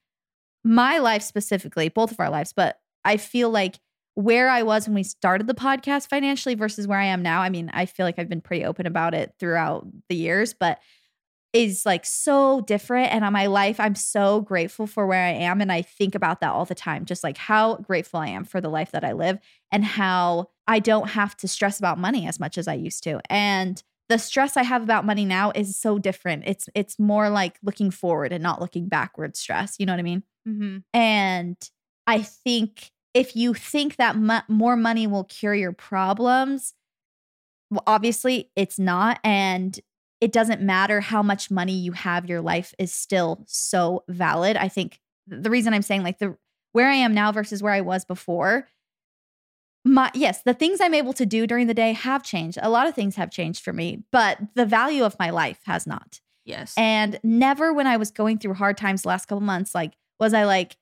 my 0.63 0.97
life 0.97 1.21
specifically, 1.21 1.89
both 1.89 2.11
of 2.11 2.19
our 2.19 2.29
lives. 2.29 2.53
But 2.53 2.79
I 3.03 3.17
feel 3.17 3.49
like 3.49 3.79
where 4.15 4.49
I 4.49 4.63
was 4.63 4.87
when 4.87 4.95
we 4.95 5.03
started 5.03 5.47
the 5.47 5.53
podcast 5.53 6.09
financially 6.09 6.55
versus 6.55 6.87
where 6.87 6.99
I 6.99 7.05
am 7.05 7.21
now. 7.21 7.41
I 7.41 7.49
mean, 7.49 7.69
I 7.73 7.85
feel 7.85 8.05
like 8.05 8.17
I've 8.17 8.29
been 8.29 8.41
pretty 8.41 8.65
open 8.65 8.85
about 8.85 9.13
it 9.13 9.33
throughout 9.39 9.85
the 10.09 10.15
years, 10.15 10.53
but 10.53 10.79
is 11.55 11.85
like 11.85 12.05
so 12.05 12.59
different. 12.59 13.13
And 13.13 13.23
on 13.23 13.31
my 13.31 13.45
life, 13.45 13.79
I'm 13.79 13.95
so 13.95 14.41
grateful 14.41 14.87
for 14.87 15.07
where 15.07 15.23
I 15.23 15.31
am. 15.31 15.61
And 15.61 15.71
I 15.71 15.83
think 15.83 16.13
about 16.13 16.41
that 16.41 16.51
all 16.51 16.65
the 16.65 16.75
time, 16.75 17.05
just 17.05 17.23
like 17.23 17.37
how 17.37 17.77
grateful 17.77 18.19
I 18.19 18.27
am 18.27 18.43
for 18.43 18.59
the 18.59 18.67
life 18.67 18.91
that 18.91 19.05
I 19.05 19.13
live 19.13 19.39
and 19.71 19.85
how 19.85 20.49
I 20.67 20.79
don't 20.79 21.11
have 21.11 21.37
to 21.37 21.47
stress 21.47 21.79
about 21.79 21.97
money 21.97 22.27
as 22.27 22.41
much 22.41 22.57
as 22.57 22.67
I 22.67 22.73
used 22.73 23.03
to. 23.05 23.21
And 23.29 23.81
the 24.09 24.19
stress 24.19 24.57
I 24.57 24.63
have 24.63 24.83
about 24.83 25.05
money 25.05 25.23
now 25.23 25.53
is 25.55 25.77
so 25.77 25.97
different. 25.97 26.43
It's 26.45 26.67
it's 26.75 26.99
more 26.99 27.29
like 27.29 27.57
looking 27.63 27.89
forward 27.89 28.33
and 28.33 28.43
not 28.43 28.59
looking 28.59 28.89
backward 28.89 29.37
stress. 29.37 29.77
You 29.79 29.85
know 29.85 29.93
what 29.93 29.99
I 29.99 30.03
mean? 30.03 30.23
Mm-hmm. 30.45 30.77
And 30.93 31.69
I 32.05 32.21
think 32.21 32.91
if 33.13 33.33
you 33.33 33.53
think 33.53 33.95
that 33.95 34.17
mo- 34.17 34.41
more 34.49 34.75
money 34.75 35.07
will 35.07 35.23
cure 35.23 35.55
your 35.55 35.71
problems, 35.71 36.73
well, 37.71 37.83
obviously 37.87 38.51
it's 38.57 38.77
not. 38.77 39.19
And 39.23 39.79
it 40.25 40.31
doesn't 40.31 40.59
matter 40.59 41.01
how 41.01 41.21
much 41.21 41.51
money 41.51 41.73
you 41.73 41.91
have, 41.91 42.25
your 42.25 42.41
life 42.41 42.73
is 42.79 42.91
still 42.91 43.43
so 43.45 44.03
valid. 44.07 44.57
I 44.57 44.69
think 44.69 44.99
the 45.27 45.51
reason 45.51 45.71
I'm 45.71 45.83
saying 45.83 46.01
like 46.01 46.17
the 46.17 46.35
where 46.71 46.89
I 46.89 46.95
am 46.95 47.13
now 47.13 47.31
versus 47.31 47.61
where 47.61 47.71
I 47.71 47.81
was 47.81 48.05
before, 48.05 48.67
my 49.85 50.09
yes, 50.15 50.41
the 50.41 50.55
things 50.55 50.79
I'm 50.81 50.95
able 50.95 51.13
to 51.13 51.27
do 51.27 51.45
during 51.45 51.67
the 51.67 51.75
day 51.75 51.93
have 51.93 52.23
changed. 52.23 52.57
A 52.59 52.71
lot 52.71 52.87
of 52.87 52.95
things 52.95 53.17
have 53.17 53.29
changed 53.29 53.63
for 53.63 53.71
me, 53.71 54.03
but 54.11 54.39
the 54.55 54.65
value 54.65 55.03
of 55.03 55.15
my 55.19 55.29
life 55.29 55.59
has 55.67 55.85
not. 55.85 56.21
Yes. 56.43 56.73
And 56.75 57.19
never 57.23 57.71
when 57.71 57.85
I 57.85 57.97
was 57.97 58.09
going 58.09 58.39
through 58.39 58.55
hard 58.55 58.77
times 58.77 59.03
the 59.03 59.09
last 59.09 59.27
couple 59.27 59.41
months, 59.41 59.75
like 59.75 59.93
was 60.19 60.33
I 60.33 60.45
like, 60.45 60.75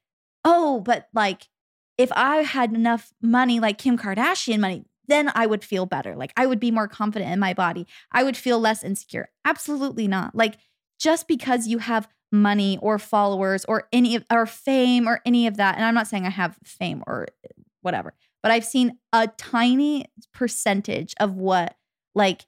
oh, 0.45 0.79
but 0.79 1.09
like 1.13 1.49
if 1.97 2.13
I 2.13 2.37
had 2.37 2.71
enough 2.71 3.11
money 3.21 3.59
like 3.59 3.77
Kim 3.77 3.97
Kardashian 3.97 4.61
money, 4.61 4.85
then 5.07 5.31
I 5.35 5.45
would 5.45 5.63
feel 5.63 5.85
better. 5.85 6.15
Like 6.15 6.33
I 6.37 6.45
would 6.45 6.59
be 6.59 6.71
more 6.71 6.87
confident 6.87 7.31
in 7.31 7.39
my 7.39 7.53
body. 7.53 7.85
I 8.11 8.23
would 8.23 8.37
feel 8.37 8.59
less 8.59 8.83
insecure. 8.83 9.29
Absolutely 9.45 10.07
not. 10.07 10.35
Like 10.35 10.57
just 10.99 11.27
because 11.27 11.67
you 11.67 11.79
have 11.79 12.07
money 12.31 12.79
or 12.81 12.97
followers 12.97 13.63
or 13.65 13.87
any 13.93 14.15
of 14.15 14.25
or 14.31 14.45
fame 14.45 15.07
or 15.07 15.21
any 15.25 15.45
of 15.47 15.57
that. 15.57 15.75
And 15.75 15.85
I'm 15.85 15.93
not 15.93 16.07
saying 16.07 16.25
I 16.25 16.31
have 16.31 16.57
fame 16.63 17.03
or 17.05 17.27
eh, 17.43 17.49
whatever, 17.81 18.13
but 18.41 18.51
I've 18.51 18.65
seen 18.65 18.97
a 19.11 19.27
tiny 19.37 20.05
percentage 20.33 21.13
of 21.19 21.35
what 21.35 21.75
like, 22.15 22.45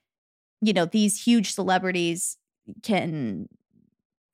you 0.61 0.73
know, 0.73 0.85
these 0.85 1.21
huge 1.23 1.53
celebrities 1.53 2.37
can 2.81 3.47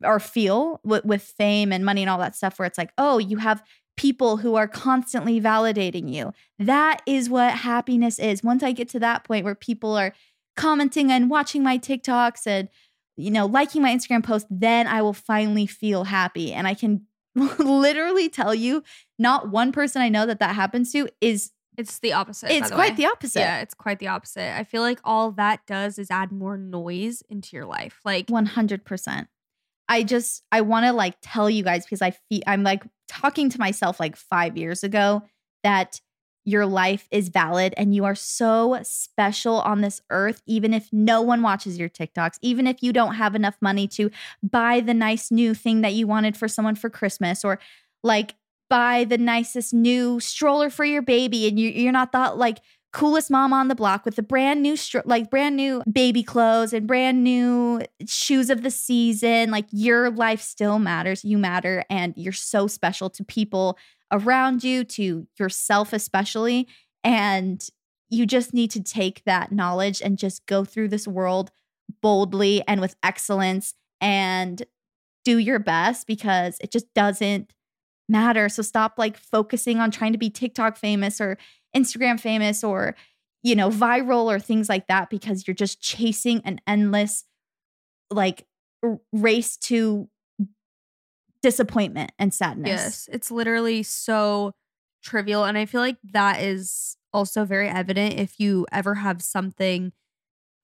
or 0.04 0.20
feel 0.20 0.80
with, 0.84 1.06
with 1.06 1.22
fame 1.22 1.72
and 1.72 1.86
money 1.86 2.02
and 2.02 2.10
all 2.10 2.18
that 2.20 2.36
stuff 2.36 2.58
where 2.58 2.66
it's 2.66 2.78
like, 2.78 2.92
oh, 2.98 3.18
you 3.18 3.38
have 3.38 3.62
people 3.98 4.38
who 4.38 4.56
are 4.56 4.68
constantly 4.68 5.40
validating 5.40 6.12
you. 6.12 6.34
That 6.58 7.02
is 7.06 7.30
what 7.30 7.54
happiness 7.54 8.18
is. 8.20 8.44
Once 8.44 8.64
I 8.64 8.72
get 8.72 8.90
to 8.90 9.00
that 9.00 9.24
point 9.24 9.46
where 9.46 9.56
people 9.56 9.96
are 9.96 10.14
commenting 10.56 11.12
and 11.12 11.30
watching 11.30 11.64
my 11.64 11.78
TikToks 11.78 12.48
and 12.48 12.70
you 13.18 13.30
know, 13.30 13.46
liking 13.46 13.82
my 13.82 13.94
Instagram 13.94 14.24
post, 14.24 14.48
then 14.50 14.88
I 14.88 15.02
will 15.02 15.14
finally 15.14 15.68
feel 15.68 16.06
happy 16.06 16.54
and 16.54 16.66
I 16.66 16.74
can 16.74 17.06
literally 17.36 18.30
tell 18.30 18.56
you 18.56 18.84
not 19.20 19.50
one 19.50 19.72
person 19.72 20.02
I 20.02 20.10
know 20.10 20.26
that 20.26 20.40
that 20.40 20.56
happens 20.56 20.92
to 20.94 21.08
is 21.20 21.52
It's 21.78 22.00
the 22.00 22.14
opposite. 22.14 22.52
it's 22.52 22.70
the 22.70 22.76
quite 22.76 22.92
way. 22.92 22.96
the 22.96 23.06
opposite. 23.08 23.40
Yeah, 23.42 23.60
it's 23.62 23.74
quite 23.74 24.00
the 24.00 24.08
opposite. 24.08 24.58
I 24.58 24.64
feel 24.64 24.82
like 24.82 25.00
all 25.04 25.32
that 25.34 25.60
does 25.68 26.00
is 26.00 26.10
add 26.10 26.32
more 26.32 26.58
noise 26.58 27.22
into 27.30 27.56
your 27.56 27.66
life. 27.66 28.00
Like 28.06 28.28
100%. 28.28 29.28
I 29.92 30.04
just 30.04 30.44
I 30.54 30.62
want 30.62 30.86
to 30.86 30.94
like 30.94 31.16
tell 31.22 31.50
you 31.50 31.64
guys 31.64 31.84
because 31.86 32.02
I 32.02 32.12
feel 32.12 32.42
I'm 32.48 32.64
like 32.64 32.84
talking 33.10 33.50
to 33.50 33.60
myself 33.60 34.00
like 34.00 34.16
5 34.16 34.56
years 34.56 34.86
ago 34.86 35.24
that 35.64 36.00
your 36.46 36.66
life 36.66 37.10
is 37.12 37.28
valid 37.28 37.74
and 37.76 37.94
you 37.94 38.06
are 38.06 38.16
so 38.16 38.80
special 38.84 39.60
on 39.60 39.82
this 39.82 40.02
earth 40.10 40.42
even 40.48 40.74
if 40.74 40.88
no 40.94 41.22
one 41.22 41.42
watches 41.42 41.78
your 41.78 41.90
TikToks, 41.90 42.38
even 42.42 42.68
if 42.68 42.82
you 42.82 42.94
don't 42.94 43.16
have 43.16 43.36
enough 43.36 43.58
money 43.62 43.86
to 43.90 44.10
buy 44.42 44.80
the 44.80 44.94
nice 44.94 45.30
new 45.30 45.54
thing 45.54 45.82
that 45.82 45.94
you 45.94 46.08
wanted 46.08 46.38
for 46.38 46.48
someone 46.48 46.76
for 46.76 46.90
Christmas 46.90 47.44
or 47.44 47.60
like 48.02 48.36
buy 48.70 49.04
the 49.04 49.18
nicest 49.18 49.74
new 49.74 50.22
stroller 50.22 50.70
for 50.70 50.86
your 50.86 51.02
baby 51.02 51.50
and 51.50 51.60
you, 51.60 51.70
you're 51.70 51.92
not 51.92 52.14
that 52.14 52.38
like 52.38 52.60
coolest 52.92 53.32
mom 53.32 53.54
on 53.54 53.70
the 53.70 53.76
block 53.76 54.04
with 54.04 54.16
the 54.16 54.24
brand 54.24 54.62
new 54.62 54.74
stro- 54.74 55.04
like 55.06 55.30
brand 55.30 55.56
new 55.56 55.82
baby 55.92 56.24
clothes 56.24 56.74
and 56.74 56.88
brand 56.88 57.24
new 57.24 57.82
shoes 58.06 58.50
of 58.50 58.64
the 58.64 58.72
season. 58.72 59.50
Like 59.50 59.66
your 59.72 60.10
life 60.10 60.42
still 60.42 60.78
matters. 60.78 61.24
You 61.24 61.38
matter 61.38 61.86
and 61.90 62.14
you're 62.18 62.34
so 62.34 62.68
special 62.68 63.10
to 63.12 63.24
people 63.24 63.78
around 64.12 64.64
you 64.64 64.84
to 64.84 65.26
yourself 65.40 65.94
especially. 65.94 66.68
And 67.04 67.66
you 68.10 68.26
just 68.26 68.54
need 68.54 68.72
to 68.72 68.84
take 68.84 69.24
that 69.24 69.54
knowledge 69.54 70.02
and 70.02 70.18
just 70.18 70.46
go 70.46 70.66
through 70.66 70.90
this 70.90 71.08
world 71.08 71.52
boldly 72.02 72.62
and 72.68 72.82
with 72.82 72.96
excellence 73.04 73.74
and 74.02 74.64
do 75.24 75.38
your 75.38 75.60
best 75.60 76.08
because 76.08 76.58
it 76.60 76.72
just 76.72 76.94
doesn't 76.94 77.54
matter. 78.10 78.50
So 78.50 78.62
stop 78.62 78.96
like 78.98 79.18
focusing 79.18 79.80
on 79.80 79.92
trying 79.92 80.12
to 80.12 80.18
be 80.18 80.30
TikTok 80.30 80.76
famous 80.76 81.22
or 81.22 81.38
Instagram 81.76 82.20
famous 82.20 82.64
or, 82.64 82.96
you 83.44 83.56
know, 83.56 83.70
viral 83.70 84.26
or 84.26 84.40
things 84.40 84.70
like 84.70 84.88
that 84.88 85.10
because 85.10 85.48
you're 85.48 85.56
just 85.56 85.82
chasing 85.82 86.42
an 86.46 86.60
endless 86.68 87.26
like 88.10 88.46
race 89.14 89.58
to 89.58 90.10
disappointment 91.42 92.12
and 92.20 92.34
sadness. 92.34 92.70
Yes, 92.70 93.10
it's 93.12 93.32
literally 93.32 93.84
so 93.84 94.52
trivial. 95.04 95.44
And 95.44 95.58
I 95.58 95.66
feel 95.66 95.82
like 95.82 95.98
that 96.14 96.42
is 96.42 96.96
also 97.14 97.46
very 97.46 97.68
evident 97.68 98.20
if 98.20 98.40
you 98.40 98.66
ever 98.72 98.96
have 98.96 99.22
something 99.22 99.92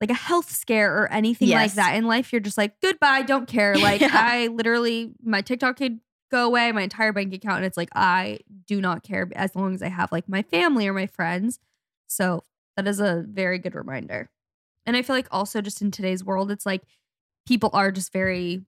like 0.00 0.10
a 0.10 0.14
health 0.14 0.50
scare 0.50 0.96
or 0.96 1.12
anything 1.12 1.48
like 1.50 1.72
that 1.74 1.96
in 1.96 2.06
life. 2.06 2.32
You're 2.32 2.40
just 2.40 2.56
like, 2.56 2.80
goodbye, 2.80 3.22
don't 3.22 3.48
care. 3.48 3.74
Like, 3.78 4.00
Yeah. 4.00 4.10
I 4.12 4.46
literally, 4.46 5.12
my 5.22 5.40
TikTok 5.40 5.76
could 5.76 5.98
go 6.30 6.46
away, 6.46 6.70
my 6.72 6.82
entire 6.82 7.12
bank 7.12 7.32
account. 7.34 7.58
And 7.58 7.66
it's 7.66 7.76
like, 7.76 7.90
I 7.94 8.40
do 8.66 8.80
not 8.80 9.02
care 9.02 9.28
as 9.34 9.54
long 9.56 9.74
as 9.74 9.82
I 9.82 9.88
have 9.88 10.12
like 10.12 10.28
my 10.28 10.42
family 10.42 10.86
or 10.86 10.92
my 10.92 11.06
friends. 11.06 11.58
So 12.06 12.44
that 12.76 12.86
is 12.86 13.00
a 13.00 13.24
very 13.28 13.58
good 13.58 13.74
reminder. 13.74 14.30
And 14.86 14.96
I 14.96 15.02
feel 15.02 15.16
like 15.16 15.28
also 15.30 15.60
just 15.60 15.82
in 15.82 15.90
today's 15.90 16.24
world, 16.24 16.50
it's 16.50 16.64
like 16.66 16.82
people 17.46 17.70
are 17.72 17.90
just 17.90 18.12
very, 18.12 18.64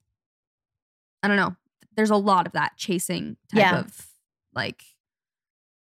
I 1.23 1.29
don't 1.29 1.37
know, 1.37 1.57
there's 1.97 2.11
a 2.11 2.17
lot 2.17 2.47
of 2.47 2.53
that 2.53 2.77
chasing 2.77 3.37
type 3.49 3.61
Yeah. 3.61 3.79
of 3.81 4.07
like 4.55 4.85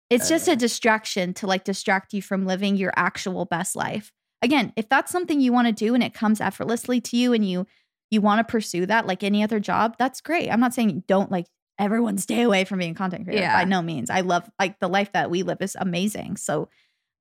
It's 0.10 0.30
just 0.30 0.48
Uh, 0.48 0.54
a 0.54 0.56
distraction 0.56 1.34
to 1.36 1.48
like 1.48 1.64
distract 1.64 2.14
you 2.14 2.22
from 2.22 2.45
living 2.45 2.78
your 2.78 2.94
actual 2.95 3.45
best 3.45 3.76
life. 3.76 4.12
Again, 4.41 4.72
if 4.76 4.88
that's 4.88 5.12
something 5.12 5.41
you 5.41 5.52
want 5.52 5.68
to 5.68 5.74
do 5.74 5.94
and 5.94 6.04
it 6.04 6.14
comes 6.14 6.40
effortlessly 6.40 7.02
to 7.02 7.18
you 7.18 7.34
and 7.34 7.48
you 7.48 7.68
you 8.10 8.22
want 8.22 8.40
to 8.40 8.49
pursue 8.49 8.86
that 8.86 9.06
like 9.06 9.22
any 9.22 9.44
other 9.44 9.60
job, 9.60 9.95
that's 9.99 10.22
great. 10.22 10.49
I'm 10.49 10.62
not 10.62 10.74
saying 10.74 11.04
don't 11.08 11.30
like 11.32 11.48
everyone 11.80 12.18
stay 12.18 12.41
away 12.41 12.64
from 12.66 12.80
being 12.80 12.91
a 12.91 12.95
content 12.95 13.26
creator 13.26 13.41
Yeah. 13.44 13.58
by 13.62 13.66
no 13.66 13.82
means. 13.82 14.10
I 14.10 14.22
love 14.22 14.49
like 14.60 14.80
the 14.80 14.88
life 14.88 15.12
that 15.14 15.30
we 15.30 15.44
live 15.44 15.62
is 15.62 15.76
amazing. 15.80 16.38
So 16.38 16.70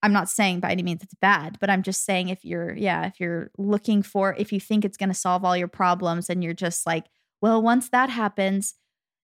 I'm 0.02 0.12
not 0.12 0.28
saying 0.28 0.60
by 0.60 0.70
any 0.72 0.82
means 0.82 1.02
it's 1.02 1.14
bad, 1.20 1.58
but 1.60 1.70
I'm 1.70 1.82
just 1.82 2.04
saying 2.04 2.28
if 2.28 2.44
you're 2.44 2.74
yeah, 2.76 3.06
if 3.06 3.18
you're 3.18 3.50
looking 3.58 4.02
for 4.02 4.34
if 4.38 4.52
you 4.52 4.60
think 4.60 4.84
it's 4.84 4.96
going 4.96 5.08
to 5.08 5.14
solve 5.14 5.44
all 5.44 5.56
your 5.56 5.68
problems 5.68 6.30
and 6.30 6.42
you're 6.44 6.54
just 6.54 6.86
like, 6.86 7.06
well, 7.42 7.60
once 7.60 7.88
that 7.90 8.10
happens, 8.10 8.74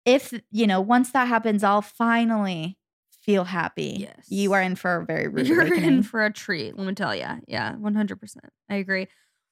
if 0.05 0.33
you 0.51 0.67
know, 0.67 0.81
once 0.81 1.11
that 1.11 1.27
happens, 1.27 1.63
I'll 1.63 1.81
finally 1.81 2.77
feel 3.21 3.43
happy. 3.45 3.97
Yes. 3.99 4.25
You 4.29 4.53
are 4.53 4.61
in 4.61 4.75
for 4.75 4.97
a 5.01 5.05
very 5.05 5.27
rude 5.29 5.47
You're 5.47 5.61
awakening. 5.61 5.83
in 5.97 6.03
for 6.03 6.25
a 6.25 6.31
treat, 6.31 6.77
let 6.77 6.87
me 6.87 6.93
tell 6.93 7.15
you. 7.15 7.25
Yeah, 7.47 7.73
100%. 7.73 8.35
I 8.69 8.75
agree. 8.75 9.07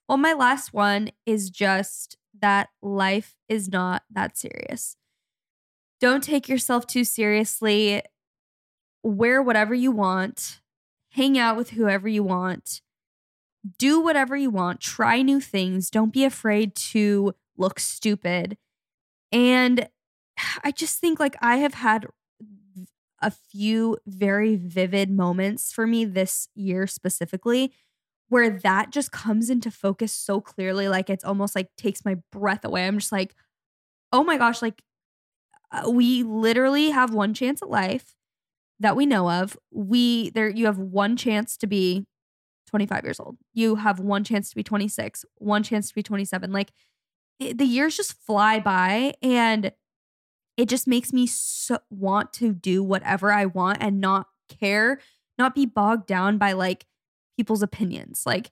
Well, 0.08 0.18
my 0.18 0.34
last 0.34 0.74
one 0.74 1.10
is 1.26 1.50
just 1.50 2.16
that 2.42 2.70
life 2.82 3.36
is 3.50 3.68
not 3.70 4.04
that 4.12 4.38
serious. 4.38 4.96
Don't 5.99 6.23
take 6.23 6.49
yourself 6.49 6.85
too 6.88 7.03
seriously. 7.03 8.01
Wear 9.03 9.41
whatever 9.41 9.73
you 9.73 9.91
want, 9.91 10.61
hang 11.11 11.38
out 11.38 11.57
with 11.57 11.72
whoever 11.72 12.07
you 12.07 12.23
want, 12.23 12.81
do 13.77 13.99
whatever 13.99 14.35
you 14.35 14.49
want, 14.49 14.81
try 14.81 15.22
new 15.22 15.39
things. 15.39 15.89
Don't 15.89 16.13
be 16.13 16.26
afraid 16.26 16.76
to 16.76 17.34
look 17.57 17.80
stupid. 17.80 18.57
And 19.31 19.89
I 20.63 20.72
just 20.72 20.99
think 20.99 21.19
like 21.19 21.35
I 21.41 21.57
have 21.57 21.76
had 21.76 22.07
a 23.22 23.31
few 23.31 23.97
very 24.05 24.55
vivid 24.55 25.09
moments 25.09 25.72
for 25.72 25.88
me 25.88 26.05
this 26.05 26.47
year 26.55 26.85
specifically 26.85 27.72
where 28.27 28.49
that 28.49 28.91
just 28.91 29.11
comes 29.11 29.49
into 29.49 29.72
focus 29.72 30.11
so 30.11 30.41
clearly 30.41 30.88
like 30.88 31.09
it's 31.09 31.23
almost 31.23 31.55
like 31.55 31.69
takes 31.77 32.03
my 32.03 32.17
breath 32.31 32.65
away 32.65 32.85
i'm 32.85 32.99
just 32.99 33.11
like 33.11 33.34
oh 34.11 34.23
my 34.23 34.38
gosh 34.38 34.61
like 34.61 34.81
we 35.88 36.23
literally 36.23 36.89
have 36.89 37.14
one 37.14 37.34
chance 37.34 37.61
at 37.61 37.69
life 37.69 38.15
that 38.80 38.95
we 38.95 39.06
know 39.06 39.30
of 39.30 39.57
we 39.72 40.30
there 40.31 40.49
you 40.49 40.65
have 40.65 40.77
one 40.77 41.15
chance 41.15 41.57
to 41.57 41.68
be 41.68 42.06
25 42.68 43.03
years 43.03 43.19
old 43.19 43.38
you 43.53 43.76
have 43.76 43.99
one 43.99 44.23
chance 44.23 44.49
to 44.49 44.56
be 44.56 44.64
26 44.64 45.26
one 45.35 45.64
chance 45.64 45.89
to 45.89 45.95
be 45.95 46.03
27 46.03 46.52
like 46.52 46.72
it, 47.39 47.57
the 47.57 47.65
years 47.65 47.95
just 47.97 48.14
fly 48.14 48.60
by 48.60 49.14
and 49.22 49.72
it 50.57 50.69
just 50.69 50.88
makes 50.88 51.11
me 51.11 51.27
so 51.27 51.80
want 51.89 52.31
to 52.34 52.53
do 52.53 52.84
whatever 52.84 53.31
I 53.31 53.45
want 53.45 53.80
and 53.81 53.99
not 53.99 54.27
care, 54.47 54.99
not 55.38 55.53
be 55.56 55.65
bogged 55.65 56.07
down 56.07 56.38
by 56.38 56.53
like 56.53 56.85
people's 57.38 57.61
opinions. 57.61 58.23
Like, 58.26 58.52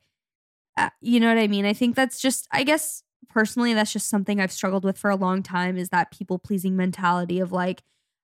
uh, 0.78 0.90
you 1.02 1.20
know 1.20 1.30
what 1.30 1.38
I 1.38 1.48
mean? 1.48 1.66
I 1.66 1.74
think 1.74 1.96
that's 1.96 2.20
just, 2.20 2.48
I 2.52 2.64
guess 2.64 3.04
personally, 3.30 3.74
that's 3.74 3.92
just 3.94 4.10
something 4.10 4.40
I've 4.40 4.52
struggled 4.52 4.84
with 4.84 4.98
for 4.98 5.10
a 5.10 5.16
long 5.16 5.44
time 5.44 5.78
is 5.78 5.90
that 5.90 6.12
people 6.12 6.40
pleasing 6.40 6.76
mentality 6.76 7.40
of 7.40 7.52
like, 7.52 7.82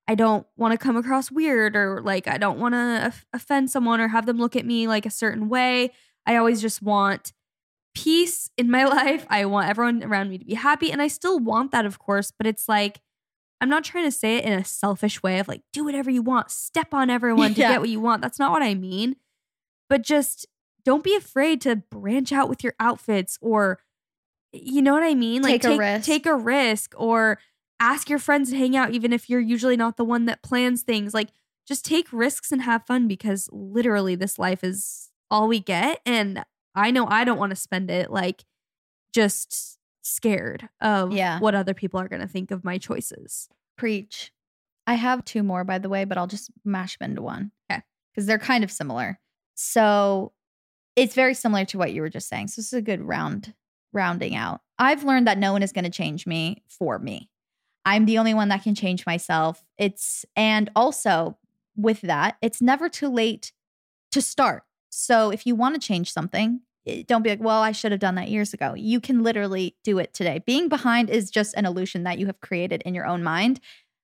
I 0.07 0.15
don't 0.15 0.45
want 0.57 0.71
to 0.71 0.77
come 0.77 0.97
across 0.97 1.31
weird 1.31 1.75
or 1.75 2.01
like, 2.01 2.27
I 2.27 2.37
don't 2.37 2.59
want 2.59 2.73
to 2.73 3.13
offend 3.33 3.69
someone 3.69 4.01
or 4.01 4.07
have 4.07 4.25
them 4.25 4.37
look 4.37 4.55
at 4.55 4.65
me 4.65 4.87
like 4.87 5.05
a 5.05 5.11
certain 5.11 5.49
way. 5.49 5.91
I 6.25 6.35
always 6.37 6.61
just 6.61 6.81
want 6.81 7.31
peace 7.93 8.49
in 8.57 8.69
my 8.71 8.83
life. 8.85 9.25
I 9.29 9.45
want 9.45 9.69
everyone 9.69 10.03
around 10.03 10.29
me 10.29 10.37
to 10.37 10.45
be 10.45 10.55
happy. 10.55 10.91
And 10.91 11.01
I 11.01 11.07
still 11.07 11.39
want 11.39 11.71
that, 11.71 11.85
of 11.85 11.99
course, 11.99 12.31
but 12.31 12.47
it's 12.47 12.67
like, 12.67 13.01
I'm 13.61 13.69
not 13.69 13.83
trying 13.83 14.05
to 14.05 14.11
say 14.11 14.37
it 14.37 14.45
in 14.45 14.53
a 14.53 14.63
selfish 14.63 15.21
way 15.21 15.39
of 15.39 15.47
like, 15.47 15.61
do 15.73 15.83
whatever 15.83 16.09
you 16.09 16.21
want, 16.21 16.49
step 16.49 16.93
on 16.93 17.09
everyone 17.09 17.53
to 17.55 17.61
Yeah. 17.61 17.73
get 17.73 17.81
what 17.81 17.89
you 17.89 17.99
want. 17.99 18.21
That's 18.21 18.39
not 18.39 18.51
what 18.51 18.63
I 18.63 18.73
mean. 18.73 19.15
But 19.89 20.01
just 20.01 20.45
don't 20.85 21.03
be 21.03 21.13
afraid 21.15 21.59
to 21.61 21.75
branch 21.75 22.31
out 22.31 22.47
with 22.49 22.63
your 22.63 22.73
outfits 22.79 23.37
or, 23.41 23.79
you 24.51 24.81
know 24.81 24.93
what 24.93 25.03
I 25.03 25.15
mean? 25.15 25.41
Like, 25.41 25.61
Take 25.61 25.71
a 25.73 25.77
risk. 25.77 26.05
Take 26.05 26.25
a 26.25 26.35
risk 26.35 26.93
or 26.97 27.39
ask 27.79 28.09
your 28.09 28.19
friends 28.19 28.49
to 28.51 28.57
hang 28.57 28.75
out, 28.75 28.91
even 28.91 29.13
if 29.13 29.29
you're 29.29 29.39
usually 29.39 29.77
not 29.77 29.97
the 29.97 30.03
one 30.03 30.25
that 30.25 30.41
plans 30.43 30.81
things. 30.81 31.13
Like, 31.13 31.29
just 31.67 31.85
take 31.85 32.11
risks 32.11 32.51
and 32.51 32.61
have 32.63 32.85
fun 32.85 33.07
because 33.07 33.47
literally 33.51 34.15
this 34.15 34.39
life 34.39 34.63
is 34.63 35.09
all 35.29 35.47
we 35.47 35.59
get. 35.59 35.99
And 36.05 36.43
I 36.75 36.91
know 36.91 37.05
I 37.07 37.23
don't 37.23 37.37
want 37.37 37.51
to 37.51 37.55
spend 37.55 37.91
it 37.91 38.09
like 38.11 38.43
just 39.13 39.77
scared 40.01 40.67
of 40.81 41.11
Yeah. 41.13 41.39
what 41.39 41.55
other 41.55 41.73
people 41.73 41.99
are 41.99 42.07
going 42.07 42.21
to 42.21 42.27
think 42.27 42.51
of 42.51 42.63
my 42.63 42.77
choices. 42.77 43.47
Preach. 43.77 44.31
I 44.87 44.95
have 44.95 45.23
two 45.23 45.43
more, 45.43 45.63
by 45.63 45.77
the 45.77 45.89
way, 45.89 46.05
but 46.05 46.17
I'll 46.17 46.27
just 46.27 46.49
mash 46.65 46.97
them 46.97 47.11
into 47.11 47.21
one. 47.21 47.51
Okay. 47.71 47.83
Because 48.11 48.25
they're 48.25 48.39
kind 48.39 48.63
of 48.63 48.71
similar. 48.71 49.19
So 49.53 50.33
it's 50.95 51.13
very 51.13 51.33
similar 51.35 51.65
to 51.65 51.77
what 51.77 51.93
you 51.93 52.01
were 52.01 52.09
just 52.09 52.27
saying. 52.27 52.47
So 52.47 52.61
this 52.61 52.67
is 52.67 52.73
a 52.73 52.81
good 52.81 53.01
round 53.01 53.53
rounding 53.93 54.35
out. 54.35 54.61
I've 54.77 55.03
learned 55.03 55.27
that 55.27 55.37
no 55.37 55.51
one 55.51 55.63
is 55.63 55.71
going 55.71 55.85
to 55.85 55.89
change 55.89 56.25
me 56.25 56.63
for 56.67 56.99
me. 56.99 57.29
I'm 57.85 58.05
the 58.05 58.17
only 58.17 58.33
one 58.33 58.49
that 58.49 58.63
can 58.63 58.75
change 58.75 59.05
myself. 59.05 59.63
It's 59.77 60.25
and 60.35 60.69
also 60.75 61.37
with 61.75 62.01
that, 62.01 62.37
it's 62.41 62.61
never 62.61 62.89
too 62.89 63.09
late 63.09 63.51
to 64.11 64.21
start. 64.21 64.63
So 64.89 65.31
if 65.31 65.45
you 65.45 65.55
want 65.55 65.75
to 65.75 65.87
change 65.87 66.11
something, 66.11 66.61
eh, 66.85 67.03
don't 67.07 67.23
be 67.23 67.29
like, 67.29 67.41
well, 67.41 67.61
I 67.61 67.71
should 67.71 67.91
have 67.91 68.01
done 68.01 68.15
that 68.15 68.29
years 68.29 68.53
ago. 68.53 68.73
You 68.73 68.99
can 68.99 69.23
literally 69.23 69.75
do 69.83 69.97
it 69.99 70.13
today. 70.13 70.41
Being 70.45 70.67
behind 70.67 71.09
is 71.09 71.31
just 71.31 71.55
an 71.55 71.65
illusion 71.65 72.03
that 72.03 72.19
you 72.19 72.25
have 72.27 72.41
created 72.41 72.81
in 72.85 72.93
your 72.93 73.05
own 73.05 73.23
mind. 73.23 73.59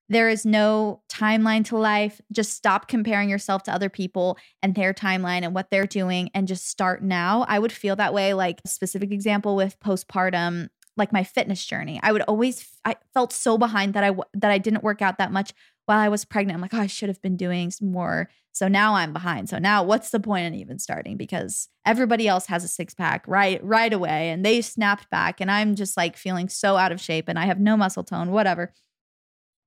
There 0.10 0.30
is 0.30 0.45
no 0.45 1.02
timeline 1.10 1.65
to 1.65 1.77
life. 1.77 2.22
Just 2.32 2.53
stop 2.53 2.88
comparing 2.88 3.30
yourself 3.30 3.64
to 3.64 3.73
other 3.73 3.90
people 3.90 4.38
and 4.61 4.76
their 4.76 4.94
timeline 4.94 5.44
and 5.44 5.56
what 5.56 5.72
they're 5.72 5.88
doing 5.88 6.30
and 6.34 6.48
just 6.48 6.69
start 6.69 7.03
now. 7.03 7.45
I 7.48 7.60
would 7.60 7.72
feel 7.72 7.95
that 7.95 8.14
way. 8.14 8.34
Like, 8.34 8.61
specific 8.68 9.11
example 9.11 9.56
with 9.56 9.80
postpartum, 9.80 10.69
like 10.95 11.11
my 11.11 11.23
fitness 11.23 11.65
journey. 11.65 11.99
I 12.03 12.11
would 12.11 12.22
always, 12.23 12.68
I 12.86 12.95
felt 13.14 13.34
so 13.34 13.57
behind 13.57 13.94
that 13.94 14.03
I, 14.03 14.15
that 14.36 14.52
I 14.52 14.60
didn't 14.60 14.84
work 14.84 15.02
out 15.02 15.18
that 15.18 15.32
much 15.32 15.53
while 15.86 15.99
I 15.99 16.10
was 16.10 16.26
pregnant, 16.26 16.56
I'm 16.56 16.61
like, 16.61 16.73
oh, 16.73 16.80
I 16.80 16.88
should 16.88 17.10
have 17.10 17.22
been 17.22 17.38
doing 17.38 17.72
more. 17.82 18.30
So 18.52 18.68
now 18.68 18.95
I'm 18.95 19.14
behind. 19.14 19.49
So 19.49 19.60
now 19.60 19.84
what's 19.84 20.11
the 20.11 20.19
point 20.19 20.45
in 20.45 20.56
even 20.56 20.80
starting? 20.80 21.18
Because 21.18 21.68
everybody 21.86 22.27
else 22.27 22.48
has 22.48 22.64
a 22.64 22.68
six 22.68 22.94
pack 22.94 23.27
right 23.27 23.64
right 23.64 23.91
away 23.91 24.30
and 24.30 24.44
they 24.45 24.61
snapped 24.61 25.10
back 25.10 25.41
and 25.41 25.52
I'm 25.52 25.76
just 25.76 25.98
like 25.98 26.18
feeling 26.18 26.49
so 26.49 26.77
out 26.77 26.91
of 26.91 27.02
shape 27.02 27.27
and 27.27 27.38
I 27.38 27.45
have 27.45 27.60
no 27.60 27.77
muscle 27.77 28.03
tone, 28.03 28.32
whatever. 28.32 28.73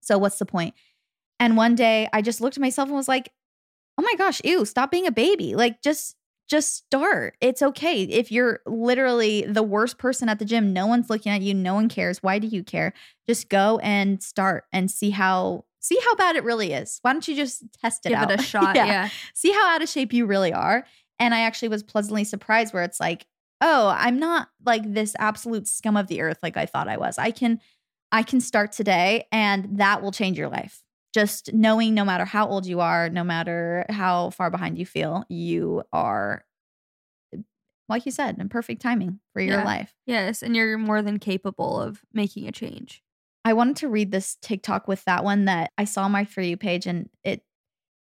So 0.01 0.17
what's 0.17 0.39
the 0.39 0.45
point? 0.45 0.73
And 1.39 1.55
one 1.57 1.75
day 1.75 2.07
I 2.13 2.21
just 2.21 2.41
looked 2.41 2.57
at 2.57 2.61
myself 2.61 2.87
and 2.89 2.95
was 2.95 3.07
like, 3.07 3.31
oh 3.97 4.01
my 4.01 4.13
gosh, 4.17 4.41
ew, 4.43 4.65
stop 4.65 4.91
being 4.91 5.07
a 5.07 5.11
baby. 5.11 5.55
Like 5.55 5.81
just 5.81 6.15
just 6.49 6.75
start. 6.77 7.35
It's 7.41 7.61
okay. 7.61 8.01
If 8.03 8.31
you're 8.31 8.61
literally 8.65 9.43
the 9.43 9.61
worst 9.61 9.99
person 9.99 10.29
at 10.29 10.39
the 10.39 10.45
gym, 10.45 10.73
no 10.73 10.87
one's 10.87 11.07
looking 11.09 11.31
at 11.31 11.41
you, 11.43 11.53
no 11.53 11.75
one 11.75 11.89
cares. 11.89 12.23
Why 12.23 12.39
do 12.39 12.47
you 12.47 12.63
care? 12.63 12.93
Just 13.27 13.49
go 13.49 13.77
and 13.83 14.21
start 14.23 14.63
and 14.73 14.89
see 14.89 15.11
how 15.11 15.65
see 15.79 15.99
how 16.03 16.15
bad 16.15 16.35
it 16.35 16.43
really 16.43 16.73
is. 16.73 16.99
Why 17.03 17.13
don't 17.13 17.27
you 17.27 17.35
just 17.35 17.63
test 17.81 18.05
it 18.05 18.09
Give 18.09 18.17
out? 18.17 18.31
it 18.31 18.39
a 18.39 18.43
shot. 18.55 18.75
yeah. 18.75 19.09
See 19.35 19.51
how 19.51 19.75
out 19.75 19.81
of 19.83 19.89
shape 19.89 20.11
you 20.11 20.25
really 20.25 20.51
are. 20.51 20.85
And 21.19 21.33
I 21.35 21.41
actually 21.41 21.67
was 21.69 21.83
pleasantly 21.83 22.23
surprised 22.23 22.73
where 22.73 22.83
it's 22.83 22.99
like, 22.99 23.27
oh, 23.61 23.93
I'm 23.95 24.17
not 24.19 24.47
like 24.65 24.91
this 24.93 25.15
absolute 25.19 25.67
scum 25.67 25.97
of 25.97 26.07
the 26.07 26.21
earth 26.21 26.39
like 26.41 26.57
I 26.57 26.65
thought 26.65 26.87
I 26.87 26.97
was. 26.97 27.17
I 27.17 27.31
can 27.31 27.59
I 28.11 28.23
can 28.23 28.41
start 28.41 28.71
today 28.71 29.27
and 29.31 29.77
that 29.79 30.01
will 30.01 30.11
change 30.11 30.37
your 30.37 30.49
life. 30.49 30.83
Just 31.13 31.53
knowing 31.53 31.93
no 31.93 32.05
matter 32.05 32.25
how 32.25 32.47
old 32.47 32.65
you 32.65 32.79
are, 32.81 33.09
no 33.09 33.23
matter 33.23 33.85
how 33.89 34.29
far 34.31 34.49
behind 34.51 34.77
you 34.77 34.85
feel, 34.85 35.23
you 35.29 35.83
are 35.91 36.45
like 37.87 38.05
you 38.05 38.11
said, 38.11 38.37
in 38.39 38.49
perfect 38.49 38.81
timing 38.81 39.19
for 39.33 39.41
your 39.41 39.57
Yeah. 39.57 39.63
life. 39.65 39.95
Yes. 40.05 40.43
And 40.43 40.55
you're 40.55 40.77
more 40.77 41.01
than 41.01 41.17
capable 41.17 41.81
of 41.81 42.01
making 42.13 42.47
a 42.47 42.51
change. 42.51 43.01
I 43.43 43.53
wanted 43.53 43.77
to 43.77 43.87
read 43.89 44.11
this 44.11 44.37
TikTok 44.41 44.87
with 44.87 45.03
that 45.05 45.23
one 45.23 45.45
that 45.45 45.71
I 45.77 45.85
saw 45.85 46.03
on 46.03 46.11
my 46.11 46.23
for 46.25 46.41
you 46.41 46.55
page 46.55 46.85
and 46.85 47.09
it 47.23 47.43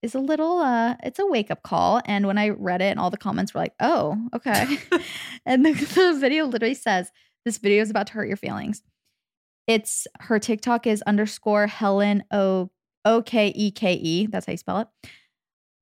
is 0.02 0.16
a 0.16 0.20
little 0.20 0.60
uh 0.60 0.96
it's 1.04 1.20
a 1.20 1.26
wake 1.26 1.52
up 1.52 1.64
call 1.64 2.02
and 2.06 2.26
when 2.26 2.38
I 2.38 2.50
read 2.50 2.82
it 2.82 2.86
and 2.92 3.00
all 3.00 3.10
the 3.12 3.18
comments 3.18 3.54
were 3.54 3.62
like, 3.62 3.74
"Oh, 3.80 4.18
okay." 4.34 4.78
and 5.46 5.66
the, 5.66 5.74
the 5.96 6.18
video 6.20 6.46
literally 6.46 6.74
says 6.74 7.12
this 7.46 7.58
video 7.60 7.82
is 7.84 7.90
about 7.92 8.08
to 8.08 8.14
hurt 8.14 8.28
your 8.28 8.38
feelings. 8.38 8.82
It's 9.68 10.08
her 10.22 10.40
TikTok 10.40 10.88
is 10.88 11.02
underscore 11.04 11.68
Helen 11.68 12.24
O 12.32 12.70
O 13.06 13.22
K 13.22 13.54
E 13.56 13.72
K 13.72 13.94
E. 13.94 14.28
That's 14.28 14.46
how 14.46 14.52
you 14.52 14.58
spell 14.58 14.80
it. 14.80 14.88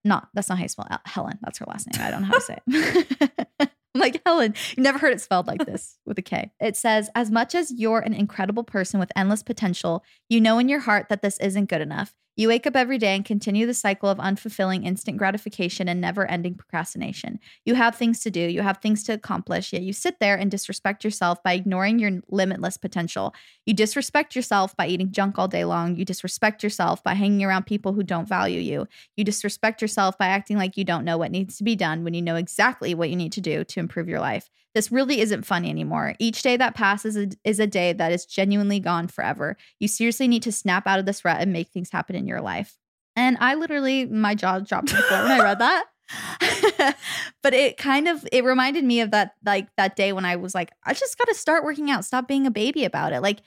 Not 0.03 0.29
that's 0.33 0.49
not 0.49 0.57
how 0.57 0.63
you 0.63 0.69
spell 0.69 0.87
it. 0.89 0.99
Helen. 1.05 1.39
That's 1.41 1.59
her 1.59 1.65
last 1.67 1.87
name. 1.91 2.05
I 2.05 2.11
don't 2.11 2.21
know 2.21 2.27
how 2.27 2.33
to 2.33 2.41
say 2.41 2.59
it. 2.67 3.47
I'm 3.95 4.01
like 4.01 4.21
Helen, 4.25 4.53
you 4.75 4.83
never 4.83 4.97
heard 4.97 5.13
it 5.13 5.21
spelled 5.21 5.47
like 5.47 5.65
this 5.65 5.97
with 6.05 6.19
a 6.19 6.21
K. 6.21 6.51
It 6.59 6.75
says, 6.75 7.09
as 7.15 7.31
much 7.31 7.55
as 7.55 7.71
you're 7.71 7.99
an 7.99 8.13
incredible 8.13 8.63
person 8.63 8.99
with 8.99 9.11
endless 9.15 9.41
potential, 9.41 10.03
you 10.29 10.41
know 10.41 10.59
in 10.59 10.67
your 10.67 10.81
heart 10.81 11.07
that 11.09 11.21
this 11.21 11.39
isn't 11.39 11.69
good 11.69 11.81
enough. 11.81 12.13
You 12.37 12.49
wake 12.49 12.67
up 12.67 12.75
every 12.75 12.97
day 12.97 13.15
and 13.15 13.23
continue 13.23 13.65
the 13.65 13.73
cycle 13.73 14.09
of 14.09 14.17
unfulfilling 14.17 14.85
instant 14.85 15.17
gratification 15.17 15.87
and 15.87 16.01
never 16.01 16.25
ending 16.29 16.55
procrastination. 16.55 17.39
You 17.63 17.75
have 17.75 17.95
things 17.95 18.19
to 18.21 18.31
do, 18.31 18.41
you 18.41 18.61
have 18.61 18.79
things 18.79 19.03
to 19.03 19.13
accomplish, 19.13 19.71
yet 19.71 19.83
you 19.83 19.93
sit 19.93 20.19
there 20.19 20.35
and 20.35 20.51
disrespect 20.51 21.05
yourself 21.05 21.41
by 21.43 21.53
ignoring 21.53 21.97
your 21.97 22.19
limitless 22.29 22.75
potential. 22.75 23.33
You 23.65 23.73
disrespect 23.73 24.35
yourself 24.35 24.75
by 24.75 24.87
eating 24.87 25.13
junk 25.13 25.39
all 25.39 25.47
day 25.47 25.63
long. 25.63 25.95
You 25.95 26.03
disrespect 26.03 26.61
yourself 26.61 27.01
by 27.01 27.13
hanging 27.13 27.43
around 27.45 27.67
people 27.67 27.93
who 27.93 28.03
don't 28.03 28.27
value 28.27 28.59
you. 28.59 28.87
You 29.15 29.23
disrespect 29.23 29.81
yourself 29.81 30.17
by 30.17 30.27
acting 30.27 30.57
like 30.57 30.75
you 30.75 30.83
don't 30.83 31.05
know 31.05 31.17
what 31.17 31.31
needs 31.31 31.57
to 31.57 31.63
be 31.63 31.77
done 31.77 32.03
when 32.03 32.13
you 32.13 32.21
know 32.21 32.35
exactly 32.35 32.93
what 32.93 33.09
you 33.09 33.15
need 33.15 33.31
to 33.33 33.41
do 33.41 33.63
to 33.63 33.79
improve 33.79 34.09
your 34.09 34.19
life. 34.19 34.49
This 34.75 34.91
really 34.91 35.21
isn't 35.21 35.45
funny 35.45 35.69
anymore. 35.69 36.13
Each 36.19 36.41
day 36.43 36.57
that 36.57 36.75
passes 36.75 37.15
is- 37.15 37.37
is 37.43 37.59
a 37.59 37.65
day 37.65 37.93
that 37.93 38.11
is 38.11 38.25
genuinely 38.25 38.79
gone 38.79 39.07
forever. 39.07 39.57
You 39.79 39.87
seriously 39.87 40.27
need 40.27 40.43
to 40.43 40.51
snap 40.51 40.85
out 40.85 40.99
of 40.99 41.05
this 41.07 41.25
rut 41.25 41.41
and 41.41 41.51
make 41.51 41.69
things 41.69 41.89
happen 41.89 42.15
in 42.15 42.27
your 42.27 42.41
life. 42.41 42.77
And 43.15 43.37
I 43.39 43.55
literally, 43.55 44.05
my 44.05 44.35
jaw 44.35 44.59
dropped 44.59 44.89
to 44.89 44.97
the 44.97 45.01
floor 45.01 45.23
when 45.23 45.31
I 45.31 45.41
read 45.41 45.59
that. 45.59 45.85
but 47.41 47.53
it 47.53 47.77
kind 47.77 48.07
of 48.07 48.27
it 48.31 48.43
reminded 48.43 48.83
me 48.83 49.01
of 49.01 49.11
that 49.11 49.33
like 49.43 49.67
that 49.77 49.95
day 49.95 50.13
when 50.13 50.25
I 50.25 50.35
was 50.35 50.53
like, 50.53 50.71
I 50.85 50.93
just 50.93 51.17
got 51.17 51.27
to 51.29 51.33
start 51.33 51.63
working 51.63 51.89
out, 51.89 52.05
stop 52.05 52.27
being 52.27 52.45
a 52.45 52.51
baby 52.51 52.83
about 52.85 53.13
it. 53.13 53.21
Like 53.21 53.39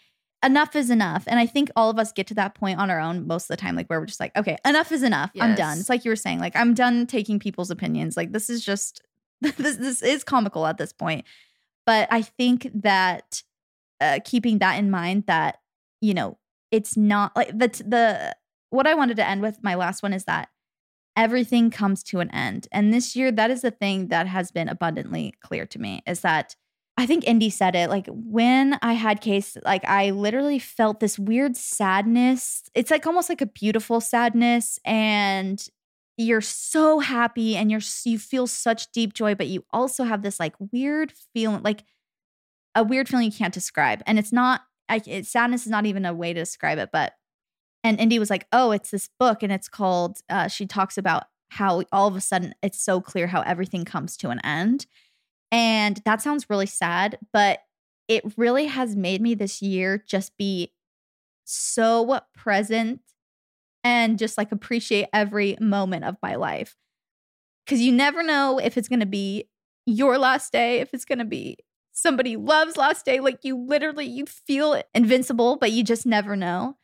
enough 0.45 0.75
is 0.77 0.91
enough. 0.91 1.25
And 1.27 1.39
I 1.39 1.47
think 1.47 1.71
all 1.77 1.91
of 1.91 1.99
us 1.99 2.13
get 2.13 2.27
to 2.29 2.35
that 2.35 2.55
point 2.55 2.79
on 2.79 2.91
our 2.91 3.01
own 3.01 3.27
most 3.27 3.45
of 3.45 3.49
the 3.49 3.57
time, 3.61 3.77
like 3.77 3.89
where 3.89 4.01
we're 4.01 4.07
just 4.07 4.21
like, 4.21 4.37
okay, 4.37 4.57
enough 4.65 4.93
is 4.93 5.03
enough. 5.03 5.31
I'm 5.45 5.51
done. 5.57 5.79
It's 5.79 5.89
like 5.89 6.05
you 6.05 6.11
were 6.11 6.17
saying, 6.17 6.39
like, 6.39 6.57
I'm 6.57 6.75
done 6.75 7.07
taking 7.07 7.39
people's 7.39 7.71
opinions. 7.71 8.17
Like, 8.17 8.33
this 8.33 8.49
is 8.49 8.65
just, 8.65 9.03
this, 9.57 9.77
this 9.77 10.03
is 10.03 10.25
comical 10.25 10.67
at 10.67 10.79
this 10.79 10.93
point. 10.93 11.25
But 11.87 12.09
I 12.11 12.23
think 12.23 12.71
that 12.75 13.43
uh, 14.01 14.19
keeping 14.25 14.59
that 14.59 14.79
in 14.79 14.91
mind, 14.91 15.25
that, 15.27 15.61
you 16.01 16.15
know, 16.15 16.39
it's 16.71 16.97
not 16.97 17.35
like 17.35 17.49
the, 17.49 17.69
the, 17.87 18.37
what 18.71 18.87
I 18.87 18.95
wanted 18.95 19.17
to 19.17 19.27
end 19.27 19.41
with 19.41 19.63
my 19.63 19.75
last 19.75 20.03
one 20.03 20.13
is 20.13 20.25
that 20.25 20.51
everything 21.17 21.71
comes 21.71 22.03
to 22.05 22.21
an 22.21 22.31
end. 22.31 22.69
And 22.71 22.93
this 22.93 23.17
year, 23.17 23.33
that 23.33 23.51
is 23.51 23.63
the 23.63 23.71
thing 23.71 24.09
that 24.09 24.27
has 24.27 24.51
been 24.51 24.69
abundantly 24.69 25.35
clear 25.41 25.67
to 25.67 25.79
me 25.79 26.03
is 26.07 26.21
that 26.21 26.55
I 26.99 27.07
think 27.07 27.27
Indy 27.27 27.49
said 27.49 27.77
it 27.77 27.91
like 27.91 28.09
when 28.09 28.77
I 28.83 28.95
had 28.95 29.21
case, 29.21 29.57
like 29.65 29.85
I 29.85 30.11
literally 30.11 30.59
felt 30.59 30.99
this 30.99 31.17
weird 31.17 31.57
sadness. 31.57 32.65
It's 32.75 32.91
like 32.91 33.07
almost 33.07 33.29
like 33.29 33.41
a 33.41 33.47
beautiful 33.47 34.01
sadness. 34.01 34.81
And 34.85 35.65
you're 36.19 36.41
so 36.41 36.99
happy 36.99 37.57
and 37.57 37.71
you're 37.71 37.81
you 38.05 38.19
feel 38.19 38.47
such 38.49 38.91
deep 38.91 39.15
joy, 39.15 39.37
but 39.37 39.47
you 39.47 39.65
also 39.71 40.03
have 40.03 40.23
this 40.23 40.41
like 40.41 40.55
weird 40.73 41.13
feeling, 41.33 41.63
like 41.63 41.85
a 42.75 42.83
weird 42.83 43.09
feeling 43.09 43.27
you 43.27 43.33
can't 43.33 43.55
describe. 43.55 44.03
And 44.05 44.19
it's 44.19 44.33
not, 44.33 44.63
I, 44.89 45.01
it, 45.07 45.27
sadness 45.27 45.65
is 45.65 45.71
not 45.71 45.87
even 45.87 46.05
a 46.05 46.13
way 46.13 46.33
to 46.33 46.41
describe 46.41 46.79
it, 46.79 46.91
but 46.93 47.15
and 47.85 48.01
Indy 48.01 48.19
was 48.19 48.29
like, 48.29 48.47
"Oh, 48.53 48.73
it's 48.73 48.91
this 48.91 49.09
book, 49.21 49.43
and 49.45 49.53
it's 49.53 49.69
called." 49.69 50.19
Uh, 50.29 50.49
she 50.49 50.67
talks 50.67 50.99
about 50.99 51.25
how 51.51 51.85
all 51.93 52.09
of 52.09 52.17
a 52.17 52.21
sudden 52.21 52.53
it's 52.61 52.83
so 52.83 53.01
clear 53.01 53.29
how 53.29 53.43
everything 53.43 53.85
comes 53.85 54.17
to 54.17 54.31
an 54.31 54.41
end, 54.45 54.87
and 55.53 56.03
that 56.05 56.21
sounds 56.21 56.51
really 56.51 56.67
sad, 56.67 57.19
but 57.33 57.61
it 58.09 58.25
really 58.37 58.67
has 58.67 58.97
made 58.97 59.23
me 59.23 59.35
this 59.35 59.63
year 59.63 60.03
just 60.09 60.37
be 60.37 60.73
so 61.45 62.21
present 62.35 63.01
and 63.85 64.19
just 64.19 64.37
like 64.39 64.53
appreciate 64.53 65.07
every 65.13 65.57
moment 65.61 66.05
of 66.05 66.17
my 66.23 66.35
life 66.35 66.77
because 67.69 67.83
you 67.83 67.93
never 67.93 68.23
know 68.23 68.59
if 68.59 68.79
it's 68.79 68.89
to 68.89 69.05
be 69.05 69.45
your 69.85 70.17
last 70.17 70.53
day, 70.53 70.81
if 70.81 70.95
it's 70.95 71.05
to 71.05 71.25
be 71.27 71.59
somebody 71.93 72.37
loves 72.37 72.79
last 72.79 73.05
day. 73.05 73.21
Like 73.21 73.41
you 73.43 73.57
literally, 73.57 74.07
you 74.07 74.25
feel 74.25 74.83
invincible, 74.95 75.57
but 75.57 75.73
you 75.73 75.85
just 75.85 76.07
never 76.07 76.35
know. 76.35 76.77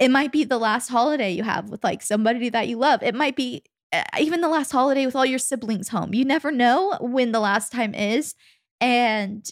It 0.00 0.10
might 0.10 0.32
be 0.32 0.42
the 0.42 0.58
last 0.58 0.88
holiday 0.88 1.30
you 1.30 1.44
have 1.44 1.70
with 1.70 1.84
like 1.84 2.02
somebody 2.02 2.48
that 2.48 2.66
you 2.66 2.78
love. 2.78 3.02
It 3.02 3.14
might 3.14 3.36
be 3.36 3.62
uh, 3.92 4.02
even 4.18 4.40
the 4.40 4.48
last 4.48 4.72
holiday 4.72 5.06
with 5.06 5.14
all 5.14 5.26
your 5.26 5.38
siblings 5.38 5.88
home. 5.88 6.14
You 6.14 6.24
never 6.24 6.50
know 6.50 6.96
when 7.00 7.30
the 7.30 7.40
last 7.40 7.70
time 7.70 7.94
is. 7.94 8.34
And 8.80 9.48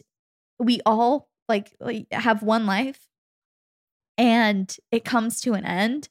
we 0.58 0.80
all 0.84 1.28
like, 1.48 1.72
like 1.78 2.06
have 2.12 2.42
one 2.42 2.66
life 2.66 3.00
and 4.18 4.74
it 4.90 5.04
comes 5.04 5.40
to 5.42 5.54
an 5.54 5.64
end. 5.64 6.08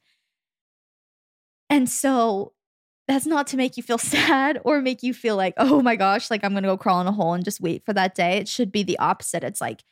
And 1.69 1.89
so 1.89 2.53
that's 3.07 3.25
not 3.25 3.47
to 3.47 3.57
make 3.57 3.77
you 3.77 3.83
feel 3.83 3.97
sad 3.99 4.59
or 4.63 4.81
make 4.81 5.03
you 5.03 5.13
feel 5.13 5.35
like, 5.35 5.53
oh 5.57 5.81
my 5.81 5.95
gosh, 5.95 6.29
like 6.29 6.43
I'm 6.43 6.51
going 6.51 6.63
to 6.63 6.69
go 6.69 6.77
crawl 6.77 7.01
in 7.01 7.07
a 7.07 7.11
hole 7.11 7.33
and 7.33 7.45
just 7.45 7.61
wait 7.61 7.85
for 7.85 7.93
that 7.93 8.15
day. 8.15 8.37
It 8.37 8.47
should 8.47 8.71
be 8.71 8.83
the 8.83 8.99
opposite. 8.99 9.43
It's 9.43 9.61
like, 9.61 9.83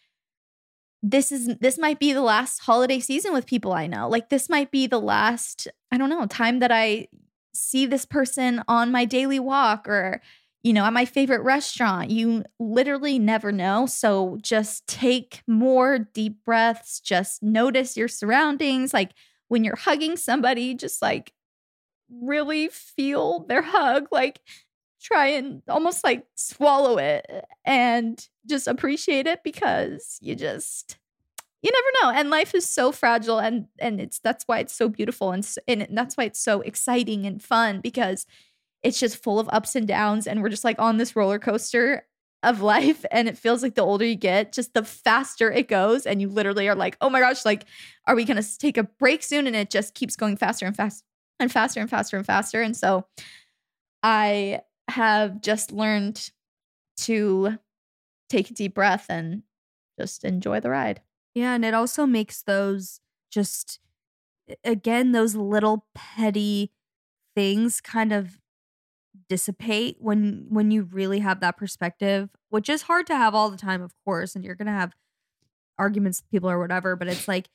this 1.05 1.33
is 1.33 1.57
this 1.59 1.77
might 1.77 1.99
be 1.99 2.13
the 2.13 2.21
last 2.21 2.59
holiday 2.59 3.01
season 3.01 3.33
with 3.33 3.45
people 3.45 3.73
I 3.73 3.87
know. 3.87 4.07
Like 4.07 4.29
this 4.29 4.47
might 4.47 4.71
be 4.71 4.87
the 4.87 5.01
last, 5.01 5.67
I 5.91 5.97
don't 5.97 6.09
know, 6.09 6.25
time 6.27 6.59
that 6.59 6.71
I 6.71 7.09
see 7.53 7.85
this 7.85 8.05
person 8.05 8.63
on 8.69 8.89
my 8.89 9.03
daily 9.03 9.39
walk 9.39 9.87
or 9.87 10.21
you 10.63 10.71
know, 10.71 10.85
at 10.85 10.93
my 10.93 11.03
favorite 11.03 11.41
restaurant. 11.41 12.09
You 12.09 12.45
literally 12.57 13.19
never 13.19 13.51
know. 13.51 13.85
So 13.85 14.37
just 14.41 14.87
take 14.87 15.43
more 15.45 15.99
deep 15.99 16.43
breaths, 16.45 17.01
just 17.01 17.43
notice 17.43 17.97
your 17.97 18.07
surroundings. 18.07 18.93
Like 18.93 19.11
when 19.49 19.65
you're 19.65 19.75
hugging 19.75 20.15
somebody, 20.15 20.73
just 20.73 21.01
like 21.01 21.33
really 22.09 22.67
feel 22.67 23.45
their 23.47 23.61
hug, 23.61 24.07
like 24.11 24.41
try 25.03 25.27
and 25.27 25.61
almost 25.67 26.03
like 26.03 26.25
swallow 26.35 26.97
it 26.97 27.25
eh, 27.29 27.41
and 27.65 28.29
just 28.47 28.67
appreciate 28.67 29.27
it 29.27 29.43
because 29.43 30.17
you 30.21 30.35
just 30.35 30.97
you 31.61 31.71
never 31.71 32.13
know 32.13 32.19
and 32.19 32.29
life 32.29 32.55
is 32.55 32.67
so 32.67 32.91
fragile 32.91 33.39
and 33.39 33.65
and 33.79 33.99
it's 33.99 34.19
that's 34.19 34.45
why 34.47 34.59
it's 34.59 34.73
so 34.73 34.87
beautiful 34.87 35.31
and 35.31 35.47
and 35.67 35.87
that's 35.91 36.15
why 36.15 36.23
it's 36.23 36.39
so 36.39 36.61
exciting 36.61 37.25
and 37.25 37.43
fun 37.43 37.81
because 37.81 38.25
it's 38.81 38.99
just 38.99 39.21
full 39.21 39.39
of 39.39 39.49
ups 39.51 39.75
and 39.75 39.87
downs 39.87 40.25
and 40.25 40.41
we're 40.41 40.49
just 40.49 40.63
like 40.63 40.79
on 40.79 40.97
this 40.97 41.15
roller 41.15 41.39
coaster 41.39 42.05
of 42.41 42.61
life 42.61 43.03
and 43.11 43.27
it 43.27 43.37
feels 43.37 43.61
like 43.61 43.75
the 43.75 43.81
older 43.81 44.05
you 44.05 44.15
get 44.15 44.53
just 44.53 44.73
the 44.73 44.83
faster 44.83 45.51
it 45.51 45.67
goes 45.67 46.05
and 46.05 46.21
you 46.21 46.29
literally 46.29 46.67
are 46.67 46.75
like 46.75 46.97
oh 47.01 47.09
my 47.09 47.19
gosh 47.19 47.43
like 47.45 47.65
are 48.07 48.15
we 48.15 48.25
going 48.25 48.41
to 48.41 48.57
take 48.57 48.77
a 48.77 48.83
break 48.83 49.23
soon? 49.23 49.47
and 49.47 49.55
it 49.55 49.69
just 49.69 49.93
keeps 49.93 50.15
going 50.15 50.37
faster 50.37 50.65
and 50.65 50.75
fast 50.75 51.03
and 51.43 51.53
faster 51.53 51.81
and 51.81 51.91
faster 51.91 52.17
and 52.17 52.27
faster 52.27 52.63
and 52.63 52.77
so 52.77 53.05
i 54.01 54.61
have 54.89 55.41
just 55.41 55.71
learned 55.71 56.31
to 56.97 57.57
take 58.29 58.51
a 58.51 58.53
deep 58.53 58.75
breath 58.75 59.07
and 59.09 59.43
just 59.99 60.23
enjoy 60.25 60.59
the 60.59 60.69
ride 60.69 61.01
Yeah, 61.35 61.53
and 61.55 61.65
it 61.65 61.73
also 61.73 62.05
makes 62.05 62.43
those 62.43 62.99
just 63.31 63.79
again, 64.63 65.11
those 65.13 65.35
little 65.35 65.85
petty 65.95 66.71
things 67.35 67.81
kind 67.81 68.13
of 68.13 68.39
dissipate 69.29 69.97
when 69.99 70.45
when 70.49 70.71
you 70.71 70.83
really 70.83 71.19
have 71.19 71.39
that 71.41 71.57
perspective, 71.57 72.29
which 72.49 72.69
is 72.69 72.83
hard 72.83 73.07
to 73.07 73.15
have 73.17 73.35
all 73.35 73.49
the 73.49 73.57
time, 73.57 73.81
of 73.81 73.93
course, 74.05 74.35
and 74.35 74.43
you're 74.45 74.55
gonna 74.55 74.71
have 74.71 74.93
arguments 75.79 76.21
with 76.21 76.31
people 76.31 76.49
or 76.49 76.59
whatever, 76.59 76.95
but 76.95 77.07
it's 77.07 77.27
like 77.27 77.49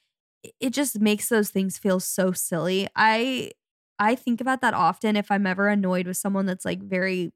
it 0.61 0.71
just 0.71 1.01
makes 1.01 1.29
those 1.29 1.51
things 1.51 1.79
feel 1.79 2.01
so 2.01 2.33
silly. 2.33 2.89
I 2.97 3.53
I 3.99 4.15
think 4.15 4.41
about 4.41 4.61
that 4.61 4.75
often 4.75 5.17
if 5.17 5.31
I'm 5.31 5.47
ever 5.47 5.69
annoyed 5.69 6.07
with 6.07 6.17
someone 6.17 6.47
that's 6.47 6.65
like 6.65 6.81
very 6.83 7.33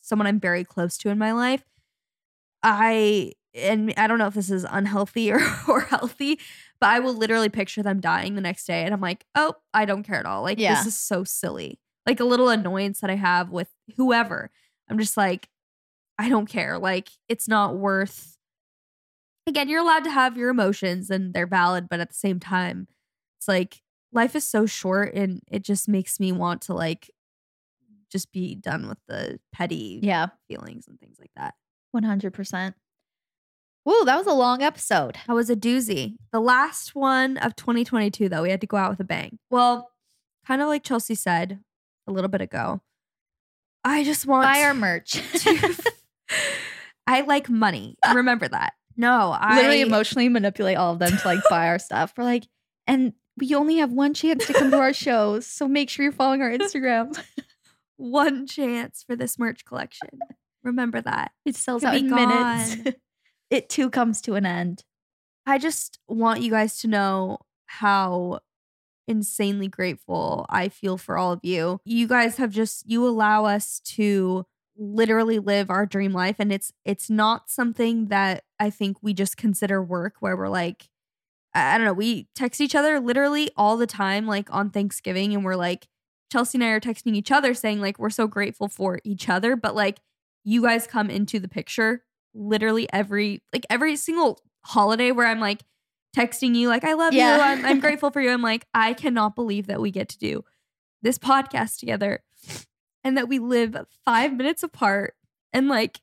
someone 0.00 0.26
I'm 0.26 0.40
very 0.40 0.64
close 0.64 0.96
to 0.98 1.10
in 1.10 1.18
my 1.18 1.32
life. 1.32 1.64
I 2.62 3.32
and 3.54 3.92
I 3.96 4.06
don't 4.06 4.18
know 4.18 4.26
if 4.26 4.34
this 4.34 4.50
is 4.50 4.66
unhealthy 4.68 5.32
or, 5.32 5.40
or 5.68 5.80
healthy, 5.82 6.38
but 6.80 6.90
I 6.90 7.00
will 7.00 7.14
literally 7.14 7.48
picture 7.48 7.82
them 7.82 8.00
dying 8.00 8.34
the 8.34 8.40
next 8.40 8.66
day 8.66 8.84
and 8.84 8.92
I'm 8.94 9.00
like, 9.00 9.24
"Oh, 9.34 9.54
I 9.74 9.84
don't 9.84 10.02
care 10.02 10.18
at 10.18 10.26
all." 10.26 10.42
Like 10.42 10.58
Yeah. 10.58 10.74
this 10.74 10.86
is 10.86 10.98
so 10.98 11.24
silly. 11.24 11.78
Like 12.06 12.20
a 12.20 12.24
little 12.24 12.48
annoyance 12.48 13.00
that 13.00 13.10
I 13.10 13.16
have 13.16 13.50
with 13.50 13.68
whoever. 13.96 14.50
I'm 14.88 14.98
just 14.98 15.16
like 15.16 15.48
I 16.18 16.28
don't 16.28 16.46
care. 16.46 16.78
Like 16.78 17.10
it's 17.28 17.48
not 17.48 17.76
worth 17.76 18.36
Again, 19.48 19.68
you're 19.68 19.80
allowed 19.80 20.02
to 20.04 20.10
have 20.10 20.36
your 20.36 20.50
emotions 20.50 21.08
and 21.08 21.32
they're 21.32 21.46
valid, 21.46 21.88
but 21.88 22.00
at 22.00 22.08
the 22.08 22.14
same 22.14 22.40
time, 22.40 22.88
it's 23.38 23.46
like 23.46 23.80
life 24.12 24.34
is 24.36 24.44
so 24.44 24.66
short 24.66 25.14
and 25.14 25.40
it 25.50 25.62
just 25.62 25.88
makes 25.88 26.18
me 26.20 26.32
want 26.32 26.62
to 26.62 26.74
like 26.74 27.10
just 28.10 28.32
be 28.32 28.54
done 28.54 28.88
with 28.88 28.98
the 29.08 29.38
petty 29.52 30.00
Yeah, 30.02 30.28
feelings 30.48 30.86
and 30.88 30.98
things 31.00 31.18
like 31.20 31.30
that. 31.36 31.54
100%. 31.94 32.74
Woo, 33.84 34.04
that 34.04 34.16
was 34.16 34.26
a 34.26 34.32
long 34.32 34.62
episode. 34.62 35.16
That 35.26 35.34
was 35.34 35.48
a 35.50 35.56
doozy. 35.56 36.16
The 36.32 36.40
last 36.40 36.94
one 36.94 37.36
of 37.38 37.54
2022, 37.56 38.28
though, 38.28 38.42
we 38.42 38.50
had 38.50 38.60
to 38.60 38.66
go 38.66 38.76
out 38.76 38.90
with 38.90 39.00
a 39.00 39.04
bang. 39.04 39.38
Well, 39.50 39.90
kind 40.46 40.60
of 40.62 40.68
like 40.68 40.82
Chelsey 40.82 41.14
said 41.14 41.60
a 42.06 42.12
little 42.12 42.28
bit 42.28 42.40
ago, 42.40 42.80
I 43.84 44.02
just 44.02 44.26
want 44.26 44.44
Buy 44.46 44.62
our 44.64 44.74
merch. 44.74 45.12
to- 45.42 45.92
I 47.06 47.20
like 47.22 47.48
money. 47.48 47.96
Remember 48.14 48.48
that. 48.48 48.72
No, 48.96 49.30
I 49.38 49.56
Literally 49.56 49.80
emotionally 49.82 50.28
manipulate 50.28 50.76
all 50.76 50.92
of 50.92 50.98
them 50.98 51.16
to 51.16 51.28
like 51.28 51.40
buy 51.48 51.68
our 51.68 51.78
stuff. 51.80 52.12
We're 52.16 52.24
like, 52.24 52.44
and 52.86 53.12
we 53.36 53.54
only 53.54 53.76
have 53.76 53.92
one 53.92 54.14
chance 54.14 54.46
to 54.46 54.52
come 54.52 54.70
to 54.70 54.78
our 54.78 54.92
shows. 54.92 55.46
So 55.46 55.68
make 55.68 55.90
sure 55.90 56.02
you're 56.02 56.12
following 56.12 56.42
our 56.42 56.50
Instagram. 56.50 57.18
one 57.96 58.46
chance 58.46 59.02
for 59.06 59.16
this 59.16 59.38
merch 59.38 59.64
collection. 59.64 60.08
Remember 60.62 61.00
that. 61.00 61.32
It 61.44 61.56
sells 61.56 61.82
Could 61.82 61.88
out 61.88 61.96
in 61.96 62.08
gone. 62.08 62.28
minutes. 62.28 62.98
it 63.50 63.68
too 63.68 63.90
comes 63.90 64.20
to 64.22 64.34
an 64.34 64.46
end. 64.46 64.84
I 65.46 65.58
just 65.58 65.98
want 66.08 66.42
you 66.42 66.50
guys 66.50 66.78
to 66.80 66.88
know 66.88 67.38
how 67.66 68.40
insanely 69.06 69.68
grateful 69.68 70.46
I 70.48 70.68
feel 70.68 70.98
for 70.98 71.16
all 71.16 71.32
of 71.32 71.40
you. 71.44 71.80
You 71.84 72.08
guys 72.08 72.36
have 72.38 72.50
just 72.50 72.88
you 72.90 73.06
allow 73.06 73.44
us 73.44 73.80
to 73.80 74.44
literally 74.76 75.38
live 75.38 75.70
our 75.70 75.86
dream 75.86 76.12
life 76.12 76.36
and 76.38 76.52
it's 76.52 76.70
it's 76.84 77.08
not 77.08 77.48
something 77.48 78.08
that 78.08 78.44
I 78.60 78.68
think 78.68 78.98
we 79.00 79.14
just 79.14 79.36
consider 79.36 79.82
work 79.82 80.16
where 80.20 80.36
we're 80.36 80.48
like 80.48 80.90
I 81.56 81.78
don't 81.78 81.86
know, 81.86 81.92
we 81.92 82.28
text 82.34 82.60
each 82.60 82.74
other 82.74 83.00
literally 83.00 83.50
all 83.56 83.76
the 83.76 83.86
time 83.86 84.26
like 84.26 84.52
on 84.54 84.70
Thanksgiving 84.70 85.34
and 85.34 85.44
we're 85.44 85.56
like 85.56 85.86
Chelsey 86.32 86.58
and 86.58 86.64
I 86.64 86.68
are 86.70 86.80
texting 86.80 87.14
each 87.14 87.30
other 87.32 87.54
saying 87.54 87.80
like 87.80 87.98
we're 87.98 88.10
so 88.10 88.26
grateful 88.26 88.68
for 88.68 88.98
each 89.04 89.28
other 89.28 89.56
but 89.56 89.74
like 89.74 89.98
you 90.44 90.62
guys 90.62 90.86
come 90.86 91.08
into 91.10 91.38
the 91.38 91.48
picture 91.48 92.04
literally 92.34 92.88
every 92.92 93.42
like 93.52 93.64
every 93.70 93.96
single 93.96 94.40
holiday 94.64 95.12
where 95.12 95.26
I'm 95.26 95.40
like 95.40 95.62
texting 96.16 96.54
you 96.54 96.68
like 96.68 96.84
I 96.84 96.94
love 96.94 97.14
Yeah. 97.14 97.36
you. 97.36 97.42
I'm, 97.42 97.64
I'm 97.64 97.80
grateful 97.86 98.10
for 98.10 98.20
you. 98.20 98.30
I'm 98.30 98.42
like 98.42 98.66
I 98.74 98.92
cannot 98.92 99.34
believe 99.36 99.66
that 99.68 99.80
we 99.80 99.90
get 99.90 100.08
to 100.10 100.18
do 100.18 100.44
this 101.02 101.18
podcast 101.18 101.78
together 101.78 102.22
and 103.04 103.16
that 103.16 103.28
we 103.28 103.38
live 103.38 103.76
5 104.04 104.32
minutes 104.34 104.62
apart 104.62 105.14
and 105.52 105.68
like 105.68 106.00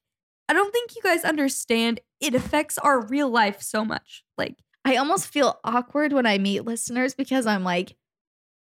I 0.50 0.54
don't 0.54 0.72
think 0.72 0.96
you 0.96 1.02
guys 1.02 1.24
understand 1.24 2.00
it 2.20 2.34
affects 2.36 2.78
our 2.78 3.06
real 3.06 3.30
life 3.30 3.62
so 3.62 3.84
much. 3.86 4.24
Like 4.38 4.56
I 4.86 4.98
almost 4.98 5.28
feel 5.28 5.60
awkward 5.64 6.14
when 6.14 6.26
I 6.26 6.38
meet 6.38 6.66
listeners 6.66 7.14
because 7.14 7.46
I'm 7.46 7.64
like, 7.64 7.96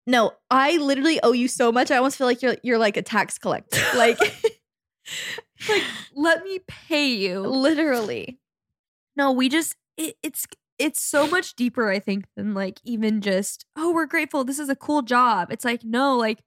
no, 0.07 0.33
I 0.49 0.77
literally 0.77 1.19
owe 1.23 1.31
you 1.33 1.47
so 1.47 1.71
much. 1.71 1.91
I 1.91 1.97
almost 1.97 2.17
feel 2.17 2.27
like 2.27 2.41
you're 2.41 2.57
you're 2.63 2.77
like 2.77 2.97
a 2.97 3.01
tax 3.01 3.37
collector. 3.37 3.81
Like 3.95 4.19
like 5.69 5.83
let 6.15 6.43
me 6.43 6.59
pay 6.67 7.07
you. 7.07 7.39
literally. 7.41 8.39
No, 9.15 9.31
we 9.31 9.49
just 9.49 9.75
it, 9.97 10.15
it's 10.23 10.45
it's 10.77 11.01
so 11.01 11.27
much 11.27 11.55
deeper 11.55 11.89
I 11.89 11.99
think 11.99 12.25
than 12.35 12.53
like 12.53 12.79
even 12.83 13.21
just 13.21 13.65
oh 13.77 13.93
we're 13.93 14.05
grateful 14.05 14.43
this 14.43 14.59
is 14.59 14.69
a 14.69 14.75
cool 14.75 15.01
job. 15.01 15.51
It's 15.51 15.65
like 15.65 15.83
no, 15.83 16.15
like 16.17 16.39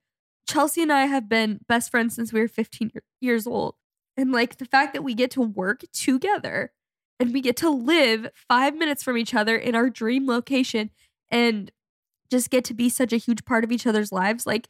Chelsey 0.48 0.82
and 0.82 0.92
I 0.92 1.06
have 1.06 1.28
been 1.28 1.60
best 1.68 1.90
friends 1.90 2.14
since 2.14 2.32
we 2.32 2.40
were 2.40 2.48
15 2.48 2.92
years 3.20 3.46
old. 3.46 3.74
And 4.16 4.32
like 4.32 4.58
the 4.58 4.64
fact 4.64 4.94
that 4.94 5.02
we 5.04 5.14
get 5.14 5.30
to 5.32 5.42
work 5.42 5.82
together 5.92 6.72
and 7.20 7.32
we 7.32 7.40
get 7.40 7.56
to 7.58 7.70
live 7.70 8.28
5 8.48 8.76
minutes 8.76 9.02
from 9.02 9.16
each 9.16 9.34
other 9.34 9.56
in 9.56 9.74
our 9.74 9.90
dream 9.90 10.26
location 10.26 10.90
and 11.30 11.70
just 12.30 12.50
get 12.50 12.64
to 12.64 12.74
be 12.74 12.88
such 12.88 13.12
a 13.12 13.16
huge 13.16 13.44
part 13.44 13.64
of 13.64 13.72
each 13.72 13.86
other's 13.86 14.12
lives 14.12 14.46
like 14.46 14.68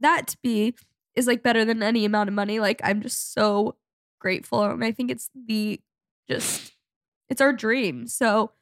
that 0.00 0.28
to 0.28 0.36
me 0.44 0.74
is 1.14 1.26
like 1.26 1.42
better 1.42 1.64
than 1.64 1.82
any 1.82 2.04
amount 2.04 2.28
of 2.28 2.34
money. 2.34 2.60
Like 2.60 2.80
I'm 2.84 3.00
just 3.02 3.32
so 3.32 3.76
grateful 4.20 4.62
and 4.64 4.84
I 4.84 4.92
think 4.92 5.10
it's 5.10 5.30
the 5.34 5.80
just 6.28 6.72
it's 7.28 7.40
our 7.40 7.52
dream. 7.52 8.06
So 8.06 8.52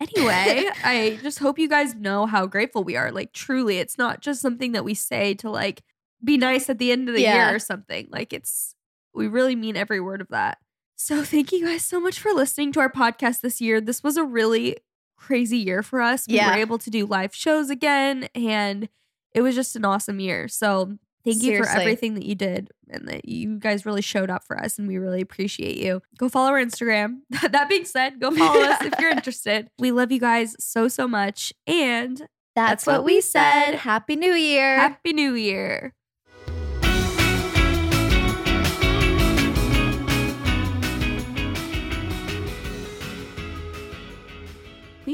anyway, 0.00 0.68
I 0.84 1.18
just 1.22 1.38
hope 1.38 1.58
you 1.58 1.68
guys 1.68 1.94
know 1.94 2.26
how 2.26 2.46
grateful 2.46 2.84
we 2.84 2.96
are. 2.96 3.10
Like 3.12 3.32
truly, 3.32 3.78
it's 3.78 3.98
not 3.98 4.20
just 4.20 4.40
something 4.40 4.72
that 4.72 4.84
we 4.84 4.94
say 4.94 5.34
to 5.34 5.50
like 5.50 5.82
be 6.22 6.36
nice 6.36 6.68
at 6.68 6.78
the 6.78 6.90
end 6.92 7.08
of 7.08 7.14
the 7.14 7.22
Yeah. 7.22 7.46
year 7.48 7.56
or 7.56 7.58
something. 7.58 8.08
Like 8.10 8.32
it's 8.32 8.74
we 9.14 9.26
really 9.28 9.56
mean 9.56 9.76
every 9.76 10.00
word 10.00 10.20
of 10.20 10.28
that. 10.28 10.58
So 11.00 11.22
thank 11.22 11.52
you 11.52 11.64
guys 11.64 11.82
so 11.84 12.00
much 12.00 12.18
for 12.18 12.32
listening 12.32 12.72
to 12.72 12.80
our 12.80 12.90
podcast 12.90 13.40
this 13.40 13.60
year. 13.60 13.80
This 13.80 14.02
was 14.02 14.16
a 14.16 14.24
really 14.24 14.78
crazy 15.16 15.56
year 15.58 15.82
for 15.84 16.00
us. 16.00 16.26
We 16.26 16.34
Yeah. 16.34 16.50
were 16.54 16.60
able 16.60 16.78
to 16.78 16.90
do 16.90 17.06
live 17.06 17.32
shows 17.34 17.70
again 17.70 18.28
and 18.34 18.88
it 19.32 19.42
was 19.42 19.54
just 19.54 19.76
an 19.76 19.84
awesome 19.84 20.18
year. 20.18 20.48
So 20.48 20.98
thank 21.24 21.40
you 21.42 21.58
for 21.62 21.68
everything 21.68 22.14
that 22.14 22.24
you 22.26 22.34
did 22.34 22.70
and 22.90 23.06
that 23.08 23.28
you 23.28 23.58
guys 23.60 23.86
really 23.86 24.02
showed 24.02 24.28
up 24.28 24.42
for 24.44 24.58
us 24.58 24.76
and 24.76 24.88
we 24.88 24.98
really 24.98 25.20
appreciate 25.20 25.76
you. 25.76 26.02
Go 26.18 26.28
follow 26.28 26.48
our 26.50 26.60
Instagram. 26.60 27.20
that 27.48 27.68
being 27.68 27.84
said, 27.84 28.20
go 28.20 28.32
follow 28.32 28.60
us 28.60 28.82
if 28.82 28.94
you're 28.98 29.10
interested. 29.12 29.70
We 29.78 29.92
love 29.92 30.10
you 30.10 30.18
guys 30.18 30.56
so 30.58 30.88
so 30.88 31.06
much 31.06 31.52
and 31.66 32.18
That's, 32.18 32.28
That's 32.56 32.86
what, 32.86 32.92
what 32.96 33.04
we 33.04 33.14
we 33.16 33.20
said. 33.20 33.64
said. 33.66 33.74
Happy 33.76 34.16
New 34.16 34.34
Year. 34.34 34.76
happy 34.78 35.12
new 35.12 35.34
year. 35.34 35.94